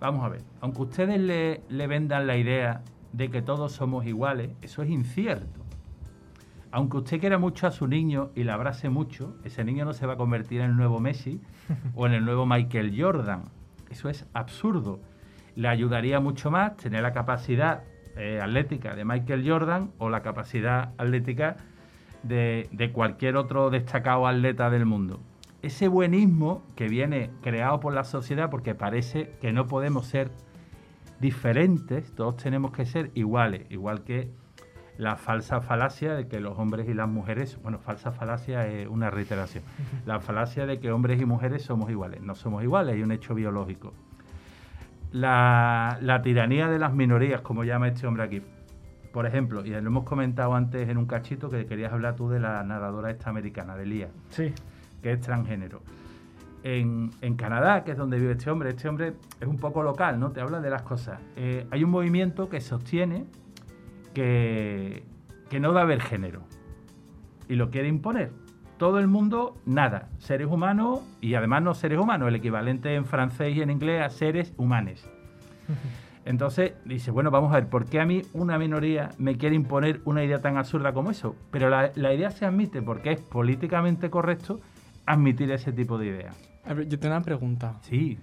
Vamos 0.00 0.24
a 0.24 0.28
ver, 0.28 0.42
aunque 0.60 0.82
ustedes 0.82 1.20
le, 1.20 1.62
le 1.68 1.86
vendan 1.86 2.26
la 2.26 2.36
idea 2.36 2.82
de 3.12 3.30
que 3.30 3.42
todos 3.42 3.72
somos 3.72 4.06
iguales, 4.06 4.50
eso 4.62 4.82
es 4.82 4.90
incierto. 4.90 5.60
Aunque 6.70 6.96
usted 6.96 7.20
quiera 7.20 7.36
mucho 7.36 7.66
a 7.66 7.70
su 7.70 7.86
niño 7.86 8.30
y 8.34 8.44
le 8.44 8.52
abrace 8.52 8.88
mucho, 8.88 9.36
ese 9.44 9.62
niño 9.62 9.84
no 9.84 9.92
se 9.92 10.06
va 10.06 10.14
a 10.14 10.16
convertir 10.16 10.62
en 10.62 10.70
el 10.70 10.76
nuevo 10.76 11.00
Messi 11.00 11.40
o 11.94 12.06
en 12.06 12.14
el 12.14 12.24
nuevo 12.24 12.46
Michael 12.46 12.94
Jordan. 12.98 13.44
Eso 13.90 14.08
es 14.08 14.26
absurdo. 14.32 14.98
Le 15.54 15.68
ayudaría 15.68 16.18
mucho 16.18 16.50
más 16.50 16.78
tener 16.78 17.02
la 17.02 17.12
capacidad 17.12 17.82
eh, 18.16 18.40
atlética 18.42 18.94
de 18.94 19.04
Michael 19.04 19.46
Jordan 19.46 19.90
o 19.98 20.08
la 20.08 20.22
capacidad 20.22 20.94
atlética 20.96 21.58
de, 22.22 22.68
de 22.72 22.90
cualquier 22.90 23.36
otro 23.36 23.68
destacado 23.68 24.26
atleta 24.26 24.70
del 24.70 24.86
mundo. 24.86 25.20
Ese 25.60 25.88
buenismo 25.88 26.62
que 26.74 26.88
viene 26.88 27.30
creado 27.42 27.80
por 27.80 27.92
la 27.92 28.04
sociedad 28.04 28.48
porque 28.48 28.74
parece 28.74 29.34
que 29.42 29.52
no 29.52 29.66
podemos 29.66 30.06
ser 30.06 30.30
diferentes, 31.22 32.12
todos 32.14 32.36
tenemos 32.36 32.72
que 32.72 32.84
ser 32.84 33.10
iguales, 33.14 33.64
igual 33.70 34.02
que 34.04 34.28
la 34.98 35.16
falsa 35.16 35.62
falacia 35.62 36.12
de 36.14 36.28
que 36.28 36.38
los 36.40 36.58
hombres 36.58 36.86
y 36.88 36.92
las 36.94 37.08
mujeres, 37.08 37.58
bueno, 37.62 37.78
falsa 37.78 38.12
falacia 38.12 38.66
es 38.66 38.86
una 38.88 39.08
reiteración, 39.08 39.64
la 40.04 40.20
falacia 40.20 40.66
de 40.66 40.78
que 40.80 40.90
hombres 40.92 41.20
y 41.22 41.24
mujeres 41.24 41.62
somos 41.62 41.88
iguales, 41.90 42.20
no 42.20 42.34
somos 42.34 42.62
iguales, 42.62 42.94
hay 42.96 43.02
un 43.02 43.12
hecho 43.12 43.34
biológico. 43.34 43.94
La, 45.12 45.98
la 46.00 46.22
tiranía 46.22 46.68
de 46.68 46.78
las 46.78 46.92
minorías, 46.94 47.40
como 47.42 47.64
llama 47.64 47.88
este 47.88 48.06
hombre 48.06 48.22
aquí. 48.24 48.42
Por 49.12 49.26
ejemplo, 49.26 49.64
y 49.64 49.70
lo 49.70 49.76
hemos 49.78 50.04
comentado 50.04 50.54
antes 50.54 50.88
en 50.88 50.96
un 50.96 51.04
cachito 51.06 51.50
que 51.50 51.66
querías 51.66 51.92
hablar 51.92 52.16
tú 52.16 52.30
de 52.30 52.40
la 52.40 52.62
narradora 52.64 53.10
esta 53.10 53.28
americana, 53.28 53.76
de 53.76 53.86
Lía, 53.86 54.08
Sí. 54.30 54.52
que 55.02 55.12
es 55.12 55.20
transgénero. 55.20 55.82
En, 56.64 57.10
en 57.20 57.34
Canadá, 57.34 57.82
que 57.82 57.92
es 57.92 57.96
donde 57.96 58.18
vive 58.18 58.32
este 58.32 58.50
hombre, 58.50 58.70
este 58.70 58.88
hombre 58.88 59.14
es 59.40 59.48
un 59.48 59.56
poco 59.56 59.82
local, 59.82 60.20
¿no? 60.20 60.30
Te 60.30 60.40
habla 60.40 60.60
de 60.60 60.70
las 60.70 60.82
cosas. 60.82 61.20
Eh, 61.36 61.66
hay 61.70 61.82
un 61.82 61.90
movimiento 61.90 62.48
que 62.48 62.60
sostiene 62.60 63.24
que, 64.14 65.04
que 65.50 65.58
no 65.58 65.72
va 65.72 65.80
a 65.80 65.82
haber 65.82 66.00
género 66.00 66.42
y 67.48 67.56
lo 67.56 67.70
quiere 67.70 67.88
imponer. 67.88 68.30
Todo 68.78 68.98
el 68.98 69.06
mundo, 69.06 69.56
nada. 69.66 70.08
Seres 70.18 70.48
humanos 70.48 71.00
y 71.20 71.34
además 71.34 71.62
no 71.62 71.74
seres 71.74 71.98
humanos, 71.98 72.28
el 72.28 72.36
equivalente 72.36 72.94
en 72.94 73.04
francés 73.04 73.56
y 73.56 73.62
en 73.62 73.70
inglés 73.70 74.02
a 74.02 74.10
seres 74.10 74.54
humanes. 74.56 75.08
Entonces 76.24 76.74
dice, 76.84 77.10
bueno, 77.10 77.30
vamos 77.30 77.52
a 77.52 77.56
ver, 77.56 77.68
¿por 77.68 77.86
qué 77.86 78.00
a 78.00 78.06
mí 78.06 78.22
una 78.32 78.58
minoría 78.58 79.10
me 79.18 79.36
quiere 79.36 79.56
imponer 79.56 80.00
una 80.04 80.24
idea 80.24 80.40
tan 80.40 80.56
absurda 80.56 80.92
como 80.92 81.10
eso? 81.10 81.34
Pero 81.50 81.68
la, 81.68 81.90
la 81.96 82.14
idea 82.14 82.30
se 82.30 82.46
admite 82.46 82.80
porque 82.80 83.12
es 83.12 83.20
políticamente 83.20 84.08
correcto 84.08 84.60
admitir 85.04 85.50
ese 85.50 85.72
tipo 85.72 85.98
de 85.98 86.06
ideas. 86.06 86.51
Ver, 86.64 86.88
yo 86.88 86.98
tengo 86.98 87.14
una 87.14 87.24
pregunta. 87.24 87.74
Sí, 87.82 88.18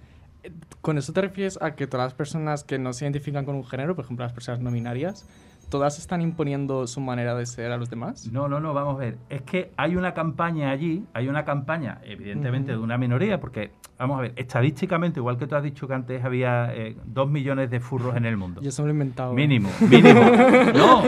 ¿Con 0.80 0.96
eso 0.96 1.12
te 1.12 1.20
refieres 1.20 1.60
a 1.60 1.74
que 1.74 1.86
todas 1.86 2.06
las 2.06 2.14
personas 2.14 2.64
que 2.64 2.78
no 2.78 2.92
se 2.92 3.04
identifican 3.04 3.44
con 3.44 3.54
un 3.54 3.64
género, 3.64 3.94
por 3.94 4.04
ejemplo 4.04 4.24
las 4.24 4.32
personas 4.32 4.60
no 4.60 4.70
binarias, 4.70 5.28
todas 5.68 5.98
están 5.98 6.22
imponiendo 6.22 6.86
su 6.86 7.00
manera 7.00 7.34
de 7.34 7.44
ser 7.44 7.70
a 7.70 7.76
los 7.76 7.90
demás? 7.90 8.26
No, 8.32 8.48
no, 8.48 8.58
no, 8.60 8.72
vamos 8.72 8.96
a 8.96 8.98
ver. 8.98 9.18
Es 9.28 9.42
que 9.42 9.70
hay 9.76 9.96
una 9.96 10.14
campaña 10.14 10.70
allí, 10.70 11.04
hay 11.12 11.28
una 11.28 11.44
campaña, 11.44 12.00
evidentemente, 12.02 12.72
de 12.72 12.78
una 12.78 12.96
minoría, 12.96 13.38
porque, 13.38 13.72
vamos 13.98 14.18
a 14.18 14.22
ver, 14.22 14.32
estadísticamente, 14.36 15.20
igual 15.20 15.36
que 15.36 15.46
tú 15.46 15.54
has 15.54 15.62
dicho 15.62 15.86
que 15.86 15.92
antes 15.92 16.24
había 16.24 16.74
eh, 16.74 16.96
dos 17.04 17.28
millones 17.28 17.70
de 17.70 17.78
furros 17.80 18.16
en 18.16 18.24
el 18.24 18.38
mundo. 18.38 18.60
Yo 18.62 18.70
me 18.78 18.84
lo 18.84 18.88
he 18.88 18.92
inventado. 18.92 19.34
Mínimo, 19.34 19.70
mínimo. 19.80 20.20
No. 20.74 21.02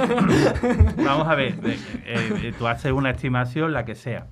Vamos 1.05 1.26
a 1.26 1.35
ver, 1.35 1.59
eh, 1.64 1.78
eh, 2.05 2.55
tú 2.59 2.66
haces 2.66 2.93
una 2.93 3.11
estimación, 3.11 3.72
la 3.72 3.87
que 3.87 3.95
sea. 3.95 4.26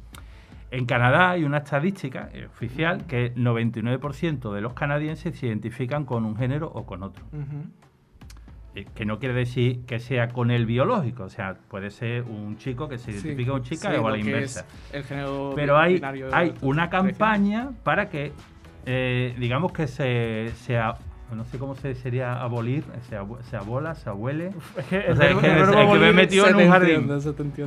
En 0.71 0.87
Canadá 0.87 1.31
hay 1.31 1.45
una 1.45 1.59
estadística 1.59 2.29
eh, 2.33 2.47
oficial 2.47 3.05
que 3.07 3.27
el 3.27 3.35
99% 3.37 4.53
de 4.53 4.61
los 4.61 4.73
canadienses 4.75 5.37
se 5.39 5.47
identifican 5.49 6.05
con 6.05 6.25
un 6.25 6.37
género 6.37 6.71
o 6.73 6.87
con 6.87 7.03
otro. 7.03 7.25
Eh, 8.77 8.87
Que 8.95 9.05
no 9.05 9.19
quiere 9.19 9.35
decir 9.35 9.81
que 9.85 9.99
sea 9.99 10.29
con 10.29 10.53
el 10.53 10.67
biológico, 10.67 11.25
o 11.25 11.29
sea, 11.29 11.57
puede 11.69 11.91
ser 11.91 12.23
un 12.23 12.57
chico 12.57 12.89
que 12.89 12.99
se 12.99 13.13
Sí, 13.13 13.19
identifica 13.27 13.51
con 13.51 13.63
chica 13.65 13.91
sí, 13.91 13.97
o 13.97 14.07
a 14.07 14.11
la 14.13 14.19
inversa. 14.19 14.65
el 14.93 15.03
género 15.03 15.53
Pero 15.57 15.77
hay, 15.77 16.01
una 16.61 16.89
campaña 16.89 17.71
para 17.83 18.09
que, 18.09 18.33
eh, 18.87 19.35
digamos 19.41 19.73
que 19.73 19.89
se, 19.89 20.53
se 20.55 20.79
a- 20.79 20.95
no 21.35 21.45
sé 21.47 21.59
cómo 21.59 21.75
se 21.75 21.95
sería 21.97 22.41
abolir, 22.41 22.85
se, 23.09 23.17
se 23.51 23.57
abola, 23.57 23.95
se 23.97 24.09
abuele. 24.09 24.53
Es 24.79 24.85
que 24.87 24.99
O 25.11 25.17
sea, 25.17 25.31
es 25.31 25.37
que, 25.39 25.61
es- 25.61 25.69
me 26.01 26.09
he 26.09 26.13
metido 26.13 26.47
en 26.47 26.57
un 26.57 26.71
jardín. 26.71 27.09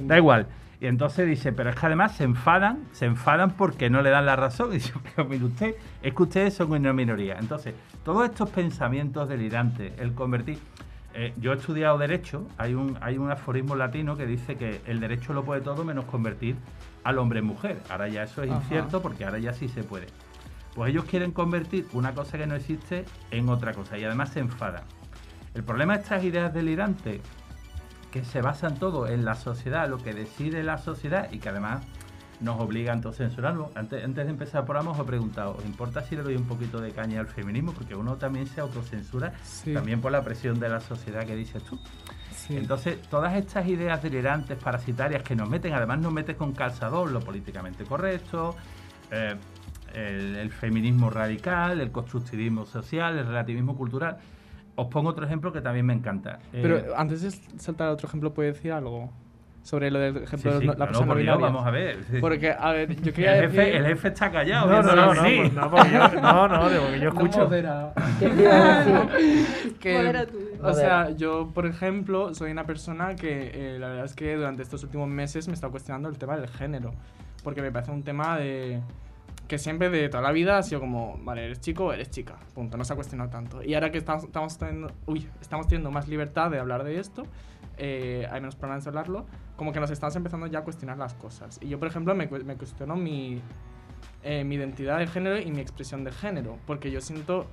Da 0.08 0.18
igual. 0.18 0.48
Y 0.84 0.88
entonces 0.88 1.26
dice, 1.26 1.54
pero 1.54 1.70
es 1.70 1.78
que 1.78 1.86
además 1.86 2.14
se 2.14 2.26
enfadan, 2.26 2.84
se 2.92 3.06
enfadan 3.06 3.52
porque 3.52 3.90
no 3.90 4.02
le 4.02 4.10
dan 4.10 4.26
la 4.26 4.36
razón. 4.36 4.70
Y 4.72 4.74
dice, 4.74 4.92
pero 5.16 5.30
mire 5.30 5.46
usted, 5.46 5.76
es 6.02 6.14
que 6.14 6.24
ustedes 6.24 6.56
son 6.56 6.74
una 6.74 6.92
minoría. 6.92 7.38
Entonces, 7.40 7.74
todos 8.04 8.26
estos 8.30 8.50
pensamientos 8.50 9.30
delirantes, 9.30 9.94
el 9.98 10.14
convertir... 10.14 10.60
eh, 11.14 11.34
yo 11.38 11.54
he 11.54 11.56
estudiado 11.56 11.98
Derecho, 11.98 12.50
hay 12.58 12.74
un, 12.74 12.98
hay 13.00 13.18
un 13.18 13.32
aforismo 13.32 13.78
latino 13.78 14.18
que 14.18 14.26
dice 14.26 14.58
que 14.58 14.82
el 14.86 15.00
derecho 15.00 15.32
lo 15.32 15.46
puede 15.46 15.62
todo 15.62 15.86
menos 15.86 16.04
convertir 16.04 16.58
al 17.06 17.18
hombre 17.18 17.40
en 17.40 17.46
mujer. 17.46 17.80
Ahora 17.90 18.10
ya 18.10 18.24
eso 18.24 18.44
es 18.44 18.52
Ajá. 18.52 18.60
incierto 18.60 19.02
porque 19.02 19.24
ahora 19.24 19.40
ya 19.40 19.54
sí 19.54 19.70
se 19.70 19.84
puede. 19.86 20.08
Pues 20.76 20.90
ellos 20.90 21.06
quieren 21.06 21.32
convertir 21.32 21.88
una 21.94 22.14
cosa 22.14 22.38
que 22.38 22.46
no 22.46 22.56
existe 22.56 23.06
en 23.32 23.48
otra 23.48 23.72
cosa 23.72 23.98
y 23.98 24.04
además 24.04 24.32
se 24.32 24.42
enfadan. 24.42 24.84
El 25.54 25.64
problema 25.64 25.94
de 25.96 26.02
estas 26.02 26.24
ideas 26.26 26.54
delirantes 26.54 27.22
que 28.14 28.24
se 28.24 28.42
basan 28.44 28.76
todo 28.78 29.08
en 29.08 29.26
la 29.26 29.34
sociedad, 29.34 29.90
lo 29.90 29.98
que 29.98 30.14
decide 30.14 30.62
la 30.62 30.78
sociedad 30.78 31.32
y 31.32 31.40
que 31.40 31.50
además 31.50 31.84
nos 32.42 32.62
obliga 32.62 32.92
a 32.92 32.96
autocensurarlo. 32.96 33.72
Antes, 33.74 34.04
antes 34.06 34.26
de 34.26 34.30
empezar 34.32 34.62
el 34.62 34.66
programa 34.68 34.92
os 34.92 35.00
he 35.00 35.04
preguntado, 35.04 35.56
¿os 35.58 35.66
importa 35.66 36.04
si 36.04 36.16
le 36.16 36.22
doy 36.22 36.36
un 36.36 36.46
poquito 36.46 36.80
de 36.80 36.92
caña 36.92 37.20
al 37.22 37.26
feminismo? 37.26 37.72
Porque 37.74 37.96
uno 37.96 38.16
también 38.18 38.46
se 38.46 38.62
autocensura, 38.62 39.34
Sí. 39.42 39.74
también 39.74 40.00
por 40.00 40.12
la 40.12 40.22
presión 40.22 40.60
de 40.60 40.70
la 40.70 40.80
sociedad 40.80 41.26
que 41.26 41.36
dices 41.36 41.64
tú. 41.64 41.80
Sí. 42.36 42.56
Entonces, 42.56 43.02
todas 43.10 43.34
estas 43.36 43.66
ideas 43.68 44.04
delirantes, 44.04 44.60
parasitarias 44.64 45.24
que 45.24 45.36
nos 45.36 45.50
meten, 45.50 45.74
además 45.74 45.98
nos 46.00 46.14
meten 46.14 46.36
con 46.36 46.54
calzador 46.54 47.10
lo 47.12 47.20
políticamente 47.20 47.84
correcto, 47.84 48.56
eh, 49.10 49.36
el, 49.96 50.36
el 50.36 50.52
feminismo 50.52 51.10
radical, 51.10 51.82
el 51.82 51.92
constructivismo 51.92 52.68
social, 52.68 53.18
el 53.18 53.26
relativismo 53.26 53.76
cultural. 53.76 54.18
Os 54.76 54.88
pongo 54.88 55.10
otro 55.12 55.24
ejemplo 55.26 55.54
que 55.54 55.62
también 55.62 55.86
me 55.86 55.94
encanta. 55.94 56.40
Eh, 56.52 56.60
Pero 56.64 56.98
antes 56.98 57.22
de 57.22 57.30
saltar 57.60 57.90
a 57.90 57.92
otro 57.92 58.08
ejemplo, 58.08 58.34
¿puede 58.34 58.54
decir 58.54 58.72
algo? 58.72 59.12
Sobre 59.62 59.90
lo 59.92 60.00
del 60.00 60.18
ejemplo 60.18 60.52
sí, 60.52 60.60
de 60.60 60.66
la 60.66 60.76
claro, 60.76 60.92
persona 60.92 61.08
por 61.08 61.18
Dios, 61.22 61.38
binaria. 61.38 61.46
vamos 61.54 61.66
a 61.66 61.72
ver. 61.72 61.98
Porque, 62.20 62.52
a 62.52 62.72
ver, 62.74 63.02
yo 63.02 63.14
quería 63.14 63.38
El 63.38 63.44
jefe, 63.50 63.62
decir... 63.62 63.76
el 63.76 63.86
jefe 63.86 64.08
está 64.10 64.30
callado. 64.32 64.68
No, 64.70 64.82
no, 64.84 64.96
no, 64.96 65.14
no, 65.14 65.22
pues 65.22 65.54
no, 65.54 65.72
porque 65.72 65.90
yo, 65.92 66.22
no, 66.22 66.48
no, 66.50 66.70
de- 66.70 66.80
porque 66.80 67.00
yo 67.00 67.10
escucho. 67.14 67.50
que, 69.80 70.28
o 70.62 70.74
sea, 70.74 71.10
yo, 71.12 71.50
por 71.54 71.66
ejemplo, 71.66 72.34
soy 72.34 72.52
una 72.52 72.66
persona 72.66 73.16
que 73.16 73.76
eh, 73.76 73.80
la 73.80 73.88
verdad 73.88 74.06
es 74.06 74.14
que 74.16 74.36
durante 74.36 74.64
estos 74.64 74.84
últimos 74.84 75.08
meses 75.08 75.48
me 75.48 75.54
he 75.54 75.56
estado 75.56 75.72
cuestionando 75.72 76.10
el 76.10 76.18
tema 76.18 76.36
del 76.36 76.50
género. 76.50 76.94
Porque 77.44 77.62
me 77.62 77.72
parece 77.72 77.92
un 77.92 78.04
tema 78.04 78.38
de 78.38 78.80
que 79.54 79.60
siempre 79.60 79.92
de 79.92 80.10
toda 80.10 80.24
la 80.24 80.32
vida 80.32 80.58
ha 80.58 80.64
sido 80.64 80.82
como, 80.82 81.16
vale, 81.22 81.46
eres 81.46 81.62
chico, 81.62 81.94
eres 81.94 82.10
chica, 82.10 82.40
punto, 82.56 82.76
no 82.76 82.84
se 82.84 82.94
ha 82.94 82.96
cuestionado 82.96 83.30
tanto. 83.30 83.62
Y 83.64 83.76
ahora 83.76 83.92
que 83.92 84.00
estamos, 84.00 84.24
estamos, 84.24 84.58
teniendo, 84.58 84.92
uy, 85.06 85.30
estamos 85.42 85.68
teniendo 85.68 85.92
más 85.92 86.08
libertad 86.08 86.50
de 86.50 86.58
hablar 86.58 86.84
de 86.84 87.00
esto, 87.00 87.22
eh, 87.78 88.28
hay 88.32 88.42
menos 88.42 88.56
problemas 88.56 88.84
de 88.84 88.90
hablarlo, 88.90 89.28
como 89.56 89.72
que 89.72 89.80
nos 89.80 89.92
estamos 89.92 90.16
empezando 90.16 90.48
ya 90.48 90.58
a 90.58 90.64
cuestionar 90.64 90.98
las 90.98 91.14
cosas. 91.14 91.60
Y 91.62 91.68
yo, 91.68 91.78
por 91.78 91.88
ejemplo, 91.88 92.16
me, 92.16 92.28
cu- 92.28 92.44
me 92.44 92.56
cuestiono 92.56 92.96
mi, 92.96 93.42
eh, 94.24 94.44
mi 94.44 94.56
identidad 94.56 94.98
de 94.98 95.06
género 95.06 95.38
y 95.40 95.52
mi 95.52 95.62
expresión 95.62 96.04
de 96.04 96.12
género, 96.12 96.58
porque 96.66 96.90
yo 96.90 97.00
siento 97.00 97.46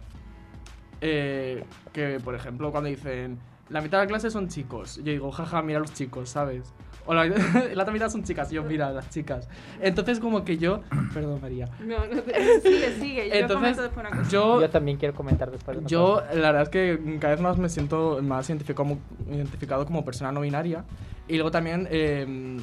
eh, 1.02 1.64
que, 1.92 2.18
por 2.18 2.34
ejemplo, 2.34 2.70
cuando 2.70 2.88
dicen 2.88 3.38
la 3.68 3.82
mitad 3.82 3.98
de 3.98 4.04
la 4.04 4.08
clase 4.08 4.30
son 4.30 4.48
chicos, 4.48 4.96
yo 4.96 5.12
digo, 5.12 5.30
jaja, 5.30 5.60
mira 5.60 5.80
los 5.80 5.92
chicos, 5.92 6.30
¿sabes? 6.30 6.72
O 7.06 7.14
la, 7.14 7.24
la 7.74 7.82
otra 7.82 7.92
mitad 7.92 8.08
son 8.10 8.22
chicas, 8.22 8.52
y 8.52 8.56
yo, 8.56 8.62
mira 8.62 8.92
las 8.92 9.08
chicas. 9.10 9.48
Entonces, 9.80 10.20
como 10.20 10.44
que 10.44 10.58
yo, 10.58 10.82
perdón, 11.14 11.40
María, 11.40 11.68
No, 11.84 11.98
no 12.06 12.22
te- 12.22 12.60
sigue, 12.60 12.92
sigue. 13.00 13.28
Yo 13.28 13.34
Entonces, 13.34 13.76
comento 13.76 13.82
después 13.82 14.06
una 14.06 14.16
cosa. 14.18 14.30
yo, 14.30 14.60
Yo 14.60 14.70
también 14.70 14.96
quiero 14.98 15.14
comentar 15.14 15.50
después. 15.50 15.78
una 15.78 15.86
yo, 15.88 16.14
cosa. 16.14 16.34
la 16.34 16.52
verdad 16.52 16.62
es 16.62 16.68
que 16.68 17.18
cada 17.18 17.34
vez 17.34 17.42
más 17.42 17.56
me 17.58 17.68
siento 17.68 18.20
más 18.22 18.48
identificado 18.48 18.76
como, 18.88 19.00
identificado 19.28 19.84
como 19.86 20.04
persona 20.04 20.30
no 20.32 20.40
binaria. 20.42 20.84
Y 21.26 21.34
luego 21.34 21.50
también 21.50 21.88
eh, 21.90 22.58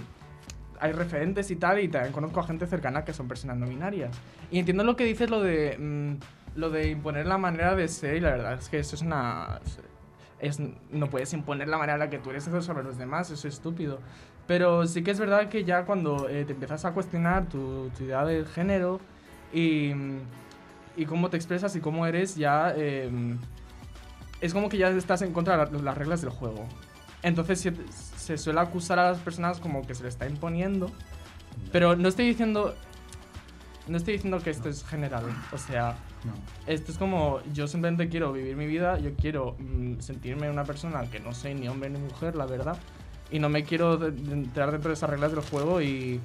hay 0.80 0.92
referentes 0.92 1.50
y 1.52 1.56
tal, 1.56 1.80
y 1.80 1.88
también 1.88 2.14
conozco 2.14 2.40
a 2.40 2.44
gente 2.44 2.68
cercana 2.68 3.04
que 3.04 3.14
son 3.14 3.28
personas 3.28 3.58
no 3.58 3.66
binarias. 3.68 4.16
Y 4.52 4.60
entiendo 4.60 4.84
lo 4.84 4.96
que 4.96 5.04
dices, 5.06 5.30
lo 5.30 5.42
de 5.42 5.78
mm, 5.78 6.60
lo 6.60 6.70
de 6.72 6.90
imponer 6.90 7.26
la 7.28 7.38
manera 7.38 7.76
de 7.76 7.88
ser, 7.88 8.16
y 8.16 8.20
la 8.20 8.32
verdad 8.32 8.54
es 8.54 8.68
que 8.70 8.80
eso 8.80 8.96
es 8.96 9.02
una... 9.04 9.60
Es, 10.40 10.60
no 10.92 11.10
puedes 11.10 11.34
imponer 11.34 11.68
la 11.68 11.78
manera 11.78 11.94
en 11.96 12.00
la 12.00 12.10
que 12.10 12.20
tú 12.20 12.30
eres 12.30 12.46
eso 12.48 12.62
sobre 12.62 12.84
los 12.84 12.98
demás, 12.98 13.30
eso 13.32 13.48
es 13.48 13.56
estúpido. 13.56 14.00
Pero 14.46 14.86
sí 14.88 15.04
que 15.04 15.12
es 15.12 15.20
verdad 15.20 15.50
que 15.50 15.64
ya 15.66 15.84
cuando 15.86 16.30
eh, 16.30 16.46
te 16.46 16.54
empiezas 16.54 16.86
a 16.86 16.92
cuestionar 16.94 17.48
tu, 17.50 17.90
tu 17.98 18.04
idea 18.04 18.24
de 18.24 18.46
género 18.46 19.00
y, 19.54 19.92
y 20.96 21.06
cómo 21.06 21.30
te 21.30 21.38
expresas 21.38 21.76
y 21.76 21.80
cómo 21.82 22.06
eres, 22.06 22.36
ya 22.36 22.72
eh, 22.76 23.10
es 24.40 24.54
como 24.54 24.70
que 24.70 24.78
ya 24.78 24.90
estás 24.90 25.22
en 25.24 25.34
contra 25.34 25.66
de 25.66 25.72
la- 25.74 25.82
las 25.84 25.98
reglas 25.98 26.22
del 26.22 26.30
juego. 26.30 26.66
Entonces 27.24 27.60
se, 27.60 27.74
se 28.16 28.38
suele 28.38 28.60
acusar 28.60 29.00
a 29.00 29.12
las 29.12 29.18
personas 29.20 29.60
como 29.60 29.86
que 29.86 29.96
se 29.96 30.04
le 30.04 30.10
está 30.10 30.28
imponiendo. 30.30 30.92
Pero 31.72 31.96
no 31.96 32.08
estoy 32.08 32.28
diciendo. 32.28 32.76
No 33.88 33.98
estoy 33.98 34.14
diciendo 34.14 34.40
que 34.40 34.52
esto 34.52 34.70
es 34.70 34.86
general. 34.86 35.24
O 35.52 35.58
sea, 35.58 35.96
Esto 36.66 36.92
es 36.92 36.98
como. 36.98 37.40
Yo 37.54 37.68
simplemente 37.68 38.10
quiero 38.10 38.32
vivir 38.34 38.56
mi 38.56 38.68
vida. 38.68 39.00
Yo 39.00 39.14
quiero 39.16 39.56
mm, 39.60 40.00
sentirme 40.00 40.50
una 40.50 40.64
persona 40.64 41.10
que 41.10 41.20
no 41.20 41.34
soy 41.34 41.56
ni 41.56 41.68
hombre 41.68 41.90
ni 41.90 42.00
mujer, 42.00 42.36
la 42.36 42.46
verdad. 42.46 42.78
Y 43.32 43.40
no 43.40 43.50
me 43.50 43.64
quiero 43.64 44.06
entrar 44.06 44.72
dentro 44.72 44.90
de 44.90 44.94
esas 44.94 45.10
reglas 45.10 45.32
del 45.32 45.42
juego 45.42 45.82
y. 45.82 46.20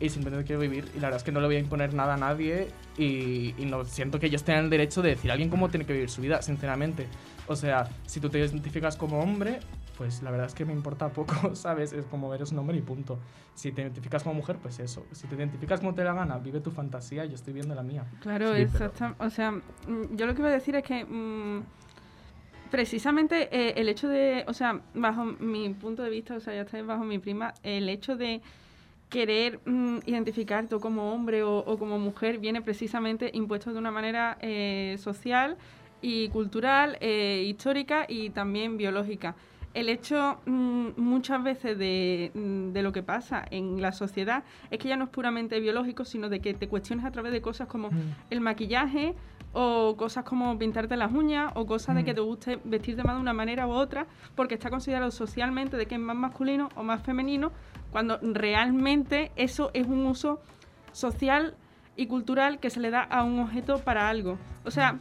Y 0.00 0.08
simplemente 0.08 0.44
quiero 0.44 0.60
vivir. 0.60 0.90
Y 0.94 0.96
la 0.96 1.06
verdad 1.06 1.18
es 1.18 1.22
que 1.22 1.30
no 1.30 1.40
le 1.40 1.46
voy 1.46 1.56
a 1.56 1.60
imponer 1.60 1.94
nada 1.94 2.14
a 2.14 2.16
nadie. 2.16 2.68
Y, 2.98 3.54
y 3.56 3.66
no 3.66 3.84
siento 3.84 4.18
que 4.18 4.26
ellos 4.26 4.42
tengan 4.42 4.64
el 4.64 4.70
derecho 4.70 5.02
de 5.02 5.10
decir 5.10 5.30
a 5.30 5.34
alguien 5.34 5.50
cómo 5.50 5.68
tiene 5.68 5.86
que 5.86 5.92
vivir 5.92 6.10
su 6.10 6.20
vida, 6.20 6.42
sinceramente. 6.42 7.06
O 7.46 7.54
sea, 7.54 7.88
si 8.06 8.20
tú 8.20 8.28
te 8.28 8.38
identificas 8.38 8.96
como 8.96 9.20
hombre, 9.20 9.60
pues 9.96 10.22
la 10.22 10.30
verdad 10.30 10.46
es 10.46 10.54
que 10.54 10.64
me 10.64 10.72
importa 10.72 11.08
poco, 11.12 11.54
¿sabes? 11.54 11.92
Es 11.92 12.06
como 12.06 12.32
eres 12.34 12.52
un 12.52 12.58
hombre 12.58 12.76
y 12.76 12.82
punto. 12.82 13.18
Si 13.54 13.72
te 13.72 13.82
identificas 13.82 14.22
como 14.22 14.34
mujer, 14.34 14.56
pues 14.60 14.78
eso. 14.80 15.06
Si 15.12 15.26
te 15.28 15.34
identificas 15.36 15.80
como 15.80 15.94
te 15.94 16.02
da 16.02 16.12
la 16.12 16.20
gana, 16.20 16.38
vive 16.38 16.60
tu 16.60 16.70
fantasía, 16.70 17.24
yo 17.24 17.34
estoy 17.34 17.52
viendo 17.52 17.74
la 17.74 17.82
mía. 17.82 18.04
Claro, 18.20 18.54
Sí, 18.54 18.66
pero- 18.72 18.86
exacto. 18.86 19.14
O 19.24 19.30
sea, 19.30 19.52
mm, 19.52 19.62
yo 20.16 20.26
lo 20.26 20.34
que 20.34 20.40
iba 20.40 20.48
a 20.48 20.52
decir 20.52 20.74
es 20.76 20.82
que 20.82 21.04
mm, 21.04 21.62
precisamente 22.70 23.48
eh, 23.52 23.74
el 23.76 23.88
hecho 23.88 24.08
de, 24.08 24.44
o 24.48 24.52
sea, 24.52 24.80
bajo 24.94 25.24
mi 25.24 25.68
punto 25.70 26.02
de 26.02 26.10
vista, 26.10 26.34
o 26.36 26.40
sea, 26.40 26.54
ya 26.54 26.62
está 26.62 26.82
bajo 26.82 27.04
mi 27.04 27.18
prima, 27.18 27.54
el 27.62 27.88
hecho 27.88 28.16
de 28.16 28.40
querer 29.10 29.60
mm, 29.64 29.98
identificarte 30.06 30.76
como 30.80 31.12
hombre 31.12 31.44
o, 31.44 31.58
o 31.58 31.78
como 31.78 31.98
mujer 31.98 32.38
viene 32.38 32.62
precisamente 32.62 33.30
impuesto 33.32 33.72
de 33.72 33.78
una 33.78 33.92
manera 33.92 34.38
eh, 34.40 34.96
social 34.98 35.56
y 36.02 36.28
cultural, 36.30 36.96
eh, 37.00 37.44
histórica 37.46 38.06
y 38.08 38.30
también 38.30 38.76
biológica. 38.76 39.36
El 39.74 39.88
hecho 39.88 40.38
mm, 40.46 40.90
muchas 40.96 41.42
veces 41.42 41.76
de, 41.76 42.30
mm, 42.34 42.72
de 42.72 42.82
lo 42.82 42.92
que 42.92 43.02
pasa 43.02 43.44
en 43.50 43.82
la 43.82 43.92
sociedad 43.92 44.44
es 44.70 44.78
que 44.78 44.88
ya 44.88 44.96
no 44.96 45.04
es 45.04 45.10
puramente 45.10 45.60
biológico, 45.60 46.04
sino 46.04 46.28
de 46.28 46.40
que 46.40 46.54
te 46.54 46.68
cuestiones 46.68 47.04
a 47.04 47.10
través 47.10 47.32
de 47.32 47.42
cosas 47.42 47.68
como 47.68 47.90
el 48.30 48.40
maquillaje 48.40 49.14
o 49.52 49.96
cosas 49.96 50.24
como 50.24 50.58
pintarte 50.58 50.96
las 50.96 51.12
uñas 51.12 51.52
o 51.54 51.64
cosas 51.64 51.94
de 51.94 52.04
que 52.04 52.12
te 52.12 52.20
guste 52.20 52.58
vestirte 52.64 53.04
más 53.04 53.16
de 53.16 53.22
una 53.22 53.32
manera 53.32 53.66
u 53.66 53.70
otra 53.70 54.06
porque 54.34 54.54
está 54.54 54.68
considerado 54.68 55.10
socialmente 55.10 55.76
de 55.76 55.86
que 55.86 55.94
es 55.94 56.00
más 56.00 56.16
masculino 56.16 56.68
o 56.74 56.82
más 56.82 57.02
femenino 57.02 57.52
cuando 57.92 58.18
realmente 58.20 59.30
eso 59.36 59.70
es 59.72 59.86
un 59.86 60.06
uso 60.06 60.42
social 60.92 61.54
y 61.96 62.06
cultural 62.06 62.58
que 62.58 62.70
se 62.70 62.80
le 62.80 62.90
da 62.90 63.02
a 63.02 63.22
un 63.22 63.38
objeto 63.38 63.78
para 63.78 64.08
algo. 64.08 64.36
O 64.64 64.70
sea, 64.72 64.98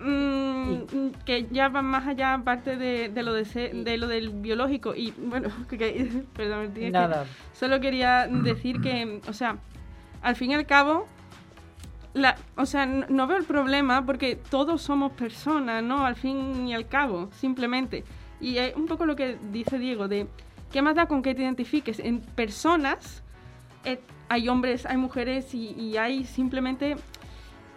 mm, 0.00 1.24
que 1.24 1.46
ya 1.50 1.68
va 1.68 1.82
más 1.82 2.06
allá 2.06 2.34
aparte 2.34 2.76
de, 2.76 3.08
de 3.08 3.22
lo 3.22 3.32
de, 3.34 3.96
lo 3.98 4.06
del 4.06 4.30
biológico 4.30 4.94
y 4.94 5.12
bueno, 5.16 5.48
que, 5.68 6.24
perdón, 6.34 6.72
que. 6.72 6.92
Solo 7.52 7.80
quería 7.80 8.26
decir 8.26 8.80
que, 8.80 9.20
o 9.28 9.32
sea, 9.32 9.58
al 10.22 10.36
fin 10.36 10.50
y 10.50 10.54
al 10.54 10.66
cabo, 10.66 11.06
la, 12.14 12.36
o 12.56 12.66
sea, 12.66 12.86
no, 12.86 13.06
no 13.08 13.26
veo 13.26 13.36
el 13.36 13.44
problema 13.44 14.04
porque 14.06 14.36
todos 14.36 14.82
somos 14.82 15.12
personas, 15.12 15.82
¿no? 15.82 16.06
Al 16.06 16.16
fin 16.16 16.66
y 16.66 16.74
al 16.74 16.88
cabo, 16.88 17.28
simplemente. 17.32 18.04
Y 18.40 18.58
es 18.58 18.74
un 18.76 18.86
poco 18.86 19.06
lo 19.06 19.16
que 19.16 19.38
dice 19.50 19.78
Diego, 19.78 20.08
de 20.08 20.26
qué 20.72 20.82
más 20.82 20.94
da 20.94 21.06
con 21.06 21.22
que 21.22 21.34
te 21.34 21.42
identifiques. 21.42 21.98
En 21.98 22.20
personas 22.20 23.22
eh, 23.84 24.00
hay 24.28 24.48
hombres, 24.48 24.86
hay 24.86 24.96
mujeres 24.96 25.54
y, 25.54 25.70
y 25.78 25.96
hay 25.96 26.24
simplemente 26.24 26.96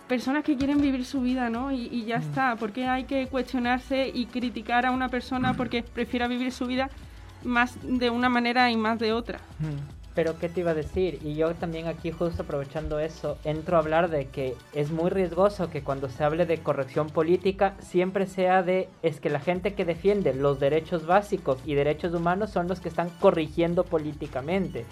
personas 0.08 0.44
que 0.44 0.58
quieren 0.58 0.82
vivir 0.82 1.06
su 1.06 1.22
vida, 1.22 1.50
¿no? 1.50 1.72
Y, 1.72 1.88
y 1.92 2.06
ya 2.06 2.18
está. 2.18 2.56
¿Por 2.56 2.72
qué 2.72 2.88
hay 2.88 3.04
que 3.04 3.28
cuestionarse 3.28 4.10
y 4.14 4.26
criticar 4.26 4.86
a 4.86 4.92
una 4.92 5.10
persona 5.10 5.54
porque 5.56 5.84
prefiera 5.84 6.28
vivir 6.28 6.52
su 6.52 6.66
vida 6.66 6.90
más 7.44 7.78
de 7.84 8.10
una 8.10 8.30
manera 8.30 8.70
y 8.72 8.78
más 8.78 9.00
de 9.00 9.14
otra? 9.14 9.40
Pero 10.16 10.40
¿qué 10.40 10.50
te 10.50 10.62
iba 10.62 10.72
a 10.72 10.74
decir? 10.74 11.20
Y 11.24 11.36
yo 11.36 11.54
también 11.54 11.88
aquí 11.88 12.12
justo 12.12 12.42
aprovechando 12.42 13.00
eso, 13.00 13.38
entro 13.44 13.78
a 13.78 13.82
hablar 13.82 14.10
de 14.10 14.26
que 14.28 14.56
es 14.74 14.90
muy 14.90 15.12
riesgoso 15.12 15.70
que 15.70 15.84
cuando 15.84 16.10
se 16.10 16.24
hable 16.24 16.48
de 16.48 16.58
corrección 16.58 17.08
política 17.08 17.76
siempre 17.80 18.26
sea 18.26 18.64
de 18.64 18.90
es 19.04 19.20
que 19.20 19.30
la 19.30 19.40
gente 19.40 19.76
que 19.76 19.86
defiende 19.86 20.34
los 20.34 20.60
derechos 20.60 21.06
básicos 21.06 21.60
y 21.66 21.76
derechos 21.76 22.14
humanos 22.16 22.50
son 22.50 22.68
los 22.68 22.80
que 22.80 22.90
están 22.90 23.10
corrigiendo 23.20 23.84
políticamente. 23.84 24.86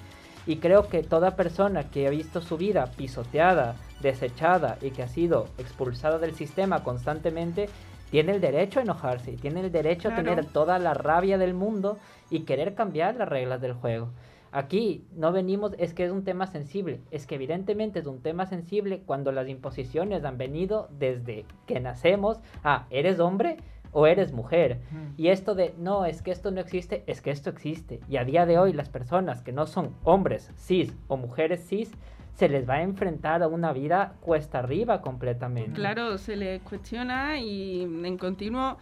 Y 0.47 0.57
creo 0.57 0.87
que 0.87 1.03
toda 1.03 1.35
persona 1.35 1.89
que 1.89 2.07
ha 2.07 2.11
visto 2.11 2.41
su 2.41 2.57
vida 2.57 2.91
pisoteada, 2.95 3.75
desechada 4.01 4.77
y 4.81 4.91
que 4.91 5.03
ha 5.03 5.07
sido 5.07 5.47
expulsada 5.57 6.19
del 6.19 6.35
sistema 6.35 6.83
constantemente, 6.83 7.69
tiene 8.11 8.33
el 8.33 8.41
derecho 8.41 8.79
a 8.79 8.83
enojarse 8.83 9.31
y 9.31 9.37
tiene 9.37 9.61
el 9.61 9.71
derecho 9.71 10.09
a 10.09 10.15
tener 10.15 10.45
toda 10.45 10.77
la 10.79 10.93
rabia 10.93 11.37
del 11.37 11.53
mundo 11.53 11.97
y 12.29 12.41
querer 12.41 12.75
cambiar 12.75 13.15
las 13.15 13.27
reglas 13.27 13.59
del 13.61 13.73
juego. 13.73 14.09
Aquí 14.51 15.05
no 15.13 15.33
venimos, 15.33 15.73
es 15.79 15.93
que 15.93 16.05
es 16.05 16.11
un 16.11 16.23
tema 16.23 16.47
sensible, 16.47 17.01
es 17.11 17.27
que 17.27 17.35
evidentemente 17.35 17.99
es 17.99 18.05
un 18.05 18.21
tema 18.21 18.45
sensible 18.45 19.01
cuando 19.05 19.33
las 19.33 19.49
imposiciones 19.49 20.23
han 20.23 20.37
venido 20.37 20.87
desde 20.97 21.45
que 21.65 21.81
nacemos 21.81 22.39
a 22.63 22.85
eres 22.89 23.19
hombre 23.19 23.57
o 23.95 24.07
eres 24.07 24.33
mujer. 24.33 24.81
Y 25.15 25.29
esto 25.29 25.55
de 25.55 25.73
no, 25.79 26.05
es 26.05 26.21
que 26.21 26.29
esto 26.31 26.51
no 26.51 26.59
existe, 26.59 27.03
es 27.07 27.21
que 27.21 27.31
esto 27.31 27.49
existe. 27.49 28.01
Y 28.09 28.17
a 28.17 28.25
día 28.25 28.45
de 28.45 28.59
hoy 28.59 28.73
las 28.73 28.89
personas 28.89 29.41
que 29.41 29.53
no 29.53 29.65
son 29.67 29.95
hombres 30.03 30.51
cis 30.57 30.93
o 31.07 31.15
mujeres 31.15 31.65
cis, 31.65 31.91
se 32.33 32.49
les 32.49 32.67
va 32.69 32.73
a 32.75 32.81
enfrentar 32.81 33.41
a 33.41 33.47
una 33.47 33.71
vida 33.71 34.15
cuesta 34.19 34.59
arriba 34.59 35.01
completamente. 35.01 35.71
Claro, 35.71 36.17
se 36.17 36.35
les 36.35 36.61
cuestiona 36.61 37.39
y 37.39 37.83
en 37.83 38.17
continuo 38.17 38.77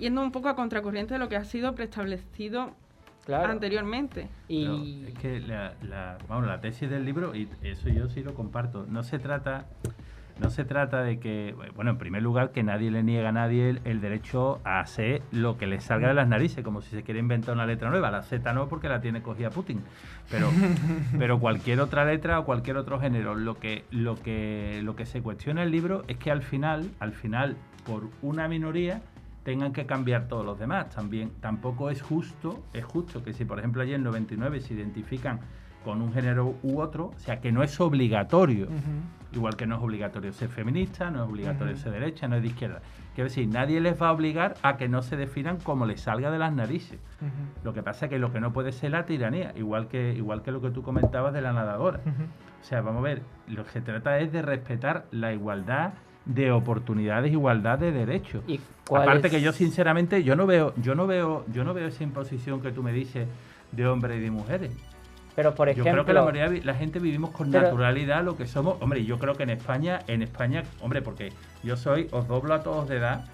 yendo 0.00 0.20
un 0.20 0.32
poco 0.32 0.48
a 0.48 0.56
contracorriente 0.56 1.14
de 1.14 1.20
lo 1.20 1.28
que 1.28 1.36
ha 1.36 1.44
sido 1.44 1.72
preestablecido 1.76 2.72
Claro. 3.24 3.52
anteriormente. 3.52 4.28
Pero 4.48 4.74
Y 4.78 5.04
es 5.06 5.14
que 5.20 5.38
la, 5.40 5.74
la- 5.82 6.18
vamos, 6.28 6.46
la 6.48 6.60
tesis 6.60 6.90
del 6.90 7.04
libro, 7.04 7.34
y 7.36 7.48
eso 7.62 7.88
yo 7.88 8.08
sí 8.08 8.22
lo 8.24 8.34
comparto, 8.34 8.84
no 8.88 9.04
se 9.04 9.20
trata 9.20 9.66
no 10.40 10.50
se 10.50 10.64
trata 10.64 11.02
de 11.02 11.18
que, 11.18 11.54
bueno, 11.74 11.92
en 11.92 11.98
primer 11.98 12.22
lugar, 12.22 12.50
que 12.52 12.62
nadie 12.62 12.90
le 12.90 13.02
niega 13.02 13.30
a 13.30 13.32
nadie 13.32 13.70
el, 13.70 13.80
el 13.84 14.00
derecho 14.00 14.60
a 14.64 14.80
hacer 14.80 15.22
lo 15.32 15.56
que 15.56 15.66
le 15.66 15.80
salga 15.80 16.08
de 16.08 16.14
las 16.14 16.28
narices, 16.28 16.62
como 16.62 16.82
si 16.82 16.90
se 16.90 17.02
quiere 17.02 17.20
inventar 17.20 17.54
una 17.54 17.66
letra 17.66 17.90
nueva. 17.90 18.10
La 18.10 18.22
Z 18.22 18.52
no, 18.52 18.68
porque 18.68 18.88
la 18.88 19.00
tiene 19.00 19.22
cogida 19.22 19.50
Putin. 19.50 19.82
Pero, 20.30 20.50
pero 21.18 21.40
cualquier 21.40 21.80
otra 21.80 22.04
letra 22.04 22.38
o 22.38 22.44
cualquier 22.44 22.76
otro 22.76 23.00
género, 23.00 23.34
lo 23.34 23.58
que, 23.58 23.84
lo 23.90 24.16
que, 24.16 24.80
lo 24.82 24.94
que 24.94 25.06
se 25.06 25.22
cuestiona 25.22 25.62
en 25.62 25.66
el 25.68 25.72
libro 25.72 26.04
es 26.08 26.18
que 26.18 26.30
al 26.30 26.42
final, 26.42 26.90
al 27.00 27.12
final, 27.12 27.56
por 27.86 28.10
una 28.22 28.48
minoría, 28.48 29.00
tengan 29.46 29.72
que 29.72 29.86
cambiar 29.86 30.26
todos 30.26 30.44
los 30.44 30.58
demás. 30.58 30.90
También 30.90 31.30
tampoco 31.40 31.88
es 31.88 32.02
justo, 32.02 32.64
es 32.72 32.84
justo 32.84 33.22
que 33.22 33.32
si 33.32 33.44
por 33.44 33.60
ejemplo 33.60 33.80
allí 33.80 33.94
en 33.94 34.02
99 34.02 34.60
se 34.60 34.74
identifican 34.74 35.40
con 35.84 36.02
un 36.02 36.12
género 36.12 36.56
u 36.64 36.80
otro, 36.80 37.12
o 37.14 37.18
sea 37.20 37.40
que 37.40 37.52
no 37.52 37.62
es 37.62 37.80
obligatorio, 37.80 38.66
igual 39.36 39.56
que 39.56 39.66
no 39.66 39.76
es 39.76 39.82
obligatorio 39.82 40.32
ser 40.32 40.48
feminista, 40.48 41.10
no 41.10 41.22
es 41.24 41.30
obligatorio 41.30 41.76
ser 41.76 41.92
derecha, 41.92 42.26
no 42.26 42.36
es 42.36 42.42
de 42.42 42.48
izquierda. 42.48 42.80
Quiero 43.14 43.28
decir, 43.28 43.46
nadie 43.48 43.80
les 43.80 44.00
va 44.00 44.08
a 44.08 44.12
obligar 44.12 44.54
a 44.62 44.76
que 44.76 44.88
no 44.88 45.02
se 45.02 45.16
definan 45.16 45.58
como 45.58 45.86
les 45.86 46.00
salga 46.00 46.30
de 46.30 46.38
las 46.38 46.52
narices. 46.52 46.98
Lo 47.64 47.72
que 47.72 47.82
pasa 47.82 48.06
es 48.06 48.10
que 48.10 48.18
lo 48.18 48.32
que 48.32 48.40
no 48.40 48.52
puede 48.52 48.72
ser 48.72 48.90
la 48.90 49.04
tiranía, 49.06 49.52
igual 49.56 49.88
que, 49.88 50.12
igual 50.14 50.42
que 50.42 50.50
lo 50.52 50.60
que 50.60 50.70
tú 50.70 50.82
comentabas 50.82 51.32
de 51.32 51.40
la 51.42 51.52
nadadora. 51.52 52.00
O 52.60 52.64
sea, 52.64 52.80
vamos 52.80 53.00
a 53.00 53.04
ver, 53.04 53.22
lo 53.48 53.64
que 53.64 53.70
se 53.70 53.80
trata 53.80 54.18
es 54.18 54.32
de 54.32 54.42
respetar 54.42 55.04
la 55.12 55.32
igualdad 55.32 55.92
de 56.24 56.50
oportunidades, 56.50 57.30
igualdad 57.32 57.78
de 57.78 57.92
derechos. 57.92 58.42
¿Y 58.48 58.60
cuál 58.88 59.02
Aparte 59.02 59.28
es- 59.28 59.32
que 59.34 59.40
yo 59.40 59.52
sinceramente 59.52 60.24
yo 60.24 60.34
no 60.34 60.46
veo, 60.46 60.74
yo 60.82 60.94
no 60.94 61.06
veo, 61.06 61.44
yo 61.52 61.62
no 61.64 61.72
veo 61.72 61.86
esa 61.86 62.02
imposición 62.02 62.60
que 62.60 62.72
tú 62.72 62.82
me 62.82 62.92
dices 62.92 63.28
de 63.72 63.86
hombres 63.86 64.18
y 64.18 64.20
de 64.20 64.30
mujeres. 64.30 64.70
Pero 65.36 65.54
por 65.54 65.68
yo 65.68 65.72
ejemplo, 65.72 65.92
creo 65.92 66.04
que 66.06 66.12
la 66.14 66.22
mayoría 66.22 66.48
vi- 66.48 66.60
la 66.62 66.74
gente 66.74 66.98
vivimos 66.98 67.30
con 67.30 67.50
Pero- 67.50 67.64
naturalidad 67.64 68.24
lo 68.24 68.36
que 68.36 68.46
somos. 68.46 68.76
Hombre, 68.80 69.04
yo 69.04 69.18
creo 69.18 69.34
que 69.34 69.42
en 69.44 69.50
España, 69.50 70.00
en 70.08 70.22
España, 70.22 70.62
hombre, 70.80 71.02
porque 71.02 71.28
yo 71.62 71.76
soy, 71.76 72.08
os 72.10 72.26
doblo 72.26 72.54
a 72.54 72.62
todos 72.62 72.88
de 72.88 72.96
edad. 72.96 73.26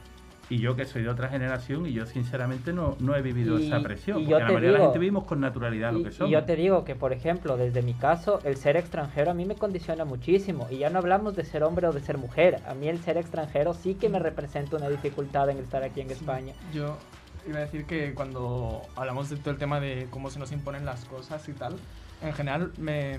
Y 0.50 0.59
yo 0.59 0.76
que 0.76 0.84
soy 0.84 1.03
de 1.03 1.09
otra 1.09 1.28
generación 1.28 1.86
y 1.86 1.92
yo 1.92 2.05
sinceramente 2.05 2.74
no, 2.74 2.96
no 2.98 3.14
he 3.16 3.22
vivido 3.22 3.59
Y- 3.59 3.68
esa 3.68 3.80
presión. 3.80 4.18
y 4.18 4.24
porque 4.24 4.30
yo 4.32 4.38
la 4.40 4.44
mayoría 4.46 4.72
de 4.72 4.78
la 4.78 4.84
gente 4.84 4.98
vivimos 4.98 5.24
con 5.24 5.40
naturalidad 5.40 5.92
Y, 5.92 5.98
lo 5.98 6.03
que 6.03 6.09
y 6.11 6.12
somos. 6.12 6.30
yo 6.32 6.44
te 6.44 6.57
digo 6.57 6.84
que, 6.84 6.94
por 6.94 7.12
ejemplo, 7.14 7.57
desde 7.57 7.80
mi 7.80 7.94
caso, 7.94 8.38
el 8.44 8.57
ser 8.57 8.76
extranjero 8.76 9.30
a 9.30 9.34
mí 9.34 9.46
me 9.46 9.55
condiciona 9.55 10.05
muchísimo. 10.05 10.66
Y 10.70 10.78
ya 10.78 10.90
no 10.90 10.98
hablamos 10.98 11.36
de 11.36 11.44
ser 11.44 11.62
hombre 11.62 11.86
o 11.86 11.92
de 11.92 12.00
ser 12.00 12.18
mujer. 12.18 12.59
A 12.66 12.74
mí 12.74 12.88
el 12.88 12.98
ser 12.98 13.16
extranjero 13.16 13.72
sí 13.72 13.94
que 13.94 14.11
me 14.11 14.18
representa 14.18 14.76
una 14.76 14.90
dificultad 14.90 15.48
en 15.48 15.59
estar 15.59 15.84
aquí 15.84 16.03
en 16.03 16.11
España. 16.11 16.53
Yo, 16.74 16.98
iba 17.47 17.59
a 17.59 17.62
decir 17.62 17.84
que 17.84 18.14
cuando 18.14 18.82
hablamos 18.97 19.30
de 19.30 19.36
todo 19.36 19.51
el 19.51 19.59
tema 19.59 19.80
de 19.80 20.07
cómo 20.11 20.30
se 20.30 20.38
nos 20.38 20.53
imponen 20.53 20.84
las 20.84 21.05
cosas 21.05 21.49
y 21.49 21.53
tal, 21.53 21.76
en 22.22 22.32
general 22.32 22.72
me 22.78 23.18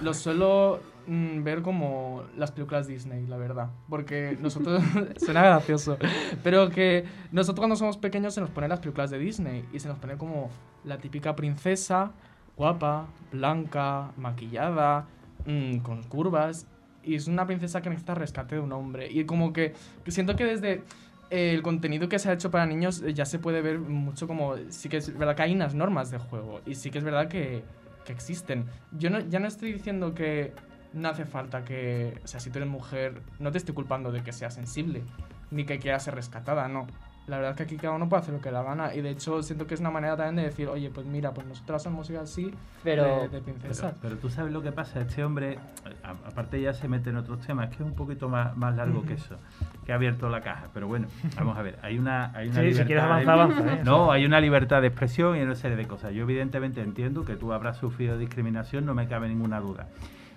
lo 0.00 0.14
suelo 0.14 0.80
mm, 1.06 1.42
ver 1.42 1.62
como 1.62 2.22
las 2.36 2.52
películas 2.52 2.86
Disney, 2.86 3.26
la 3.26 3.36
verdad. 3.36 3.70
Porque 3.88 4.38
nosotros, 4.40 4.82
suena 5.16 5.42
gracioso, 5.42 5.98
pero 6.42 6.70
que 6.70 7.04
nosotros 7.32 7.60
cuando 7.60 7.76
somos 7.76 7.96
pequeños 7.96 8.34
se 8.34 8.40
nos 8.40 8.50
ponen 8.50 8.70
las 8.70 8.80
películas 8.80 9.10
de 9.10 9.18
Disney 9.18 9.64
y 9.72 9.80
se 9.80 9.88
nos 9.88 9.98
pone 9.98 10.16
como 10.16 10.50
la 10.84 10.98
típica 10.98 11.34
princesa, 11.34 12.12
guapa, 12.56 13.06
blanca, 13.32 14.12
maquillada, 14.16 15.06
mm, 15.46 15.78
con 15.78 16.02
curvas. 16.04 16.66
Y 17.02 17.14
es 17.14 17.26
una 17.26 17.46
princesa 17.46 17.80
que 17.80 17.88
necesita 17.88 18.14
rescate 18.14 18.56
de 18.56 18.60
un 18.60 18.72
hombre. 18.72 19.10
Y 19.10 19.24
como 19.24 19.52
que, 19.52 19.72
que 20.04 20.10
siento 20.10 20.36
que 20.36 20.44
desde 20.44 20.82
el 21.30 21.62
contenido 21.62 22.08
que 22.08 22.18
se 22.18 22.30
ha 22.30 22.32
hecho 22.32 22.50
para 22.50 22.66
niños 22.66 23.02
eh, 23.02 23.14
ya 23.14 23.24
se 23.24 23.38
puede 23.38 23.60
ver 23.62 23.78
mucho 23.78 24.26
como... 24.26 24.54
Sí 24.70 24.88
que 24.88 24.98
es 24.98 25.16
verdad 25.16 25.36
que 25.36 25.42
hay 25.42 25.54
unas 25.54 25.74
normas 25.74 26.10
de 26.10 26.18
juego. 26.18 26.60
Y 26.66 26.74
sí 26.74 26.90
que 26.90 26.98
es 26.98 27.04
verdad 27.04 27.28
que, 27.28 27.64
que 28.04 28.12
existen. 28.12 28.66
Yo 28.92 29.10
no, 29.10 29.20
ya 29.20 29.38
no 29.38 29.46
estoy 29.46 29.72
diciendo 29.72 30.14
que 30.14 30.52
no 30.92 31.08
hace 31.08 31.24
falta 31.24 31.64
que... 31.64 32.18
O 32.24 32.26
sea, 32.26 32.40
si 32.40 32.50
tú 32.50 32.58
eres 32.58 32.68
mujer, 32.68 33.22
no 33.38 33.52
te 33.52 33.58
estoy 33.58 33.74
culpando 33.74 34.12
de 34.12 34.22
que 34.22 34.32
seas 34.32 34.54
sensible. 34.54 35.02
Ni 35.50 35.64
que 35.64 35.78
quieras 35.78 36.04
ser 36.04 36.14
rescatada, 36.14 36.68
no. 36.68 36.86
La 37.28 37.36
verdad 37.36 37.50
es 37.52 37.56
que 37.58 37.62
aquí 37.64 37.76
cada 37.76 37.94
uno 37.94 38.08
puede 38.08 38.22
hacer 38.22 38.32
lo 38.34 38.40
que 38.40 38.48
le 38.50 38.56
da 38.56 38.62
gana. 38.62 38.94
Y 38.94 39.02
de 39.02 39.10
hecho 39.10 39.42
siento 39.42 39.66
que 39.66 39.74
es 39.74 39.80
una 39.80 39.90
manera 39.90 40.16
también 40.16 40.36
de 40.36 40.42
decir, 40.44 40.66
oye, 40.68 40.90
pues 40.90 41.06
mira, 41.06 41.32
pues 41.32 41.46
nosotras 41.46 41.82
somos 41.82 42.08
así 42.10 42.52
Pero- 42.82 43.04
de, 43.04 43.10
de 43.10 43.28
Pero, 43.28 43.42
princesas. 43.44 43.94
pero 44.00 44.16
tú 44.16 44.30
sabes 44.30 44.52
lo 44.52 44.62
que 44.62 44.72
pasa, 44.72 45.00
este 45.02 45.22
hombre, 45.22 45.58
a- 46.02 46.10
aparte 46.28 46.60
ya 46.60 46.72
se 46.72 46.88
mete 46.88 47.10
en 47.10 47.16
otros 47.18 47.40
temas, 47.40 47.70
es 47.70 47.76
que 47.76 47.82
es 47.82 47.88
un 47.88 47.94
poquito 47.94 48.28
más, 48.30 48.56
más 48.56 48.74
largo 48.76 49.02
que 49.04 49.12
eso, 49.14 49.36
que 49.84 49.92
ha 49.92 49.96
abierto 49.96 50.28
la 50.30 50.40
caja. 50.40 50.68
Pero 50.72 50.88
bueno, 50.88 51.06
vamos 51.36 51.58
a 51.58 51.62
ver, 51.62 51.78
hay 51.82 51.98
una, 51.98 52.32
hay 52.34 52.48
una 52.48 52.62
Sí, 52.62 52.72
si 52.74 52.84
quieres 52.84 53.04
avanzar, 53.04 53.34
avanza. 53.38 53.74
¿eh? 53.74 53.80
No, 53.84 54.10
hay 54.10 54.24
una 54.24 54.40
libertad 54.40 54.80
de 54.80 54.88
expresión 54.88 55.36
y 55.36 55.42
una 55.42 55.54
serie 55.54 55.76
de 55.76 55.86
cosas. 55.86 56.12
Yo 56.14 56.22
evidentemente 56.22 56.80
entiendo 56.80 57.24
que 57.26 57.36
tú 57.36 57.52
habrás 57.52 57.76
sufrido 57.76 58.16
discriminación, 58.16 58.86
no 58.86 58.94
me 58.94 59.06
cabe 59.06 59.28
ninguna 59.28 59.60
duda. 59.60 59.88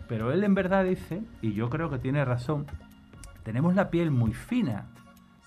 Pero 0.10 0.34
él 0.34 0.44
en 0.44 0.56
verdad 0.56 0.84
dice, 0.84 1.22
y 1.42 1.54
yo 1.54 1.70
creo 1.70 1.90
que 1.90 2.00
tiene 2.00 2.26
razón, 2.26 2.66
tenemos 3.44 3.76
la 3.76 3.90
piel 3.90 4.12
muy 4.12 4.34
fina. 4.34 4.88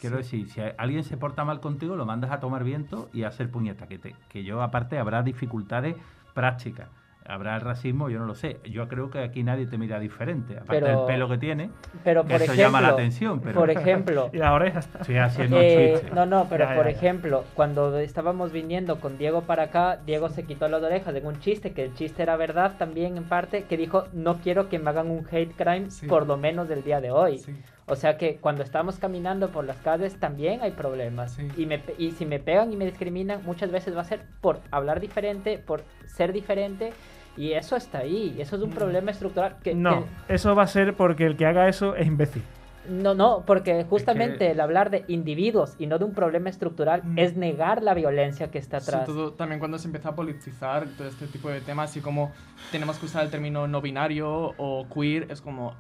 Quiero 0.01 0.16
decir, 0.18 0.49
si 0.51 0.61
alguien 0.76 1.05
se 1.05 1.16
porta 1.16 1.45
mal 1.45 1.61
contigo, 1.61 1.97
lo 1.97 2.05
mandas 2.05 2.30
a 2.30 2.40
tomar 2.40 2.64
viento 2.64 3.09
y 3.12 3.22
a 3.22 3.28
hacer 3.28 3.51
puñeta. 3.51 3.86
Que, 3.86 3.99
te- 3.99 4.14
que 4.28 4.45
yo, 4.45 4.61
aparte, 4.62 4.99
habrá 4.99 5.22
dificultades 5.22 5.97
prácticas. 6.34 6.88
Habrá 7.26 7.55
el 7.55 7.62
racismo, 7.62 8.11
yo 8.11 8.18
no 8.18 8.26
lo 8.26 8.34
sé. 8.34 8.59
Yo 8.70 8.86
creo 8.86 9.09
que 9.09 9.20
aquí 9.20 9.42
nadie 9.42 9.66
te 9.66 9.78
mira 9.78 9.99
diferente. 9.99 10.59
Aparte 10.59 10.82
Pero- 10.82 10.99
del 10.99 11.07
pelo 11.07 11.26
que 11.26 11.38
tiene, 11.38 11.70
Pero 12.05 12.22
que 12.24 12.32
por 12.34 12.42
eso 12.42 12.53
ejemplo, 12.53 12.62
llama 12.62 12.80
la 12.82 12.88
atención. 12.88 13.40
Pero 13.40 13.61
por 13.61 13.70
ejemplo, 13.70 14.28
Y 14.34 14.36
estoy 14.36 15.16
haciendo 15.16 15.57
Eh, 15.59 16.03
un 16.11 16.14
no, 16.14 16.26
no, 16.26 16.47
pero 16.51 16.64
Ya, 16.68 16.74
por 16.74 16.84
ya, 16.84 16.90
ya. 16.90 16.97
ejemplo, 16.99 17.45
cuando 17.55 17.99
estábamos 17.99 18.53
viniendo 18.53 19.01
con 19.01 19.16
Diego 19.16 19.40
para 19.40 19.62
acá, 19.62 19.97
Diego 20.05 20.28
se 20.28 20.45
quitó 20.45 20.68
las 20.68 20.82
orejas 20.82 21.14
en 21.14 21.24
un 21.26 21.38
chiste, 21.40 21.72
que 21.72 21.84
el 21.84 21.95
chiste 21.95 22.22
era 22.22 22.36
verdad 22.36 22.74
también 22.78 23.16
en 23.16 23.24
parte, 23.24 23.62
que 23.64 23.78
dijo, 23.78 24.05
no 24.12 24.36
quiero 24.42 24.68
que 24.68 24.78
me 24.78 24.90
hagan 24.90 25.11
un 25.11 25.26
hate 25.30 25.55
crime, 25.57 25.90
Sí. 25.90 26.07
por 26.07 26.26
lo 26.26 26.36
menos 26.36 26.68
del 26.68 26.82
día 26.84 27.01
de 27.01 27.11
hoy. 27.11 27.38
Sí. 27.38 27.57
O 27.87 27.97
sea 27.97 28.16
que 28.16 28.37
cuando 28.37 28.62
estamos 28.62 28.99
caminando 28.99 29.51
por 29.51 29.64
las 29.64 29.76
calles 29.78 30.18
también 30.18 30.62
hay 30.62 30.70
problemas. 30.70 31.32
Sí. 31.32 31.49
Y, 31.57 31.66
me, 31.66 31.82
y 31.99 32.12
si 32.12 32.24
me 32.24 32.39
pegan 32.41 32.72
y 32.72 32.76
me 32.76 32.87
discriminan, 32.87 33.43
muchas 33.45 33.70
veces 33.70 33.95
va 33.97 34.01
a 34.01 34.05
ser 34.05 34.22
por 34.41 34.61
hablar 34.70 35.01
diferente, 35.01 35.59
por 35.59 35.85
ser 36.07 36.32
diferente. 36.32 36.93
Y 37.37 37.53
eso 37.53 37.76
está 37.76 37.99
ahí. 37.99 38.37
Eso 38.39 38.57
es 38.57 38.62
un 38.62 38.70
Mm. 38.70 38.74
problema 38.74 39.11
estructural 39.11 39.57
que, 39.62 39.74
No, 39.74 40.05
que- 40.28 40.35
eso 40.35 40.55
va 40.55 40.62
a 40.62 40.66
ser 40.66 40.95
porque 40.95 41.26
el 41.26 41.37
que 41.37 41.45
haga 41.47 41.68
eso 41.68 41.95
es 41.97 42.07
imbécil. 42.07 42.43
no, 42.89 43.14
no, 43.14 43.45
porque 43.47 43.85
justamente 43.85 44.51
el 44.51 44.61
hablar 44.61 44.91
de 44.91 45.05
individuos 45.09 45.74
y 45.78 45.87
no 45.87 45.99
de 45.99 46.05
un 46.05 46.12
problema 46.12 46.51
estructural 46.51 47.03
Mm. 47.03 47.18
es 47.18 47.35
negar 47.37 47.82
la 47.82 47.93
violencia 47.95 48.51
que 48.51 48.59
está 48.59 48.78
Sobre 48.80 48.99
atrás. 48.99 49.07
todo 49.14 49.32
también 49.32 49.59
cuando 49.59 49.78
se 49.78 49.87
empezó 49.89 50.11
a 50.11 50.14
politizar 50.14 50.87
todo 50.97 51.09
este 51.09 51.26
tipo 51.26 51.49
de 51.49 51.61
temas, 51.62 51.91
así 51.91 52.01
como 52.01 52.30
tenemos 52.70 52.99
que 52.99 53.07
usar 53.07 53.24
el 53.24 53.30
término 53.30 53.66
no 53.68 53.80
binario 53.80 54.53
o 54.59 54.87
queer, 54.95 55.30
es 55.30 55.41
como, 55.41 55.74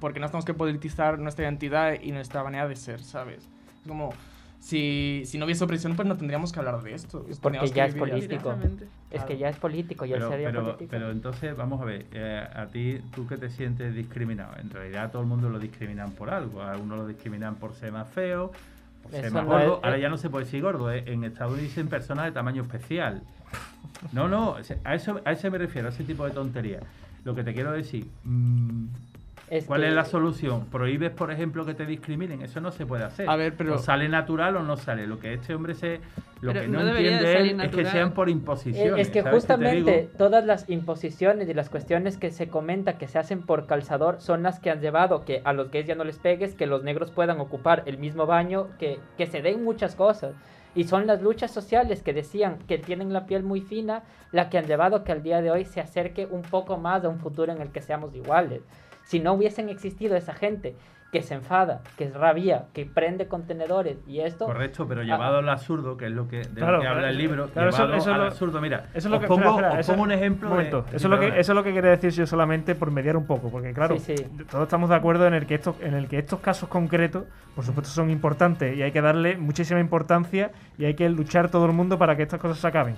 porque 0.00 0.20
no 0.20 0.26
tenemos 0.26 0.44
que 0.44 0.54
politizar 0.54 1.18
nuestra 1.18 1.44
identidad 1.44 1.94
y 2.00 2.12
nuestra 2.12 2.42
manera 2.44 2.68
de 2.68 2.76
ser, 2.76 3.02
¿sabes? 3.02 3.38
Es 3.82 3.88
como, 3.88 4.10
si, 4.60 5.22
si 5.26 5.38
no 5.38 5.44
hubiese 5.44 5.64
opresión, 5.64 5.94
pues 5.96 6.06
no 6.08 6.16
tendríamos 6.16 6.52
que 6.52 6.58
hablar 6.58 6.82
de 6.82 6.94
esto. 6.94 7.24
Porque 7.40 7.68
ya 7.70 7.86
es 7.86 7.94
político. 7.94 8.54
Es 9.10 9.24
que 9.24 9.38
ya 9.38 9.48
es 9.48 9.56
político 9.56 10.04
y 10.04 10.12
él 10.12 10.18
Pero, 10.18 10.30
sería 10.30 10.48
pero, 10.48 10.62
político. 10.64 10.88
pero 10.90 11.10
entonces, 11.10 11.56
vamos 11.56 11.80
a 11.80 11.84
ver, 11.84 12.06
eh, 12.12 12.46
a 12.54 12.66
ti, 12.66 13.00
tú 13.14 13.26
que 13.26 13.36
te 13.36 13.48
sientes 13.50 13.94
discriminado, 13.94 14.54
en 14.60 14.68
realidad 14.70 15.04
a 15.04 15.10
todo 15.10 15.22
el 15.22 15.28
mundo 15.28 15.48
lo 15.48 15.58
discriminan 15.58 16.10
por 16.12 16.30
algo, 16.30 16.62
a 16.62 16.76
uno 16.76 16.96
lo 16.96 17.06
discriminan 17.06 17.54
por 17.56 17.74
ser 17.74 17.92
más 17.92 18.08
feo, 18.08 18.52
por 19.02 19.12
ser 19.12 19.26
Eso 19.26 19.34
más 19.34 19.44
no 19.44 19.50
gordo, 19.50 19.78
es- 19.78 19.84
ahora 19.84 19.98
ya 19.98 20.08
no 20.10 20.18
se 20.18 20.28
puede 20.28 20.44
decir 20.44 20.60
gordo, 20.62 20.92
eh, 20.92 21.04
en 21.06 21.24
Estados 21.24 21.52
Unidos 21.54 21.70
dicen 21.70 21.88
personas 21.88 22.26
de 22.26 22.32
tamaño 22.32 22.62
especial. 22.62 23.22
No, 24.12 24.28
no, 24.28 24.56
a 24.84 24.94
eso, 24.94 25.20
a 25.24 25.32
eso 25.32 25.50
me 25.50 25.58
refiero, 25.58 25.88
a 25.88 25.90
ese 25.90 26.04
tipo 26.04 26.24
de 26.24 26.32
tonterías. 26.32 26.82
Lo 27.24 27.34
que 27.34 27.42
te 27.42 27.54
quiero 27.54 27.72
decir, 27.72 28.06
mm, 28.24 28.86
Es 29.50 29.64
¿cuál 29.64 29.84
es 29.84 29.92
la 29.94 30.04
solución? 30.04 30.66
¿Prohíbes, 30.66 31.10
por 31.10 31.30
ejemplo, 31.30 31.64
que 31.64 31.74
te 31.74 31.86
discriminen? 31.86 32.42
Eso 32.42 32.60
no 32.60 32.70
se 32.70 32.86
puede 32.86 33.04
hacer. 33.04 33.28
A 33.28 33.36
ver, 33.36 33.54
pero- 33.56 33.74
O 33.74 33.78
sale 33.78 34.08
natural 34.08 34.56
o 34.56 34.62
no 34.62 34.76
sale. 34.76 35.06
Lo 35.06 35.18
que 35.18 35.34
este 35.34 35.54
hombre 35.54 35.74
se... 35.74 36.00
Lo 36.40 36.52
Pero 36.52 36.62
que 36.66 36.68
no, 36.68 36.82
no 36.84 36.90
entiende 36.90 37.36
él 37.36 37.60
es 37.60 37.70
que 37.74 37.84
sean 37.84 38.12
por 38.12 38.28
Eh, 38.28 38.32
imposiciones. 38.32 39.08
Es 39.08 39.10
que 39.12 39.22
¿sabes 39.22 39.44
qué 39.44 39.48
te 39.48 39.56
justamente 39.56 40.10
todas 40.16 40.44
las 40.44 40.68
imposiciones 40.70 41.48
y 41.48 41.54
las 41.54 41.68
cuestiones 41.68 42.16
que 42.16 42.30
se 42.30 42.48
comenta 42.48 42.96
que 42.96 43.08
se 43.08 43.18
hacen 43.18 43.42
por 43.42 43.66
calzador 43.66 44.20
son 44.20 44.44
las 44.44 44.60
que 44.60 44.70
han 44.70 44.80
llevado 44.80 45.24
que 45.24 45.42
a 45.44 45.52
los 45.52 45.70
gays 45.72 45.86
ya 45.86 45.96
no 45.96 46.04
les 46.04 46.18
pegues, 46.18 46.54
que 46.54 46.66
los 46.66 46.84
negros 46.84 47.10
puedan 47.10 47.40
ocupar 47.40 47.82
el 47.86 47.98
mismo 47.98 48.26
baño, 48.26 48.68
que, 48.78 49.00
que 49.16 49.26
se 49.26 49.42
den 49.42 49.64
muchas 49.64 49.96
cosas. 49.96 50.34
Y 50.76 50.84
son 50.84 51.08
las 51.08 51.22
luchas 51.22 51.50
sociales 51.50 52.02
que 52.02 52.12
decían 52.12 52.58
que 52.68 52.78
tienen 52.78 53.12
la 53.12 53.26
piel 53.26 53.42
muy 53.42 53.60
fina, 53.62 54.02
la 54.30 54.48
que 54.48 54.58
han 54.58 54.66
llevado 54.66 55.02
que 55.02 55.10
al 55.10 55.24
día 55.24 55.40
de 55.42 55.50
hoy 55.50 55.64
se 55.64 55.80
acerque 55.80 56.26
un 56.30 56.42
poco 56.42 56.76
más 56.76 57.04
a 57.04 57.08
un 57.08 57.18
futuro 57.18 57.50
en 57.52 57.60
el 57.60 57.70
que 57.72 57.80
seamos 57.80 58.14
iguales. 58.14 58.62
Si 59.08 59.20
no 59.20 59.32
hubiesen 59.32 59.70
existido 59.70 60.16
esa 60.16 60.34
gente 60.34 60.76
que 61.10 61.22
se 61.22 61.32
enfada, 61.34 61.80
que 61.96 62.04
es 62.04 62.12
rabia, 62.14 62.66
que 62.74 62.84
prende 62.84 63.28
contenedores 63.28 63.96
y 64.06 64.20
esto... 64.20 64.44
Correcto, 64.44 64.86
pero 64.86 65.00
Ah. 65.00 65.04
llevado 65.04 65.38
al 65.38 65.48
absurdo, 65.48 65.96
que 65.96 66.04
es 66.06 66.12
lo 66.12 66.28
que, 66.28 66.38
de 66.40 66.48
Claro, 66.48 66.76
lo 66.76 66.82
que 66.82 66.86
habla 66.88 67.08
el 67.08 67.16
libro, 67.16 67.46
claro, 67.48 67.70
eso- 67.70 67.78
llevado 67.78 67.96
eso 67.96 68.10
es 68.10 68.14
al 68.14 68.20
lo- 68.20 68.26
absurdo. 68.26 68.60
Mira, 68.60 68.84
Eso 68.92 69.08
es 69.08 69.12
lo 69.12 69.18
que, 69.20 69.26
pongo, 69.26 69.40
espera, 69.40 69.56
espera, 69.56 69.72
os 69.72 69.78
eso- 69.80 69.92
pongo 69.92 70.02
un 70.04 70.12
ejemplo 70.12 70.48
momento. 70.50 70.82
de... 70.82 70.96
Eso, 70.98 71.06
es 71.06 71.10
lo 71.10 71.18
que, 71.18 71.28
eso 71.28 71.52
es 71.52 71.56
lo 71.56 71.64
que 71.64 71.72
quería 71.72 71.90
decir 71.92 72.10
yo 72.10 72.26
solamente 72.26 72.74
por 72.74 72.90
mediar 72.90 73.16
un 73.16 73.26
poco, 73.26 73.50
porque 73.50 73.72
claro, 73.72 73.96
Sí, 73.98 74.16
sí. 74.18 74.24
todos 74.50 74.64
estamos 74.64 74.90
de 74.90 74.96
acuerdo 74.96 75.26
en 75.26 75.32
el 75.32 75.46
que 75.46 75.54
estos, 75.54 75.80
en 75.80 75.94
el 75.94 76.08
que 76.08 76.18
estos 76.18 76.40
casos 76.40 76.68
concretos, 76.68 77.24
por 77.54 77.64
supuesto, 77.64 77.90
son 77.90 78.10
importantes 78.10 78.76
y 78.76 78.82
hay 78.82 78.92
que 78.92 79.00
darle 79.00 79.38
muchísima 79.38 79.80
importancia 79.80 80.50
y 80.76 80.84
hay 80.84 80.92
que 80.94 81.08
luchar 81.08 81.50
todo 81.50 81.64
el 81.64 81.72
mundo 81.72 81.98
para 81.98 82.16
que 82.16 82.24
estas 82.24 82.38
cosas 82.38 82.58
se 82.58 82.66
acaben. 82.66 82.96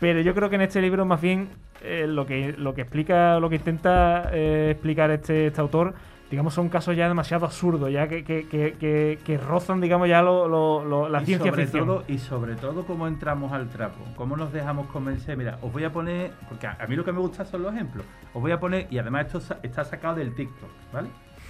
Pero 0.00 0.20
yo 0.20 0.34
creo 0.34 0.48
que 0.48 0.56
en 0.56 0.62
este 0.62 0.80
libro 0.80 1.04
más 1.04 1.20
bien 1.20 1.50
eh, 1.82 2.06
lo 2.08 2.24
que 2.24 2.54
lo 2.56 2.74
que 2.74 2.80
explica, 2.82 3.38
lo 3.40 3.50
que 3.50 3.56
intenta 3.56 4.30
eh, 4.32 4.70
explicar 4.72 5.10
este, 5.10 5.48
este 5.48 5.60
autor, 5.60 5.94
digamos, 6.32 6.54
son 6.54 6.70
casos 6.70 6.96
ya 6.96 7.08
demasiado 7.08 7.44
absurdos, 7.44 7.92
ya 7.92 8.08
que, 8.08 8.24
que, 8.24 8.48
que, 8.48 8.72
que- 8.80 9.18
que 9.22 9.36
rozan, 9.36 9.82
digamos, 9.82 10.08
ya 10.08 10.22
lo, 10.22 10.48
lo- 10.48 10.82
lo- 10.82 11.08
la 11.10 11.20
y 11.20 11.26
ciencia 11.26 11.50
sobre 11.50 11.64
ficción. 11.64 11.86
todo 11.86 12.04
y 12.08 12.16
sobre 12.16 12.54
todo 12.56 12.86
cómo 12.86 13.06
entramos 13.06 13.52
al 13.52 13.68
trapo 13.68 13.98
cómo 14.16 14.34
nos 14.34 14.50
dejamos 14.50 14.86
convencer 14.86 15.36
mira 15.36 15.58
os 15.60 15.70
voy 15.70 15.84
a 15.84 15.92
poner 15.92 16.30
porque 16.48 16.66
a, 16.66 16.78
a 16.80 16.86
mí 16.86 16.96
lo 16.96 17.04
que 17.04 17.12
me 17.12 17.18
gusta 17.20 17.44
son 17.44 17.62
los 17.62 17.74
ejemplos 17.74 18.06
os 18.32 18.40
voy 18.40 18.50
a 18.50 18.58
poner 18.58 18.86
y 18.90 18.96
además 18.96 19.26
esto 19.26 19.40
sa- 19.40 19.58
está 19.62 19.84
sacado 19.84 20.14
del 20.14 20.34
TikTok 20.34 20.70
vale 20.90 21.08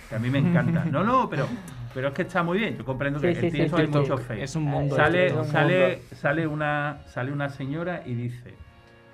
que 0.08 0.16
a 0.16 0.18
mí 0.18 0.28
me 0.30 0.38
encanta 0.40 0.84
no 0.90 1.04
no 1.04 1.30
pero 1.30 1.46
pero 1.94 2.08
es 2.08 2.14
que 2.14 2.22
está 2.22 2.42
muy 2.42 2.58
bien 2.58 2.76
yo 2.76 2.84
comprendo 2.84 3.20
que 3.20 3.34
Sí, 3.36 3.38
el 3.46 3.52
sí, 3.52 3.58
TikTok 3.58 3.78
sí, 3.78 3.82
hay 3.86 3.88
mucho 4.00 4.18
fake 4.18 4.42
Es 4.42 4.56
un 4.56 4.64
mundo. 4.64 4.96
sale 4.96 5.26
es 5.28 5.32
un 5.32 5.44
sale 5.44 5.88
mundo. 5.96 6.16
sale 6.16 6.46
una 6.48 6.98
sale 7.06 7.30
una 7.32 7.48
señora 7.50 8.02
y 8.04 8.14
dice 8.14 8.54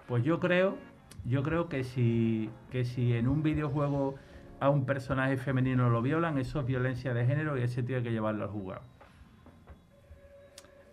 pues 0.07 0.25
yo 0.25 0.41
creo 0.41 0.79
yo 1.27 1.43
creo 1.43 1.69
que 1.69 1.85
si 1.85 2.49
que 2.71 2.87
si 2.87 3.12
en 3.12 3.29
un 3.29 3.43
videojuego 3.43 4.14
a 4.61 4.70
un 4.70 4.86
personaje 4.86 5.36
femenino 5.36 5.88
lo 5.90 6.02
violan 6.02 6.38
eso 6.38 6.61
es 6.61 6.66
violencia 6.66 7.14
de 7.14 7.26
género 7.26 7.59
y 7.59 7.62
ese 7.62 7.82
tiene 7.82 8.02
que 8.02 8.11
llevarlo 8.11 8.44
al 8.44 8.50
juzgado. 8.50 8.82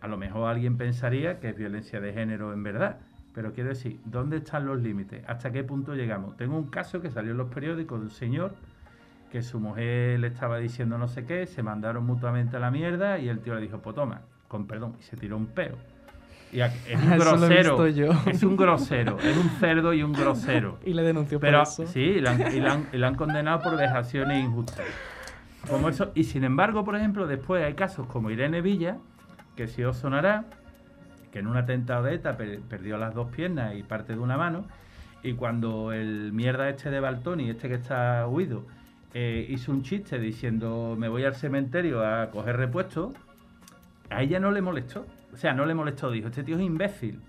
A 0.02 0.08
lo 0.08 0.18
mejor 0.18 0.50
alguien 0.50 0.78
pensaría 0.78 1.40
que 1.40 1.50
es 1.50 1.58
violencia 1.58 2.00
de 2.00 2.14
género 2.14 2.54
en 2.54 2.64
verdad 2.64 3.00
pero 3.34 3.52
quiero 3.52 3.70
decir 3.70 4.00
dónde 4.06 4.38
están 4.38 4.66
los 4.66 4.82
límites 4.82 5.24
hasta 5.28 5.52
qué 5.52 5.64
punto 5.64 5.96
llegamos 5.96 6.38
tengo 6.38 6.58
un 6.58 6.70
caso 6.70 7.02
que 7.02 7.10
salió 7.10 7.32
en 7.32 7.38
los 7.38 7.50
periódicos 7.50 8.00
de 8.00 8.06
un 8.06 8.12
señor 8.12 8.56
que 9.36 9.42
su 9.42 9.60
mujer 9.60 10.20
le 10.20 10.28
estaba 10.28 10.60
diciendo 10.60 10.98
no 10.98 11.10
sé 11.10 11.26
qué, 11.26 11.46
se 11.46 11.62
mandaron 11.62 12.06
mutuamente 12.06 12.56
a 12.56 12.60
la 12.62 12.72
mierda 12.72 13.20
y 13.20 13.28
el 13.28 13.40
tío 13.40 13.56
le 13.56 13.60
dijo, 13.60 13.80
pues 13.80 13.94
toma, 13.94 14.22
con 14.48 14.66
perdón, 14.66 14.96
y 14.98 15.04
se 15.04 15.18
tiró 15.18 15.36
un 15.36 15.48
peo. 15.48 15.76
Y 16.56 16.62
es 16.62 16.74
un 17.04 17.18
grosero, 17.18 17.88
yo. 17.90 18.12
es 18.28 18.42
un 18.44 18.56
grosero, 18.56 19.18
es 19.20 19.36
un 19.38 19.50
cerdo 19.60 19.94
y 19.94 20.04
un 20.04 20.14
grosero. 20.22 20.78
Y 20.86 20.94
le 20.94 21.04
denunció 21.04 21.40
Pero 21.40 21.60
por 21.60 21.68
eso. 21.68 21.86
sí, 21.88 22.00
y 22.00 22.22
la, 22.22 22.32
han, 22.32 22.56
y 22.56 22.60
la 22.62 22.72
han- 22.74 22.88
y 22.94 22.98
la 22.98 23.08
han 23.08 23.16
condenado 23.16 23.60
por 23.62 23.76
vejaciones 23.78 24.44
injustas. 24.44 24.86
Como 25.70 25.90
eso, 25.90 26.12
y 26.16 26.24
sin 26.24 26.44
embargo, 26.44 26.86
por 26.86 26.96
ejemplo, 26.96 27.28
después 27.28 27.64
hay 27.64 27.74
casos 27.74 28.08
como 28.08 28.30
Irene 28.32 28.62
Villa, 28.62 28.98
que 29.58 29.68
si 29.68 29.84
os 29.84 29.98
sonará, 29.98 30.46
que 31.32 31.40
en 31.40 31.48
un 31.48 31.58
atentado 31.58 32.04
de 32.04 32.14
ETA 32.16 32.38
per- 32.38 32.60
perdió 32.62 32.98
las 32.98 33.14
dos 33.14 33.30
piernas 33.32 33.76
y 33.76 33.84
parte 33.84 34.14
de 34.14 34.20
una 34.20 34.38
mano, 34.38 34.64
y 35.24 35.34
cuando 35.34 35.92
el 35.92 36.32
mierda 36.34 36.70
este 36.70 36.90
de 36.92 37.00
Baltoni, 37.00 37.50
este 37.50 37.68
que 37.68 37.74
está 37.76 38.28
huido, 38.28 38.64
eh, 39.14 39.46
hizo 39.50 39.72
un 39.72 39.82
chiste 39.82 40.20
diciendo 40.20 40.96
me 40.98 41.08
voy 41.10 41.24
al 41.26 41.36
cementerio 41.36 42.06
a 42.06 42.30
coger 42.30 42.58
repuestos, 42.58 43.12
a 44.10 44.22
ella 44.22 44.40
no 44.40 44.52
le 44.52 44.62
molestó. 44.62 45.06
O 45.36 45.38
sea, 45.38 45.54
no 45.54 45.66
le 45.66 45.76
molestó, 45.76 46.10
dijo, 46.12 46.30
este 46.30 46.44
tío 46.46 46.56
es 46.56 46.62
imbécil. 46.62 47.20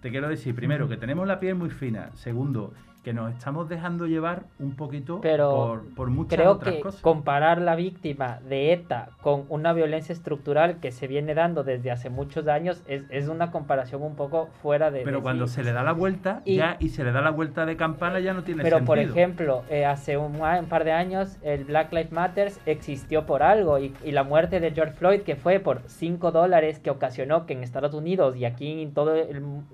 Te 0.00 0.10
quiero 0.10 0.30
decir, 0.30 0.54
primero, 0.54 0.88
que 0.88 0.96
tenemos 0.96 1.26
la 1.26 1.38
piel 1.38 1.56
muy 1.56 1.68
fina. 1.68 2.10
Segundo, 2.14 2.72
que 3.08 3.14
nos 3.14 3.32
estamos 3.32 3.70
dejando 3.70 4.06
llevar 4.06 4.42
un 4.58 4.76
poquito 4.76 5.20
Pero 5.22 5.50
por, 5.50 5.94
por 5.94 6.10
muchas 6.10 6.38
Creo 6.38 6.52
otras 6.52 6.74
que 6.74 6.80
cosas. 6.82 7.00
comparar 7.00 7.58
la 7.58 7.74
víctima 7.74 8.38
de 8.46 8.74
ETA 8.74 9.12
con 9.22 9.46
una 9.48 9.72
violencia 9.72 10.12
estructural 10.12 10.78
que 10.78 10.92
se 10.92 11.06
viene 11.06 11.32
dando 11.34 11.64
desde 11.64 11.90
hace 11.90 12.10
muchos 12.10 12.46
años 12.48 12.82
es, 12.86 13.04
es 13.08 13.28
una 13.28 13.50
comparación 13.50 14.02
un 14.02 14.14
poco 14.14 14.48
fuera 14.60 14.90
de... 14.90 15.04
Pero 15.04 15.16
de 15.18 15.22
cuando 15.22 15.46
sí. 15.46 15.54
se 15.54 15.64
le 15.64 15.72
da 15.72 15.82
la 15.82 15.92
vuelta 15.92 16.42
Y- 16.44 16.56
ya 16.56 16.76
y 16.80 16.90
se 16.90 17.02
le 17.02 17.12
da 17.12 17.22
la 17.22 17.30
vuelta 17.30 17.64
de 17.64 17.78
campana 17.78 18.20
ya 18.20 18.34
no 18.34 18.44
tiene 18.44 18.62
Pero 18.62 18.76
sentido. 18.76 18.86
por 18.86 18.98
ejemplo, 18.98 19.62
eh, 19.70 19.86
hace 19.86 20.18
un, 20.18 20.38
par 20.68 20.84
de 20.84 20.92
años 20.92 21.38
el 21.40 21.64
Black 21.64 21.90
Lives 21.94 22.12
Matter 22.12 22.52
existió 22.66 23.24
por 23.24 23.42
algo 23.42 23.78
y, 23.78 23.94
y 24.04 24.12
la 24.12 24.22
muerte 24.22 24.60
de 24.60 24.70
George 24.72 24.92
Floyd 24.92 25.22
que 25.22 25.34
fue 25.34 25.60
por 25.60 25.80
5 25.86 26.30
dólares 26.30 26.78
que 26.78 26.90
ocasionó 26.90 27.46
que 27.46 27.54
en 27.54 27.62
Estados 27.62 27.94
Unidos 27.94 28.36
y 28.36 28.44
aquí 28.44 28.82
en 28.82 28.92
toda 28.92 29.16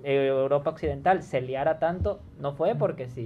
Europa 0.05 0.69
Occidental 0.69 1.21
se 1.21 1.41
liara 1.41 1.79
tanto, 1.79 2.21
no 2.39 2.53
fue 2.53 2.75
porque 2.75 3.07
sí. 3.09 3.24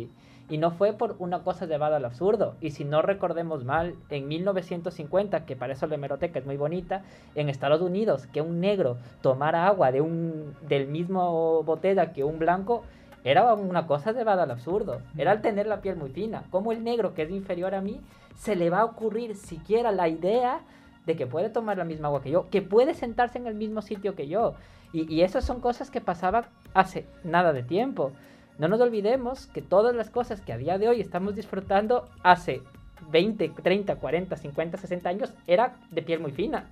Y 0.50 0.58
no 0.58 0.72
fue 0.72 0.94
por 0.94 1.16
una 1.20 1.44
cosa 1.44 1.68
llevada 1.68 1.98
al 1.98 2.06
absurdo. 2.06 2.56
Y 2.60 2.72
si 2.72 2.84
no 2.84 3.02
recordemos 3.02 3.66
mal, 3.66 3.96
en 4.10 4.28
1950, 4.28 5.46
que 5.46 5.56
para 5.56 5.74
eso 5.74 5.86
la 5.86 5.96
hemeroteca 5.96 6.40
es 6.40 6.46
muy 6.46 6.58
bonita, 6.58 7.04
en 7.36 7.50
Estados 7.50 7.82
Unidos, 7.82 8.26
que 8.28 8.42
un 8.42 8.60
negro 8.60 8.98
tomara 9.22 9.68
agua 9.68 9.92
de 9.92 10.02
un, 10.02 10.56
del 10.68 10.88
mismo 10.88 11.62
botella 11.64 12.14
que 12.14 12.24
un 12.24 12.40
blanco, 12.40 12.84
era 13.24 13.54
una 13.54 13.86
cosa 13.86 14.12
llevada 14.12 14.44
al 14.44 14.52
absurdo. 14.52 15.02
Era 15.18 15.32
al 15.32 15.42
tener 15.42 15.68
la 15.68 15.82
piel 15.82 15.98
muy 15.98 16.10
fina. 16.10 16.44
Como 16.50 16.72
el 16.72 16.84
negro, 16.84 17.14
que 17.14 17.24
es 17.24 17.32
inferior 17.32 17.76
a 17.76 17.82
mí, 17.82 18.00
se 18.36 18.56
le 18.56 18.70
va 18.70 18.80
a 18.80 18.86
ocurrir 18.86 19.36
siquiera 19.36 19.92
la 19.92 20.08
idea 20.08 20.62
de 21.06 21.16
que 21.16 21.28
puede 21.28 21.50
tomar 21.50 21.78
la 21.78 21.86
misma 21.86 22.08
agua 22.08 22.22
que 22.22 22.32
yo, 22.32 22.50
que 22.50 22.62
puede 22.62 22.94
sentarse 22.94 23.38
en 23.38 23.48
el 23.48 23.56
mismo 23.56 23.82
sitio 23.82 24.16
que 24.16 24.28
yo. 24.28 24.54
Y, 24.94 25.14
y 25.14 25.22
esas 25.22 25.44
son 25.44 25.60
cosas 25.60 25.92
que 25.92 26.02
pasaban 26.02 26.46
hace 26.74 27.06
nada 27.24 27.54
de 27.54 27.64
tiempo. 27.64 28.14
No 28.60 28.68
nos 28.68 28.80
olvidemos 28.82 29.48
que 29.48 29.62
todas 29.62 29.96
las 29.96 30.10
cosas 30.10 30.42
que 30.42 30.54
a 30.54 30.58
día 30.58 30.78
de 30.78 30.88
hoy 30.90 31.02
estamos 31.02 31.36
disfrutando 31.36 32.06
hace 32.24 32.62
20, 33.10 33.50
30, 33.64 33.96
40, 33.96 34.36
50, 34.36 34.78
60 34.78 35.10
años 35.10 35.34
era 35.48 35.76
de 35.90 36.02
piel 36.04 36.20
muy 36.20 36.32
fina. 36.32 36.66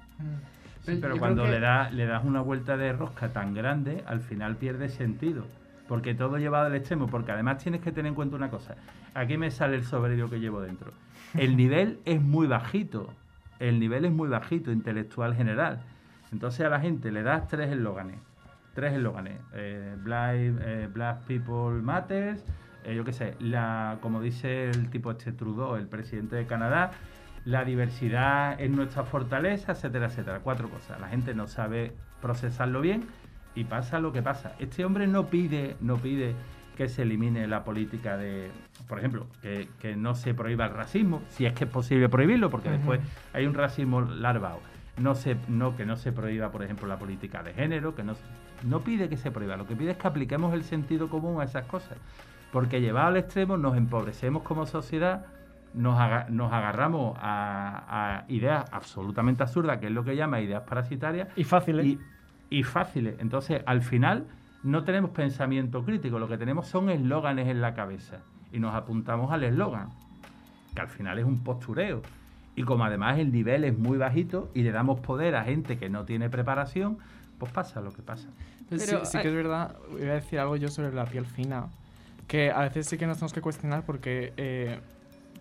Sí, 0.84 0.96
Yo 0.96 1.02
pero 1.02 1.18
cuando 1.18 1.44
que- 1.46 1.52
le, 1.52 1.60
da, 1.60 1.90
le 1.90 2.06
das 2.06 2.24
una 2.26 2.42
vuelta 2.42 2.78
de 2.78 2.92
rosca 2.94 3.30
tan 3.30 3.54
grande, 3.54 4.04
al 4.06 4.20
final 4.20 4.58
pierde 4.58 4.90
sentido. 4.90 5.46
Porque 5.88 6.14
todo 6.14 6.38
llevado 6.38 6.66
al 6.68 6.76
extremo. 6.76 7.08
Porque 7.08 7.32
además 7.32 7.60
tienes 7.64 7.80
que 7.82 7.94
tener 7.94 8.10
en 8.10 8.16
cuenta 8.16 8.36
una 8.36 8.50
cosa. 8.50 8.76
Aquí 9.14 9.38
me 9.38 9.50
sale 9.52 9.78
el 9.78 9.86
soberbio 9.86 10.30
que 10.30 10.40
llevo 10.42 10.60
dentro. 10.60 10.92
El 11.38 11.56
nivel 11.58 12.00
es 12.04 12.22
muy 12.22 12.46
bajito. 12.48 13.14
El 13.60 13.80
nivel 13.80 14.04
es 14.04 14.12
muy 14.12 14.28
bajito, 14.28 14.72
intelectual 14.72 15.34
general. 15.36 15.80
Entonces 16.34 16.66
a 16.66 16.70
la 16.70 16.82
gente 16.82 17.12
le 17.14 17.24
das 17.24 17.48
tres 17.48 17.72
eslóganes. 17.72 18.18
Tres 18.78 18.94
eslóganes. 18.94 19.40
Eh, 19.56 19.96
Black, 20.04 20.36
eh, 20.36 20.88
Black 20.94 21.22
People 21.22 21.82
Matters. 21.82 22.46
eh, 22.84 22.94
yo 22.94 23.04
qué 23.04 23.12
sé, 23.12 23.34
la, 23.40 23.98
como 24.02 24.22
dice 24.22 24.70
el 24.70 24.92
tipo 24.92 25.10
este 25.10 25.32
Trudeau, 25.32 25.78
el 25.78 25.88
presidente 25.88 26.36
de 26.36 26.46
Canadá, 26.46 26.92
la 27.44 27.66
diversidad 27.66 28.62
es 28.62 28.70
nuestra 28.70 29.02
fortaleza, 29.02 29.72
etcétera, 29.72 30.06
etcétera. 30.06 30.42
Cuatro 30.44 30.70
cosas. 30.70 31.02
La 31.02 31.08
gente 31.08 31.34
no 31.34 31.48
sabe 31.48 31.94
procesarlo 32.22 32.80
bien 32.80 33.06
y 33.56 33.64
pasa 33.64 34.00
lo 34.00 34.12
que 34.14 34.22
pasa. 34.22 34.54
Este 34.60 34.86
hombre 34.86 35.08
no 35.08 35.26
pide, 35.26 35.76
no 35.82 35.98
pide 35.98 36.36
que 36.76 36.88
se 36.88 37.02
elimine 37.02 37.48
la 37.48 37.64
política 37.64 38.16
de, 38.16 38.52
por 38.88 39.00
ejemplo, 39.00 39.26
que, 39.42 39.70
que 39.80 39.96
no 39.96 40.14
se 40.14 40.36
prohíba 40.36 40.68
el 40.68 40.74
racismo, 40.74 41.24
si 41.30 41.48
es 41.48 41.54
que 41.54 41.64
es 41.64 41.70
posible 41.72 42.10
prohibirlo, 42.10 42.52
porque 42.52 42.70
después 42.70 43.00
hay 43.34 43.48
un 43.48 43.56
racismo 43.56 44.02
larvado. 44.02 44.60
No 44.98 45.14
se, 45.14 45.38
no, 45.48 45.76
que 45.76 45.86
no 45.86 45.96
se 45.96 46.12
prohíba, 46.12 46.50
por 46.52 46.64
ejemplo, 46.64 46.88
la 46.88 46.98
política 46.98 47.44
de 47.44 47.54
género, 47.54 47.94
que 47.94 48.04
no, 48.04 48.14
no 48.64 48.80
pide 48.82 49.10
que 49.10 49.18
se 49.18 49.30
prohíba, 49.30 49.56
lo 49.56 49.68
que 49.68 49.76
pide 49.76 49.92
es 49.92 49.98
que 49.98 50.08
apliquemos 50.08 50.54
el 50.56 50.64
sentido 50.64 51.08
común 51.08 51.40
a 51.40 51.44
esas 51.44 51.66
cosas. 51.66 51.98
Porque 52.52 52.82
llevado 52.82 53.08
al 53.10 53.18
extremo 53.18 53.58
nos 53.58 53.78
empobrecemos 53.78 54.42
como 54.42 54.66
sociedad, 54.66 55.26
nos, 55.76 56.00
aga- 56.00 56.26
nos 56.30 56.52
agarramos 56.52 57.16
a, 57.22 58.22
a 58.24 58.26
ideas 58.32 58.66
absolutamente 58.72 59.44
absurdas, 59.44 59.78
que 59.80 59.86
es 59.88 59.92
lo 59.92 60.04
que 60.04 60.16
llama 60.16 60.42
ideas 60.42 60.64
parasitarias, 60.64 61.28
Y 61.36 61.44
fácil, 61.44 61.80
¿eh? 61.80 61.86
y, 61.86 62.00
y 62.60 62.64
fáciles. 62.64 63.16
Entonces, 63.20 63.62
al 63.68 63.84
final, 63.84 64.26
no 64.64 64.84
tenemos 64.84 65.12
pensamiento 65.12 65.84
crítico, 65.86 66.18
lo 66.18 66.28
que 66.28 66.40
tenemos 66.40 66.68
son 66.68 66.90
eslóganes 66.90 67.48
en 67.50 67.62
la 67.62 67.76
cabeza. 67.76 68.22
Y 68.52 68.60
nos 68.60 68.74
apuntamos 68.74 69.32
al 69.32 69.44
eslogan, 69.44 69.90
que 70.74 70.82
al 70.82 70.88
final 70.88 71.20
es 71.20 71.26
un 71.26 71.44
postureo. 71.44 72.02
Y 72.58 72.64
como 72.64 72.84
además 72.84 73.20
el 73.20 73.32
nivel 73.32 73.64
es 73.66 73.78
muy 73.78 74.00
bajito 74.00 74.50
y 74.56 74.64
le 74.64 74.72
damos 74.72 75.00
poder 75.00 75.36
a 75.36 75.44
gente 75.44 75.78
que 75.78 75.90
no 75.90 76.06
tiene 76.06 76.28
preparación, 76.28 76.98
pues 77.38 77.52
pasa 77.52 77.82
lo 77.82 77.94
que 77.94 78.02
pasa. 78.02 78.30
Pero 78.68 79.06
sí, 79.06 79.20
que 79.20 79.28
es 79.28 79.34
verdad, 79.34 79.76
voy 79.92 80.02
a 80.02 80.16
decir 80.16 80.40
algo 80.40 80.56
yo 80.56 80.68
sobre 80.70 80.92
la 80.92 81.06
piel 81.06 81.28
fina, 81.28 81.68
que 82.28 82.50
a 82.50 82.62
veces 82.62 82.88
sí 82.88 82.98
que 82.98 83.06
nos 83.06 83.18
tenemos 83.18 83.32
que 83.32 83.42
cuestionar 83.42 83.86
porque 83.86 84.34
eh, 84.38 84.80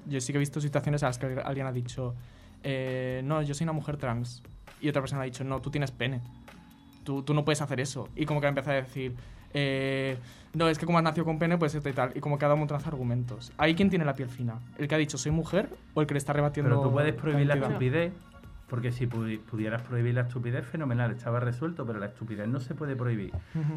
yo 0.07 0.21
sí 0.21 0.31
que 0.31 0.37
he 0.37 0.41
visto 0.41 0.61
situaciones 0.61 1.03
a 1.05 1.07
las 1.07 1.19
que 1.19 1.41
alguien 1.43 1.67
ha 1.67 1.73
dicho, 1.73 2.15
eh, 2.63 3.23
no, 3.25 3.41
yo 3.41 3.55
soy 3.55 3.65
una 3.65 3.73
mujer 3.73 3.97
trans, 3.97 4.43
y 4.83 4.91
otra 4.91 5.01
persona 5.01 5.23
ha 5.23 5.25
dicho, 5.25 5.43
no, 5.43 5.63
tú 5.63 5.71
tienes 5.71 5.93
pene, 5.93 6.21
tú, 7.03 7.23
tú 7.23 7.33
no 7.33 7.47
puedes 7.47 7.63
hacer 7.63 7.81
eso, 7.81 8.11
y 8.15 8.27
como 8.27 8.41
que 8.43 8.47
ha 8.47 8.51
empezado 8.51 8.77
a 8.77 8.83
decir, 8.83 9.15
eh, 9.55 10.17
no, 10.55 10.69
es 10.69 10.79
que 10.79 10.87
como 10.87 10.99
has 10.99 11.05
nacido 11.05 11.25
con 11.25 11.39
pene, 11.39 11.59
pues 11.59 11.75
esto 11.75 11.89
y 11.89 11.93
tal, 11.93 12.13
y 12.15 12.21
como 12.21 12.39
que 12.39 12.45
ha 12.45 12.49
dado 12.49 12.55
un 12.55 12.61
montón 12.61 12.79
de 12.79 12.85
argumentos. 12.87 13.53
¿Hay 13.59 13.75
quien 13.75 13.91
tiene 13.91 14.05
la 14.05 14.15
piel 14.15 14.29
fina? 14.29 14.59
¿El 14.79 14.89
que 14.89 14.95
ha 14.95 14.99
dicho 14.99 15.19
soy 15.19 15.33
mujer 15.33 15.69
o 15.95 16.01
el 16.01 16.07
que 16.07 16.15
le 16.15 16.19
está 16.19 16.33
rebatiendo? 16.33 16.71
Pero 16.71 16.83
tú 16.83 16.93
puedes 16.93 17.15
prohibir 17.15 17.47
la 17.47 17.55
estupidez, 17.69 18.13
porque 18.69 18.91
si 18.93 19.07
pudi- 19.07 19.39
pudieras 19.39 19.83
prohibir 19.83 20.15
la 20.15 20.23
estupidez, 20.23 20.65
fenomenal, 20.67 21.11
estaba 21.13 21.41
resuelto, 21.41 21.85
pero 21.87 21.99
la 21.99 22.07
estupidez 22.07 22.49
no 22.49 22.61
se 22.61 22.75
puede 22.75 22.97
prohibir. 22.97 23.33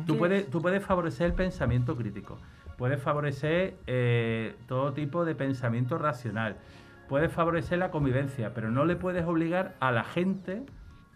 Tú 0.08 0.18
puedes, 0.18 0.50
tú 0.50 0.62
puedes 0.62 0.84
favorecer 0.84 1.28
el 1.28 1.34
pensamiento 1.34 1.96
crítico, 1.98 2.38
puedes 2.78 3.02
favorecer 3.02 3.76
eh, 3.88 4.56
todo 4.68 4.94
tipo 4.94 5.26
de 5.26 5.36
pensamiento 5.36 5.98
racional, 5.98 6.56
puedes 7.10 7.32
favorecer 7.32 7.78
la 7.78 7.92
convivencia, 7.92 8.54
pero 8.54 8.72
no 8.72 8.86
le 8.86 8.96
puedes 8.96 9.26
obligar 9.26 9.76
a 9.82 9.92
la 9.92 10.04
gente 10.06 10.64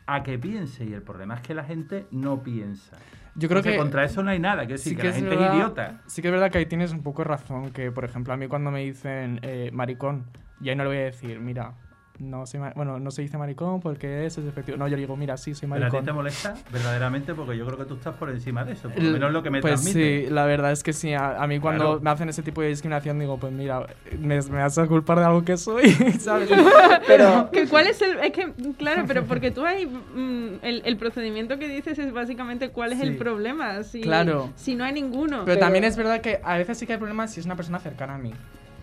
a 0.08 0.24
que 0.24 0.38
piense. 0.38 0.84
Y 0.84 0.94
el 0.94 1.02
problema 1.02 1.36
es 1.36 1.42
que 1.42 1.54
la 1.54 1.64
gente 1.64 2.06
no 2.12 2.44
piensa. 2.44 2.98
Yo 3.36 3.50
creo 3.50 3.62
que 3.64 3.76
contra 3.78 4.04
eso 4.04 4.22
no 4.24 4.30
hay 4.30 4.40
nada, 4.40 4.68
que 4.68 4.74
decir, 4.74 4.92
sí 4.92 4.96
que, 4.96 5.02
que 5.02 5.08
la 5.08 5.10
es 5.10 5.16
gente 5.16 5.30
verdad- 5.36 5.50
es 5.52 5.56
idiota. 5.56 6.02
Sí 6.08 6.22
que 6.22 6.28
es 6.28 6.32
verdad 6.32 6.52
que 6.52 6.60
ahí 6.60 6.66
tienes 6.68 6.92
un 6.92 7.02
poco 7.04 7.24
de 7.24 7.30
razón, 7.30 7.72
que 7.72 7.92
por 7.92 8.06
ejemplo 8.06 8.34
a 8.34 8.38
mí 8.38 8.48
cuando 8.48 8.70
me 8.72 8.82
dicen 8.82 9.40
eh, 9.42 9.70
maricón, 9.74 10.26
y 10.62 10.70
ahí 10.70 10.76
no 10.76 10.84
le 10.84 10.90
voy 10.90 10.98
a 10.98 11.04
decir, 11.06 11.40
mira, 11.40 11.74
no 12.20 12.46
soy 12.46 12.60
bueno, 12.76 13.00
no 13.00 13.10
se 13.12 13.22
dice 13.24 13.38
maricón 13.38 13.82
porque 13.82 14.26
eso 14.26 14.40
es 14.42 14.48
efectivo. 14.48 14.78
No, 14.78 14.88
yo 14.88 14.96
digo, 14.98 15.18
mira, 15.18 15.36
sí, 15.38 15.54
soy 15.56 15.68
Pero 15.70 15.86
a 15.86 15.90
ti 15.90 15.96
maricón. 15.98 16.06
te 16.06 16.14
molesta 16.14 16.54
verdaderamente 16.72 17.34
porque 17.34 17.58
yo 17.58 17.66
creo 17.66 17.78
que 17.78 17.86
tú 17.86 17.96
estás 17.96 18.16
por 18.16 18.30
encima 18.30 18.64
de 18.64 18.74
eso, 18.74 18.90
por 18.90 19.02
lo 19.02 19.12
menos 19.12 19.32
lo 19.34 19.42
que 19.44 19.50
me 19.50 19.62
pues 19.62 19.74
transmite. 19.82 20.26
sí, 20.28 20.30
la 20.32 20.46
verdad 20.46 20.72
es 20.72 20.84
que 20.84 20.94
sí. 20.94 21.14
A, 21.14 21.42
a 21.42 21.48
mí 21.48 21.60
cuando 21.60 21.84
Claro. 21.86 22.02
me 22.02 22.10
hacen 22.12 22.30
ese 22.30 22.44
tipo 22.44 22.62
de 22.62 22.68
discriminación 22.68 23.18
digo, 23.20 23.38
pues 23.38 23.52
mira, 23.52 23.88
me, 24.20 24.42
me 24.42 24.58
vas 24.60 24.78
a 24.78 24.88
culpar 24.88 25.18
de 25.20 25.26
algo 25.26 25.44
que 25.44 25.58
soy, 25.58 25.90
¿sabes? 26.20 26.50
Pero 27.08 27.50
Que 27.52 27.68
¿Cuál 27.68 27.88
es 27.88 28.02
el.? 28.02 28.20
Es 28.20 28.32
que, 28.32 28.54
claro, 28.78 29.04
pero 29.08 29.24
porque 29.26 29.52
tú 29.52 29.66
hay. 29.66 29.86
mm, 29.88 30.60
el, 30.62 30.82
el 30.86 30.98
procedimiento 30.98 31.58
que 31.58 31.68
dices 31.68 31.98
es 32.00 32.14
básicamente 32.14 32.70
cuál 32.70 32.94
es 32.94 33.00
Sí. 33.00 33.06
el 33.08 33.18
problema. 33.18 33.84
Si, 33.84 34.02
Claro. 34.02 34.52
Si 34.56 34.76
no 34.76 34.84
hay 34.84 34.94
ninguno. 34.94 35.38
Pero, 35.40 35.46
Pero- 35.46 35.60
también 35.60 35.84
es 35.84 35.98
verdad 35.98 36.22
que 36.22 36.40
a 36.44 36.58
veces 36.58 36.78
sí 36.78 36.86
que 36.86 36.94
hay 36.94 37.00
problemas 37.00 37.32
si 37.34 37.40
es 37.40 37.46
una 37.46 37.56
persona 37.56 37.80
cercana 37.80 38.16
a 38.16 38.18
mí. 38.18 38.32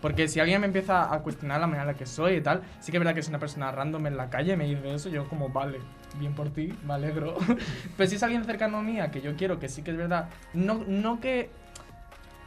Porque 0.00 0.28
si 0.28 0.40
alguien 0.40 0.60
me 0.60 0.66
empieza 0.66 1.12
a 1.12 1.20
cuestionar 1.20 1.60
la 1.60 1.66
manera 1.66 1.82
en 1.82 1.88
la 1.88 1.94
que 1.94 2.06
soy 2.06 2.36
y 2.36 2.40
tal, 2.40 2.62
sí 2.80 2.90
que 2.90 2.98
es 2.98 3.00
verdad 3.00 3.14
que 3.14 3.22
si 3.22 3.28
una 3.28 3.38
persona 3.38 3.70
random 3.70 4.06
en 4.06 4.16
la 4.16 4.30
calle 4.30 4.56
me 4.56 4.64
dice 4.64 4.94
eso, 4.94 5.08
yo 5.08 5.28
como, 5.28 5.50
vale, 5.50 5.78
bien 6.18 6.34
por 6.34 6.50
ti, 6.50 6.72
me 6.86 6.94
alegro. 6.94 7.36
Pero 7.96 8.08
si 8.08 8.16
es 8.16 8.22
alguien 8.22 8.44
cercano 8.44 8.78
a 8.78 8.82
mí, 8.82 9.00
a 9.00 9.10
que 9.10 9.20
yo 9.20 9.36
quiero, 9.36 9.58
que 9.58 9.68
sí 9.68 9.82
que 9.82 9.90
es 9.90 9.96
verdad, 9.96 10.28
no, 10.54 10.82
no 10.86 11.20
que 11.20 11.50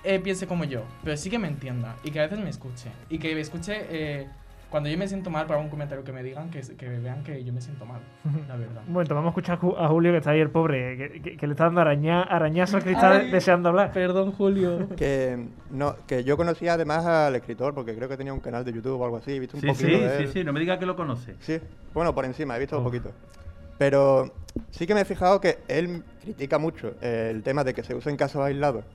eh, 0.03 0.19
piense 0.19 0.47
como 0.47 0.65
yo, 0.65 0.83
pero 1.01 1.15
sí 1.15 1.29
que 1.29 1.39
me 1.39 1.47
entienda 1.47 1.95
y 2.03 2.11
que 2.11 2.19
a 2.19 2.23
veces 2.23 2.39
me 2.39 2.49
escuche. 2.49 2.91
Y 3.09 3.19
que 3.19 3.33
me 3.33 3.39
escuche 3.39 3.85
eh, 3.89 4.27
cuando 4.73 4.89
yo 4.89 4.97
me 4.97 5.07
siento 5.07 5.29
mal 5.29 5.45
por 5.45 5.55
algún 5.55 5.69
comentario 5.69 6.03
que 6.03 6.11
me 6.11 6.23
digan, 6.23 6.49
que, 6.49 6.61
que 6.61 6.89
vean 6.89 7.23
que 7.23 7.43
yo 7.43 7.53
me 7.53 7.61
siento 7.61 7.85
mal, 7.85 8.01
la 8.47 8.55
verdad. 8.55 8.81
Bueno, 8.87 9.13
vamos 9.13 9.27
a 9.27 9.29
escuchar 9.29 9.59
a 9.77 9.87
Julio, 9.87 10.11
que 10.11 10.17
está 10.17 10.31
ahí 10.31 10.39
el 10.39 10.49
pobre, 10.49 10.97
que, 10.97 11.21
que- 11.21 11.37
que 11.37 11.45
le 11.45 11.53
está 11.53 11.65
dando 11.65 11.81
araña, 11.81 12.23
arañazo 12.23 12.77
al 12.77 12.83
cristal 12.83 13.29
deseando 13.29 13.69
hablar. 13.69 13.91
Perdón, 13.91 14.31
Julio. 14.31 14.89
Que, 14.97 15.45
no, 15.69 15.95
que 16.07 16.23
yo 16.23 16.37
conocía 16.37 16.73
además 16.73 17.05
al 17.05 17.35
escritor, 17.35 17.75
porque 17.75 17.93
creo 17.95 18.09
que 18.09 18.17
tenía 18.17 18.33
un 18.33 18.39
canal 18.39 18.65
de 18.65 18.73
YouTube 18.73 18.99
o 18.99 19.05
algo 19.05 19.17
así, 19.17 19.33
he 19.33 19.39
visto 19.39 19.57
un 19.57 19.61
Sí, 19.61 19.67
poquito 19.67 19.87
sí, 19.89 19.93
de 19.93 20.17
sí, 20.17 20.23
él. 20.23 20.29
sí, 20.33 20.43
no 20.43 20.53
me 20.53 20.59
digas 20.59 20.79
que 20.79 20.87
lo 20.87 20.95
conoce. 20.95 21.35
Sí, 21.39 21.59
bueno, 21.93 22.15
por 22.15 22.25
encima, 22.25 22.55
he 22.55 22.59
visto 22.59 22.75
un 22.79 22.83
poquito. 22.83 23.11
Pero 23.77 24.33
sí 24.71 24.87
que 24.87 24.95
me 24.95 25.01
he 25.01 25.05
fijado 25.05 25.39
que 25.39 25.59
él 25.67 26.03
critica 26.19 26.57
mucho 26.57 26.95
eh, 26.99 27.29
el 27.31 27.43
tema 27.43 27.63
de 27.63 27.75
que 27.75 27.83
se 27.83 27.93
usen 27.93 28.17
casos 28.17 28.41
aislados 28.41 28.85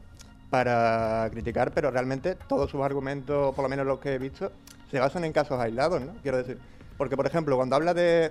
para 0.51 1.29
criticar, 1.31 1.71
pero 1.73 1.91
realmente 1.93 2.37
todos 2.49 2.69
sus 2.71 2.81
argumentos, 2.83 3.55
por 3.55 3.63
lo 3.63 3.69
menos 3.69 3.87
los 3.87 3.99
que 4.01 4.15
he 4.15 4.19
visto, 4.19 4.51
se 4.91 4.99
basan 4.99 5.25
en 5.25 5.33
casos 5.33 5.61
aislados, 5.61 6.01
¿no? 6.01 6.15
Quiero 6.23 6.39
decir, 6.39 6.59
porque 6.97 7.17
por 7.17 7.27
ejemplo, 7.27 7.57
cuando 7.57 7.77
habla 7.77 7.95
de 7.95 8.31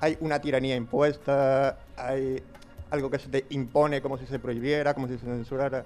hay 0.00 0.16
una 0.20 0.40
tiranía 0.40 0.76
impuesta, 0.76 1.78
hay 1.96 2.42
algo 2.90 3.10
que 3.10 3.18
se 3.18 3.28
te 3.28 3.46
impone 3.50 4.00
como 4.00 4.18
si 4.18 4.26
se 4.26 4.38
prohibiera, 4.38 4.94
como 4.94 5.08
si 5.08 5.18
se 5.18 5.26
censurara, 5.26 5.84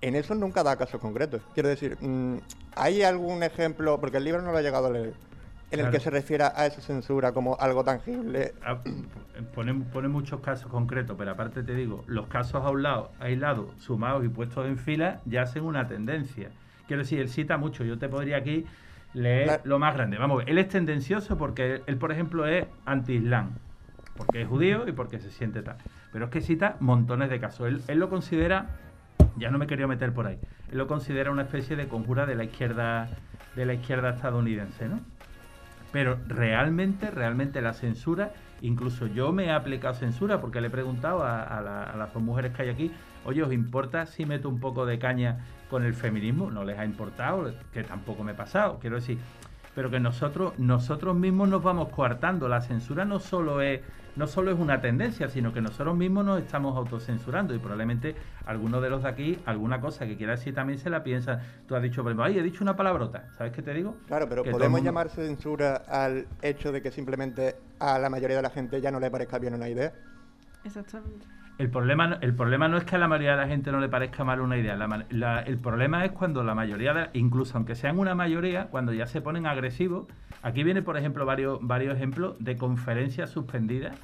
en 0.00 0.14
eso 0.14 0.34
nunca 0.34 0.62
da 0.62 0.76
casos 0.76 1.00
concretos. 1.00 1.42
Quiero 1.54 1.68
decir, 1.68 1.96
mm, 2.00 2.38
¿hay 2.74 3.02
algún 3.02 3.42
ejemplo, 3.42 4.00
porque 4.00 4.16
el 4.18 4.24
libro 4.24 4.42
no 4.42 4.52
lo 4.52 4.58
he 4.58 4.62
llegado 4.62 4.86
a 4.86 4.90
leer, 4.90 5.14
en 5.70 5.80
el 5.80 5.90
que 5.90 6.00
se 6.00 6.10
refiera 6.10 6.52
a 6.54 6.66
esa 6.66 6.80
censura 6.80 7.32
como 7.32 7.56
algo 7.58 7.84
tangible. 7.84 8.54
Ah, 8.64 8.78
Pone, 9.54 9.74
pone 9.92 10.08
muchos 10.08 10.40
casos 10.40 10.70
concretos, 10.70 11.16
pero 11.18 11.32
aparte 11.32 11.62
te 11.62 11.74
digo, 11.74 12.04
los 12.06 12.26
casos 12.28 12.64
aislados, 12.64 13.10
aislados, 13.18 13.66
sumados 13.78 14.24
y 14.24 14.28
puestos 14.28 14.66
en 14.66 14.78
fila, 14.78 15.20
ya 15.24 15.42
hacen 15.42 15.64
una 15.64 15.86
tendencia. 15.88 16.50
Quiero 16.86 17.02
decir, 17.02 17.20
él 17.20 17.28
cita 17.28 17.58
mucho. 17.58 17.84
Yo 17.84 17.98
te 17.98 18.08
podría 18.08 18.38
aquí 18.38 18.64
Claro. 19.22 19.62
lo 19.64 19.78
más 19.78 19.94
grande. 19.94 20.18
Vamos, 20.18 20.36
a 20.36 20.38
ver, 20.38 20.50
él 20.50 20.58
es 20.58 20.68
tendencioso 20.68 21.38
porque 21.38 21.82
él, 21.86 21.96
por 21.96 22.12
ejemplo, 22.12 22.46
es 22.46 22.66
anti-islam. 22.84 23.50
Porque 24.16 24.42
es 24.42 24.48
judío 24.48 24.86
y 24.86 24.92
porque 24.92 25.18
se 25.18 25.30
siente 25.30 25.62
tal. 25.62 25.76
Pero 26.12 26.26
es 26.26 26.30
que 26.30 26.40
cita 26.40 26.76
montones 26.80 27.30
de 27.30 27.40
casos. 27.40 27.68
Él, 27.68 27.82
él 27.88 27.98
lo 27.98 28.08
considera, 28.08 28.66
ya 29.36 29.50
no 29.50 29.58
me 29.58 29.66
quería 29.66 29.86
meter 29.86 30.12
por 30.12 30.26
ahí, 30.26 30.38
él 30.70 30.78
lo 30.78 30.86
considera 30.86 31.30
una 31.30 31.42
especie 31.42 31.76
de 31.76 31.88
conjura 31.88 32.26
de 32.26 32.34
la 32.34 32.44
izquierda, 32.44 33.08
de 33.54 33.66
la 33.66 33.74
izquierda 33.74 34.10
estadounidense, 34.10 34.88
¿no? 34.88 35.00
Pero 35.92 36.18
realmente, 36.26 37.10
realmente 37.10 37.60
la 37.62 37.72
censura, 37.72 38.32
incluso 38.62 39.06
yo 39.06 39.32
me 39.32 39.46
he 39.46 39.50
aplicado 39.52 39.94
censura 39.94 40.40
porque 40.40 40.60
le 40.60 40.68
he 40.68 40.70
preguntado 40.70 41.22
a, 41.24 41.60
la- 41.60 41.94
las 41.96 42.12
dos 42.12 42.22
mujeres 42.22 42.52
que 42.52 42.62
hay 42.62 42.68
aquí, 42.70 42.92
oye, 43.24 43.42
¿os 43.42 43.52
importa 43.52 44.06
si 44.06 44.24
meto 44.26 44.48
un 44.48 44.60
poco 44.60 44.86
de 44.86 44.98
caña 44.98 45.44
con 45.68 45.84
el 45.84 45.94
feminismo? 45.94 46.50
No 46.50 46.64
les 46.64 46.78
ha 46.78 46.84
importado, 46.84 47.52
que 47.72 47.82
tampoco 47.84 48.22
me 48.24 48.32
he 48.32 48.34
pasado, 48.34 48.78
quiero 48.80 48.96
decir. 48.96 49.18
Pero 49.76 49.90
que 49.90 50.00
nosotros, 50.00 50.58
nosotros 50.58 51.14
mismos 51.14 51.50
nos 51.50 51.62
vamos 51.62 51.90
coartando. 51.90 52.48
La 52.48 52.62
censura 52.62 53.04
no 53.04 53.20
solo 53.20 53.60
es, 53.60 53.82
no 54.16 54.26
solo 54.26 54.50
es 54.50 54.58
una 54.58 54.80
tendencia, 54.80 55.28
sino 55.28 55.52
que 55.52 55.60
nosotros 55.60 55.94
mismos 55.94 56.24
nos 56.24 56.40
estamos 56.40 56.74
autocensurando 56.78 57.54
y 57.54 57.58
probablemente 57.58 58.16
algunos 58.46 58.80
de 58.82 58.88
los 58.88 59.02
de 59.02 59.08
aquí, 59.10 59.38
alguna 59.44 59.78
cosa 59.82 60.06
que 60.06 60.16
quiera 60.16 60.32
decir 60.32 60.54
también 60.54 60.78
se 60.78 60.88
la 60.88 61.04
piensa. 61.04 61.42
Tú 61.68 61.76
has 61.76 61.82
dicho, 61.82 62.02
por 62.02 62.10
ejemplo, 62.12 62.24
ay, 62.24 62.38
he 62.38 62.42
dicho 62.42 62.64
una 62.64 62.74
palabrota, 62.74 63.28
¿sabes 63.36 63.52
qué 63.52 63.60
te 63.60 63.74
digo? 63.74 63.98
Claro, 64.06 64.26
pero 64.30 64.42
Que 64.44 64.50
podemos 64.50 64.78
mundo- 64.78 64.88
llamar 64.88 65.10
censura 65.10 65.82
al 65.86 66.26
hecho 66.40 66.72
de 66.72 66.80
que 66.80 66.90
simplemente 66.90 67.56
a 67.78 67.98
la 67.98 68.08
mayoría 68.08 68.36
de 68.36 68.42
la 68.42 68.50
gente 68.50 68.80
ya 68.80 68.90
no 68.90 68.98
le 68.98 69.10
parezca 69.10 69.38
bien 69.38 69.52
una 69.52 69.68
idea. 69.68 69.92
Exactamente. 70.64 71.26
El 71.58 71.70
problema, 71.70 72.18
el 72.20 72.34
problema 72.34 72.68
no 72.68 72.76
es 72.76 72.84
que 72.84 72.96
a 72.96 72.98
la 72.98 73.08
mayoría 73.08 73.30
de 73.30 73.38
la 73.38 73.48
gente 73.48 73.72
no 73.72 73.80
le 73.80 73.88
parezca 73.88 74.24
mal 74.24 74.42
una 74.42 74.58
idea. 74.58 74.76
El 75.46 75.58
problema 75.58 76.04
es 76.04 76.12
cuando 76.12 76.44
la 76.44 76.54
mayoría, 76.54 76.92
de, 76.92 77.08
incluso 77.14 77.56
aunque 77.56 77.74
sean 77.74 77.98
una 77.98 78.14
mayoría, 78.14 78.66
cuando 78.66 78.92
ya 78.92 79.06
se 79.06 79.22
ponen 79.22 79.46
agresivos. 79.46 80.06
Aquí 80.42 80.64
viene, 80.64 80.82
por 80.82 80.98
ejemplo, 80.98 81.24
varios, 81.24 81.58
varios 81.62 81.96
ejemplos 81.96 82.36
de 82.40 82.58
conferencias 82.58 83.30
suspendidas. 83.30 83.96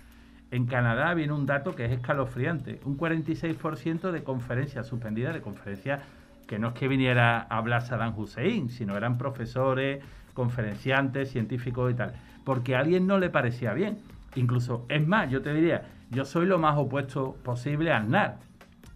En 0.51 0.65
Canadá 0.65 1.13
viene 1.13 1.35
un 1.35 1.45
dato 1.45 1.77
que 1.77 1.85
es 1.85 1.93
escalofriante. 1.93 2.81
Un 2.87 2.97
46% 2.97 4.13
de 4.13 4.23
conferencias 4.25 4.87
suspendidas, 4.87 5.35
de 5.35 5.43
conferencias 5.43 6.01
que 6.47 6.59
no 6.59 6.69
es 6.69 6.75
que 6.75 6.89
viniera 6.89 7.47
a 7.51 7.59
hablar 7.59 7.83
Saddam 7.83 8.19
Hussein, 8.19 8.71
sino 8.71 8.97
eran 8.97 9.19
profesores, 9.19 10.03
conferenciantes, 10.33 11.31
científicos 11.31 11.93
y 11.93 11.95
tal. 11.95 12.15
Porque 12.45 12.77
a 12.77 12.81
alguien 12.81 13.07
no 13.07 13.19
le 13.19 13.29
parecía 13.29 13.75
bien. 13.75 13.99
Incluso, 14.37 14.87
es 14.89 15.07
más, 15.07 15.31
yo 15.31 15.43
te 15.43 15.53
diría, 15.53 15.83
yo 16.13 16.25
soy 16.25 16.47
lo 16.47 16.59
más 16.59 16.77
opuesto 16.79 17.37
posible 17.43 17.93
a 17.93 17.97
Aznar. 17.99 18.37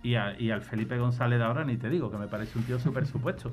Y, 0.03 0.15
a- 0.15 0.39
y 0.39 0.51
al 0.51 0.63
Felipe 0.63 0.99
González 0.99 1.39
de 1.39 1.45
ahora 1.45 1.65
ni 1.65 1.77
te 1.77 1.89
digo, 1.91 2.11
que 2.11 2.17
me 2.19 2.29
parece 2.29 2.59
un 2.59 2.65
tío 2.65 2.79
súper 2.79 3.07
supuesto. 3.07 3.51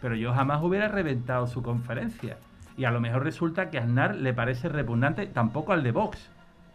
Pero 0.00 0.14
yo 0.14 0.32
jamás 0.32 0.62
hubiera 0.62 0.88
reventado 0.88 1.46
su 1.46 1.62
conferencia. 1.62 2.36
Y 2.76 2.84
a 2.84 2.90
lo 2.90 3.00
mejor 3.00 3.24
resulta 3.24 3.70
que 3.70 3.78
a 3.78 3.82
Aznar 3.82 4.14
le 4.14 4.32
parece 4.34 4.68
repugnante, 4.68 5.26
tampoco 5.26 5.72
al 5.72 5.82
de 5.82 5.92
Vox. 5.92 6.30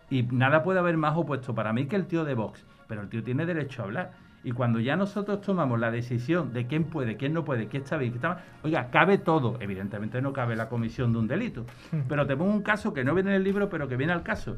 Y 0.10 0.24
nada 0.24 0.64
puede 0.64 0.80
haber 0.80 0.98
más 0.98 1.16
opuesto 1.16 1.54
para 1.56 1.72
mí 1.72 1.86
que 1.86 1.96
el 1.96 2.08
tío 2.08 2.26
de 2.26 2.34
Vox. 2.34 2.66
Pero 2.88 3.02
el 3.02 3.10
tío 3.10 3.24
tiene 3.24 3.46
derecho 3.46 3.82
a 3.84 3.86
hablar. 3.86 4.12
Y 4.44 4.52
cuando 4.54 4.80
ya 4.80 4.96
nosotros 4.96 5.40
tomamos 5.42 5.80
la 5.80 5.92
decisión 5.92 6.52
de 6.52 6.66
quién 6.66 6.86
puede, 6.86 7.16
quién 7.16 7.32
no 7.32 7.46
puede, 7.46 7.68
quién 7.68 7.84
está 7.84 7.96
bien, 7.98 8.12
quién 8.12 8.18
está 8.18 8.30
mal, 8.30 8.44
oiga, 8.64 8.90
cabe 8.90 9.20
todo. 9.20 9.58
Evidentemente 9.62 10.20
no 10.22 10.34
cabe 10.34 10.56
la 10.56 10.68
comisión 10.68 11.14
de 11.14 11.20
un 11.20 11.28
delito. 11.28 11.64
Pero 12.10 12.26
te 12.26 12.36
pongo 12.36 12.52
un 12.52 12.64
caso 12.64 12.92
que 12.92 13.04
no 13.04 13.14
viene 13.14 13.30
en 13.30 13.36
el 13.36 13.44
libro, 13.44 13.70
pero 13.70 13.88
que 13.88 13.96
viene 13.96 14.12
al 14.14 14.24
caso. 14.24 14.58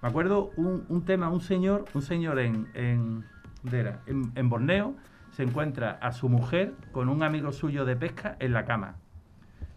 Me 0.00 0.08
acuerdo 0.08 0.52
un, 0.56 1.04
tema, 1.04 1.28
un 1.28 1.40
señor, 1.40 1.84
un 1.92 2.02
señor 2.02 2.38
en, 2.38 2.68
en, 2.74 3.24
¿dónde 3.62 3.80
era? 3.80 4.00
en, 4.06 4.30
en 4.36 4.48
Borneo, 4.48 4.94
se 5.32 5.42
encuentra 5.42 5.98
a 6.00 6.12
su 6.12 6.28
mujer 6.28 6.74
con 6.92 7.08
un 7.08 7.22
amigo 7.22 7.52
suyo 7.52 7.84
de 7.84 7.96
pesca 7.96 8.36
en 8.38 8.52
la 8.52 8.64
cama. 8.64 8.96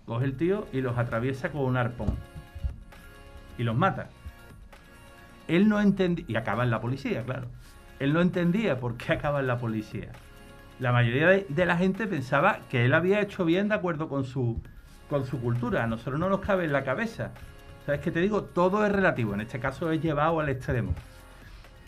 Coge 0.06 0.26
el 0.26 0.38
tío 0.38 0.68
y 0.72 0.82
los 0.82 0.98
atraviesa 0.98 1.52
con 1.52 1.62
un 1.62 1.78
arpón. 1.78 2.16
Y 3.58 3.64
los 3.64 3.76
mata. 3.76 4.10
Él 5.48 5.68
no 5.68 5.82
entendía, 5.82 6.26
y 6.28 6.36
acaba 6.36 6.64
en 6.64 6.72
la 6.72 6.82
policía, 6.82 7.24
claro. 7.24 7.48
Él 8.00 8.14
no 8.14 8.22
entendía 8.22 8.80
por 8.80 8.98
qué 8.98 9.14
acaba 9.14 9.40
en 9.40 9.48
la 9.48 9.58
policía. 9.58 10.12
La 10.80 10.92
mayoría 10.92 11.28
de, 11.28 11.46
de 11.50 11.66
la 11.66 11.78
gente 11.78 12.08
pensaba 12.08 12.60
que 12.70 12.86
él 12.86 12.94
había 12.94 13.22
hecho 13.22 13.46
bien 13.46 13.70
de 13.70 13.76
acuerdo 13.76 14.08
con 14.08 14.24
su, 14.24 14.62
con 15.10 15.26
su 15.26 15.40
cultura. 15.40 15.84
A 15.84 15.88
nosotros 15.88 16.20
no 16.20 16.30
nos 16.30 16.40
cabe 16.42 16.66
en 16.66 16.74
la 16.74 16.84
cabeza. 16.84 17.32
¿Sabes 17.86 18.02
qué 18.02 18.12
te 18.12 18.20
digo? 18.20 18.44
Todo 18.44 18.86
es 18.86 18.92
relativo. 18.92 19.34
En 19.34 19.42
este 19.42 19.60
caso 19.60 19.92
es 19.92 20.02
llevado 20.02 20.40
al 20.40 20.50
extremo. 20.50 20.94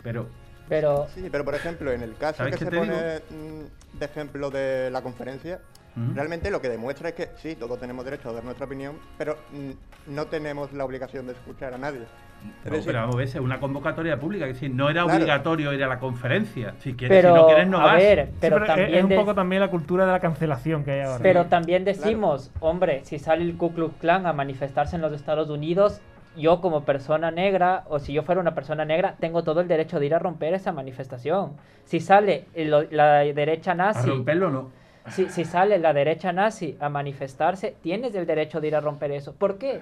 Pero 0.02 0.28
Pero 0.68 1.06
Sí, 1.14 1.28
pero 1.30 1.44
por 1.44 1.54
ejemplo, 1.54 1.92
en 1.92 2.02
el 2.02 2.16
caso 2.16 2.38
¿Sabes 2.38 2.54
que 2.54 2.58
qué 2.58 2.64
se 2.64 2.70
te 2.70 2.78
pone 2.78 3.20
mm, 3.30 3.98
de 3.98 4.04
ejemplo 4.04 4.50
de 4.50 4.90
la 4.90 5.02
conferencia, 5.02 5.60
Realmente 5.96 6.50
lo 6.50 6.60
que 6.60 6.68
demuestra 6.68 7.10
es 7.10 7.14
que 7.14 7.28
sí, 7.36 7.54
todos 7.54 7.78
tenemos 7.78 8.04
derecho 8.04 8.28
a 8.30 8.32
dar 8.32 8.44
nuestra 8.44 8.66
opinión, 8.66 8.96
pero 9.16 9.36
mm, 9.52 10.12
no 10.14 10.26
tenemos 10.26 10.72
la 10.72 10.84
obligación 10.84 11.26
de 11.26 11.34
escuchar 11.34 11.72
a 11.72 11.78
nadie. 11.78 12.00
Es 12.00 12.70
No, 12.70 12.72
decir, 12.76 12.86
pero 12.86 13.00
vamos 13.00 13.14
a 13.14 13.18
ver, 13.18 13.28
es 13.28 13.34
una 13.36 13.60
convocatoria 13.60 14.18
pública, 14.18 14.46
es 14.46 14.54
decir, 14.54 14.70
no 14.74 14.90
era 14.90 15.04
Claro. 15.04 15.14
obligatorio 15.14 15.72
ir 15.72 15.82
a 15.84 15.88
la 15.88 15.98
conferencia. 15.98 16.74
Si 16.80 16.94
quieres, 16.94 17.18
pero 17.22 17.30
si 17.30 17.40
no 17.40 17.46
quieres, 17.46 17.68
no 17.68 17.78
a 17.80 17.84
vas. 17.84 18.02
ver, 18.02 18.26
Sí, 18.26 18.36
pero 18.40 18.56
pero 18.56 18.64
es- 18.66 18.70
también 18.70 18.94
es 18.98 19.04
un 19.04 19.10
poco 19.14 19.34
también 19.34 19.60
la 19.60 19.70
cultura 19.70 20.04
de 20.04 20.12
la 20.12 20.20
cancelación 20.20 20.84
que 20.84 20.90
hay 20.90 21.00
ahora. 21.00 21.22
Pero 21.22 21.46
también 21.46 21.84
decimos, 21.84 22.50
hombre, 22.60 23.04
si 23.04 23.18
sale 23.18 23.44
el 23.44 23.56
Ku 23.56 23.72
Klux 23.72 23.96
Klan 23.98 24.26
a 24.26 24.32
manifestarse 24.32 24.96
en 24.96 25.02
los 25.02 25.12
Estados 25.12 25.48
Unidos, 25.48 26.02
yo 26.36 26.60
como 26.60 26.84
persona 26.84 27.30
negra, 27.30 27.84
o 27.88 28.00
si 28.00 28.12
yo 28.12 28.24
fuera 28.24 28.40
una 28.40 28.54
persona 28.56 28.84
negra, 28.84 29.14
tengo 29.20 29.44
todo 29.44 29.60
el 29.60 29.68
derecho 29.68 30.00
de 30.00 30.06
ir 30.06 30.14
a 30.14 30.18
romper 30.18 30.52
esa 30.54 30.72
manifestación. 30.72 31.52
Si 31.84 32.00
sale 32.00 32.48
el- 32.54 32.88
la 32.90 33.20
derecha 33.20 33.70
A 33.70 33.74
nazi, 33.74 34.08
romperlo 34.08 34.50
no. 34.50 34.70
Si, 35.08 35.28
si 35.28 35.44
sale 35.44 35.78
la 35.78 35.92
derecha 35.92 36.32
nazi 36.32 36.76
a 36.80 36.88
manifestarse, 36.88 37.76
tienes 37.82 38.14
el 38.14 38.26
derecho 38.26 38.60
de 38.60 38.68
ir 38.68 38.76
a 38.76 38.80
romper 38.80 39.12
eso. 39.12 39.34
¿Por 39.34 39.58
qué? 39.58 39.80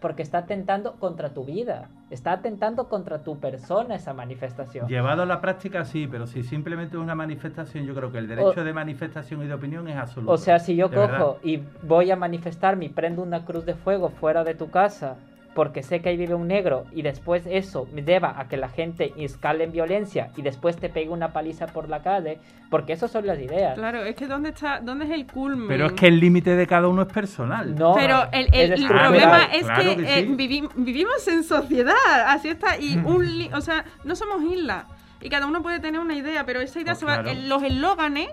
Porque 0.00 0.22
está 0.22 0.38
atentando 0.38 0.94
contra 0.98 1.28
tu 1.30 1.44
vida, 1.44 1.88
está 2.10 2.32
atentando 2.32 2.88
contra 2.88 3.22
tu 3.22 3.38
persona 3.38 3.94
esa 3.94 4.12
manifestación. 4.12 4.88
Llevado 4.88 5.22
a 5.22 5.26
la 5.26 5.40
práctica, 5.40 5.84
sí, 5.84 6.08
pero 6.10 6.26
si 6.26 6.42
simplemente 6.42 6.96
es 6.96 7.02
una 7.02 7.14
manifestación, 7.14 7.84
yo 7.86 7.94
creo 7.94 8.10
que 8.10 8.18
el 8.18 8.26
derecho 8.26 8.60
O- 8.62 8.64
de 8.64 8.72
manifestación 8.72 9.42
y 9.44 9.46
de 9.46 9.54
opinión 9.54 9.86
es 9.86 9.96
absoluto. 9.96 10.32
O 10.32 10.36
sea, 10.38 10.58
si 10.58 10.74
yo 10.74 10.88
cojo 10.90 11.00
verdad. 11.00 11.36
y 11.44 11.62
voy 11.82 12.10
a 12.10 12.16
manifestarme 12.16 12.86
y 12.86 12.88
prendo 12.88 13.22
una 13.22 13.44
cruz 13.44 13.64
de 13.64 13.74
fuego 13.74 14.08
fuera 14.08 14.42
de 14.42 14.54
tu 14.56 14.70
casa 14.70 15.16
porque 15.54 15.82
sé 15.82 16.00
que 16.00 16.08
ahí 16.08 16.16
vive 16.16 16.34
un 16.34 16.48
negro 16.48 16.84
y 16.92 17.02
después 17.02 17.42
eso 17.46 17.86
me 17.92 18.00
deba 18.02 18.40
a 18.40 18.48
que 18.48 18.56
la 18.56 18.68
gente 18.70 19.12
escale 19.18 19.64
en 19.64 19.72
violencia 19.72 20.30
y 20.36 20.42
después 20.42 20.76
te 20.76 20.88
pegue 20.88 21.10
una 21.10 21.32
paliza 21.32 21.66
por 21.66 21.88
la 21.90 22.02
calle, 22.02 22.38
porque 22.70 22.94
esas 22.94 23.10
son 23.10 23.26
las 23.26 23.38
ideas. 23.38 23.74
Claro, 23.74 24.02
es 24.02 24.16
que 24.16 24.26
¿dónde 24.26 24.48
está, 24.50 24.80
dónde 24.80 25.04
es 25.04 25.10
el 25.10 25.26
culmen? 25.26 25.68
Pero 25.68 25.86
es 25.86 25.92
que 25.92 26.06
el 26.06 26.20
límite 26.20 26.56
de 26.56 26.66
cada 26.66 26.88
uno 26.88 27.02
es 27.02 27.08
personal. 27.12 27.74
No, 27.74 27.94
Pero 27.94 28.22
el, 28.32 28.46
es 28.46 28.70
el- 28.70 28.72
el 28.82 28.86
problema 28.88 29.44
es 29.52 29.64
Claro 29.64 29.82
que, 29.82 29.96
que 29.96 30.18
eh, 30.20 30.22
sí. 30.26 30.34
vivi- 30.34 30.68
vivimos 30.74 31.28
en 31.28 31.44
sociedad, 31.44 31.94
así 32.28 32.48
está, 32.48 32.78
y 32.78 32.96
un 32.96 33.26
li- 33.38 33.50
o 33.52 33.60
sea, 33.60 33.84
no 34.04 34.16
somos 34.16 34.42
islas, 34.50 34.86
y 35.20 35.28
cada 35.28 35.46
uno 35.46 35.62
puede 35.62 35.80
tener 35.80 36.00
una 36.00 36.14
idea, 36.14 36.46
pero 36.46 36.60
esa 36.62 36.80
idea 36.80 36.92
Pues 36.94 36.98
se 37.00 37.04
va, 37.06 37.14
claro. 37.22 37.30
el- 37.30 37.48
los 37.50 37.62
eslóganes 37.62 38.28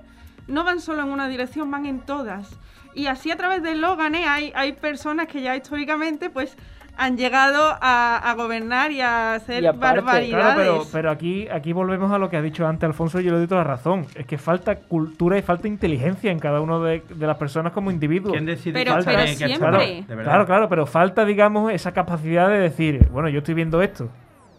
no 0.48 0.64
van 0.64 0.80
solo 0.80 1.02
en 1.04 1.10
una 1.10 1.28
dirección, 1.28 1.70
van 1.70 1.86
en 1.86 2.00
todas. 2.00 2.50
Y 2.96 3.06
así 3.06 3.30
a 3.30 3.36
través 3.38 3.62
de 3.62 3.74
eslóganes 3.74 4.26
hay, 4.28 4.52
hay 4.56 4.72
personas 4.74 5.28
que 5.28 5.42
ya 5.42 5.56
históricamente 5.56 6.30
pues 6.32 6.58
han 7.02 7.18
llegado 7.18 7.78
a, 7.82 8.18
a 8.18 8.34
gobernar 8.36 8.92
y 8.92 9.02
a 9.02 9.34
hacer 9.36 9.64
Y 9.64 9.66
aparte- 9.68 10.02
barbaridades. 10.02 10.56
Claro, 10.56 10.60
pero, 10.60 10.84
pero 10.92 11.12
aquí, 11.12 11.48
aquí 11.50 11.72
volvemos 11.74 12.12
a 12.12 12.18
lo 12.20 12.30
que 12.30 12.38
ha 12.38 12.42
dicho 12.42 12.68
antes 12.68 12.84
Alfonso 12.88 13.20
y 13.20 13.24
yo 13.24 13.32
le 13.32 13.38
doy 13.38 13.48
toda 13.48 13.62
la 13.64 13.68
razón. 13.70 14.06
Es 14.16 14.26
que 14.26 14.38
falta 14.38 14.76
cultura 14.76 15.38
y 15.38 15.42
falta 15.42 15.68
inteligencia 15.68 16.32
en 16.32 16.40
cada 16.40 16.62
uno 16.62 16.82
de, 16.84 17.02
de 17.10 17.26
las 17.28 17.38
personas 17.38 17.72
como 17.74 17.90
individuos. 17.90 18.34
¿Quién 18.34 18.46
decide 18.46 18.74
Pero- 18.84 18.98
que 19.00 19.04
pero 19.06 19.18
hay 19.20 19.26
que 19.28 19.36
siempre. 19.36 19.56
actuar? 19.56 19.72
Claro, 19.86 19.86
De 20.08 20.16
verdad. 20.16 20.24
Claro, 20.32 20.46
claro, 20.46 20.70
pero 20.70 20.86
falta, 20.86 21.26
digamos, 21.26 21.72
esa 21.72 21.94
capacidad 21.94 22.50
de 22.50 22.60
decir, 22.60 23.08
bueno, 23.12 23.30
yo 23.30 23.40
estoy 23.40 23.54
viendo 23.54 23.82
esto 23.82 24.10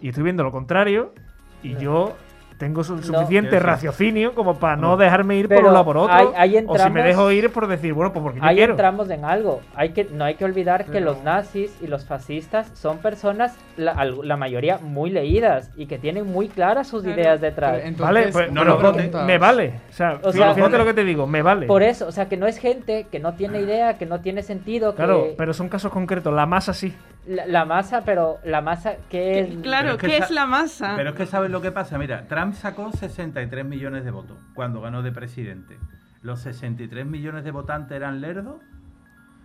y 0.01 0.09
estoy 0.09 0.25
viendo 0.25 0.43
lo 0.43 0.51
contrario 0.51 1.12
y 1.62 1.77
yo 1.77 2.17
tengo 2.61 2.85
su- 2.85 3.03
suficiente 3.03 3.59
raciocinio 3.59 4.35
como 4.35 4.59
para 4.59 4.77
no 4.77 4.99
dejarme 4.99 5.37
ir 5.37 5.49
por 5.49 5.65
un 5.65 5.73
lado 5.73 5.85
por 5.87 5.97
otro. 5.97 6.35
o 6.66 6.78
si 6.78 6.91
me 6.91 7.03
dejo 7.03 7.31
ir 7.32 7.47
es 7.47 7.51
por 7.51 7.66
decir, 7.66 7.95
bueno, 7.95 8.12
pues 8.12 8.23
porque 8.23 8.39
yo 8.39 8.45
Ahí 8.45 8.57
quiero. 8.57 8.74
entramos 8.74 9.09
en 9.09 9.24
algo. 9.24 9.62
Hay 9.74 9.89
que, 9.91 10.05
no 10.05 10.24
hay 10.27 10.35
que 10.35 10.45
olvidar 10.45 10.85
que 10.85 11.01
los 11.01 11.24
nazis 11.24 11.74
y 11.81 11.87
los 11.87 12.05
fascistas 12.05 12.70
son 12.74 12.99
personas, 12.99 13.57
la, 13.78 14.37
mayoría 14.37 14.77
muy 14.78 15.09
leídas 15.09 15.70
y 15.74 15.87
que 15.87 15.97
tienen 15.99 16.27
muy 16.27 16.49
claras 16.49 16.87
sus 16.87 17.03
Claro. 17.03 17.19
ideas 17.19 17.41
detrás. 17.41 17.78
Entonces, 17.82 17.99
Vale, 18.01 18.28
pues, 18.31 18.53
no 18.53 18.62
nos 18.62 18.82
voten. 18.82 19.11
me 19.24 19.39
vale. 19.39 19.73
O 19.89 19.93
sea, 19.95 20.19
O 20.23 20.31
sea, 20.31 20.53
fíjate 20.55 20.77
lo 20.77 20.85
que 20.85 20.93
te 20.95 21.05
digo, 21.05 21.27
me 21.27 21.41
vale. 21.41 21.66
Por 21.66 21.82
eso, 21.82 22.09
o 22.09 22.12
sea, 22.12 22.28
que 22.28 22.37
no 22.37 22.47
es 22.47 22.59
gente 22.59 23.07
que 23.11 23.20
no 23.20 23.32
tiene 23.32 23.62
idea, 23.62 23.97
que 23.97 24.05
no 24.05 24.20
tiene 24.20 24.43
sentido, 24.43 24.91
que 24.91 24.97
Claro, 24.97 25.28
pero 25.39 25.55
son 25.55 25.70
casos 25.70 25.91
concretos. 25.91 26.35
La 26.35 26.45
masa 26.45 26.74
sí. 26.74 26.95
La, 27.31 27.47
la 27.47 27.65
masa, 27.65 28.02
pero 28.05 28.39
la 28.44 28.61
masa 28.61 28.97
que 29.09 29.40
es... 29.40 29.57
claro, 29.62 29.85
Pero 29.86 29.94
es 29.94 30.01
que 30.01 30.07
¿qué 30.09 30.16
es 30.19 30.31
la 30.31 30.47
masa? 30.47 30.94
Pero 30.97 31.11
es 31.11 31.16
que 31.16 31.27
sabes 31.27 31.51
lo 31.51 31.61
que 31.61 31.70
pasa. 31.70 31.97
Mira, 31.97 32.27
Trump 32.27 32.55
sacó 32.55 32.90
63 32.90 33.65
millones 33.65 34.05
de 34.05 34.11
votos 34.11 34.36
cuando 34.55 34.81
ganó 34.81 35.02
de 35.02 35.12
presidente. 35.12 35.78
¿Los 36.23 36.40
63 36.40 37.07
millones 37.07 37.44
de 37.44 37.51
votantes 37.52 37.97
eran 37.97 38.20
lerdos? 38.20 38.61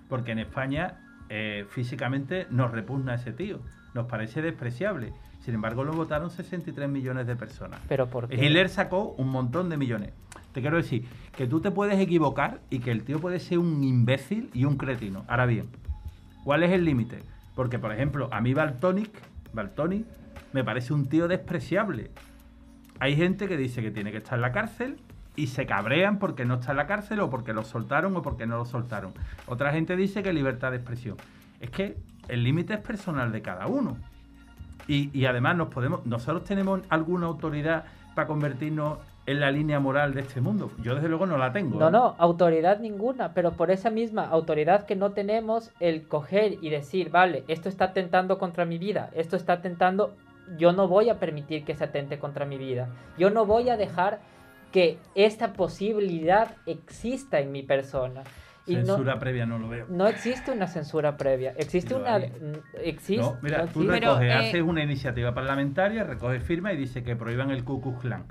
Porque 0.09 0.31
en 0.31 0.39
España 0.39 0.95
eh, 1.29 1.65
físicamente 1.69 2.47
nos 2.49 2.71
repugna 2.71 3.15
ese 3.15 3.31
tío, 3.31 3.61
nos 3.93 4.07
parece 4.07 4.41
despreciable. 4.41 5.13
Sin 5.39 5.53
embargo, 5.53 5.83
lo 5.83 5.93
votaron 5.93 6.31
63 6.31 6.89
millones 6.89 7.27
de 7.27 7.35
personas. 7.35 7.79
¿Pero 7.87 8.07
por 8.07 8.27
qué? 8.27 8.35
Hitler 8.35 8.67
sacó 8.67 9.13
un 9.17 9.29
montón 9.29 9.69
de 9.69 9.77
millones. 9.77 10.11
Te 10.53 10.61
quiero 10.61 10.77
decir 10.77 11.05
que 11.37 11.45
tú 11.45 11.61
te 11.61 11.69
puedes 11.69 11.99
equivocar 11.99 12.61
y 12.71 12.79
que 12.79 12.89
el 12.89 13.03
tío 13.03 13.19
puede 13.19 13.39
ser 13.39 13.59
un 13.59 13.83
imbécil 13.83 14.49
y 14.53 14.65
un 14.65 14.75
cretino. 14.77 15.23
Ahora 15.27 15.45
bien, 15.45 15.67
¿cuál 16.43 16.63
es 16.63 16.71
el 16.71 16.83
límite? 16.83 17.19
Porque, 17.55 17.79
por 17.79 17.91
ejemplo, 17.91 18.29
a 18.31 18.41
mí 18.41 18.53
Baltonic, 18.53 19.11
Baltonic 19.53 20.05
me 20.53 20.63
parece 20.63 20.93
un 20.93 21.07
tío 21.07 21.27
despreciable. 21.27 22.11
Hay 22.99 23.15
gente 23.15 23.47
que 23.47 23.57
dice 23.57 23.81
que 23.81 23.91
tiene 23.91 24.11
que 24.11 24.17
estar 24.17 24.35
en 24.35 24.41
la 24.41 24.51
cárcel 24.51 24.97
y 25.35 25.47
se 25.47 25.65
cabrean 25.65 26.19
porque 26.19 26.45
no 26.45 26.55
está 26.55 26.71
en 26.71 26.77
la 26.77 26.87
cárcel 26.87 27.19
o 27.19 27.29
porque 27.29 27.53
lo 27.53 27.63
soltaron 27.63 28.15
o 28.15 28.21
porque 28.21 28.45
no 28.45 28.57
lo 28.57 28.65
soltaron. 28.65 29.13
Otra 29.47 29.71
gente 29.71 29.95
dice 29.95 30.23
que 30.23 30.33
libertad 30.33 30.71
de 30.71 30.77
expresión. 30.77 31.17
Es 31.59 31.69
que 31.69 31.97
el 32.27 32.43
límite 32.43 32.73
es 32.73 32.79
personal 32.79 33.31
de 33.31 33.41
cada 33.41 33.67
uno. 33.67 33.97
Y, 34.87 35.09
y 35.17 35.25
además 35.25 35.55
nos 35.55 35.69
podemos, 35.69 36.05
nosotros 36.05 36.43
tenemos 36.43 36.81
alguna 36.89 37.25
autoridad 37.27 37.85
para 38.13 38.27
convertirnos 38.27 38.99
en 39.25 39.39
la 39.39 39.51
línea 39.51 39.79
moral 39.79 40.13
de 40.13 40.21
este 40.21 40.41
mundo. 40.41 40.71
Yo 40.81 40.95
desde 40.95 41.09
luego 41.09 41.25
no 41.25 41.37
la 41.37 41.51
tengo. 41.51 41.79
No, 41.79 41.87
¿eh? 41.87 41.91
no, 41.91 42.15
autoridad 42.17 42.79
ninguna, 42.79 43.33
pero 43.33 43.53
por 43.53 43.71
esa 43.71 43.89
misma 43.89 44.25
autoridad 44.27 44.85
que 44.85 44.95
no 44.95 45.11
tenemos, 45.11 45.71
el 45.79 46.07
coger 46.07 46.57
y 46.61 46.69
decir, 46.69 47.09
vale, 47.09 47.43
esto 47.47 47.69
está 47.69 47.85
atentando 47.85 48.37
contra 48.37 48.65
mi 48.65 48.77
vida, 48.77 49.09
esto 49.15 49.35
está 49.35 49.53
atentando, 49.53 50.15
yo 50.57 50.73
no 50.73 50.87
voy 50.87 51.09
a 51.09 51.19
permitir 51.19 51.63
que 51.65 51.73
se 51.75 51.85
atente 51.85 52.19
contra 52.19 52.45
mi 52.45 52.57
vida, 52.57 52.89
yo 53.17 53.29
no 53.31 53.45
voy 53.45 53.69
a 53.69 53.77
dejar 53.77 54.19
que 54.71 54.99
esta 55.15 55.53
posibilidad 55.53 56.55
exista 56.65 57.39
en 57.39 57.51
mi 57.51 57.63
persona. 57.63 58.23
Y 58.67 58.75
no, 58.77 58.85
Censura 58.85 59.19
previa 59.19 59.45
no 59.45 59.59
lo 59.59 59.69
veo. 59.69 59.85
no 59.89 60.07
existe 60.07 60.51
una 60.51 60.65
censura 60.67 61.17
previa, 61.17 61.53
existe 61.55 61.93
una... 61.93 62.17
mm, 62.17 62.23
Existe, 62.83 63.21
No, 63.21 63.37
mira, 63.41 63.59
no 63.59 63.67
tú 63.67 63.81
existe. 63.81 63.99
Pero, 63.99 64.19
recoges, 64.19 64.29
eh, 64.29 64.33
haces 64.33 64.61
una 64.63 64.83
iniciativa 64.83 65.33
parlamentaria, 65.35 66.03
recoges 66.03 66.43
firma 66.43 66.73
y 66.73 66.77
dice 66.77 67.03
que 67.03 67.15
prohíban 67.15 67.51
el 67.51 67.63
Ku 67.63 67.79
Klux 67.79 68.01
Klan. 68.01 68.25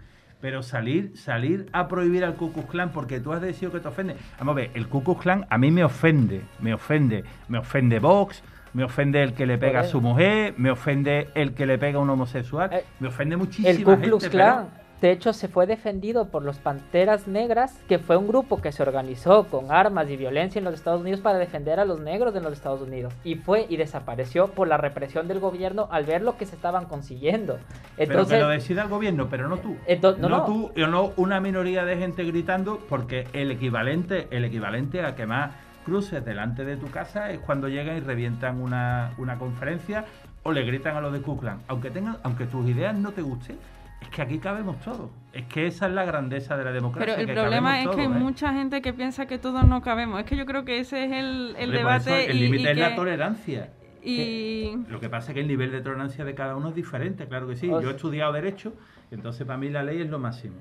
Pero 0.45 0.63
salir, 0.63 1.17
salir 1.17 1.71
a 1.73 1.89
prohibir 1.89 2.23
al 2.23 2.35
Ku 2.35 2.53
Klux 2.53 2.69
Klan 2.69 2.91
porque 2.93 3.19
tú 3.19 3.33
has 3.33 3.41
decidido 3.41 3.73
que 3.73 3.81
te 3.81 3.89
ofende. 3.89 4.15
Vamos 4.39 4.53
a 4.53 4.57
ver, 4.57 4.71
el 4.75 4.89
Ku 4.89 5.03
Klux 5.03 5.23
Klan 5.23 5.47
a 5.49 5.57
mí 5.57 5.71
me 5.71 5.83
ofende, 5.83 6.43
me 6.61 6.75
ofende, 6.75 7.25
me 7.49 7.57
ofende 7.57 7.99
Vox, 7.99 8.43
me 8.75 8.85
ofende 8.85 9.23
el 9.23 9.33
que 9.33 9.47
le 9.47 9.57
pega 9.57 9.81
a 9.81 9.85
su 9.85 10.03
mujer, 10.03 10.53
me 10.59 10.71
ofende 10.71 11.29
el 11.35 11.55
que 11.55 11.65
le 11.65 11.79
pega 11.79 11.99
a 11.99 12.03
un 12.03 12.11
homosexual, 12.11 12.69
Eh, 12.75 12.85
me 13.01 13.09
ofende 13.09 13.39
muchísima 13.39 13.71
El 13.71 13.85
Ku 13.85 13.97
Klux 14.03 14.25
gente, 14.25 14.37
Klan, 14.37 14.67
pero- 14.71 14.84
de 15.01 15.11
hecho, 15.11 15.33
se 15.35 15.49
fue 15.49 15.67
defendido 15.67 16.29
por 16.29 16.43
los 16.45 16.59
Panteras 16.59 17.27
Negras, 17.29 17.79
que 17.89 17.99
fue 17.99 18.17
un 18.17 18.27
grupo 18.27 18.63
que 18.63 18.73
se 18.73 18.83
organizó 18.83 19.45
con 19.49 19.71
armas 19.71 20.09
y 20.09 20.17
violencia 20.17 20.59
en 20.59 20.65
los 20.65 20.75
Estados 20.75 21.03
Unidos 21.03 21.21
para 21.21 21.39
defender 21.39 21.79
a 21.79 21.85
los 21.85 22.01
negros 22.01 22.35
en 22.37 22.43
los 22.43 22.53
Estados 22.55 22.81
Unidos. 22.81 23.13
Y 23.23 23.35
fue 23.35 23.67
y 23.69 23.77
desapareció 23.77 24.49
por 24.53 24.67
la 24.69 24.77
represión 24.79 25.29
del 25.29 25.41
gobierno 25.41 25.89
al 25.91 26.05
ver 26.05 26.23
lo 26.23 26.39
que 26.39 26.47
se 26.47 26.55
estaban 26.57 26.87
consiguiendo. 26.87 27.59
pero 27.97 28.13
Entonces, 28.13 28.37
que 28.39 28.43
lo 28.43 28.49
decida 28.49 28.83
el 28.83 28.89
gobierno, 28.89 29.29
pero 29.29 29.49
no 29.49 29.59
tú. 29.59 29.77
Ento- 29.87 30.17
no, 30.17 30.29
no, 30.29 30.39
no. 30.39 30.45
tú, 30.45 30.73
no 30.77 31.13
una 31.17 31.41
minoría 31.41 31.85
de 31.85 31.97
gente 31.99 32.25
gritando, 32.25 32.79
porque 32.89 33.29
el 33.35 33.51
equivalente, 33.51 34.29
el 34.31 34.45
equivalente 34.45 35.05
a 35.05 35.15
quemar 35.15 35.51
cruces 35.85 36.25
delante 36.25 36.65
de 36.65 36.77
tu 36.79 36.91
casa 36.91 37.31
es 37.31 37.41
cuando 37.41 37.69
llegan 37.69 37.99
y 37.99 38.01
revientan 38.01 38.63
una, 38.63 39.13
una 39.19 39.39
conferencia 39.39 40.07
o 40.43 40.53
le 40.53 40.63
gritan 40.63 40.97
a 40.97 41.01
los 41.01 41.13
de 41.13 41.21
Kuklan. 41.21 41.61
Aunque 41.69 41.91
tengan, 41.91 42.17
aunque 42.23 42.47
tus 42.47 42.67
ideas 42.69 42.95
no 42.97 43.13
te 43.13 43.21
gusten, 43.23 43.59
es 44.05 44.09
que 44.11 44.23
aquí 44.23 44.39
cabemos 44.39 44.81
todos. 44.81 45.11
Es 45.33 45.45
que 45.47 45.67
esa 45.67 45.87
es 45.87 45.93
la 45.93 46.05
grandeza 46.05 46.57
de 46.57 46.65
la 46.65 46.73
democracia. 46.73 47.15
Pero 47.17 47.21
el 47.23 47.27
que 47.27 47.41
problema 47.41 47.81
es 47.83 47.89
que 47.89 48.01
hay 48.03 48.07
¿eh? 48.07 48.09
mucha 48.09 48.53
gente 48.53 48.81
que 48.83 48.93
piensa 48.93 49.27
que 49.27 49.39
todos 49.39 49.65
no 49.67 49.83
cabemos. 49.83 50.21
Es 50.21 50.27
que 50.27 50.37
yo 50.37 50.47
creo 50.47 50.65
que 50.65 50.79
ese 50.79 51.05
es 51.05 51.13
el, 51.13 51.55
el 51.59 51.65
Hombre, 51.71 51.83
por 51.83 51.93
eso 51.97 52.11
debate. 52.11 52.31
el 52.31 52.41
límite 52.41 52.71
es 52.71 52.79
la 52.79 52.95
tolerancia. 52.95 53.71
Y 54.03 54.77
Lo 54.89 55.01
que 55.01 55.09
pasa 55.09 55.31
es 55.31 55.35
que 55.35 55.41
el 55.41 55.49
nivel 55.49 55.73
de 55.73 55.81
tolerancia 55.81 56.25
de 56.25 56.35
cada 56.35 56.57
uno 56.57 56.69
es 56.69 56.75
diferente, 56.75 57.27
claro 57.27 57.49
que 57.49 57.57
sí. 57.57 57.69
Yo 57.69 57.81
he 57.81 57.91
estudiado 57.93 58.33
Derecho, 58.33 58.75
y 59.11 59.15
entonces 59.15 59.47
para 59.47 59.59
mí 59.59 59.71
la 59.71 59.83
ley 59.83 60.01
es 60.03 60.09
lo 60.11 60.19
máximo. 60.19 60.57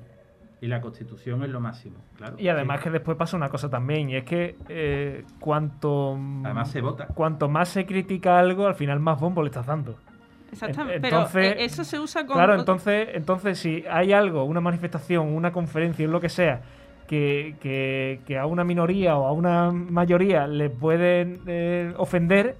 Y 0.61 0.67
la 0.67 0.79
Constitución 0.79 1.43
es 1.43 1.49
lo 1.49 1.59
máximo, 1.59 1.97
claro. 2.15 2.37
Y 2.39 2.47
además 2.47 2.77
Sí. 2.79 2.85
que 2.85 2.89
después 2.91 3.17
pasa 3.17 3.35
una 3.35 3.49
cosa 3.49 3.69
también, 3.69 4.09
y 4.09 4.15
es 4.15 4.23
que 4.23 4.55
eh, 4.69 5.25
cuanto, 5.41 6.17
Además 6.45 6.71
se 6.71 6.79
vota. 6.79 7.07
cuanto 7.07 7.49
más 7.49 7.67
se 7.67 7.85
critica 7.85 8.39
algo, 8.39 8.65
al 8.65 8.75
final 8.75 9.01
más 9.01 9.19
bombo 9.19 9.43
le 9.43 9.49
estás 9.49 9.65
dando. 9.65 9.97
Exactamente. 10.53 10.95
En- 10.95 11.01
pero 11.01 11.17
entonces- 11.17 11.45
eh, 11.53 11.55
eso 11.65 11.83
se 11.83 11.99
usa 11.99 12.25
con. 12.25 12.35
Claro, 12.35 12.55
entonces, 12.55 13.09
entonces 13.13 13.59
si 13.59 13.83
hay 13.89 14.13
algo, 14.13 14.43
una 14.45 14.61
manifestación, 14.61 15.27
una 15.33 15.51
conferencia, 15.51 16.07
lo 16.07 16.19
que 16.21 16.29
sea, 16.29 16.61
que, 17.07 17.55
que- 17.59 18.21
que 18.25 18.37
a 18.39 18.45
una 18.45 18.63
minoría 18.63 19.17
o 19.17 19.27
a 19.27 19.31
una 19.33 19.71
mayoría 19.71 20.47
le 20.47 20.69
pueden 20.69 21.41
eh, 21.45 21.93
ofender, 21.97 22.55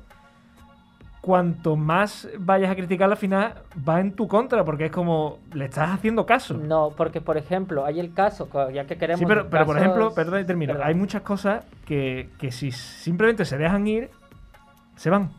cuanto 1.21 1.77
más 1.77 2.27
vayas 2.37 2.69
a 2.69 2.75
criticar 2.75 3.09
al 3.09 3.15
final 3.15 3.53
va 3.87 4.01
en 4.01 4.11
tu 4.13 4.27
contra, 4.27 4.65
porque 4.65 4.85
es 4.87 4.91
como 4.91 5.39
le 5.53 5.65
estás 5.65 5.89
haciendo 5.91 6.25
caso. 6.25 6.53
no, 6.55 6.91
porque 6.97 7.21
por 7.21 7.37
ejemplo, 7.37 7.85
hay 7.85 8.01
el 8.01 8.13
caso, 8.13 8.49
ya 8.71 8.85
que 8.85 8.97
queremos... 8.97 9.19
Sí, 9.19 9.25
pero, 9.25 9.49
pero 9.49 9.65
por 9.65 9.77
ejemplo, 9.77 10.13
perdón, 10.13 10.41
y 10.41 10.45
termino. 10.45 10.73
Perdón. 10.73 10.87
Hay 10.89 10.95
muchas 10.95 11.21
cosas 11.21 11.63
que, 11.85 12.29
que 12.37 12.51
si 12.51 12.71
simplemente 12.71 13.45
se 13.45 13.57
dejan 13.57 13.87
ir, 13.87 14.09
se 14.97 15.09
van. 15.09 15.31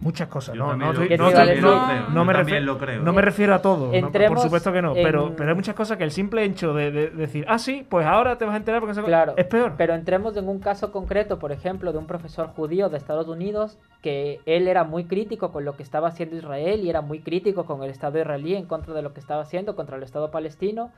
Muchas 0.00 0.28
cosas. 0.28 0.54
Yo 0.54 0.64
No, 0.64 0.76
no, 0.76 0.92
lo- 0.92 1.02
estoy- 1.02 1.08
yo 1.18 1.24
no, 1.24 1.30
también 1.32 1.60
no- 1.60 1.86
creo, 1.86 2.10
no 2.10 2.24
me 2.24 2.32
refiero, 2.32 2.64
lo 2.64 2.78
creo. 2.78 3.02
no 3.02 3.12
me 3.12 3.20
refiero 3.20 3.52
a 3.54 3.60
todo. 3.60 3.92
Entremos 3.92 4.36
por 4.36 4.44
supuesto 4.44 4.72
que 4.72 4.80
no. 4.80 4.94
Pero, 4.94 5.26
en- 5.28 5.34
pero 5.36 5.48
hay 5.50 5.56
muchas 5.56 5.74
cosas 5.74 5.96
que 5.98 6.04
el 6.04 6.12
simple 6.12 6.44
hecho 6.44 6.72
de, 6.72 6.92
de 6.92 7.10
decir, 7.10 7.44
ah, 7.48 7.58
sí, 7.58 7.84
pues 7.88 8.06
ahora 8.06 8.38
te 8.38 8.44
vas 8.44 8.54
a 8.54 8.58
enterar 8.58 8.80
porque 8.80 8.94
se 8.94 9.02
Claro, 9.02 9.34
es 9.36 9.46
peor. 9.46 9.74
Pero 9.76 9.94
entremos 9.94 10.36
en 10.36 10.48
un 10.48 10.60
caso 10.60 10.92
concreto, 10.92 11.40
por 11.40 11.50
ejemplo, 11.50 11.90
de 11.92 11.98
un 11.98 12.06
profesor 12.06 12.48
judío 12.48 12.88
de 12.90 12.96
Estados 12.96 13.26
Unidos 13.26 13.76
que 14.00 14.40
él 14.46 14.68
era 14.68 14.84
muy 14.84 15.04
crítico 15.04 15.50
con 15.50 15.64
lo 15.64 15.74
que 15.76 15.82
estaba 15.82 16.08
haciendo 16.08 16.36
Israel 16.36 16.80
y 16.84 16.90
era 16.90 17.00
muy 17.00 17.18
crítico 17.20 17.66
con 17.66 17.82
el 17.82 17.90
Estado 17.90 18.20
israelí 18.20 18.54
en 18.54 18.66
contra 18.66 18.94
de 18.94 19.02
lo 19.02 19.12
que 19.12 19.18
estaba 19.20 19.42
haciendo 19.42 19.74
contra 19.74 19.96
el 19.96 20.04
Estado 20.04 20.30
palestino. 20.30 20.92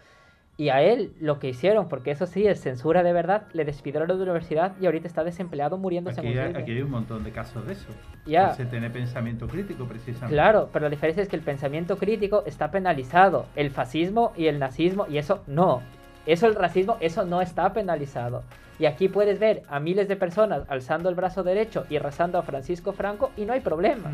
Y 0.57 0.69
a 0.69 0.83
él 0.83 1.15
lo 1.21 1.39
que 1.39 1.49
hicieron, 1.49 1.89
porque 1.89 2.11
eso 2.11 2.27
sí 2.27 2.47
es 2.47 2.61
censura 2.61 3.03
de 3.03 3.15
verdad, 3.15 3.47
le 3.55 3.65
despidieron 3.65 4.07
de 4.07 4.15
la 4.15 4.23
universidad 4.23 4.75
y 4.79 4.87
ahorita 4.87 5.09
está 5.09 5.25
desempleado 5.25 5.79
muriéndose 5.79 6.21
Aquí 6.21 6.37
hay, 6.37 6.53
aquí 6.55 6.73
hay 6.73 6.83
un 6.83 6.91
montón 6.91 7.25
de 7.25 7.31
casos 7.31 7.67
de 7.67 7.73
eso. 7.73 7.89
Ya. 8.27 8.53
Se 8.53 8.67
tiene 8.67 8.91
pensamiento 8.91 9.49
crítico, 9.49 9.87
precisamente. 9.87 10.35
Claro, 10.35 10.69
pero 10.71 10.85
la 10.85 10.91
diferencia 10.91 11.23
es 11.23 11.31
que 11.31 11.37
el 11.37 11.43
pensamiento 11.43 11.97
crítico 11.97 12.43
está 12.45 12.71
penalizado. 12.71 13.47
El 13.57 13.71
fascismo 13.71 14.33
y 14.37 14.47
el 14.47 14.59
nazismo, 14.59 15.07
y 15.09 15.17
eso 15.17 15.43
no. 15.47 15.81
Eso, 16.27 16.47
el 16.47 16.55
racismo, 16.55 16.97
eso 17.01 17.25
no 17.25 17.41
está 17.41 17.73
penalizado. 17.73 18.43
Y 18.79 18.87
aquí 18.87 19.09
puedes 19.09 19.39
ver 19.39 19.63
a 19.69 19.81
miles 19.81 20.09
de 20.09 20.17
personas 20.17 20.63
alzando 20.69 21.09
el 21.09 21.15
brazo 21.15 21.43
derecho 21.43 21.87
y 21.91 21.99
rezando 21.99 22.39
a 22.39 22.43
Francisco 22.43 22.93
Franco 22.93 23.31
y 23.37 23.45
no 23.45 23.53
hay 23.53 23.61
problema. 23.61 24.11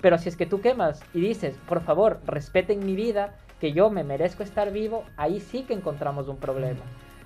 Pero 0.00 0.16
si 0.18 0.28
es 0.28 0.36
que 0.36 0.46
tú 0.46 0.60
quemas 0.60 1.02
y 1.12 1.20
dices, 1.20 1.58
por 1.68 1.82
favor, 1.82 2.20
respeten 2.26 2.84
mi 2.86 2.94
vida, 2.94 3.34
que 3.60 3.72
yo 3.72 3.90
me 3.90 4.04
merezco 4.04 4.42
estar 4.42 4.72
vivo, 4.72 5.04
ahí 5.16 5.40
sí 5.40 5.62
que 5.64 5.74
encontramos 5.74 6.28
un 6.28 6.36
problema. 6.36 6.80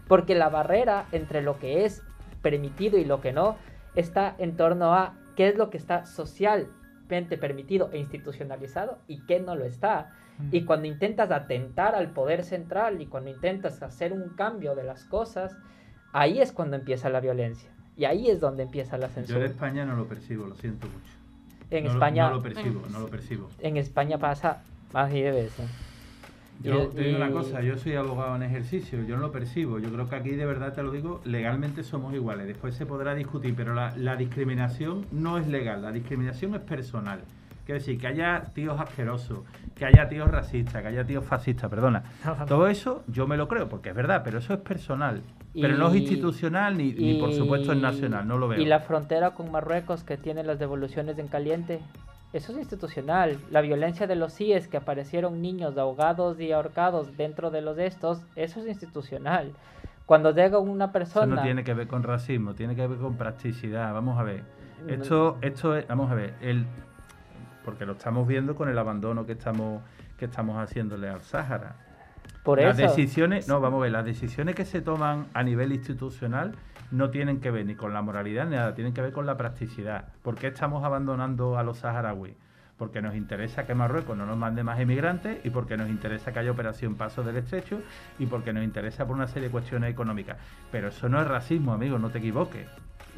Porque 0.09 0.35
la 0.35 0.49
barrera 0.49 1.07
entre 1.13 1.43
lo 1.43 1.59
que 1.59 1.85
es 1.85 2.03
permitido 2.43 2.99
y 2.99 3.05
lo 3.05 3.21
que 3.21 3.33
no 3.33 3.57
está 3.95 4.35
en 4.39 4.57
torno 4.57 4.95
a 4.95 5.15
qué 5.37 5.49
es 5.49 5.57
lo 5.57 5.71
que 5.71 5.77
está 5.79 6.07
socialmente 6.07 7.37
permitido 7.39 7.91
e 7.93 7.99
institucionalizado 7.99 8.99
y 9.09 9.21
qué 9.27 9.41
no 9.41 9.55
lo 9.55 9.65
está. 9.65 10.11
Y 10.51 10.65
cuando 10.65 10.89
intentas 10.89 11.31
atentar 11.31 11.95
al 11.95 12.11
poder 12.11 12.43
central 12.43 13.01
y 13.01 13.07
cuando 13.07 13.31
intentas 13.31 13.83
hacer 13.83 14.13
un 14.13 14.31
cambio 14.31 14.75
de 14.75 14.83
las 14.83 15.05
cosas, 15.05 15.57
ahí 16.13 16.41
es 16.41 16.51
cuando 16.53 16.77
empieza 16.77 17.09
la 17.11 17.21
violencia. 17.21 17.71
Y 17.97 18.07
ahí 18.07 18.29
es 18.29 18.41
donde 18.41 18.63
empieza 18.65 18.97
la 18.97 19.09
Yo 19.09 19.13
censura. 19.15 19.39
en 19.41 19.45
España 19.51 19.85
no 19.85 19.95
lo 19.95 20.07
percibo, 20.09 20.47
lo 20.47 20.55
siento 20.57 20.87
mucho. 20.89 21.13
En 21.71 21.85
No 21.85 21.91
lo- 21.91 21.95
España, 21.95 22.29
no 22.31 22.37
lo 22.37 22.43
percibo, 22.43 22.83
no 22.91 22.99
lo 23.01 23.09
percibo. 23.09 23.49
en 23.61 23.77
España 23.77 24.19
pasa 24.19 24.63
más 24.93 25.13
de 25.13 25.31
veces. 25.31 25.71
Yo 26.63 26.89
te 26.89 27.03
digo 27.03 27.17
una 27.17 27.29
y- 27.31 27.33
cosa, 27.33 27.61
yo 27.63 27.77
soy 27.77 27.95
abogado 27.95 28.37
en 28.37 28.43
ejercicio, 28.43 29.03
yo 29.05 29.17
no 29.17 29.23
lo 29.23 29.33
percibo. 29.33 29.79
Yo 29.79 29.91
creo 29.93 30.09
que 30.09 30.17
aquí 30.17 30.31
de 30.31 30.47
verdad 30.47 30.73
te 30.73 30.83
lo 30.83 30.91
digo, 30.91 31.21
legalmente 31.25 31.83
somos 31.83 32.15
iguales. 32.15 32.47
Después 32.47 32.75
se 32.75 32.87
podrá 32.87 33.15
discutir, 33.15 33.55
pero 33.57 33.75
la, 33.75 33.95
la 33.97 34.17
discriminación 34.17 35.07
no 35.11 35.39
es 35.39 35.47
legal, 35.49 35.83
la 35.83 35.93
discriminación 35.93 36.55
es 36.55 36.61
personal. 36.61 37.21
Quiero 37.65 37.79
decir, 37.79 37.99
que 37.99 38.09
haya 38.09 38.43
tíos 38.55 38.81
asquerosos, 38.81 39.41
que 39.77 39.85
haya 39.85 40.09
tíos 40.09 40.29
racistas, 40.29 40.83
que 40.83 40.89
haya 40.89 41.05
tíos 41.05 41.25
fascistas, 41.25 41.71
perdona. 41.71 42.03
Todo 42.49 42.67
eso 42.67 43.05
yo 43.07 43.29
me 43.29 43.37
lo 43.37 43.47
creo, 43.47 43.69
porque 43.69 43.91
es 43.91 43.95
verdad, 43.95 44.23
pero 44.25 44.39
eso 44.39 44.53
es 44.53 44.61
personal. 44.61 45.23
Pero 45.55 45.77
no 45.77 45.89
es 45.89 45.97
institucional 45.97 46.77
ni, 46.77 46.93
ni 46.93 47.21
por 47.21 47.33
supuesto 47.33 47.73
es 47.73 47.79
nacional, 47.79 48.27
no 48.27 48.39
lo 48.39 48.49
veo. 48.49 48.61
Y 48.61 48.65
la 48.65 48.81
frontera 48.81 49.33
con 49.33 49.53
Marruecos 49.53 50.03
que 50.03 50.17
tiene 50.17 50.43
las 50.43 50.59
devoluciones 50.59 51.19
en 51.19 51.29
caliente, 51.29 51.81
eso 52.33 52.53
es 52.53 52.59
institucional. 52.59 53.39
La 53.51 53.61
violencia 53.61 54.07
de 54.07 54.17
los 54.17 54.35
CIES 54.35 54.69
que 54.69 54.79
aparecieron 54.79 55.43
niños 55.43 55.77
ahogados 55.77 56.41
y 56.41 56.53
ahorcados 56.53 57.17
dentro 57.17 57.51
de 57.51 57.61
los 57.61 57.77
de 57.77 57.87
estos, 57.87 58.25
eso 58.37 58.61
es 58.61 58.67
institucional. 58.67 59.53
Cuando 60.07 60.35
llega 60.35 60.59
una 60.59 60.87
Eso 60.87 60.93
persona... 60.93 61.37
no 61.37 61.43
tiene 61.43 61.63
que 61.63 61.75
ver 61.75 61.87
con 61.87 62.03
racismo, 62.03 62.55
tiene 62.55 62.75
que 62.75 62.87
ver 62.87 62.99
con 62.99 63.17
practicidad. 63.17 63.93
Vamos 63.93 64.19
a 64.19 64.23
ver. 64.23 64.45
Esto, 64.89 65.39
esto 65.43 65.77
es, 65.77 65.87
vamos 65.87 66.11
a 66.11 66.15
ver, 66.15 66.35
el, 66.41 66.67
porque 67.65 67.87
lo 67.87 67.93
estamos 67.93 68.27
viendo 68.27 68.57
con 68.57 68.69
el 68.69 68.77
abandono 68.77 69.25
que 69.25 69.33
estamos, 69.33 69.81
que 70.19 70.25
estamos 70.25 70.57
haciéndole 70.59 71.09
al 71.09 71.21
Sáhara. 71.21 71.77
Por 72.43 72.61
las 72.61 72.77
eso. 72.77 72.89
decisiones, 72.89 73.47
no, 73.47 73.61
vamos 73.61 73.79
a 73.79 73.83
ver, 73.85 73.93
las 73.93 74.05
decisiones 74.05 74.57
que 74.57 74.65
se 74.65 74.81
toman 74.81 75.29
a 75.35 75.45
nivel 75.45 75.73
institucional 75.73 76.57
no 76.93 77.11
tienen 77.11 77.41
que 77.41 77.51
ver 77.51 77.67
ni 77.67 77.75
con 77.75 77.93
la 77.93 78.03
moralidad 78.03 78.45
ni 78.47 78.57
nada, 78.57 78.75
tienen 78.75 78.93
que 78.95 79.01
ver 79.03 79.13
con 79.13 79.27
la 79.27 79.37
practicidad. 79.37 80.05
¿Por 80.23 80.37
qué 80.37 80.49
estamos 80.49 80.85
abandonando 80.85 81.59
a 81.59 81.63
los 81.63 81.79
saharauis? 81.79 82.35
Porque 82.79 83.01
nos 83.01 83.15
interesa 83.15 83.65
que 83.67 83.75
Marruecos 83.75 84.17
no 84.17 84.27
nos 84.27 84.37
mande 84.37 84.63
más 84.63 84.81
inmigrantes 84.81 85.45
y 85.45 85.51
porque 85.51 85.77
nos 85.77 85.89
interesa 85.89 86.33
que 86.33 86.41
haya 86.41 86.51
operación 86.51 86.97
Paso 86.97 87.23
del 87.23 87.37
Estrecho 87.37 87.81
y 88.19 88.27
porque 88.27 88.53
nos 88.53 88.65
interesa 88.65 89.07
por 89.07 89.17
una 89.17 89.27
serie 89.27 89.49
de 89.49 89.53
cuestiones 89.53 89.91
económicas. 89.91 90.37
Pero 90.71 90.89
eso 90.89 91.09
no 91.09 91.21
es 91.21 91.29
racismo, 91.29 91.73
amigo, 91.73 91.99
no 91.99 92.11
te 92.11 92.19
equivoques. 92.19 92.67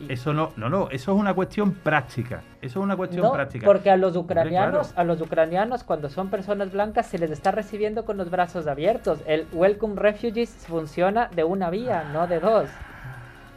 Eso 0.09 0.33
no, 0.35 0.53
no, 0.57 0.69
no, 0.69 0.89
eso 0.91 1.15
es 1.15 1.19
una 1.21 1.35
cuestión 1.35 1.73
práctica. 1.73 2.43
Eso 2.61 2.81
es 2.81 2.85
una 2.85 2.97
cuestión 2.97 3.23
No, 3.23 3.33
práctica. 3.33 3.65
porque 3.65 3.91
a 3.91 3.97
los 3.97 4.17
ucranianos, 4.17 4.89
claro. 4.89 5.01
a 5.01 5.05
los 5.05 5.21
ucranianos 5.21 5.85
cuando 5.85 6.11
son 6.11 6.31
personas 6.31 6.73
blancas 6.73 7.07
se 7.07 7.19
les 7.19 7.31
está 7.31 7.53
recibiendo 7.53 8.05
con 8.05 8.17
los 8.17 8.29
brazos 8.29 8.67
abiertos. 8.67 9.21
El 9.25 9.47
Welcome 9.53 9.95
Refugees 9.97 10.51
funciona 10.67 11.29
de 11.29 11.45
una 11.45 11.71
vía, 11.71 12.11
no 12.13 12.27
de 12.27 12.41
dos. 12.41 12.69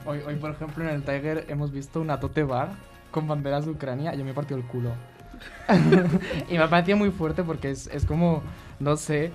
Hoy, 0.07 0.19
hoy, 0.25 0.35
por 0.37 0.51
ejemplo, 0.51 0.83
en 0.85 0.89
el 0.89 1.03
Tiger 1.03 1.45
hemos 1.49 1.71
visto 1.71 1.99
una 1.99 2.19
tote 2.19 2.43
bar 2.43 2.69
con 3.11 3.27
banderas 3.27 3.65
de 3.65 3.71
Ucrania 3.71 4.15
y 4.15 4.17
yo 4.17 4.23
me 4.23 4.31
he 4.31 4.33
partido 4.33 4.57
el 4.57 4.65
culo. 4.65 4.91
y 6.49 6.53
me 6.53 6.59
ha 6.63 6.69
parecido 6.69 6.97
muy 6.97 7.11
fuerte 7.11 7.43
porque 7.43 7.69
es, 7.71 7.87
es 7.87 8.05
como, 8.05 8.41
no 8.79 8.95
sé, 8.95 9.31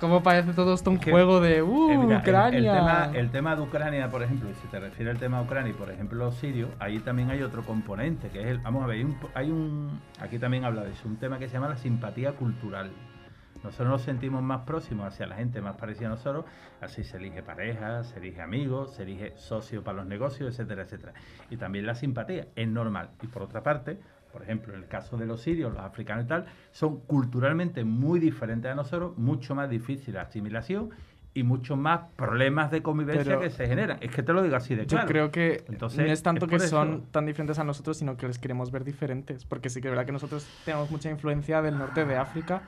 como 0.00 0.22
parece 0.22 0.52
todo 0.52 0.74
esto 0.74 0.90
un 0.90 0.98
que, 0.98 1.10
juego 1.12 1.40
de 1.40 1.62
¡Uh, 1.62 1.90
Eh, 1.90 1.98
mira, 1.98 2.16
el- 2.16 2.20
Ucrania! 2.22 2.58
El, 2.58 2.64
tema, 2.78 3.10
el 3.14 3.30
tema 3.30 3.56
de 3.56 3.62
Ucrania, 3.62 4.10
por 4.10 4.22
ejemplo, 4.22 4.50
y 4.50 4.54
si 4.54 4.66
te 4.68 4.80
refieres 4.80 5.14
al 5.14 5.20
tema 5.20 5.38
de 5.38 5.44
Ucrania 5.44 5.70
y 5.70 5.74
por 5.74 5.90
ejemplo 5.90 6.18
los 6.18 6.34
sirios, 6.36 6.70
ahí 6.80 6.98
también 6.98 7.30
hay 7.30 7.42
otro 7.42 7.62
componente, 7.62 8.28
que 8.30 8.40
es 8.42 8.46
el, 8.48 8.58
vamos 8.58 8.82
a 8.82 8.86
ver, 8.88 8.96
hay 8.96 9.04
un, 9.04 9.16
hay 9.34 9.50
un- 9.50 10.00
aquí 10.20 10.38
también 10.38 10.64
habla 10.64 10.82
de 10.82 10.90
eso, 10.92 11.06
un 11.06 11.16
tema 11.18 11.38
que 11.38 11.46
se 11.46 11.54
llama 11.54 11.68
la 11.68 11.76
simpatía 11.76 12.32
cultural. 12.32 12.90
Nosotros 13.62 13.88
nos 13.88 14.02
sentimos 14.02 14.42
más 14.42 14.62
próximos 14.62 15.06
hacia 15.06 15.26
la 15.26 15.36
gente 15.36 15.60
más 15.60 15.76
parecida 15.76 16.06
a 16.06 16.10
nosotros, 16.10 16.44
así 16.80 17.04
se 17.04 17.18
elige 17.18 17.42
pareja, 17.42 18.02
se 18.04 18.18
elige 18.18 18.40
amigos, 18.40 18.94
se 18.94 19.02
elige 19.02 19.34
socio 19.36 19.84
para 19.84 19.98
los 19.98 20.06
negocios, 20.06 20.48
etcétera, 20.54 20.82
etcétera. 20.82 21.12
Y 21.50 21.56
también 21.56 21.84
la 21.86 21.94
simpatía 21.94 22.46
es 22.56 22.68
normal. 22.68 23.10
Y 23.22 23.26
por 23.26 23.42
otra 23.42 23.62
parte, 23.62 23.98
por 24.32 24.42
ejemplo, 24.42 24.72
en 24.72 24.80
el 24.80 24.88
caso 24.88 25.16
de 25.18 25.26
los 25.26 25.42
sirios, 25.42 25.72
los 25.74 25.82
africanos 25.82 26.24
y 26.24 26.28
tal, 26.28 26.46
son 26.70 27.00
culturalmente 27.00 27.84
muy 27.84 28.18
diferentes 28.18 28.70
a 28.70 28.74
nosotros, 28.74 29.18
mucho 29.18 29.54
más 29.54 29.68
difícil 29.68 30.14
la 30.14 30.22
asimilación 30.22 30.90
y 31.34 31.42
mucho 31.42 31.76
más 31.76 32.00
problemas 32.16 32.70
de 32.70 32.82
convivencia 32.82 33.24
Pero- 33.24 33.40
que 33.40 33.50
se 33.50 33.66
generan. 33.68 33.98
Es 34.00 34.10
que 34.10 34.22
te 34.22 34.32
lo 34.32 34.42
digo 34.42 34.56
así 34.56 34.74
de 34.74 34.82
Yo 34.82 34.88
claro. 34.96 35.06
creo 35.06 35.30
que 35.30 35.64
Entonces, 35.68 35.98
no 36.06 36.12
es 36.12 36.22
tanto 36.22 36.46
es 36.46 36.50
que 36.50 36.56
eso. 36.56 36.68
son 36.68 37.02
tan 37.12 37.26
diferentes 37.26 37.58
a 37.58 37.64
nosotros, 37.64 37.98
sino 37.98 38.16
que 38.16 38.26
les 38.26 38.38
queremos 38.38 38.70
ver 38.72 38.84
diferentes. 38.84 39.44
Porque 39.44 39.68
sí 39.68 39.80
que 39.80 39.88
es 39.88 39.92
verdad 39.92 40.06
que 40.06 40.12
nosotros 40.12 40.48
tenemos 40.64 40.90
mucha 40.90 41.10
influencia 41.10 41.60
del 41.62 41.76
norte 41.78 42.04
de 42.04 42.16
África, 42.16 42.62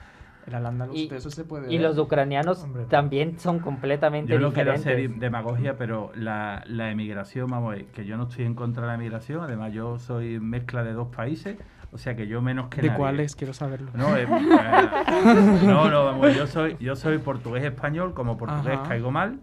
el 0.46 0.96
Y- 0.96 1.08
eso 1.14 1.30
se 1.30 1.44
puede 1.44 1.72
Y 1.72 1.78
ver. 1.78 1.86
los 1.88 1.98
ucranianos 1.98 2.62
Hombre. 2.62 2.84
también 2.86 3.38
son 3.38 3.58
completamente 3.60 4.32
Yo 4.32 4.38
no 4.40 4.52
quiero 4.52 4.72
hacer 4.72 5.08
demagogia, 5.10 5.76
pero 5.76 6.10
la, 6.14 6.62
la 6.66 6.90
emigración, 6.90 7.50
vamos 7.50 7.72
a 7.72 7.76
ver, 7.76 7.84
que 7.86 8.04
yo 8.04 8.16
no 8.16 8.24
estoy 8.24 8.44
en 8.44 8.54
contra 8.54 8.82
de 8.82 8.88
la 8.88 8.94
emigración, 8.94 9.40
además 9.42 9.72
yo 9.72 9.98
soy 9.98 10.40
mezcla 10.40 10.82
de 10.82 10.92
dos 10.92 11.08
países, 11.14 11.56
o 11.92 11.98
sea 11.98 12.16
que 12.16 12.26
yo 12.26 12.40
menos 12.42 12.68
que 12.68 12.80
¿De 12.80 12.88
nadie. 12.88 12.98
cuáles? 12.98 13.36
Quiero 13.36 13.52
saberlo. 13.52 13.90
No, 13.94 14.16
eh, 14.16 14.22
eh, 14.22 15.60
no, 15.64 15.88
no, 15.90 16.04
vamos, 16.06 16.34
yo 16.34 16.46
soy, 16.46 16.76
yo 16.80 16.96
soy 16.96 17.18
portugués 17.18 17.62
español, 17.64 18.14
como 18.14 18.36
portugués 18.36 18.78
Ajá. 18.78 18.88
caigo 18.88 19.10
mal, 19.10 19.40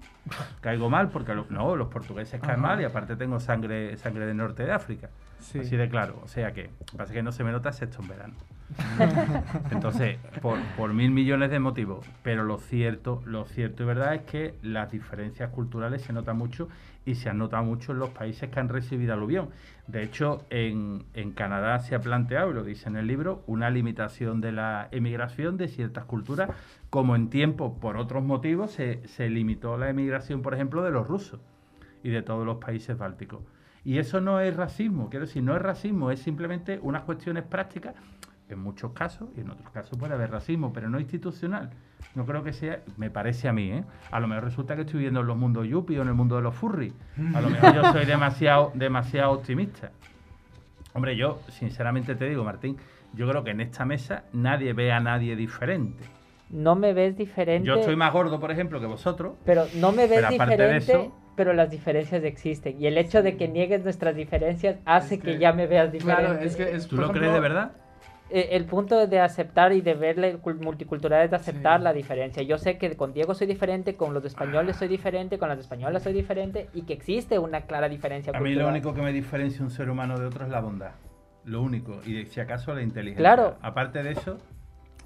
caigo 0.61 0.89
mal 0.89 1.09
porque 1.09 1.33
lo- 1.35 1.45
no, 1.49 1.75
los 1.75 1.87
portugueses 1.87 2.39
caen 2.41 2.53
Ajá. 2.59 2.61
mal 2.61 2.81
y 2.81 2.85
aparte 2.85 3.15
tengo 3.15 3.39
sangre, 3.39 3.95
sangre 3.97 4.25
del 4.25 4.37
norte 4.37 4.65
de 4.65 4.71
África. 4.71 5.09
Sí. 5.39 5.59
Así 5.59 5.77
de 5.77 5.89
claro, 5.89 6.19
o 6.23 6.27
sea 6.27 6.53
que, 6.53 6.63
lo 6.63 6.85
que 6.85 6.97
pasa 6.97 7.13
que 7.13 7.23
no 7.23 7.31
se 7.31 7.43
me 7.43 7.51
nota 7.51 7.69
excepto 7.69 8.01
en 8.01 8.07
verano. 8.07 8.33
Entonces, 9.71 10.17
por, 10.41 10.59
por 10.77 10.93
mil 10.93 11.11
millones 11.11 11.49
de 11.49 11.59
motivos, 11.59 12.05
pero 12.23 12.43
lo 12.43 12.59
cierto, 12.59 13.21
lo 13.25 13.45
cierto 13.45 13.83
y 13.83 13.85
verdad 13.85 14.13
es 14.13 14.21
que 14.23 14.53
las 14.61 14.91
diferencias 14.91 15.49
culturales 15.49 16.03
se 16.03 16.13
notan 16.13 16.37
mucho 16.37 16.67
y 17.05 17.15
se 17.15 17.29
han 17.29 17.39
notado 17.39 17.63
mucho 17.63 17.93
en 17.93 17.99
los 17.99 18.09
países 18.09 18.49
que 18.49 18.59
han 18.59 18.69
recibido 18.69 19.13
aluvión. 19.13 19.49
De 19.87 20.03
hecho, 20.03 20.45
en, 20.51 21.05
en 21.15 21.31
Canadá 21.31 21.79
se 21.79 21.95
ha 21.95 22.01
planteado, 22.01 22.51
y 22.51 22.53
lo 22.53 22.63
dice 22.63 22.89
en 22.89 22.97
el 22.97 23.07
libro, 23.07 23.43
una 23.47 23.71
limitación 23.71 24.41
de 24.41 24.51
la 24.51 24.87
emigración 24.91 25.57
de 25.57 25.67
ciertas 25.67 26.05
culturas, 26.05 26.51
como 26.91 27.15
en 27.15 27.29
tiempo, 27.29 27.79
por 27.79 27.97
otros 27.97 28.23
motivos, 28.23 28.71
se, 28.71 29.07
se 29.07 29.29
limitó 29.29 29.77
la 29.77 29.89
emigración, 29.89 30.43
por 30.43 30.53
ejemplo, 30.53 30.83
de 30.83 30.91
los 30.91 31.07
rusos 31.07 31.39
y 32.03 32.09
de 32.09 32.21
todos 32.21 32.45
los 32.45 32.57
países 32.57 32.97
bálticos. 32.97 33.41
Y 33.85 33.97
eso 33.97 34.19
no 34.21 34.39
es 34.39 34.55
racismo, 34.55 35.09
quiero 35.09 35.25
decir, 35.25 35.41
no 35.43 35.55
es 35.55 35.61
racismo, 35.61 36.11
es 36.11 36.19
simplemente 36.21 36.79
unas 36.81 37.03
cuestiones 37.03 37.43
prácticas, 37.43 37.95
en 38.49 38.59
muchos 38.59 38.91
casos, 38.93 39.29
y 39.37 39.41
en 39.41 39.49
otros 39.51 39.69
casos 39.71 39.97
puede 39.97 40.13
haber 40.13 40.31
racismo, 40.31 40.73
pero 40.73 40.89
no 40.89 40.99
institucional. 40.99 41.69
No 42.15 42.25
creo 42.25 42.43
que 42.43 42.51
sea, 42.53 42.81
me 42.97 43.09
parece 43.11 43.47
a 43.47 43.53
mí, 43.53 43.71
¿eh? 43.71 43.83
A 44.11 44.19
lo 44.19 44.27
mejor 44.27 44.45
resulta 44.45 44.75
que 44.75 44.81
estoy 44.81 44.95
viviendo 44.97 45.19
en 45.21 45.27
los 45.27 45.37
mundos 45.37 45.67
yuppie 45.67 45.99
o 45.99 46.01
en 46.01 46.07
el 46.07 46.15
mundo 46.15 46.35
de 46.35 46.41
los 46.41 46.55
furry. 46.55 46.91
A 47.35 47.39
lo 47.41 47.49
mejor 47.49 47.73
yo 47.75 47.91
soy 47.91 48.05
demasiado, 48.05 48.71
demasiado 48.73 49.31
optimista. 49.33 49.91
Hombre, 50.93 51.15
yo 51.15 51.39
sinceramente 51.49 52.15
te 52.15 52.25
digo, 52.27 52.43
Martín, 52.43 52.77
yo 53.13 53.29
creo 53.29 53.43
que 53.43 53.51
en 53.51 53.61
esta 53.61 53.85
mesa 53.85 54.23
nadie 54.33 54.73
ve 54.73 54.91
a 54.91 54.99
nadie 54.99 55.35
diferente. 55.35 56.03
No 56.49 56.75
me 56.75 56.93
ves 56.93 57.15
diferente. 57.15 57.67
Yo 57.67 57.75
estoy 57.75 57.95
más 57.95 58.11
gordo, 58.11 58.39
por 58.39 58.49
ejemplo, 58.49 58.79
que 58.79 58.87
vosotros. 58.87 59.33
Pero 59.45 59.65
no 59.75 59.91
me 59.91 60.07
ves 60.07 60.21
Pero 60.21 60.27
aparte 60.35 60.57
de 60.57 60.73
diferente, 60.79 60.91
eso- 60.93 61.15
pero 61.39 61.53
las 61.53 61.69
diferencias 61.71 62.21
existen. 62.25 62.75
Y 62.81 62.87
el 62.87 62.97
hecho 62.97 63.23
de 63.23 63.37
que 63.37 63.47
niegues 63.47 63.81
nuestras 63.81 64.13
diferencias 64.13 64.75
hace 64.83 65.15
Es 65.15 65.21
que, 65.21 65.31
que- 65.35 65.39
ya 65.39 65.53
me 65.53 65.67
veas 65.67 65.89
diferente. 65.89 66.25
Claro, 66.25 66.39
es 66.41 66.57
que 66.57 66.63
es, 66.75 66.85
¿Tú 66.85 66.97
lo 66.97 67.03
ejemplo, 67.03 67.21
crees 67.21 67.33
de 67.33 67.39
verdad? 67.39 67.71
Eh, 68.29 68.49
el 68.57 68.65
punto 68.65 69.07
de 69.07 69.19
aceptar 69.21 69.71
y 69.71 69.79
de 69.79 69.93
ver 69.93 70.17
la 70.17 70.33
cul- 70.33 70.59
multicultural 70.59 71.23
es 71.23 71.29
de 71.29 71.37
aceptar 71.37 71.79
Sí. 71.79 71.83
la 71.85 71.93
diferencia. 71.93 72.43
Yo 72.43 72.57
sé 72.57 72.77
que 72.77 72.93
con 72.97 73.13
Diego 73.13 73.33
soy 73.35 73.47
diferente, 73.47 73.95
con 73.95 74.13
los 74.13 74.25
españoles 74.25 74.75
soy 74.75 74.89
diferente, 74.89 75.37
con 75.39 75.47
las 75.47 75.59
españolas 75.59 76.03
soy 76.03 76.11
diferente 76.11 76.67
y 76.73 76.81
que 76.81 76.91
existe 76.91 77.39
una 77.39 77.61
clara 77.61 77.87
diferencia 77.87 78.31
A 78.31 78.39
mí 78.41 78.49
cultural. 78.49 78.65
lo 78.65 78.71
único 78.73 78.93
que 78.93 79.01
me 79.01 79.13
diferencia 79.13 79.63
un 79.63 79.71
ser 79.71 79.89
humano 79.89 80.19
de 80.19 80.25
otro 80.25 80.43
es 80.43 80.51
la 80.51 80.59
bondad. 80.59 80.91
Lo 81.45 81.61
único. 81.61 82.01
Y 82.05 82.15
de- 82.15 82.25
si 82.25 82.41
acaso 82.41 82.73
la 82.75 82.81
inteligencia. 82.81 83.23
Claro. 83.33 83.55
Aparte 83.61 84.03
de 84.03 84.11
eso, 84.11 84.39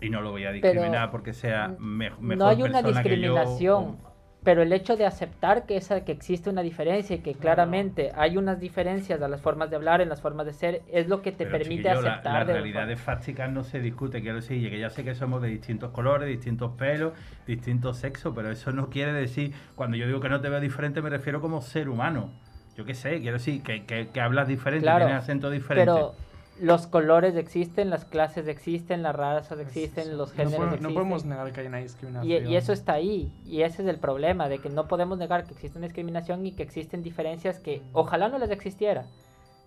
y 0.01 0.09
no 0.09 0.21
lo 0.21 0.31
voy 0.31 0.45
a 0.45 0.51
discriminar 0.51 1.11
porque 1.11 1.31
sea 1.33 1.75
me- 1.77 2.09
mejor 2.09 2.37
no 2.37 2.47
hay 2.47 2.63
una 2.63 2.81
persona 2.81 3.03
que 3.03 3.09
yo, 3.09 3.15
discriminación, 3.17 3.83
o- 3.83 4.12
pero 4.43 4.61
el 4.61 4.73
hecho 4.73 4.95
de 4.97 5.05
aceptar 5.05 5.65
que 5.65 5.77
esa 5.77 6.03
que 6.03 6.11
existe 6.11 6.49
una 6.49 6.61
diferencia 6.61 7.15
y 7.15 7.19
que 7.19 7.33
claramente 7.33 8.11
hay 8.15 8.37
unas 8.37 8.59
diferencias 8.59 9.21
en 9.21 9.31
las 9.31 9.41
formas 9.41 9.69
de 9.69 9.75
hablar, 9.77 10.01
en 10.01 10.09
las 10.09 10.21
formas 10.21 10.45
de 10.45 10.53
ser, 10.53 10.81
es 10.91 11.07
lo 11.07 11.21
que 11.21 11.31
te 11.31 11.45
Pero, 11.45 11.57
permite 11.57 11.89
chiquillo, 11.89 12.01
la- 12.01 12.15
aceptar 12.15 12.33
Las 12.39 12.47
de 12.47 12.53
realidades 12.53 12.99
fácticas 12.99 13.51
no 13.51 13.63
se 13.63 13.79
discute, 13.79 14.21
quiero 14.21 14.37
decir, 14.37 14.69
que 14.69 14.79
ya 14.79 14.89
sé 14.89 15.03
que 15.03 15.15
somos 15.15 15.41
de 15.41 15.49
distintos 15.49 15.91
colores, 15.91 16.27
distintos 16.27 16.71
pelos, 16.77 17.13
distintos 17.47 17.97
sexos, 17.97 18.33
pero 18.35 18.51
eso 18.51 18.71
no 18.71 18.89
quiere 18.89 19.13
decir, 19.13 19.53
cuando 19.75 19.97
yo 19.97 20.07
digo 20.07 20.19
que 20.19 20.29
no 20.29 20.41
te 20.41 20.49
veo 20.49 20.59
diferente, 20.59 21.01
me 21.01 21.09
refiero 21.09 21.41
como 21.41 21.61
ser 21.61 21.89
humano. 21.89 22.29
Yo 22.75 22.85
qué 22.85 22.95
sé, 22.95 23.19
quiero 23.21 23.37
decir, 23.37 23.61
que, 23.61 23.85
que, 23.85 24.07
que 24.09 24.19
hablas 24.21 24.47
diferente, 24.47 24.85
Claro, 24.85 25.05
tienes 25.05 25.23
acento 25.23 25.49
diferente. 25.49 25.91
Pero 25.91 26.13
los 26.61 26.87
colores 26.87 27.35
existen, 27.35 27.89
las 27.89 28.05
clases 28.05 28.47
existen, 28.47 29.01
las 29.01 29.15
razas 29.15 29.59
existen, 29.59 30.17
los 30.17 30.29
no, 30.29 30.35
géneros 30.35 30.59
no 30.59 30.65
existen. 30.67 30.93
podemos 30.93 31.25
negar 31.25 31.51
que 31.51 31.61
hay 31.61 31.67
una 31.67 31.79
Y, 31.79 31.83
discriminación. 31.83 32.47
y 32.47 32.55
eso 32.55 32.73
está 32.73 32.93
ahí, 32.93 33.31
y 33.45 33.63
ese 33.63 33.81
es 33.81 33.87
el 33.87 33.97
problema, 33.97 34.47
de 34.49 34.59
que 34.59 34.69
no 34.69 34.87
podemos 34.87 35.17
negar 35.17 35.45
que 35.45 35.53
existe 35.53 35.77
una 35.77 35.87
discriminación 35.87 36.45
y 36.45 36.51
que 36.51 36.63
existen 36.63 37.01
diferencias 37.03 37.59
que 37.59 37.81
ojalá 37.91 38.29
no 38.29 38.37
les 38.37 38.51
existiera, 38.51 39.05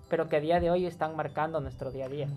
pero 0.08 0.28
que 0.28 0.36
a 0.36 0.40
día 0.40 0.60
de 0.60 0.70
hoy 0.70 0.86
están 0.86 1.16
marcando 1.16 1.60
nuestro 1.60 1.90
día 1.90 2.06
a 2.06 2.08
día. 2.08 2.28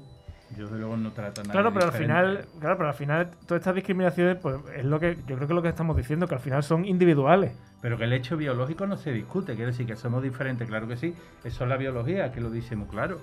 Yo 0.58 0.64
desde 0.64 0.80
luego 0.80 0.98
no 0.98 1.12
trato 1.12 1.42
a 1.42 1.44
nadie 1.44 1.52
Claro, 1.52 1.72
pero 1.72 1.86
al 1.86 1.92
diferente. 1.92 2.14
final, 2.16 2.46
claro, 2.60 2.78
pero 2.78 2.90
al 2.90 2.96
final 2.96 3.30
todas 3.46 3.62
estas 3.62 3.76
discriminaciones, 3.76 4.36
pues 4.42 4.56
es 4.76 4.84
lo 4.84 5.00
que 5.00 5.16
yo 5.28 5.36
creo 5.36 5.38
que 5.38 5.44
es 5.44 5.50
lo 5.52 5.62
que 5.62 5.70
estamos 5.70 5.96
diciendo, 5.96 6.26
que 6.28 6.34
al 6.34 6.42
final 6.42 6.64
son 6.64 6.86
individuales. 6.86 7.52
Pero 7.84 8.00
que 8.00 8.06
el 8.06 8.14
hecho 8.14 8.36
biológico 8.36 8.88
no 8.88 8.98
se 8.98 9.12
discute, 9.12 9.54
quiero 9.54 9.70
decir 9.70 9.86
que 9.86 9.96
somos 9.96 10.24
diferentes, 10.24 10.68
claro 10.68 10.88
que 10.88 10.98
sí. 10.98 11.14
Eso 11.44 11.64
es 11.66 11.70
la 11.70 11.78
biología, 11.78 12.32
que 12.32 12.42
lo 12.42 12.50
dice 12.50 12.76
muy 12.76 12.88
claro. 12.88 13.20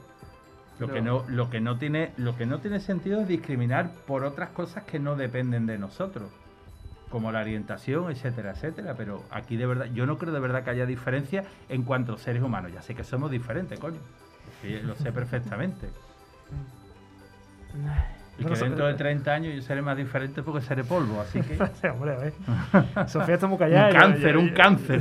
Lo 0.79 0.93
que 0.93 1.01
no, 1.01 1.25
lo 1.29 1.49
que 1.49 1.61
no 1.61 1.79
tiene, 1.79 2.13
lo 2.19 2.37
que 2.37 2.45
no 2.45 2.59
tiene 2.61 2.81
sentido 2.81 3.23
es 3.23 3.29
discriminar 3.29 3.91
por 4.07 4.25
otras 4.25 4.51
cosas 4.51 4.85
que 4.85 4.99
no 4.99 5.17
dependen 5.17 5.65
de 5.67 5.79
nosotros, 5.79 6.31
como 7.09 7.33
la 7.33 7.41
orientación, 7.41 8.11
etcétera, 8.11 8.51
etcétera. 8.51 8.95
Pero 8.95 9.23
aquí 9.31 9.57
de 9.57 9.67
verdad, 9.67 9.87
yo 9.87 10.05
no 10.05 10.19
creo 10.19 10.35
de 10.35 10.41
verdad 10.41 10.65
que 10.65 10.71
haya 10.71 10.85
diferencia 10.85 11.45
en 11.71 11.83
cuanto 11.83 12.15
a 12.15 12.19
seres 12.19 12.43
humanos. 12.43 12.73
Ya 12.73 12.83
sé 12.83 12.95
que 12.95 13.05
somos 13.05 13.31
diferentes, 13.31 13.79
coño. 13.81 14.01
Sí, 14.61 14.79
lo 14.83 14.95
sé 14.97 15.13
perfectamente. 15.13 15.89
Y 18.39 18.43
No 18.45 18.51
que 18.51 18.57
dentro 18.57 18.87
de 18.87 18.95
30 18.95 19.33
años 19.33 19.55
yo 19.55 19.63
seré 19.63 19.81
más 19.81 19.97
diferente 19.97 20.43
porque 20.43 20.61
seré 20.61 20.85
polvo, 20.85 21.21
así 21.23 21.41
que. 21.41 21.55
hombre, 21.91 22.13
a 22.13 22.19
ver. 22.19 23.09
Sofía 23.09 23.35
está 23.37 23.47
muy 23.47 23.57
callada. 23.59 23.89
un 23.89 23.95
cáncer, 23.95 24.35
yo- 24.35 24.41
un 24.41 24.49
cáncer. 24.51 25.01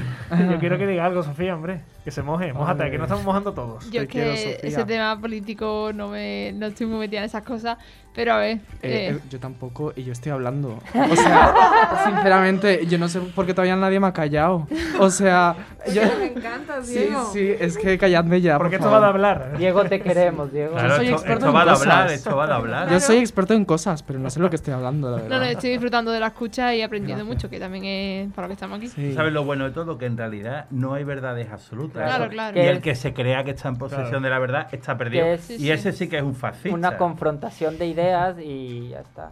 Yo 0.50 0.58
quiero 0.60 0.78
que 0.78 0.88
diga 0.88 1.06
algo, 1.06 1.22
Sofía, 1.24 1.54
hombre. 1.56 1.82
Que 2.06 2.12
se 2.12 2.22
moje, 2.22 2.54
mojate, 2.54 2.90
que 2.92 2.98
no 2.98 3.04
estamos 3.04 3.26
mojando 3.26 3.54
todos. 3.54 3.84
Yo 3.92 4.02
Te 4.02 4.06
es 4.06 4.08
quiero, 4.10 4.32
que 4.32 4.38
Sofía. 4.38 4.70
ese 4.70 4.86
tema 4.86 5.20
político 5.20 5.92
no 5.94 6.08
me 6.10 6.52
no 6.56 6.68
estoy 6.68 6.88
muy 6.88 7.00
metida 7.00 7.20
en 7.20 7.26
esas 7.26 7.44
cosas, 7.44 7.78
pero 8.16 8.34
a 8.34 8.38
ver. 8.38 8.58
Eh, 8.58 8.60
eh, 8.82 9.10
eh, 9.12 9.20
yo 9.30 9.40
tampoco, 9.40 9.94
y 9.96 10.04
yo 10.04 10.12
estoy 10.14 10.32
hablando. 10.32 10.80
O 11.12 11.16
sea, 11.16 11.54
sinceramente, 12.06 12.86
yo 12.88 12.98
no 12.98 13.08
sé 13.08 13.20
por 13.20 13.46
qué 13.46 13.54
todavía 13.54 13.76
nadie 13.76 14.00
me 14.00 14.08
ha 14.08 14.14
callado. 14.14 14.68
O 15.00 15.10
sea, 15.10 15.56
Yo- 15.94 16.02
Me 16.18 16.28
encanta, 16.28 16.82
Sí, 16.84 16.94
Diego. 16.98 17.30
sí, 17.32 17.54
es 17.60 17.78
que 17.78 17.98
calladme 18.00 18.42
ya. 18.42 18.58
Porque 18.58 18.78
por 18.80 18.86
esto 18.88 18.92
va 18.92 19.00
favor. 19.02 19.10
hablar. 19.10 19.58
Diego, 19.58 19.84
te 19.86 20.02
queremos, 20.02 20.52
Diego. 20.52 20.74
Claro, 20.74 20.96
soy 20.96 21.06
esto, 21.06 21.16
experto 21.18 21.46
esto 21.46 21.50
en 21.50 21.56
va 21.56 21.66
de 21.66 21.72
hablar, 21.72 22.04
cosas. 22.06 22.12
esto 22.14 22.36
va 22.36 22.48
de 22.48 22.54
hablar. 22.54 22.90
Yo 22.90 23.00
soy 23.00 23.18
experto 23.18 23.54
en 23.54 23.66
cosas, 23.66 24.02
pero 24.02 24.18
no 24.18 24.30
sé 24.32 24.40
lo 24.40 24.50
que 24.50 24.56
estoy 24.56 24.74
hablando, 24.74 25.12
la 25.12 25.18
verdad. 25.18 25.30
No, 25.30 25.38
no, 25.40 25.44
estoy 25.46 25.70
disfrutando 25.70 26.12
de 26.12 26.20
la 26.20 26.28
escucha 26.28 26.74
y 26.74 26.82
aprendiendo 26.82 27.24
mucho, 27.24 27.50
que 27.52 27.60
también 27.60 27.86
es 27.86 28.34
para 28.34 28.48
lo 28.48 28.50
que 28.50 28.54
estamos 28.54 28.78
aquí. 28.80 28.88
Sí. 28.88 29.14
¿Sabes 29.14 29.32
lo 29.32 29.44
bueno 29.44 29.66
de 29.66 29.72
todo? 29.72 29.98
Que 30.00 30.08
en 30.08 30.18
realidad 30.18 30.66
no 30.72 30.96
hay 30.96 31.04
verdades 31.04 31.50
absolutas. 31.52 32.04
Claro, 32.04 32.30
claro. 32.30 32.58
Y 32.60 32.66
el 32.66 32.82
que 32.82 32.96
se 32.96 33.14
crea 33.14 33.44
que 33.44 33.52
está 33.52 33.70
en 33.70 33.76
posesión 33.78 34.08
Claro. 34.08 34.22
de 34.24 34.30
la 34.32 34.40
verdad 34.40 34.68
está 34.72 34.98
perdido. 34.98 35.26
Es- 35.28 35.42
Sí, 35.46 35.54
y 35.56 35.58
sí. 35.60 35.72
ese 35.72 35.92
sí 35.92 36.08
que 36.10 36.18
es 36.18 36.24
un 36.24 36.34
fascista. 36.36 36.74
Una 36.76 36.98
confrontación 36.98 37.78
de 37.78 37.86
ideas 37.86 38.05
y 38.40 38.90
ya 38.90 39.00
está. 39.02 39.32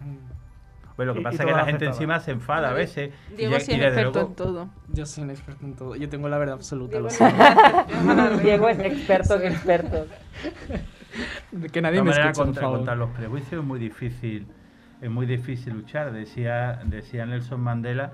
Pues 0.95 1.07
lo 1.07 1.13
que 1.13 1.19
Y- 1.19 1.21
y 1.21 1.23
pasa 1.25 1.43
es 1.43 1.45
que 1.49 1.55
la 1.55 1.65
gente 1.65 1.85
encima 1.85 2.19
se 2.19 2.31
enfada 2.31 2.69
a 2.69 2.73
veces. 2.73 3.11
y 3.31 3.35
Diego 3.37 3.53
ya- 3.53 3.59
sí 3.61 3.71
y 3.71 3.75
es 3.75 3.81
experto 3.81 4.11
luego- 4.11 4.27
en 4.29 4.35
todo. 4.35 4.69
Yo 4.89 5.05
soy 5.07 5.23
un 5.23 5.29
experto 5.31 5.65
en 5.65 5.75
todo. 5.75 5.95
Yo 5.95 6.07
tengo 6.09 6.29
la 6.29 6.37
verdad 6.37 6.55
absoluta. 6.55 6.99
Diego 6.99 7.07
Lo. 7.09 8.37
Diego 8.43 8.69
es 8.69 8.79
experto 8.79 9.39
en 9.41 9.51
expertos. 9.51 10.07
Que 11.71 11.81
nadie 11.81 12.01
me 12.01 12.09
escuche, 12.09 12.33
por 12.33 12.45
contra, 12.45 12.61
favor. 12.63 12.77
contra 12.77 12.95
los 12.95 13.09
prejuicios 13.11 13.61
es 13.61 13.67
muy 13.67 13.77
difícil, 13.79 14.47
es 14.99 15.09
muy 15.11 15.27
difícil 15.27 15.73
luchar. 15.73 16.11
Decía, 16.11 16.79
decía 16.85 17.25
Nelson 17.27 17.61
Mandela 17.61 18.13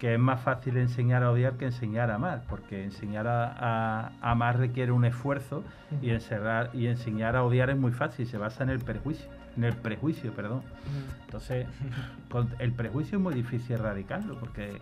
que 0.00 0.14
es 0.14 0.18
más 0.18 0.40
fácil 0.40 0.76
enseñar 0.78 1.22
a 1.22 1.30
odiar 1.30 1.52
que 1.58 1.66
enseñar 1.66 2.10
a 2.10 2.14
amar, 2.16 2.42
porque 2.48 2.82
enseñar 2.82 3.26
a, 3.28 3.52
a- 3.52 4.12
a 4.22 4.30
amar 4.30 4.58
requiere 4.58 4.90
un 4.92 5.04
esfuerzo 5.04 5.62
y, 6.02 6.10
encerrar, 6.10 6.70
y 6.72 6.86
enseñar 6.86 7.36
a 7.36 7.44
odiar 7.44 7.68
es 7.70 7.76
muy 7.76 7.92
fácil, 7.92 8.26
se 8.26 8.38
basa 8.38 8.64
en 8.64 8.70
el 8.70 8.78
prejuicio, 8.80 9.28
en 9.60 9.64
el 9.64 9.76
prejuicio, 9.76 10.32
perdón. 10.32 10.62
Entonces, 11.26 11.66
el 12.58 12.72
prejuicio 12.72 13.18
es 13.18 13.22
muy 13.22 13.34
difícil 13.34 13.76
erradicarlo, 13.76 14.38
porque 14.38 14.80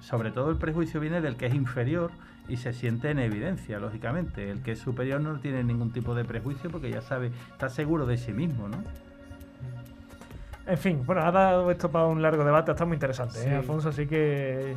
sobre 0.00 0.32
todo 0.32 0.50
el 0.50 0.56
prejuicio 0.56 1.00
viene 1.00 1.20
del 1.20 1.36
que 1.36 1.46
es 1.46 1.54
inferior 1.54 2.10
y 2.48 2.56
se 2.56 2.72
siente 2.72 3.10
en 3.10 3.20
evidencia, 3.20 3.78
lógicamente. 3.78 4.50
El 4.50 4.62
que 4.62 4.72
es 4.72 4.80
superior 4.80 5.20
no 5.20 5.38
tiene 5.38 5.62
ningún 5.62 5.92
tipo 5.92 6.14
de 6.14 6.24
prejuicio 6.24 6.68
porque 6.70 6.90
ya 6.90 7.00
sabe, 7.00 7.30
está 7.52 7.68
seguro 7.68 8.06
de 8.06 8.16
sí 8.16 8.32
mismo, 8.32 8.68
¿no? 8.68 8.82
En 10.66 10.76
fin, 10.76 11.02
bueno, 11.06 11.22
ha 11.22 11.30
dado 11.30 11.70
esto 11.70 11.90
para 11.90 12.06
un 12.06 12.20
largo 12.20 12.44
debate, 12.44 12.72
está 12.72 12.84
muy 12.84 12.94
interesante, 12.94 13.38
¿eh, 13.38 13.44
Sí. 13.44 13.48
Alfonso, 13.48 13.88
así 13.88 14.06
que 14.06 14.76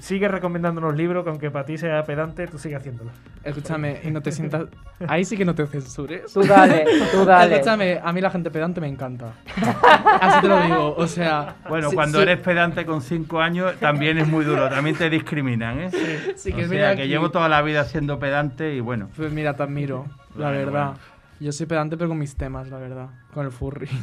sigue 0.00 0.28
recomendándonos 0.28 0.96
libros, 0.96 1.22
que 1.24 1.30
aunque 1.30 1.50
para 1.50 1.64
ti 1.64 1.78
sea 1.78 2.02
pedante, 2.04 2.46
tú 2.46 2.58
sigue 2.58 2.76
haciéndolo. 2.76 3.10
Escúchame, 3.44 4.00
y 4.02 4.10
no 4.10 4.20
te 4.22 4.32
sientas. 4.32 4.64
Ahí 5.08 5.24
sí 5.24 5.36
que 5.36 5.44
no 5.44 5.54
te 5.54 5.66
censures. 5.66 6.32
Tú 6.32 6.42
dale, 6.42 6.84
tú 7.12 7.24
dale. 7.26 7.54
Escúchame, 7.56 8.00
a 8.02 8.12
mí 8.12 8.20
la 8.20 8.30
gente 8.30 8.50
pedante 8.50 8.80
me 8.80 8.88
encanta. 8.88 9.32
Así 10.20 10.40
te 10.42 10.48
lo 10.48 10.60
digo, 10.62 10.94
o 10.96 11.06
sea. 11.06 11.56
Bueno, 11.68 11.90
sí- 11.90 11.94
cuando 11.96 12.18
sí- 12.18 12.22
eres 12.22 12.38
pedante 12.40 12.84
con 12.84 13.00
5 13.00 13.40
años 13.40 13.74
también 13.80 14.18
es 14.18 14.26
muy 14.28 14.44
duro, 14.44 14.68
también 14.68 14.96
te 14.96 15.08
discriminan, 15.10 15.80
¿eh? 15.80 15.90
Sí, 16.36 16.52
que 16.52 16.62
o 16.62 16.64
es 16.64 16.68
sea, 16.70 16.78
verdad 16.78 16.96
que 16.96 17.02
aquí- 17.02 17.08
llevo 17.10 17.30
toda 17.30 17.48
la 17.48 17.62
vida 17.62 17.84
siendo 17.84 18.18
pedante 18.18 18.74
y 18.74 18.80
bueno. 18.80 19.08
Pues 19.16 19.32
mira, 19.32 19.54
te 19.54 19.62
admiro, 19.62 20.06
la 20.36 20.48
Bueno, 20.50 20.58
verdad. 20.66 20.84
bueno. 20.86 20.98
Yo 21.40 21.52
soy 21.52 21.64
pedante, 21.66 21.96
pero 21.96 22.08
con 22.10 22.18
mis 22.18 22.36
temas, 22.36 22.68
la 22.68 22.78
verdad. 22.78 23.08
Con 23.32 23.46
el 23.46 23.52
furry. 23.52 23.88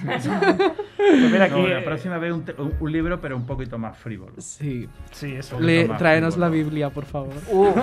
Pues 0.97 1.31
mira, 1.31 1.45
aquí... 1.45 1.53
No, 1.53 1.68
la 1.68 1.80
eh, 1.80 1.84
próxima 1.84 2.18
vez 2.18 2.34
un, 2.34 2.43
un- 2.57 2.73
un 2.81 2.91
libro, 2.91 3.22
pero 3.22 3.38
un 3.38 3.45
poquito 3.45 3.77
más 3.77 3.97
frívolo. 3.97 4.34
Sí. 4.39 4.89
Sí, 5.11 5.35
eso. 5.35 5.57
Le, 5.59 5.88
tráenos 5.88 6.34
frívolo. 6.34 6.51
la 6.51 6.55
Biblia, 6.57 6.89
por 6.89 7.05
favor. 7.05 7.34
Uh, 7.49 7.73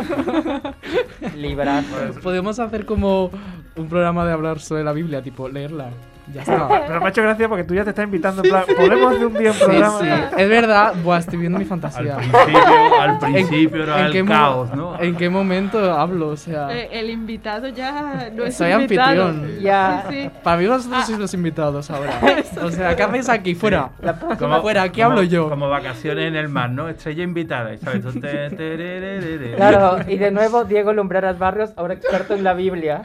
librazo. 1.37 2.21
Podemos 2.23 2.59
hacer 2.59 2.85
como 2.85 3.31
un 3.77 3.89
programa 3.89 4.27
de 4.27 4.33
hablar 4.33 4.59
sobre 4.61 4.85
la 4.85 4.93
Biblia, 4.93 5.23
tipo 5.23 5.49
leerla. 5.49 5.91
Ya 6.33 6.41
está. 6.43 6.69
Pero 6.87 7.01
me 7.01 7.07
ha 7.07 7.09
hecho 7.11 7.23
gracia 7.23 7.49
porque 7.49 7.65
tú 7.65 7.75
ya 7.75 7.85
te 7.85 7.91
estás 7.91 8.05
invitando 8.05 8.43
en 8.43 8.51
plan, 8.51 8.65
¿podemos 8.77 9.13
hacer 9.13 9.27
un 9.27 9.35
día 9.35 9.51
un 9.51 9.57
Sí, 9.57 9.65
programa? 9.65 9.99
sí. 10.01 10.09
Es 10.39 10.49
verdad. 10.49 10.95
Buah, 11.03 11.19
estoy 11.19 11.39
viendo 11.39 11.59
mi 11.59 11.65
Al 11.65 11.69
fantasía. 11.69 12.17
principio, 12.17 13.01
al 13.01 13.11
¿En- 13.11 13.19
principio 13.19 13.83
era 13.83 14.07
en 14.07 14.13
qué 14.13 14.19
el 14.21 14.27
caos, 14.29 14.75
¿no? 14.75 15.01
¿En 15.01 15.17
qué 15.17 15.29
momento 15.29 15.93
hablo? 15.93 16.29
O 16.29 16.37
sea, 16.37 16.69
Eh, 16.73 16.89
el 16.93 17.11
invitado 17.11 17.69
ya 17.69 18.31
no 18.33 18.45
es 18.45 18.57
Soy 18.57 18.73
invitado. 18.73 19.25
anfitrión. 19.29 19.61
Ya. 19.61 20.05
Sí, 20.09 20.23
sí. 20.23 20.31
para 20.43 20.57
mí 20.57 20.67
vosotros 20.67 21.05
sois 21.07 21.19
los 21.19 21.35
invitados 21.35 21.91
ahora. 21.91 22.13
O 22.63 22.71
sea, 22.71 22.97
¿qué 22.97 23.03
hacéis 23.03 23.29
aquí? 23.29 23.55
Fuera. 23.55 23.91
Como- 24.39 24.63
Fuera, 24.63 24.83
aquí 24.83 25.01
como- 25.03 25.13
hablo 25.13 25.23
yo. 25.25 25.49
Como 25.51 25.69
vacaciones 25.69 26.27
en 26.29 26.37
el 26.37 26.49
mar, 26.49 26.71
¿no? 26.71 26.89
Estrella 26.89 27.23
invitada, 27.23 27.75
y 27.75 27.79
¿sabes? 27.79 28.03
Te-. 28.21 29.55
Claro, 29.57 29.99
y 30.09 30.17
de 30.17 30.31
nuevo 30.31 30.65
Diego 30.65 30.93
Lumbreras 30.93 31.39
Barrios, 31.39 31.73
ahora 31.77 31.95
experto 31.95 32.35
en 32.35 32.45
la 32.45 32.55
Biblia. 32.55 33.03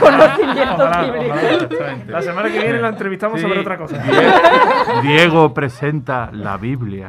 Conocimientos 0.00 0.90
bíblicos. 1.00 2.08
La 2.08 2.22
semana 2.22 2.50
que 2.50 2.57
viene 2.62 2.80
lo 2.80 2.88
entrevistamos 2.88 3.40
Sí, 3.40 3.46
sobre 3.46 3.60
otra 3.60 3.76
cosa. 3.78 3.96
Die- 3.98 5.08
Diego 5.08 5.52
presenta 5.54 6.30
la 6.32 6.56
Biblia. 6.56 7.08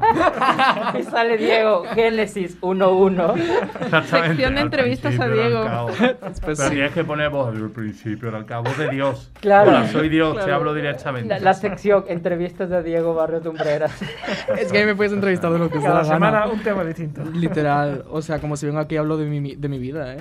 Y 0.99 1.03
sale 1.09 1.37
Diego, 1.37 1.83
Génesis 1.93 2.59
1.1. 2.61 3.35
Exactamente. 3.81 4.07
Sección 4.27 4.55
de 4.55 4.61
entrevistas 4.61 5.19
a 5.19 5.27
Diego. 5.27 5.65
Pero 6.45 6.55
sí. 6.55 6.69
tienes 6.69 6.91
que 6.91 7.03
poner 7.03 7.29
voz 7.29 7.55
al 7.55 7.69
principio, 7.69 8.35
al 8.35 8.45
cabo 8.45 8.69
de 8.77 8.89
Dios. 8.89 9.31
Claro. 9.39 9.69
Hola, 9.71 9.87
soy 9.87 10.09
Dios, 10.09 10.33
te 10.35 10.39
Claro. 10.43 10.55
hablo 10.55 10.73
directamente. 10.73 11.29
La, 11.29 11.39
la 11.39 11.53
sección, 11.53 12.05
entrevistas 12.07 12.69
de 12.69 12.83
Diego 12.83 13.13
Barrios 13.13 13.43
Lumbreras. 13.43 13.91
Es 14.57 14.71
que 14.71 14.79
ahí 14.79 14.85
me 14.85 14.95
puedes 14.95 15.13
entrevistar 15.13 15.51
de 15.51 15.59
lo 15.59 15.69
que 15.69 15.79
Cada 15.79 15.99
la 15.99 16.03
semana 16.03 16.39
gana. 16.41 16.51
un 16.53 16.59
tema 16.61 16.83
distinto. 16.83 17.21
Literal. 17.33 18.03
O 18.09 18.21
sea, 18.21 18.39
como 18.39 18.57
si 18.57 18.65
vengo 18.65 18.79
aquí 18.79 18.95
y 18.95 18.97
hablo 18.97 19.17
de 19.17 19.25
mi, 19.25 19.55
de 19.55 19.69
mi 19.69 19.79
vida, 19.79 20.13
¿eh? 20.15 20.19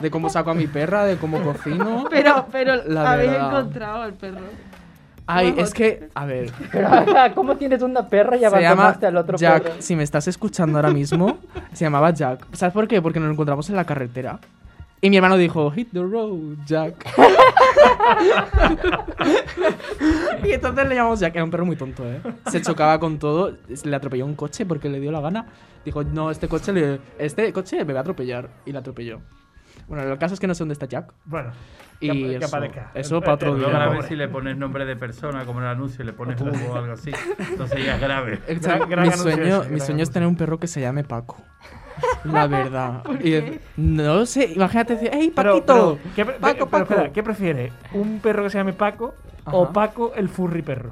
De 0.00 0.10
cómo 0.10 0.28
saco 0.28 0.50
a 0.50 0.54
mi 0.54 0.66
perra, 0.66 1.04
de 1.04 1.16
cómo 1.16 1.40
cocino. 1.42 2.04
Pero, 2.10 2.46
pero 2.50 2.76
La 2.86 3.12
habéis 3.12 3.30
verdad. 3.30 3.48
encontrado 3.48 4.02
al 4.02 4.14
perro. 4.14 4.40
Ay, 5.34 5.54
es 5.56 5.72
que, 5.74 6.08
a 6.14 6.24
ver. 6.26 6.50
Pero, 6.70 6.88
¿cómo 7.34 7.56
tienes 7.56 7.82
una 7.82 8.06
perra 8.08 8.36
y 8.36 8.44
abandonaste 8.44 9.06
al 9.06 9.16
otro 9.16 9.36
Jack. 9.38 9.62
perro? 9.62 9.74
Si 9.80 9.96
me 9.96 10.02
estás 10.02 10.28
escuchando 10.28 10.78
ahora 10.78 10.90
mismo, 10.90 11.38
se 11.72 11.84
llamaba 11.84 12.10
Jack. 12.10 12.46
¿Sabes 12.52 12.72
por 12.74 12.86
qué? 12.88 13.00
Porque 13.02 13.20
nos 13.20 13.32
encontramos 13.32 13.68
en 13.70 13.76
la 13.76 13.84
carretera. 13.84 14.38
Y 15.00 15.10
mi 15.10 15.16
hermano 15.16 15.36
dijo, 15.36 15.68
hit 15.72 15.88
the 15.92 16.00
road, 16.00 16.56
Jack. 16.64 16.94
y 20.44 20.52
entonces 20.52 20.88
le 20.88 20.94
llamamos 20.94 21.20
Jack. 21.20 21.34
Era 21.34 21.44
un 21.44 21.50
perro 21.50 21.64
muy 21.66 21.76
tonto, 21.76 22.04
¿eh? 22.08 22.20
Se 22.50 22.60
chocaba 22.62 22.98
con 23.00 23.18
todo. 23.18 23.56
Le 23.84 23.96
atropelló 23.96 24.26
un 24.26 24.34
coche 24.34 24.66
porque 24.66 24.88
le 24.88 25.00
dio 25.00 25.10
la 25.10 25.20
gana. 25.20 25.46
Dijo, 25.84 26.04
no, 26.04 26.30
este 26.30 26.48
coche, 26.48 26.72
le- 26.72 27.00
este 27.18 27.52
coche 27.52 27.84
me 27.84 27.92
va 27.92 28.00
a 28.00 28.02
atropellar. 28.02 28.48
Y 28.64 28.72
le 28.72 28.78
atropelló. 28.78 29.20
Bueno, 29.88 30.04
el 30.12 30.18
caso 30.18 30.34
es 30.34 30.40
que 30.40 30.46
no 30.46 30.54
sé 30.54 30.60
dónde 30.60 30.72
está 30.74 30.86
Jack. 30.86 31.12
Bueno, 31.24 31.50
Y 32.00 32.08
que, 32.10 32.28
que 32.38 32.44
eso, 32.44 32.46
aparezca. 32.56 32.90
eso 32.94 33.16
El- 33.16 33.22
para 33.22 33.34
otro 33.34 33.54
Luego 33.54 33.70
día. 33.70 33.80
a 33.82 33.84
el- 33.88 33.90
ver 33.96 34.02
si 34.04 34.16
le 34.16 34.28
pones 34.28 34.56
nombre 34.56 34.84
de 34.84 34.96
persona, 34.96 35.44
como 35.44 35.60
en 35.60 35.66
el 35.66 35.70
anuncio, 35.72 36.02
y 36.02 36.06
le 36.06 36.12
pones 36.12 36.40
logo 36.40 36.56
o 36.72 36.76
algo 36.76 36.92
así. 36.94 37.10
Entonces 37.50 37.84
ya 37.84 37.94
es 37.96 38.00
grave. 38.00 38.40
Gran- 38.60 38.88
gran 38.88 39.06
mi 39.08 39.12
sueño, 39.14 39.60
ese, 39.62 39.70
mi 39.70 39.76
gran 39.76 39.86
sueño 39.86 40.02
es 40.02 40.10
tener 40.10 40.28
un 40.28 40.36
perro 40.36 40.58
que 40.58 40.66
se 40.66 40.80
llame 40.80 41.04
Paco. 41.04 41.36
La 42.24 42.46
verdad. 42.46 43.02
Y 43.22 43.58
no 43.76 44.14
lo 44.16 44.26
sé, 44.26 44.52
imagínate 44.54 44.94
decir, 44.94 45.10
¡Ey, 45.12 45.30
Paquito! 45.30 45.98
pero, 46.02 46.14
¿qué, 46.16 46.24
Paco, 46.24 46.40
pero 46.40 46.66
Paco. 46.68 46.82
espera, 46.94 47.12
¿qué 47.12 47.22
prefieres? 47.22 47.72
¿Un 47.92 48.20
perro 48.20 48.42
que 48.44 48.50
se 48.50 48.58
llame 48.58 48.72
Paco 48.72 49.14
o. 49.44 49.72
Paco 49.72 50.12
el 50.16 50.28
furry 50.28 50.62
perro? 50.62 50.90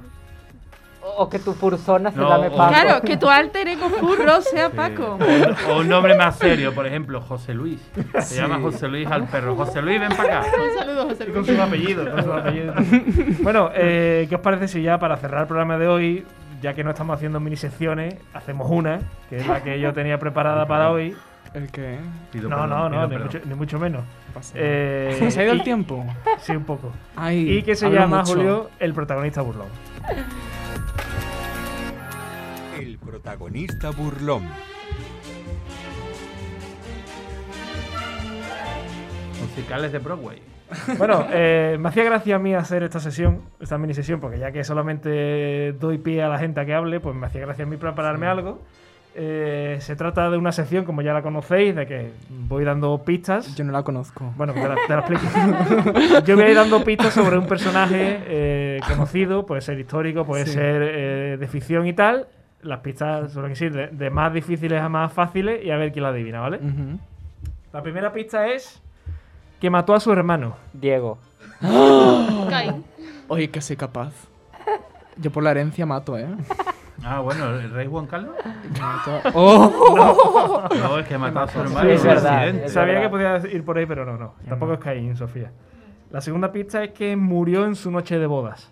O 1.16 1.28
que 1.28 1.38
tu 1.38 1.52
fursona 1.54 2.10
se 2.10 2.18
No, 2.18 2.28
llame 2.28 2.50
Paco. 2.50 2.68
Claro, 2.72 3.00
que 3.02 3.16
tu 3.16 3.28
alter 3.30 3.68
ego 3.68 3.88
furro 3.88 4.40
sea 4.42 4.70
Paco. 4.70 5.18
O, 5.68 5.72
o 5.72 5.78
un 5.80 5.88
nombre 5.88 6.14
más 6.16 6.36
serio, 6.36 6.74
por 6.74 6.86
ejemplo, 6.86 7.20
José 7.20 7.54
Luis. 7.54 7.80
Se 8.14 8.20
Sí. 8.22 8.34
llama 8.36 8.60
José 8.60 8.88
Luis 8.88 9.06
al 9.10 9.26
perro. 9.26 9.56
José 9.56 9.80
Luis, 9.82 9.98
ven 10.00 10.12
para 10.16 10.40
acá. 10.40 10.50
Un 10.62 10.78
saludo, 10.78 11.08
José 11.08 11.24
Y 11.28 11.32
con 11.32 11.42
Luis. 11.42 11.56
su 11.56 11.62
apellido. 11.62 12.10
con 12.10 12.24
su 12.24 12.32
apellido. 12.32 12.74
bueno, 13.42 13.70
eh, 13.74 14.26
¿qué 14.28 14.34
os 14.34 14.40
parece 14.40 14.68
si 14.68 14.82
ya 14.82 14.98
para 14.98 15.16
cerrar 15.16 15.42
el 15.42 15.46
programa 15.46 15.78
de 15.78 15.88
hoy, 15.88 16.26
ya 16.62 16.74
que 16.74 16.84
no 16.84 16.90
estamos 16.90 17.16
haciendo 17.16 17.40
mini 17.40 17.56
secciones, 17.56 18.14
hacemos 18.34 18.68
una, 18.70 19.00
que 19.30 19.36
es 19.38 19.46
la 19.46 19.62
que 19.62 19.80
yo 19.80 19.92
tenía 19.92 20.18
preparada 20.18 20.66
para 20.66 20.90
hoy? 20.90 21.16
¿El 21.54 21.68
qué? 21.72 21.98
Pido 22.30 22.48
No, 22.48 22.56
perdón, 22.60 22.70
no, 22.70 22.88
no, 22.90 23.06
ni 23.08 23.16
mucho, 23.18 23.38
ni 23.44 23.54
mucho 23.54 23.78
menos. 23.80 24.02
Eh, 24.54 25.26
¿Se 25.30 25.40
ha 25.40 25.44
ido 25.44 25.52
el 25.52 25.64
tiempo? 25.64 26.04
Sí, 26.38 26.52
un 26.54 26.62
poco. 26.62 26.92
Ay, 27.16 27.58
Y 27.58 27.62
que 27.64 27.74
se 27.74 27.90
llama, 27.90 28.18
mucho. 28.18 28.34
Julio, 28.34 28.70
el 28.78 28.94
protagonista 28.94 29.40
burlón. 29.42 29.66
Protagonista 33.22 33.90
burlón. 33.90 34.44
Musicales 39.42 39.92
de 39.92 39.98
Broadway. 39.98 40.38
Bueno, 40.98 41.26
eh, 41.30 41.76
me 41.80 41.88
hacía 41.90 42.04
gracia 42.04 42.36
a 42.36 42.38
mí 42.38 42.54
hacer 42.54 42.82
esta 42.84 42.98
sesión, 43.00 43.42
esta 43.60 43.76
mini 43.76 43.92
sesión, 43.92 44.20
porque 44.20 44.38
ya 44.38 44.52
que 44.52 44.64
solamente 44.64 45.72
doy 45.78 45.98
pie 45.98 46.22
a 46.22 46.28
la 46.28 46.38
gente 46.38 46.60
a 46.60 46.64
que 46.64 46.72
hable, 46.72 47.00
pues 47.00 47.14
me 47.14 47.26
hacía 47.26 47.40
gracia 47.42 47.64
a 47.64 47.68
mí 47.68 47.76
prepararme 47.76 48.26
algo. 48.26 48.60
Eh, 49.16 49.76
se 49.80 49.96
trata 49.96 50.30
de 50.30 50.38
una 50.38 50.52
sección, 50.52 50.84
como 50.86 51.02
ya 51.02 51.12
la 51.12 51.20
conocéis, 51.22 51.74
de 51.74 51.86
que 51.86 52.10
voy 52.30 52.64
dando 52.64 53.02
pistas. 53.04 53.54
Yo 53.56 53.64
no 53.64 53.72
la 53.72 53.82
conozco. 53.82 54.32
Bueno, 54.36 54.54
te 54.54 54.66
la, 54.66 54.76
te 54.86 54.94
la 54.94 55.00
explico. 55.00 56.20
Yo 56.24 56.36
voy 56.36 56.44
a 56.44 56.48
ir 56.48 56.54
dando 56.54 56.82
pistas 56.84 57.12
sobre 57.12 57.36
un 57.36 57.46
personaje 57.46 58.20
eh, 58.26 58.80
conocido, 58.88 59.44
puede 59.44 59.60
ser 59.60 59.78
histórico, 59.78 60.24
puede 60.24 60.46
Sí. 60.46 60.52
ser 60.52 60.82
eh, 60.82 61.36
de 61.38 61.46
ficción 61.48 61.86
y 61.86 61.92
tal. 61.92 62.28
Las 62.62 62.80
pistas 62.80 63.32
suelen 63.32 63.52
ir 63.58 63.72
de, 63.72 63.86
de 63.88 64.10
más 64.10 64.32
difíciles 64.32 64.80
a 64.80 64.88
más 64.88 65.12
fáciles 65.12 65.64
y 65.64 65.70
a 65.70 65.76
ver 65.76 65.92
quién 65.92 66.02
la 66.02 66.10
adivina, 66.10 66.40
¿vale? 66.40 66.58
Ujú. 66.58 66.98
La 67.72 67.82
primera 67.82 68.12
pista 68.12 68.46
es 68.48 68.82
que 69.60 69.70
mató 69.70 69.94
a 69.94 70.00
su 70.00 70.12
hermano. 70.12 70.56
Diego. 70.72 71.18
Kai. 71.60 72.82
Oye, 73.28 73.50
que 73.50 73.60
soy 73.60 73.76
capaz. 73.76 74.12
Yo 75.16 75.30
por 75.30 75.42
la 75.42 75.52
herencia 75.52 75.86
mato, 75.86 76.18
¿eh? 76.18 76.28
Ah, 77.02 77.20
bueno, 77.20 77.46
¿el 77.58 77.70
rey 77.70 77.86
Juan 77.86 78.06
Carlos? 78.06 78.34
¡Oh! 79.34 80.68
No, 80.78 80.98
es 80.98 81.06
que 81.06 81.14
ha 81.14 81.18
matado 81.18 81.46
a 81.46 81.48
su 81.48 81.60
hermano. 81.60 81.80
Sí, 81.88 81.94
es 81.94 82.04
verdad, 82.04 82.48
es 82.48 82.72
Sabía 82.72 82.94
verdad. 83.00 83.02
que 83.06 83.40
podía 83.40 83.54
ir 83.56 83.64
por 83.64 83.78
ahí, 83.78 83.86
pero 83.86 84.04
no, 84.04 84.18
no. 84.18 84.34
Tampoco 84.48 84.74
es 84.74 84.80
Caín, 84.80 85.16
Sofía. 85.16 85.50
La 86.10 86.20
segunda 86.20 86.52
pista 86.52 86.82
es 86.84 86.90
que 86.92 87.16
murió 87.16 87.64
en 87.64 87.74
su 87.76 87.90
noche 87.90 88.18
de 88.18 88.26
bodas. 88.26 88.70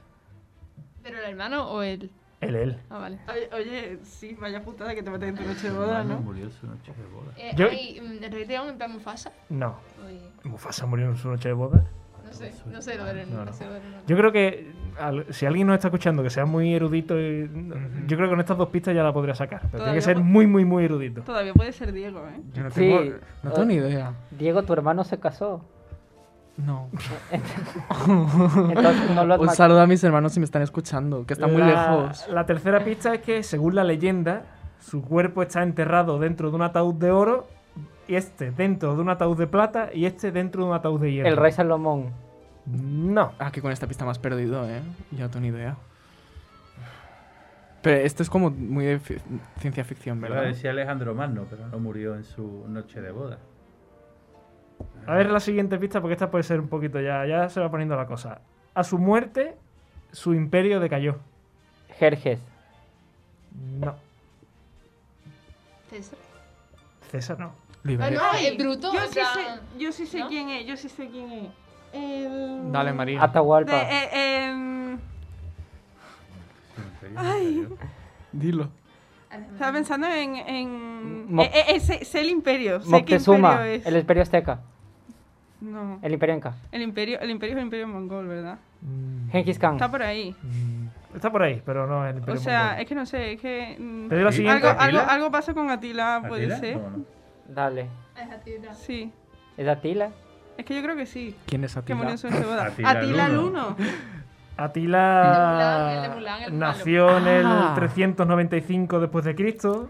¿Pero 1.02 1.18
el 1.18 1.24
hermano 1.30 1.70
o 1.70 1.82
el...? 1.82 2.10
El 2.40 2.54
él. 2.54 2.78
Ah, 2.88 2.98
vale. 2.98 3.18
Oye, 3.28 3.48
oye, 3.52 3.98
sí, 4.04 4.36
vaya 4.40 4.62
putada 4.62 4.94
que 4.94 5.02
te 5.02 5.10
metes 5.10 5.28
en 5.30 5.34
tu 5.36 5.42
noche 5.44 5.70
de 5.70 5.76
boda, 5.76 6.04
¿no? 6.04 6.18
Murió 6.20 6.44
en 6.44 6.50
su 6.52 6.66
noche 6.68 6.92
de 6.96 7.06
boda. 7.12 7.32
Eh, 7.36 7.50
Yo- 7.56 7.68
hay, 7.68 8.00
mm, 8.00 8.22
¿El 8.24 8.32
Rey 8.32 8.44
León 8.46 8.68
en 8.68 8.76
plan 8.76 8.92
Mufasa? 8.92 9.32
No. 9.48 9.76
Oye, 10.06 10.20
Mufasa 10.44 10.86
murió 10.86 11.06
en 11.06 11.16
su 11.16 11.28
noche 11.28 11.48
de 11.48 11.54
bodas. 11.54 11.82
no 12.24 12.32
sé, 12.34 12.52
no 12.66 12.82
sé 12.82 12.96
lo 12.96 13.04
del 13.06 13.28
No, 13.32 13.44
no. 13.44 13.50
Yo 14.06 14.16
creo 14.16 14.30
que 14.30 14.70
al- 15.00 15.32
si 15.32 15.46
alguien 15.46 15.66
nos 15.66 15.74
está 15.74 15.88
escuchando 15.88 16.22
que 16.22 16.28
sea 16.30 16.44
muy 16.44 16.74
erudito, 16.74 17.18
y- 17.18 17.48
yo 18.06 18.16
creo 18.16 18.28
que 18.28 18.30
con 18.30 18.40
estas 18.40 18.58
dos 18.58 18.68
pistas 18.68 18.94
ya 18.94 19.02
la 19.02 19.12
podría 19.14 19.34
sacar. 19.34 19.62
Pero 19.72 19.84
tiene 19.84 19.94
que 19.98 20.02
ser 20.02 20.18
muy, 20.18 20.46
muy, 20.46 20.64
muy 20.66 20.84
erudito. 20.84 21.22
Todavía 21.22 21.54
puede 21.54 21.72
ser 21.72 21.90
Diego, 21.92 22.20
¿eh? 22.28 22.40
Yo 22.52 22.62
no 22.64 22.70
Sí. 22.70 23.12
no 23.42 23.50
tengo 23.50 23.64
ni 23.66 23.74
idea. 23.76 24.12
Diego, 24.30 24.62
tu 24.62 24.74
hermano 24.74 25.02
se 25.04 25.18
casó. 25.18 25.64
No. 26.58 26.88
Entonces 28.70 29.10
no 29.14 29.24
lo 29.24 29.34
has 29.34 29.40
Un 29.40 29.48
saludo 29.50 29.80
a 29.80 29.86
mis 29.86 30.02
hermanos 30.04 30.32
si 30.32 30.40
me 30.40 30.44
están 30.44 30.62
escuchando, 30.62 31.24
que 31.24 31.34
están 31.34 31.52
muy 31.52 31.62
lejos. 31.62 32.26
La 32.28 32.44
tercera 32.46 32.84
pista 32.84 33.14
es 33.14 33.20
que, 33.20 33.42
según 33.42 33.74
la 33.74 33.84
leyenda, 33.84 34.42
su 34.80 35.02
cuerpo 35.02 35.42
está 35.42 35.62
enterrado 35.62 36.18
dentro 36.18 36.50
de 36.50 36.56
un 36.56 36.62
ataúd 36.62 36.94
de 36.94 37.10
oro, 37.10 37.46
y 38.08 38.14
este 38.16 38.50
dentro 38.50 38.94
de 38.96 39.02
un 39.02 39.08
ataúd 39.10 39.38
de 39.38 39.46
plata, 39.46 39.90
y 39.94 40.06
este 40.06 40.32
dentro 40.32 40.62
de 40.64 40.68
un 40.70 40.74
ataúd 40.74 41.00
de 41.00 41.12
hierro. 41.12 41.28
El 41.28 41.36
rey 41.36 41.52
Salomón. 41.52 42.10
No. 42.66 43.32
Ah, 43.38 43.50
que 43.50 43.62
con 43.62 43.72
esta 43.72 43.86
pista 43.86 44.08
has 44.10 44.18
perdido, 44.18 44.68
¿eh? 44.68 44.80
Yo 45.12 45.20
no 45.20 45.30
tengo 45.30 45.42
ni 45.42 45.48
idea. 45.48 45.76
Pero 47.82 47.98
esto 48.04 48.22
es 48.24 48.28
como 48.30 48.50
muy 48.50 48.84
de 48.84 48.98
fi- 48.98 49.18
ciencia 49.60 49.84
ficción, 49.84 50.20
¿verdad? 50.20 50.42
decir 50.42 50.68
Alejandro 50.68 51.14
Magno, 51.14 51.44
pero 51.48 51.68
no 51.68 51.78
murió 51.78 52.16
en 52.16 52.24
su 52.24 52.64
noche 52.68 53.00
de 53.00 53.12
boda. 53.12 53.38
A 55.06 55.14
ver 55.14 55.30
la 55.30 55.40
siguiente 55.40 55.78
pista, 55.78 56.00
porque 56.00 56.12
esta 56.14 56.30
puede 56.30 56.44
ser 56.44 56.60
un 56.60 56.68
poquito 56.68 57.00
ya. 57.00 57.24
Ya 57.26 57.48
se 57.48 57.60
va 57.60 57.70
poniendo 57.70 57.96
la 57.96 58.06
cosa. 58.06 58.40
A 58.74 58.84
su 58.84 58.98
muerte, 58.98 59.56
su 60.12 60.34
imperio 60.34 60.80
decayó. 60.80 61.16
Jerjes. 61.98 62.38
No. 63.80 63.94
César. 65.90 66.18
César 67.10 67.38
no. 67.38 67.46
Ah, 67.46 67.78
Liberia. 67.84 68.18
no, 68.18 68.38
es 68.38 68.58
bruto. 68.58 68.92
Yo 68.92 69.00
sí 69.06 69.14
sé, 69.14 69.78
yo 69.78 69.92
sí 69.92 70.06
sé 70.06 70.18
¿no? 70.20 70.28
quién 70.28 70.50
es, 70.50 70.66
yo 70.66 70.76
sí 70.76 70.88
sé 70.88 71.08
quién 71.08 71.32
es. 71.32 71.48
El... 71.92 72.70
Dale, 72.70 72.92
María. 72.92 73.18
De, 73.18 73.24
Atahualpa. 73.24 73.72
eh, 73.72 74.48
em, 74.50 74.98
Ay. 77.16 77.66
Dilo. 78.32 78.68
Estaba 79.30 79.72
pensando 79.72 80.06
en... 80.08 80.36
en 80.36 81.34
Mo- 81.34 81.42
eh, 81.42 81.50
eh, 81.68 81.80
sé, 81.80 82.04
sé 82.04 82.20
el 82.20 82.30
imperio, 82.30 82.80
sé 82.80 82.86
qué 82.86 82.90
Moctezuma. 82.92 83.52
imperio 83.52 83.72
es. 83.74 83.86
El 83.86 83.96
imperio 83.96 84.22
azteca. 84.22 84.60
No, 85.60 85.98
El 86.02 86.12
imperio 86.12 86.36
inca. 86.36 86.54
el 86.70 86.82
imperio, 86.82 87.18
el 87.20 87.30
imperio 87.30 87.54
es 87.54 87.58
el 87.58 87.64
imperio 87.64 87.88
mongol, 87.88 88.28
¿verdad? 88.28 88.58
Mm, 88.80 89.28
Gengis 89.30 89.58
Khan. 89.58 89.74
Está 89.74 89.90
por 89.90 90.02
ahí. 90.04 90.34
mm, 90.40 91.16
Está 91.16 91.32
por 91.32 91.42
ahí, 91.42 91.60
pero 91.66 91.86
no 91.88 92.04
es 92.06 92.10
el 92.10 92.16
O 92.16 92.18
imperio 92.20 92.40
sea, 92.40 92.62
mongol. 92.64 92.80
es 92.82 92.86
que 92.88 92.94
no 92.94 93.06
sé, 93.06 93.32
es 93.32 93.40
que... 93.40 93.76
mm, 93.78 94.08
la 94.12 94.30
Sí. 94.30 94.36
siguiente. 94.38 94.68
algo, 94.68 94.80
algo, 94.80 95.00
algo 95.10 95.30
pasa 95.32 95.54
con 95.54 95.68
Atila, 95.68 96.22
puede 96.28 96.44
¿Atila? 96.44 96.58
ser. 96.60 96.74
¿Cómo 96.74 96.90
no? 96.90 97.04
Dale. 97.48 97.86
Es 98.16 98.30
Atila. 98.30 98.74
Sí, 98.74 99.12
¿Es 99.56 99.66
Atila? 99.68 100.10
es 100.56 100.64
que 100.64 100.74
yo 100.76 100.82
creo 100.82 100.96
que 100.96 101.06
sí. 101.06 101.34
¿Quién 101.46 101.64
es 101.64 101.72
Que 101.74 101.78
Atila? 101.80 101.96
murió 101.96 102.10
en 102.12 102.18
su. 102.18 102.26
Atila 102.28 102.90
Atila 102.90 103.26
el 103.26 103.32
el 103.32 103.38
Uno. 103.38 103.48
Uno. 103.48 103.76
Atila 104.58 105.22
El 105.22 105.32
de 105.32 105.38
Mulan, 105.38 105.90
el 105.90 106.02
de 106.02 106.08
Mulan, 106.16 106.42
el 106.42 106.58
nació 106.58 107.16
en 107.18 107.26
el 107.26 107.46
Ah. 107.46 107.72
395 107.76 109.00
después 109.00 109.24
de 109.24 109.34
Cristo. 109.34 109.88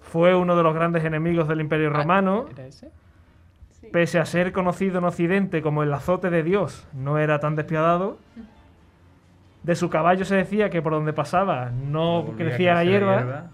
Fue 0.00 0.34
uno 0.34 0.56
de 0.56 0.62
los 0.62 0.74
grandes 0.74 1.04
enemigos 1.04 1.48
del 1.48 1.60
Imperio 1.60 1.90
Romano. 1.90 2.46
¿Era 2.52 2.66
ese? 2.66 2.90
Pese 3.92 4.18
a 4.20 4.24
ser 4.24 4.52
conocido 4.52 4.98
en 4.98 5.04
Occidente 5.04 5.60
como 5.60 5.82
el 5.82 5.92
azote 5.92 6.30
de 6.30 6.42
Dios, 6.42 6.86
no 6.94 7.18
era 7.18 7.40
tan 7.40 7.56
despiadado. 7.56 8.18
De 9.64 9.74
su 9.74 9.90
caballo 9.90 10.24
se 10.24 10.36
decía 10.36 10.70
que 10.70 10.80
por 10.82 10.92
donde 10.92 11.12
pasaba 11.12 11.70
no 11.70 12.22
Volvía 12.22 12.36
crecía 12.46 12.74
la 12.74 12.84
hierba 12.84 13.44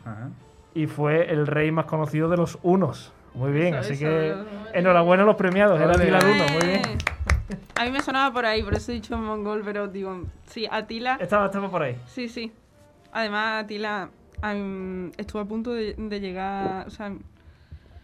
y 0.75 0.87
fue 0.87 1.31
el 1.33 1.47
rey 1.47 1.71
más 1.73 1.87
conocido 1.87 2.29
de 2.29 2.37
los 2.37 2.59
unos. 2.63 3.13
Muy 3.35 3.53
bien, 3.53 3.75
Eso, 3.75 3.81
así 3.81 3.93
eso, 3.95 4.05
que 4.05 4.29
eso. 4.31 4.45
enhorabuena 4.75 5.23
a 5.23 5.27
los 5.27 5.37
premiados, 5.37 5.81
era. 5.81 5.93
Atila 5.93 6.19
el 6.19 6.25
Uno, 6.27 6.45
muy 6.53 6.67
bien. 6.67 6.83
A 7.77 7.85
mí 7.85 7.91
me 7.91 8.01
sonaba 8.01 8.33
por 8.33 8.45
ahí, 8.47 8.63
por 8.63 8.75
eso 8.75 8.93
he 8.93 8.97
dicho 8.97 9.17
mongol, 9.17 9.63
pero 9.65 9.89
digo, 9.89 10.25
sí, 10.47 10.67
Atila, 10.71 11.17
Estaba, 11.21 11.47
estaba 11.47 11.71
por 11.71 11.83
ahí. 11.83 11.97
sí, 12.07 12.29
sí. 12.29 12.53
Además, 13.13 13.65
Atila 13.65 14.11
estuvo 15.17 15.41
a 15.43 15.45
punto 15.47 15.73
de, 15.73 15.95
de 15.95 16.21
llegar, 16.21 16.87
o 16.87 16.91
sea, 16.91 17.13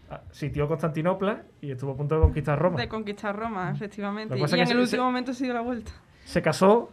Ah, 0.07 0.21
Sitió 0.31 0.67
Constantinopla 0.67 1.41
y 1.61 1.71
estuvo 1.71 1.93
a 1.93 1.95
punto 1.97 2.13
de 2.15 2.21
conquistar 2.21 2.59
Roma. 2.59 2.79
de 2.79 2.87
conquistar 2.87 3.35
Roma, 3.35 3.71
efectivamente. 3.71 4.37
Y 4.37 4.43
en 4.43 4.59
el 4.59 4.67
se- 4.67 4.77
último 4.77 5.03
momento 5.05 5.33
se 5.33 5.45
dio 5.45 5.53
la 5.55 5.61
vuelta. 5.61 5.91
Se 6.25 6.43
casó 6.43 6.91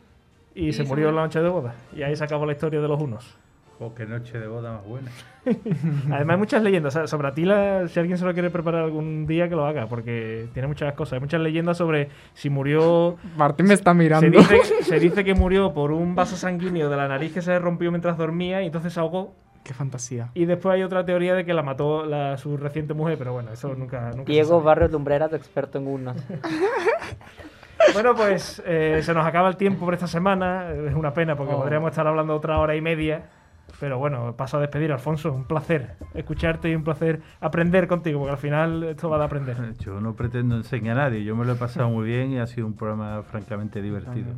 y, 0.55 0.69
Y 0.69 0.73
se 0.73 0.83
se 0.83 0.89
murió 0.89 1.11
en 1.11 1.16
la 1.16 1.23
noche 1.23 1.41
de 1.43 1.49
boda. 1.51 1.74
Y 1.95 2.03
ahí 2.03 2.16
se 2.16 2.24
acabó 2.24 2.47
la 2.47 2.53
historia 2.53 2.81
de 2.81 2.89
los 2.89 2.99
unos. 3.01 3.37
Oh, 3.85 3.95
qué 3.95 4.07
noche 4.07 4.39
de 4.39 4.47
boda 4.47 4.75
más 4.75 4.85
buena. 4.87 5.11
Además 6.15 6.35
hay 6.35 6.39
muchas 6.39 6.63
leyendas. 6.63 6.99
Sobre 7.11 7.27
Atila, 7.29 7.89
si 7.89 7.99
alguien 7.99 8.17
se 8.17 8.25
lo 8.25 8.33
quiere 8.33 8.49
preparar 8.51 8.85
algún 8.85 9.27
día, 9.27 9.49
que 9.49 9.57
lo 9.57 9.67
haga, 9.67 9.87
porque 9.89 10.47
tiene 10.53 10.69
muchas 10.69 10.93
cosas. 10.95 11.15
Hay 11.15 11.21
muchas 11.21 11.41
leyendas 11.41 11.77
sobre 11.79 12.09
si 12.35 12.49
murió... 12.49 13.17
Martín 13.37 13.67
me 13.67 13.75
está 13.75 13.91
Se 13.93 13.97
mirando. 13.99 14.39
dice, 14.39 14.61
se 14.83 15.01
dice 15.01 15.25
que 15.25 15.35
murió 15.35 15.73
por 15.75 15.91
un 15.91 16.15
vaso 16.15 16.37
sanguíneo 16.37 16.89
de 16.89 16.97
la 16.97 17.09
nariz 17.09 17.33
que 17.35 17.43
se 17.43 17.59
rompió 17.59 17.91
mientras 17.91 18.17
dormía 18.17 18.63
y 18.63 18.67
entonces 18.67 18.93
se 18.93 19.01
ahogó. 19.01 19.35
Qué 19.65 19.75
fantasía. 19.75 20.31
Y 20.35 20.45
después 20.45 20.75
hay 20.75 20.83
otra 20.83 21.05
teoría 21.05 21.35
de 21.35 21.45
que 21.45 21.55
la 21.55 21.63
mató 21.63 22.05
la, 22.05 22.37
su 22.37 22.57
reciente 22.57 22.95
mujer, 22.95 23.17
pero 23.19 23.33
bueno, 23.33 23.53
eso 23.53 23.75
nunca, 23.77 24.11
nunca 24.11 24.27
se 24.27 24.33
Diego 24.33 24.49
sabe. 24.51 24.63
Barrio 24.65 24.89
Lumbreras, 24.89 25.33
experto 25.33 25.79
en 25.79 25.87
unos. 25.87 26.17
Bueno, 27.95 28.15
pues 28.15 28.63
eh, 28.67 29.01
se 29.03 29.13
nos 29.15 29.27
acaba 29.27 29.49
el 29.49 29.57
tiempo 29.57 29.85
por 29.85 29.95
esta 29.95 30.07
semana. 30.07 30.71
Es 30.73 30.95
una 30.95 31.13
pena 31.13 31.37
porque 31.37 31.53
Oh. 31.55 31.59
podríamos 31.61 31.91
estar 31.91 32.07
hablando 32.07 32.35
otra 32.35 32.59
hora 32.59 32.75
y 32.75 32.81
media. 32.81 33.23
Pero 33.81 33.99
bueno, 33.99 34.35
paso 34.36 34.59
a 34.59 34.61
despedir, 34.61 34.93
Alfonso. 34.93 35.32
Un 35.32 35.44
placer 35.44 35.97
escucharte 36.15 36.70
y 36.70 36.74
un 36.74 36.85
placer 36.85 37.20
aprender 37.40 37.89
contigo, 37.89 38.19
porque 38.20 38.32
al 38.32 38.39
final 38.39 38.85
esto 38.85 39.11
va 39.11 39.19
de 39.19 39.24
aprender. 39.24 39.57
Yo 39.78 40.01
no 40.01 40.15
pretendo 40.15 40.57
enseñar 40.57 40.99
a 40.99 41.05
nadie, 41.05 41.24
yo 41.24 41.35
me 41.35 41.44
lo 41.44 41.53
he 41.53 41.57
pasado 41.57 41.89
muy 41.90 42.07
bien 42.07 42.32
y 42.32 42.39
ha 42.39 42.47
sido 42.47 42.66
un 42.66 42.74
programa 42.74 43.23
francamente 43.23 43.82
divertido. 43.82 44.35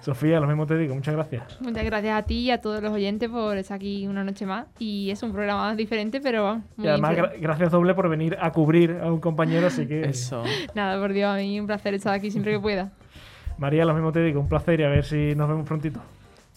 Sofía, 0.00 0.40
lo 0.40 0.48
mismo 0.48 0.66
te 0.66 0.76
digo, 0.76 0.96
muchas 0.96 1.14
gracias. 1.14 1.60
Muchas 1.60 1.84
gracias 1.84 2.18
a 2.18 2.22
ti 2.24 2.38
y 2.40 2.50
a 2.50 2.60
todos 2.60 2.82
los 2.82 2.90
oyentes 2.92 3.28
por 3.30 3.56
estar 3.56 3.76
aquí 3.76 4.08
una 4.08 4.24
noche 4.24 4.44
más. 4.46 4.66
Y 4.80 5.10
es 5.12 5.22
un 5.22 5.30
programa 5.32 5.76
diferente, 5.76 6.20
pero 6.20 6.42
vamos, 6.42 6.64
muy 6.76 6.86
Y 6.86 6.88
además, 6.90 7.16
gra- 7.16 7.32
gracias 7.40 7.70
doble 7.70 7.94
por 7.94 8.08
venir 8.08 8.36
a 8.40 8.50
cubrir 8.50 8.98
a 9.00 9.12
un 9.12 9.20
compañero, 9.20 9.68
así 9.68 9.86
que... 9.86 10.02
Eso. 10.02 10.42
Nada, 10.74 11.00
por 11.00 11.12
Dios, 11.12 11.30
a 11.30 11.36
mí 11.36 11.60
un 11.60 11.68
placer 11.68 11.94
estar 11.94 12.12
aquí 12.14 12.32
siempre 12.32 12.52
que 12.52 12.58
pueda. 12.58 12.90
María, 13.58 13.84
lo 13.84 13.94
mismo 13.94 14.10
te 14.10 14.24
digo, 14.24 14.40
un 14.40 14.48
placer 14.48 14.80
y 14.80 14.82
a 14.82 14.88
ver 14.88 15.04
si 15.04 15.36
nos 15.36 15.48
vemos 15.48 15.68
prontito. 15.68 16.00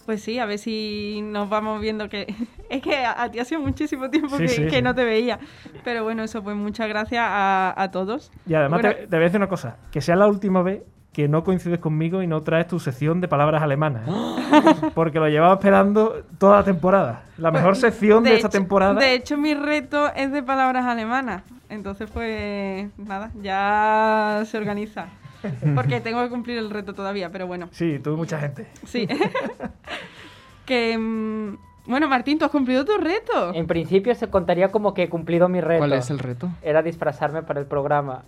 Pues 0.06 0.22
sí, 0.22 0.38
a 0.38 0.46
ver 0.46 0.58
si 0.58 1.20
nos 1.22 1.48
vamos 1.48 1.80
viendo 1.80 2.08
que... 2.08 2.32
Es 2.70 2.82
que 2.82 2.96
a, 2.96 3.22
a 3.22 3.30
ti 3.30 3.38
hace 3.38 3.56
muchísimo 3.58 4.10
tiempo 4.10 4.36
Sí, 4.38 4.42
que, 4.44 4.48
sí, 4.48 4.62
que 4.64 4.76
sí. 4.76 4.82
no 4.82 4.92
te 4.94 5.04
veía. 5.04 5.38
Pero 5.84 6.02
bueno, 6.02 6.22
eso 6.24 6.42
pues 6.42 6.56
muchas 6.56 6.88
gracias 6.88 7.22
a, 7.24 7.74
a 7.76 7.90
todos. 7.92 8.32
Y 8.46 8.54
además 8.54 8.80
Bueno. 8.82 8.96
te, 8.96 9.02
te 9.02 9.16
voy 9.16 9.18
a 9.18 9.24
decir 9.24 9.36
una 9.38 9.48
cosa, 9.48 9.76
que 9.92 10.00
sea 10.00 10.16
la 10.16 10.26
última 10.26 10.62
vez 10.62 10.82
que 11.12 11.28
no 11.28 11.44
coincides 11.44 11.78
conmigo 11.78 12.22
y 12.22 12.26
no 12.26 12.42
traes 12.42 12.66
tu 12.66 12.78
sección 12.80 13.20
de 13.20 13.28
palabras 13.28 13.62
alemanas. 13.62 14.02
¿eh? 14.08 14.90
Porque 14.94 15.18
lo 15.18 15.28
llevaba 15.28 15.54
esperando 15.54 16.24
toda 16.38 16.56
la 16.58 16.64
temporada. 16.64 17.22
La 17.38 17.50
mejor 17.50 17.74
sección 17.76 18.22
de, 18.24 18.34
esta 18.34 18.48
hecho- 18.48 18.58
temporada. 18.58 18.94
De 19.00 19.14
hecho, 19.14 19.36
mi 19.38 19.54
reto 19.54 20.12
es 20.14 20.30
de 20.32 20.42
palabras 20.42 20.84
alemanas. 20.86 21.42
Entonces, 21.70 22.10
pues 22.12 22.88
nada, 22.98 23.30
ya 23.42 24.42
se 24.44 24.58
organiza. 24.58 25.06
Porque 25.74 26.00
tengo 26.02 26.22
que 26.22 26.28
cumplir 26.28 26.58
el 26.58 26.70
reto 26.70 26.94
todavía, 26.94 27.30
pero 27.30 27.46
bueno, 27.46 27.68
Sí, 27.72 27.98
tuve 27.98 28.16
mucha 28.16 28.38
gente. 28.38 28.66
sí. 28.84 29.06
que 30.66 30.98
mm, 30.98 31.56
bueno, 31.86 32.08
Martín, 32.08 32.38
tú 32.38 32.44
has 32.44 32.50
cumplido 32.50 32.84
tu 32.84 32.96
reto. 32.98 33.54
En 33.54 33.66
principio 33.68 34.12
se 34.16 34.28
contaría 34.28 34.72
como 34.72 34.92
que 34.92 35.04
he 35.04 35.08
cumplido 35.08 35.48
mi 35.48 35.60
reto. 35.60 35.78
¿Cuál 35.78 35.92
es 35.92 36.10
el 36.10 36.18
reto? 36.18 36.48
Era 36.62 36.82
disfrazarme 36.82 37.42
para 37.42 37.60
el 37.60 37.66
programa. 37.66 38.24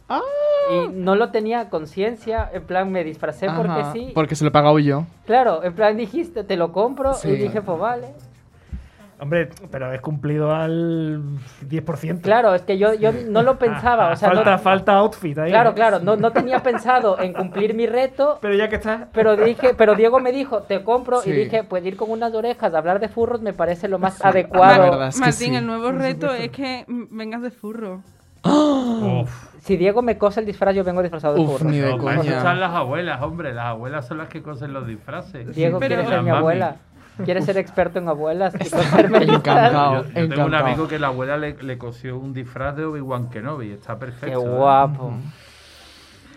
Y 0.71 0.89
no 0.93 1.17
lo 1.17 1.31
tenía 1.31 1.69
conciencia, 1.71 2.49
en 2.53 2.63
plan 2.63 2.93
me 2.93 3.03
disfracé 3.03 3.47
porque 3.51 3.81
Ajá, 3.81 3.93
sí. 3.93 4.13
Porque 4.15 4.37
se 4.37 4.45
lo 4.45 4.49
he 4.49 4.53
pagado 4.53 4.79
yo. 4.79 5.07
Claro, 5.27 5.65
en 5.65 5.73
plan 5.73 5.97
dijiste, 5.97 6.45
te 6.45 6.57
lo 6.57 6.73
compro 6.73 7.15
Sí. 7.15 7.31
y 7.31 7.37
dije, 7.37 7.61
pues 7.63 7.79
vale. 7.79 8.09
Hombre, 9.21 9.49
pero 9.71 9.93
es 9.93 10.01
cumplido 10.01 10.55
al 10.55 11.21
10%. 11.69 12.21
Claro, 12.23 12.55
es 12.55 12.63
que 12.63 12.79
yo, 12.79 12.95
yo 12.95 13.11
no 13.13 13.43
lo 13.43 13.59
pensaba, 13.59 14.11
Ah, 14.11 14.13
o 14.13 14.17
sea, 14.17 14.31
falta, 14.31 14.51
no, 14.53 14.59
falta 14.59 14.93
outfit 14.95 15.37
ahí. 15.39 15.51
claro, 15.51 15.75
claro, 15.75 15.99
no, 15.99 16.17
no 16.17 16.31
tenía 16.31 16.63
pensado 16.63 17.19
en 17.19 17.33
cumplir 17.33 17.75
mi 17.75 17.87
reto, 17.87 18.39
Pero 18.43 18.55
ya 18.55 18.69
que 18.69 18.77
estás... 18.77 19.07
pero 19.13 19.37
dije, 19.37 19.75
pero 19.77 19.95
Diego 19.97 20.21
me 20.21 20.31
dijo, 20.33 20.63
te 20.63 20.85
compro 20.85 21.21
Sí. 21.21 21.31
y 21.31 21.33
dije, 21.33 21.65
pues 21.65 21.85
ir 21.85 21.97
con 21.97 22.11
unas 22.11 22.33
orejas, 22.35 22.73
hablar 22.75 23.01
de 23.01 23.09
furros 23.09 23.41
me 23.43 23.53
parece 23.53 23.89
lo 23.89 23.99
más 23.99 24.25
adecuado. 24.25 24.83
verdad 24.83 25.09
es 25.09 25.15
que 25.17 25.21
Martín, 25.21 25.49
sí. 25.51 25.57
el 25.57 25.67
nuevo 25.67 25.91
reto 25.91 26.33
es 26.33 26.51
que 26.51 26.85
vengas 26.89 27.43
de 27.43 27.51
furro. 27.51 28.03
Si 29.61 29.77
Diego 29.77 30.01
me 30.01 30.17
cose 30.17 30.41
el 30.41 30.47
disfraz, 30.47 30.75
yo 30.75 30.85
vengo 30.85 31.03
disfrazado 31.03 31.35
de 31.35 31.41
Uf, 31.41 31.59
furro. 31.59 31.71
ni 31.71 31.79
de 31.79 31.95
No, 31.97 32.55
las 32.55 32.73
abuelas, 32.75 33.21
hombre. 33.21 33.53
Las 33.53 33.67
abuelas 33.67 34.07
son 34.07 34.19
las 34.19 34.29
que 34.29 34.43
cosen 34.43 34.73
los 34.73 34.87
disfraces. 34.87 35.55
Diego 35.55 35.79
Pero- 35.79 35.89
quiere 35.97 36.03
ser 36.05 36.15
Las 36.15 36.23
mi 36.25 36.31
mami. 36.31 36.39
abuela. 36.39 36.77
¿Quieres 37.25 37.45
ser 37.45 37.59
experto 37.59 37.99
en 37.99 38.09
abuelas? 38.09 38.55
Encantado. 38.99 40.03
Yo, 40.03 40.09
yo 40.09 40.13
tengo 40.13 40.27
un 40.27 40.33
encantado. 40.33 40.67
amigo 40.67 40.89
que 40.89 40.99
la 40.99 41.09
abuela 41.09 41.37
le, 41.37 41.55
le 41.61 41.79
cosió 41.79 42.17
un 42.19 42.33
disfraz 42.33 42.77
de 42.77 42.85
Obi-Wan 42.85 43.29
Kenobi. 43.31 43.73
Está 43.73 43.95
Qué 43.95 44.01
perfecto. 44.01 44.41
¿eh? 44.41 44.49
guapo. 44.49 45.15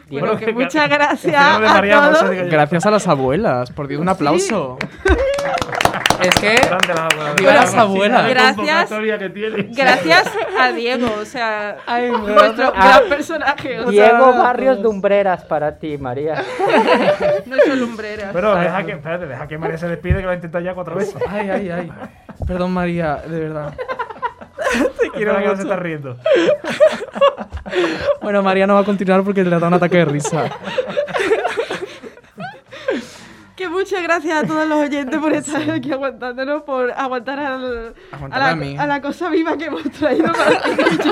Bueno, 0.09 0.35
que 0.37 0.51
muchas 0.51 0.89
gracias 0.89 1.33
a 1.35 1.59
todos. 1.59 2.31
Gracias 2.49 2.85
a 2.85 2.91
las 2.91 3.07
abuelas, 3.07 3.71
por 3.71 3.87
Dios, 3.87 4.01
un 4.01 4.09
aplauso. 4.09 4.77
Es 6.21 6.35
que. 6.35 6.55
Las 6.55 6.89
abuelas. 6.89 7.35
Viva 7.35 7.53
las 7.53 7.75
abuelas. 7.75 8.29
Gracias. 8.29 8.55
convocatoria 8.55 9.17
que 9.17 9.29
tiene. 9.29 9.63
Gracias 9.71 10.31
a 10.59 10.71
Diego, 10.71 11.07
o 11.19 11.25
sea, 11.25 11.77
Ay, 11.85 12.11
nuestro 12.11 12.71
Ah, 12.75 12.99
gran 12.99 13.09
personaje. 13.09 13.79
O 13.79 13.91
sea, 13.91 13.91
Diego 13.91 14.33
Barrios 14.37 14.81
Dumbreras 14.81 15.43
para 15.45 15.77
ti, 15.77 15.97
María. 15.97 16.43
no 17.45 17.55
es 17.55 17.77
lumbrera. 17.77 18.29
Pero 18.33 18.55
deja 18.55 18.83
que, 18.85 18.91
espérate, 18.93 19.25
deja 19.27 19.47
que 19.47 19.57
María 19.57 19.77
se 19.77 19.87
despide 19.87 20.17
que 20.17 20.23
lo 20.23 20.29
ha 20.31 20.35
intentado 20.35 20.63
ya 20.63 20.73
cuatro 20.73 20.95
veces. 20.95 21.15
Ay, 21.27 21.49
ay, 21.49 21.69
ay. 21.69 21.91
Perdón, 22.45 22.71
María, 22.71 23.15
de 23.27 23.39
verdad. 23.39 23.73
Te 24.99 25.09
quiero 25.09 25.37
que 25.37 25.45
no 25.45 25.55
se 25.55 25.63
está 25.63 25.75
riendo. 25.75 26.17
Bueno, 28.21 28.41
María 28.43 28.67
no 28.67 28.75
va 28.75 28.81
a 28.81 28.83
continuar 28.85 29.23
porque 29.23 29.43
le 29.43 29.59
da 29.59 29.67
un 29.67 29.73
ataque 29.73 29.97
de 29.97 30.05
risa. 30.05 30.45
Que 33.81 33.95
muchas 33.97 34.03
gracias 34.03 34.43
a 34.43 34.47
todos 34.47 34.67
los 34.67 34.77
oyentes 34.79 35.19
por 35.19 35.33
estar 35.33 35.69
aquí 35.71 35.91
aguantándonos, 35.91 36.61
por 36.63 36.91
aguantar 36.91 37.39
al- 37.39 37.95
a, 38.31 38.39
la, 38.39 38.49
a 38.49 38.55
mí. 38.55 38.75
a 38.77 38.85
la 38.85 39.01
cosa 39.01 39.29
viva 39.29 39.57
que 39.57 39.65
hemos 39.65 39.83
traído 39.91 40.31
para 40.31 40.61
ti 40.61 40.69
y 40.71 40.97
yo. 41.03 41.11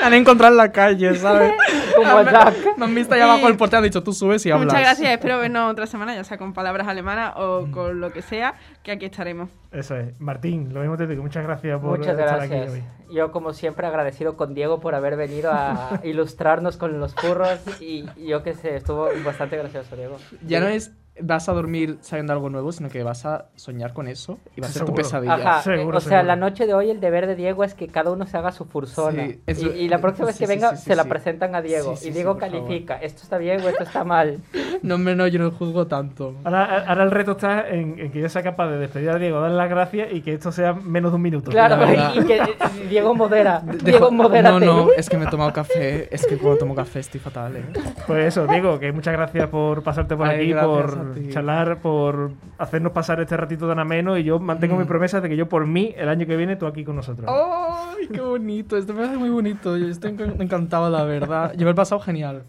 Me 0.00 0.04
han 0.06 0.14
encontrado 0.14 0.52
en 0.52 0.56
la 0.56 0.72
calle, 0.72 1.14
¿sabes? 1.14 1.52
Como 1.96 2.22
Jack. 2.22 2.76
Me 2.76 2.84
han 2.86 2.94
visto 2.94 3.14
allá 3.14 3.24
abajo 3.24 3.46
del 3.46 3.56
portal, 3.56 3.78
han 3.78 3.84
dicho 3.84 4.02
tú 4.02 4.12
subes 4.12 4.44
y 4.44 4.50
hablas. 4.50 4.66
Muchas 4.66 4.80
gracias, 4.80 5.10
espero 5.12 5.38
vernos 5.38 5.70
otra 5.70 5.86
semana, 5.86 6.14
ya 6.16 6.24
sea 6.24 6.36
con 6.36 6.52
palabras 6.52 6.88
alemanas 6.88 7.34
o 7.36 7.68
con 7.70 8.00
lo 8.00 8.12
que 8.12 8.22
sea, 8.22 8.54
que 8.82 8.90
aquí 8.92 9.04
estaremos. 9.06 9.48
Eso 9.70 9.96
es. 9.96 10.18
Martín, 10.20 10.74
lo 10.74 10.80
mismo 10.80 10.96
te 10.96 11.06
digo. 11.06 11.22
Muchas 11.22 11.44
gracias 11.44 11.80
por 11.80 11.98
Muchas 11.98 12.18
estar 12.18 12.38
gracias. 12.38 12.62
aquí 12.72 12.80
hoy. 12.80 12.84
Yo, 13.14 13.30
como 13.30 13.52
siempre, 13.52 13.86
agradecido 13.86 14.36
con 14.36 14.54
Diego 14.54 14.80
por 14.80 14.94
haber 14.94 15.16
venido 15.16 15.50
a 15.52 16.00
ilustrarnos 16.02 16.76
con 16.76 16.98
los 16.98 17.14
furros. 17.14 17.60
Y 17.80 18.04
yo 18.26 18.42
qué 18.42 18.54
sé, 18.54 18.74
estuvo 18.76 19.08
bastante 19.24 19.56
gracioso, 19.56 19.94
Diego. 19.96 20.16
Ya 20.46 20.60
no 20.60 20.66
es 20.68 20.92
vas 21.20 21.46
a 21.48 21.52
dormir 21.52 21.98
sabiendo 22.00 22.32
algo 22.32 22.48
nuevo, 22.48 22.72
sino 22.72 22.88
que 22.88 23.02
vas 23.02 23.26
a 23.26 23.46
soñar 23.54 23.92
con 23.92 24.08
eso 24.08 24.38
y 24.56 24.60
va 24.62 24.68
a 24.68 24.70
ser 24.70 24.84
tu 24.86 24.94
pesadilla. 24.94 25.34
Ajá, 25.34 25.62
Seguro, 25.62 25.98
o 25.98 26.00
sea, 26.00 26.08
seguro. 26.20 26.26
la 26.26 26.36
noche 26.36 26.66
de 26.66 26.72
hoy 26.74 26.88
el 26.90 27.00
deber 27.00 27.26
de 27.26 27.36
Diego 27.36 27.64
es 27.64 27.74
que 27.74 27.88
cada 27.88 28.10
uno 28.10 28.26
se 28.26 28.38
haga 28.38 28.50
su 28.50 28.64
fursona. 28.64 29.26
Sí, 29.26 29.40
es 29.46 29.62
y, 29.62 29.66
y 29.68 29.88
la 29.88 29.98
próxima 30.00 30.26
vez 30.28 30.36
sí, 30.36 30.44
que 30.44 30.48
venga 30.48 30.70
sí, 30.70 30.76
sí, 30.78 30.82
se 30.84 30.96
la 30.96 31.02
sí. 31.02 31.08
presentan 31.10 31.54
a 31.54 31.60
Diego. 31.60 31.96
Sí, 31.96 32.04
sí, 32.04 32.08
y 32.08 32.12
sí, 32.12 32.14
Diego 32.14 32.32
por 32.38 32.40
favor. 32.40 32.58
califica, 32.66 32.96
esto 32.96 33.22
está 33.24 33.36
bien 33.36 33.60
o 33.60 33.68
esto 33.68 33.82
está 33.84 34.04
mal. 34.04 34.38
No, 34.82 34.96
hombre, 34.96 35.14
no, 35.14 35.28
yo 35.28 35.38
no 35.38 35.50
juzgo 35.52 35.86
tanto. 35.86 36.34
Ahora, 36.42 36.84
ahora 36.88 37.04
el 37.04 37.10
reto 37.12 37.32
está 37.32 37.68
en, 37.68 38.00
en 38.00 38.10
que 38.10 38.20
yo 38.20 38.28
sea 38.28 38.42
capaz 38.42 38.68
de 38.68 38.78
despedir 38.78 39.10
a 39.10 39.16
Diego, 39.18 39.40
darle 39.40 39.56
las 39.56 39.70
gracias 39.70 40.08
y 40.12 40.22
que 40.22 40.32
esto 40.32 40.50
sea 40.50 40.72
menos 40.72 41.12
de 41.12 41.16
un 41.16 41.22
minuto. 41.22 41.52
Claro, 41.52 41.76
y 42.16 42.24
que 42.24 42.38
eh, 42.38 42.42
Diego 42.88 43.14
modera. 43.14 43.62
Dejo- 43.64 43.84
Diego 43.84 44.10
modera. 44.10 44.50
no, 44.50 44.58
no, 44.58 44.88
es 44.96 45.08
que 45.08 45.16
me 45.18 45.26
he 45.26 45.28
tomado 45.28 45.52
café. 45.52 46.12
Es 46.12 46.26
que 46.26 46.36
cuando 46.36 46.58
tomo 46.58 46.74
café 46.74 46.98
estoy 46.98 47.20
fatal, 47.20 47.54
¿eh? 47.56 47.64
Pues 48.08 48.26
eso, 48.26 48.46
Diego, 48.48 48.80
que 48.80 48.90
muchas 48.90 49.12
gracias 49.12 49.48
por 49.50 49.84
pasarte 49.84 50.16
por 50.16 50.26
Ay, 50.26 50.36
aquí, 50.40 50.50
gracias 50.50 50.66
por 50.66 51.01
a 51.10 51.14
ti. 51.14 51.28
charlar, 51.30 51.80
por 51.80 52.32
hacernos 52.58 52.92
pasar 52.92 53.20
este 53.20 53.36
ratito 53.36 53.68
tan 53.68 53.78
ameno 53.78 54.16
y 54.18 54.24
yo 54.24 54.38
mantengo 54.38 54.76
Mm. 54.76 54.78
mi 54.78 54.84
promesa 54.84 55.20
de 55.20 55.28
que 55.28 55.36
yo 55.36 55.48
por 55.48 55.66
mí 55.66 55.94
el 55.96 56.08
año 56.08 56.26
que 56.26 56.36
viene 56.36 56.56
tú 56.56 56.66
aquí 56.66 56.84
con 56.84 56.96
nosotros. 56.96 57.28
¡Ay, 57.28 58.08
qué 58.08 58.20
bonito! 58.20 58.76
Esto 58.76 58.94
me 58.94 59.04
hace 59.04 59.16
muy 59.16 59.30
bonito. 59.30 59.76
Yo 59.76 59.88
estoy 59.88 60.12
enc- 60.12 60.40
encantado, 60.40 60.88
la 60.90 61.04
verdad. 61.04 61.52
Yo 61.56 61.64
me 61.64 61.72
he 61.72 61.74
pasado 61.74 62.00
genial. 62.00 62.42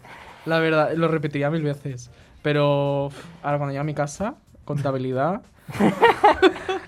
La 0.46 0.58
verdad, 0.58 0.92
lo 0.94 1.08
repetiría 1.08 1.50
mil 1.50 1.62
veces. 1.62 2.10
Pero 2.42 3.10
ahora 3.42 3.58
cuando 3.58 3.68
llegue 3.72 3.78
a 3.80 3.84
mi 3.84 3.94
casa, 3.94 4.34
contabilidad. 4.64 5.40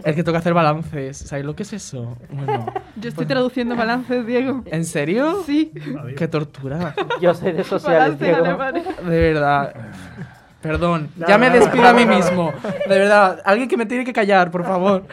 es 0.04 0.14
que 0.14 0.22
tengo 0.22 0.32
que 0.32 0.38
hacer 0.38 0.52
balances. 0.52 1.16
¿Sabéis 1.16 1.46
lo 1.46 1.56
que 1.56 1.62
es 1.62 1.72
eso? 1.72 2.16
Bueno. 2.30 2.66
Yo 2.96 3.08
estoy 3.08 3.24
traduciendo 3.24 3.74
balances, 3.74 4.26
Diego. 4.26 4.62
¿En 4.66 4.84
serio? 4.84 5.42
Sí, 5.46 5.72
¡Qué 6.16 6.28
tortura! 6.28 6.94
Yo 7.20 7.32
soy 7.34 7.52
de 7.52 7.64
sociales, 7.64 8.18
Diego. 8.18 8.44
De 8.44 9.18
verdad. 9.32 9.74
Perdón, 10.66 11.08
Ya, 11.16 11.26
ya 11.28 11.38
me 11.38 11.50
despido 11.50 11.86
a 11.86 11.92
mí 11.92 12.04
mismo. 12.06 12.52
De 12.88 12.98
verdad, 12.98 13.40
alguien 13.44 13.68
que 13.68 13.76
me 13.76 13.86
tiene 13.86 14.04
que 14.04 14.12
callar, 14.12 14.50
por 14.50 14.64
favor. 14.64 15.04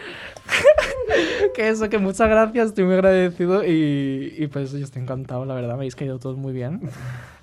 que 1.55 1.69
eso, 1.69 1.89
que 1.89 1.97
muchas 1.97 2.29
gracias, 2.29 2.67
estoy 2.67 2.83
muy 2.85 2.93
agradecido 2.95 3.63
y, 3.63 4.35
y 4.37 4.47
pues 4.47 4.71
yo 4.71 4.79
estoy 4.79 5.01
encantado, 5.01 5.45
la 5.45 5.53
verdad, 5.53 5.69
me 5.69 5.75
habéis 5.75 5.95
caído 5.95 6.19
todos 6.19 6.37
muy 6.37 6.53
bien. 6.53 6.81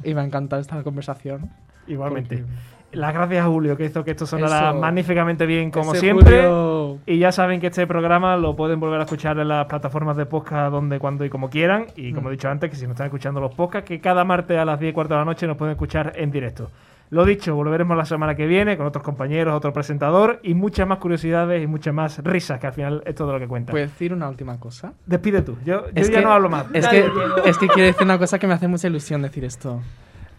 Y 0.04 0.14
me 0.14 0.20
ha 0.20 0.24
encantado 0.24 0.60
esta 0.60 0.82
conversación. 0.82 1.50
Igualmente. 1.86 2.44
Las 2.92 3.14
gracias 3.14 3.44
a 3.44 3.48
Julio, 3.48 3.76
que 3.76 3.84
hizo 3.84 4.02
que 4.02 4.10
esto 4.10 4.26
sonara 4.26 4.70
Eso. 4.70 4.80
magníficamente 4.80 5.46
bien 5.46 5.70
como 5.70 5.92
Ese 5.92 6.00
siempre. 6.00 6.38
Julio- 6.42 6.98
Y 7.06 7.18
ya 7.18 7.30
saben 7.30 7.60
que 7.60 7.68
este 7.68 7.86
programa 7.86 8.36
lo 8.36 8.56
pueden 8.56 8.80
volver 8.80 8.98
a 9.00 9.04
escuchar 9.04 9.38
en 9.38 9.46
las 9.46 9.66
plataformas 9.66 10.16
de 10.16 10.26
podcast 10.26 10.72
donde, 10.72 10.98
cuando 10.98 11.24
y 11.24 11.30
como 11.30 11.50
quieran. 11.50 11.86
Y 11.94 12.12
como 12.12 12.28
he 12.30 12.32
dicho 12.32 12.48
antes, 12.48 12.68
que 12.68 12.74
si 12.74 12.86
no 12.86 12.90
están 12.92 13.06
escuchando 13.06 13.40
los 13.40 13.54
podcasts, 13.54 13.86
que 13.86 14.00
cada 14.00 14.24
martes 14.24 14.58
a 14.58 14.64
las 14.64 14.80
10 14.80 14.90
y 14.90 14.92
cuarto 14.92 15.14
de 15.14 15.20
la 15.20 15.24
noche 15.24 15.46
nos 15.46 15.56
pueden 15.56 15.72
escuchar 15.72 16.14
en 16.16 16.32
directo. 16.32 16.68
Lo 17.10 17.24
dicho, 17.24 17.56
volveremos 17.56 17.96
la 17.96 18.04
semana 18.04 18.36
que 18.36 18.46
viene 18.46 18.76
con 18.76 18.86
otros 18.86 19.02
compañeros, 19.02 19.52
otro 19.54 19.72
presentador 19.72 20.38
y 20.44 20.54
muchas 20.54 20.86
más 20.86 20.98
curiosidades 20.98 21.60
y 21.62 21.66
muchas 21.66 21.92
más 21.92 22.18
risas, 22.22 22.60
que 22.60 22.68
al 22.68 22.72
final 22.72 23.02
es 23.04 23.16
todo 23.16 23.32
lo 23.32 23.38
que 23.40 23.48
cuenta. 23.48 23.72
¿Puedo 23.72 23.84
decir 23.84 24.12
una 24.12 24.28
última 24.28 24.60
cosa? 24.60 24.92
Despide 25.06 25.42
tú, 25.42 25.56
yo, 25.64 25.90
ya 25.90 26.02
que- 26.04 26.20
no 26.22 26.30
hablo 26.32 26.48
más. 26.48 26.66
Es 26.72 26.86
que, 26.86 27.04
es 27.46 27.58
que 27.58 27.66
quiero 27.66 27.86
decir 27.88 28.04
una 28.04 28.16
cosa 28.18 28.38
que 28.38 28.46
me 28.46 28.54
hace 28.54 28.68
mucha 28.68 28.86
ilusión 28.86 29.22
decir 29.22 29.44
esto. 29.44 29.80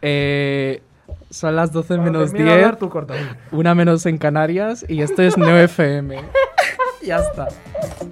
Eh, 0.01 0.81
son 1.29 1.57
las 1.57 1.73
12 1.73 1.95
Cuando 1.95 2.11
menos 2.19 2.31
termine 2.31 2.49
de 2.51 2.55
10, 2.55 2.65
hablar, 2.65 2.79
tú 2.79 2.89
corta, 2.89 3.15
una 3.51 3.75
menos 3.75 4.05
en 4.05 4.17
Canarias 4.17 4.85
y 4.87 5.01
esto 5.01 5.21
es 5.23 5.37
Neo 5.37 5.57
FM. 5.57 6.21
ya 7.03 7.17
está. 7.17 7.47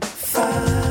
Fire 0.02 0.89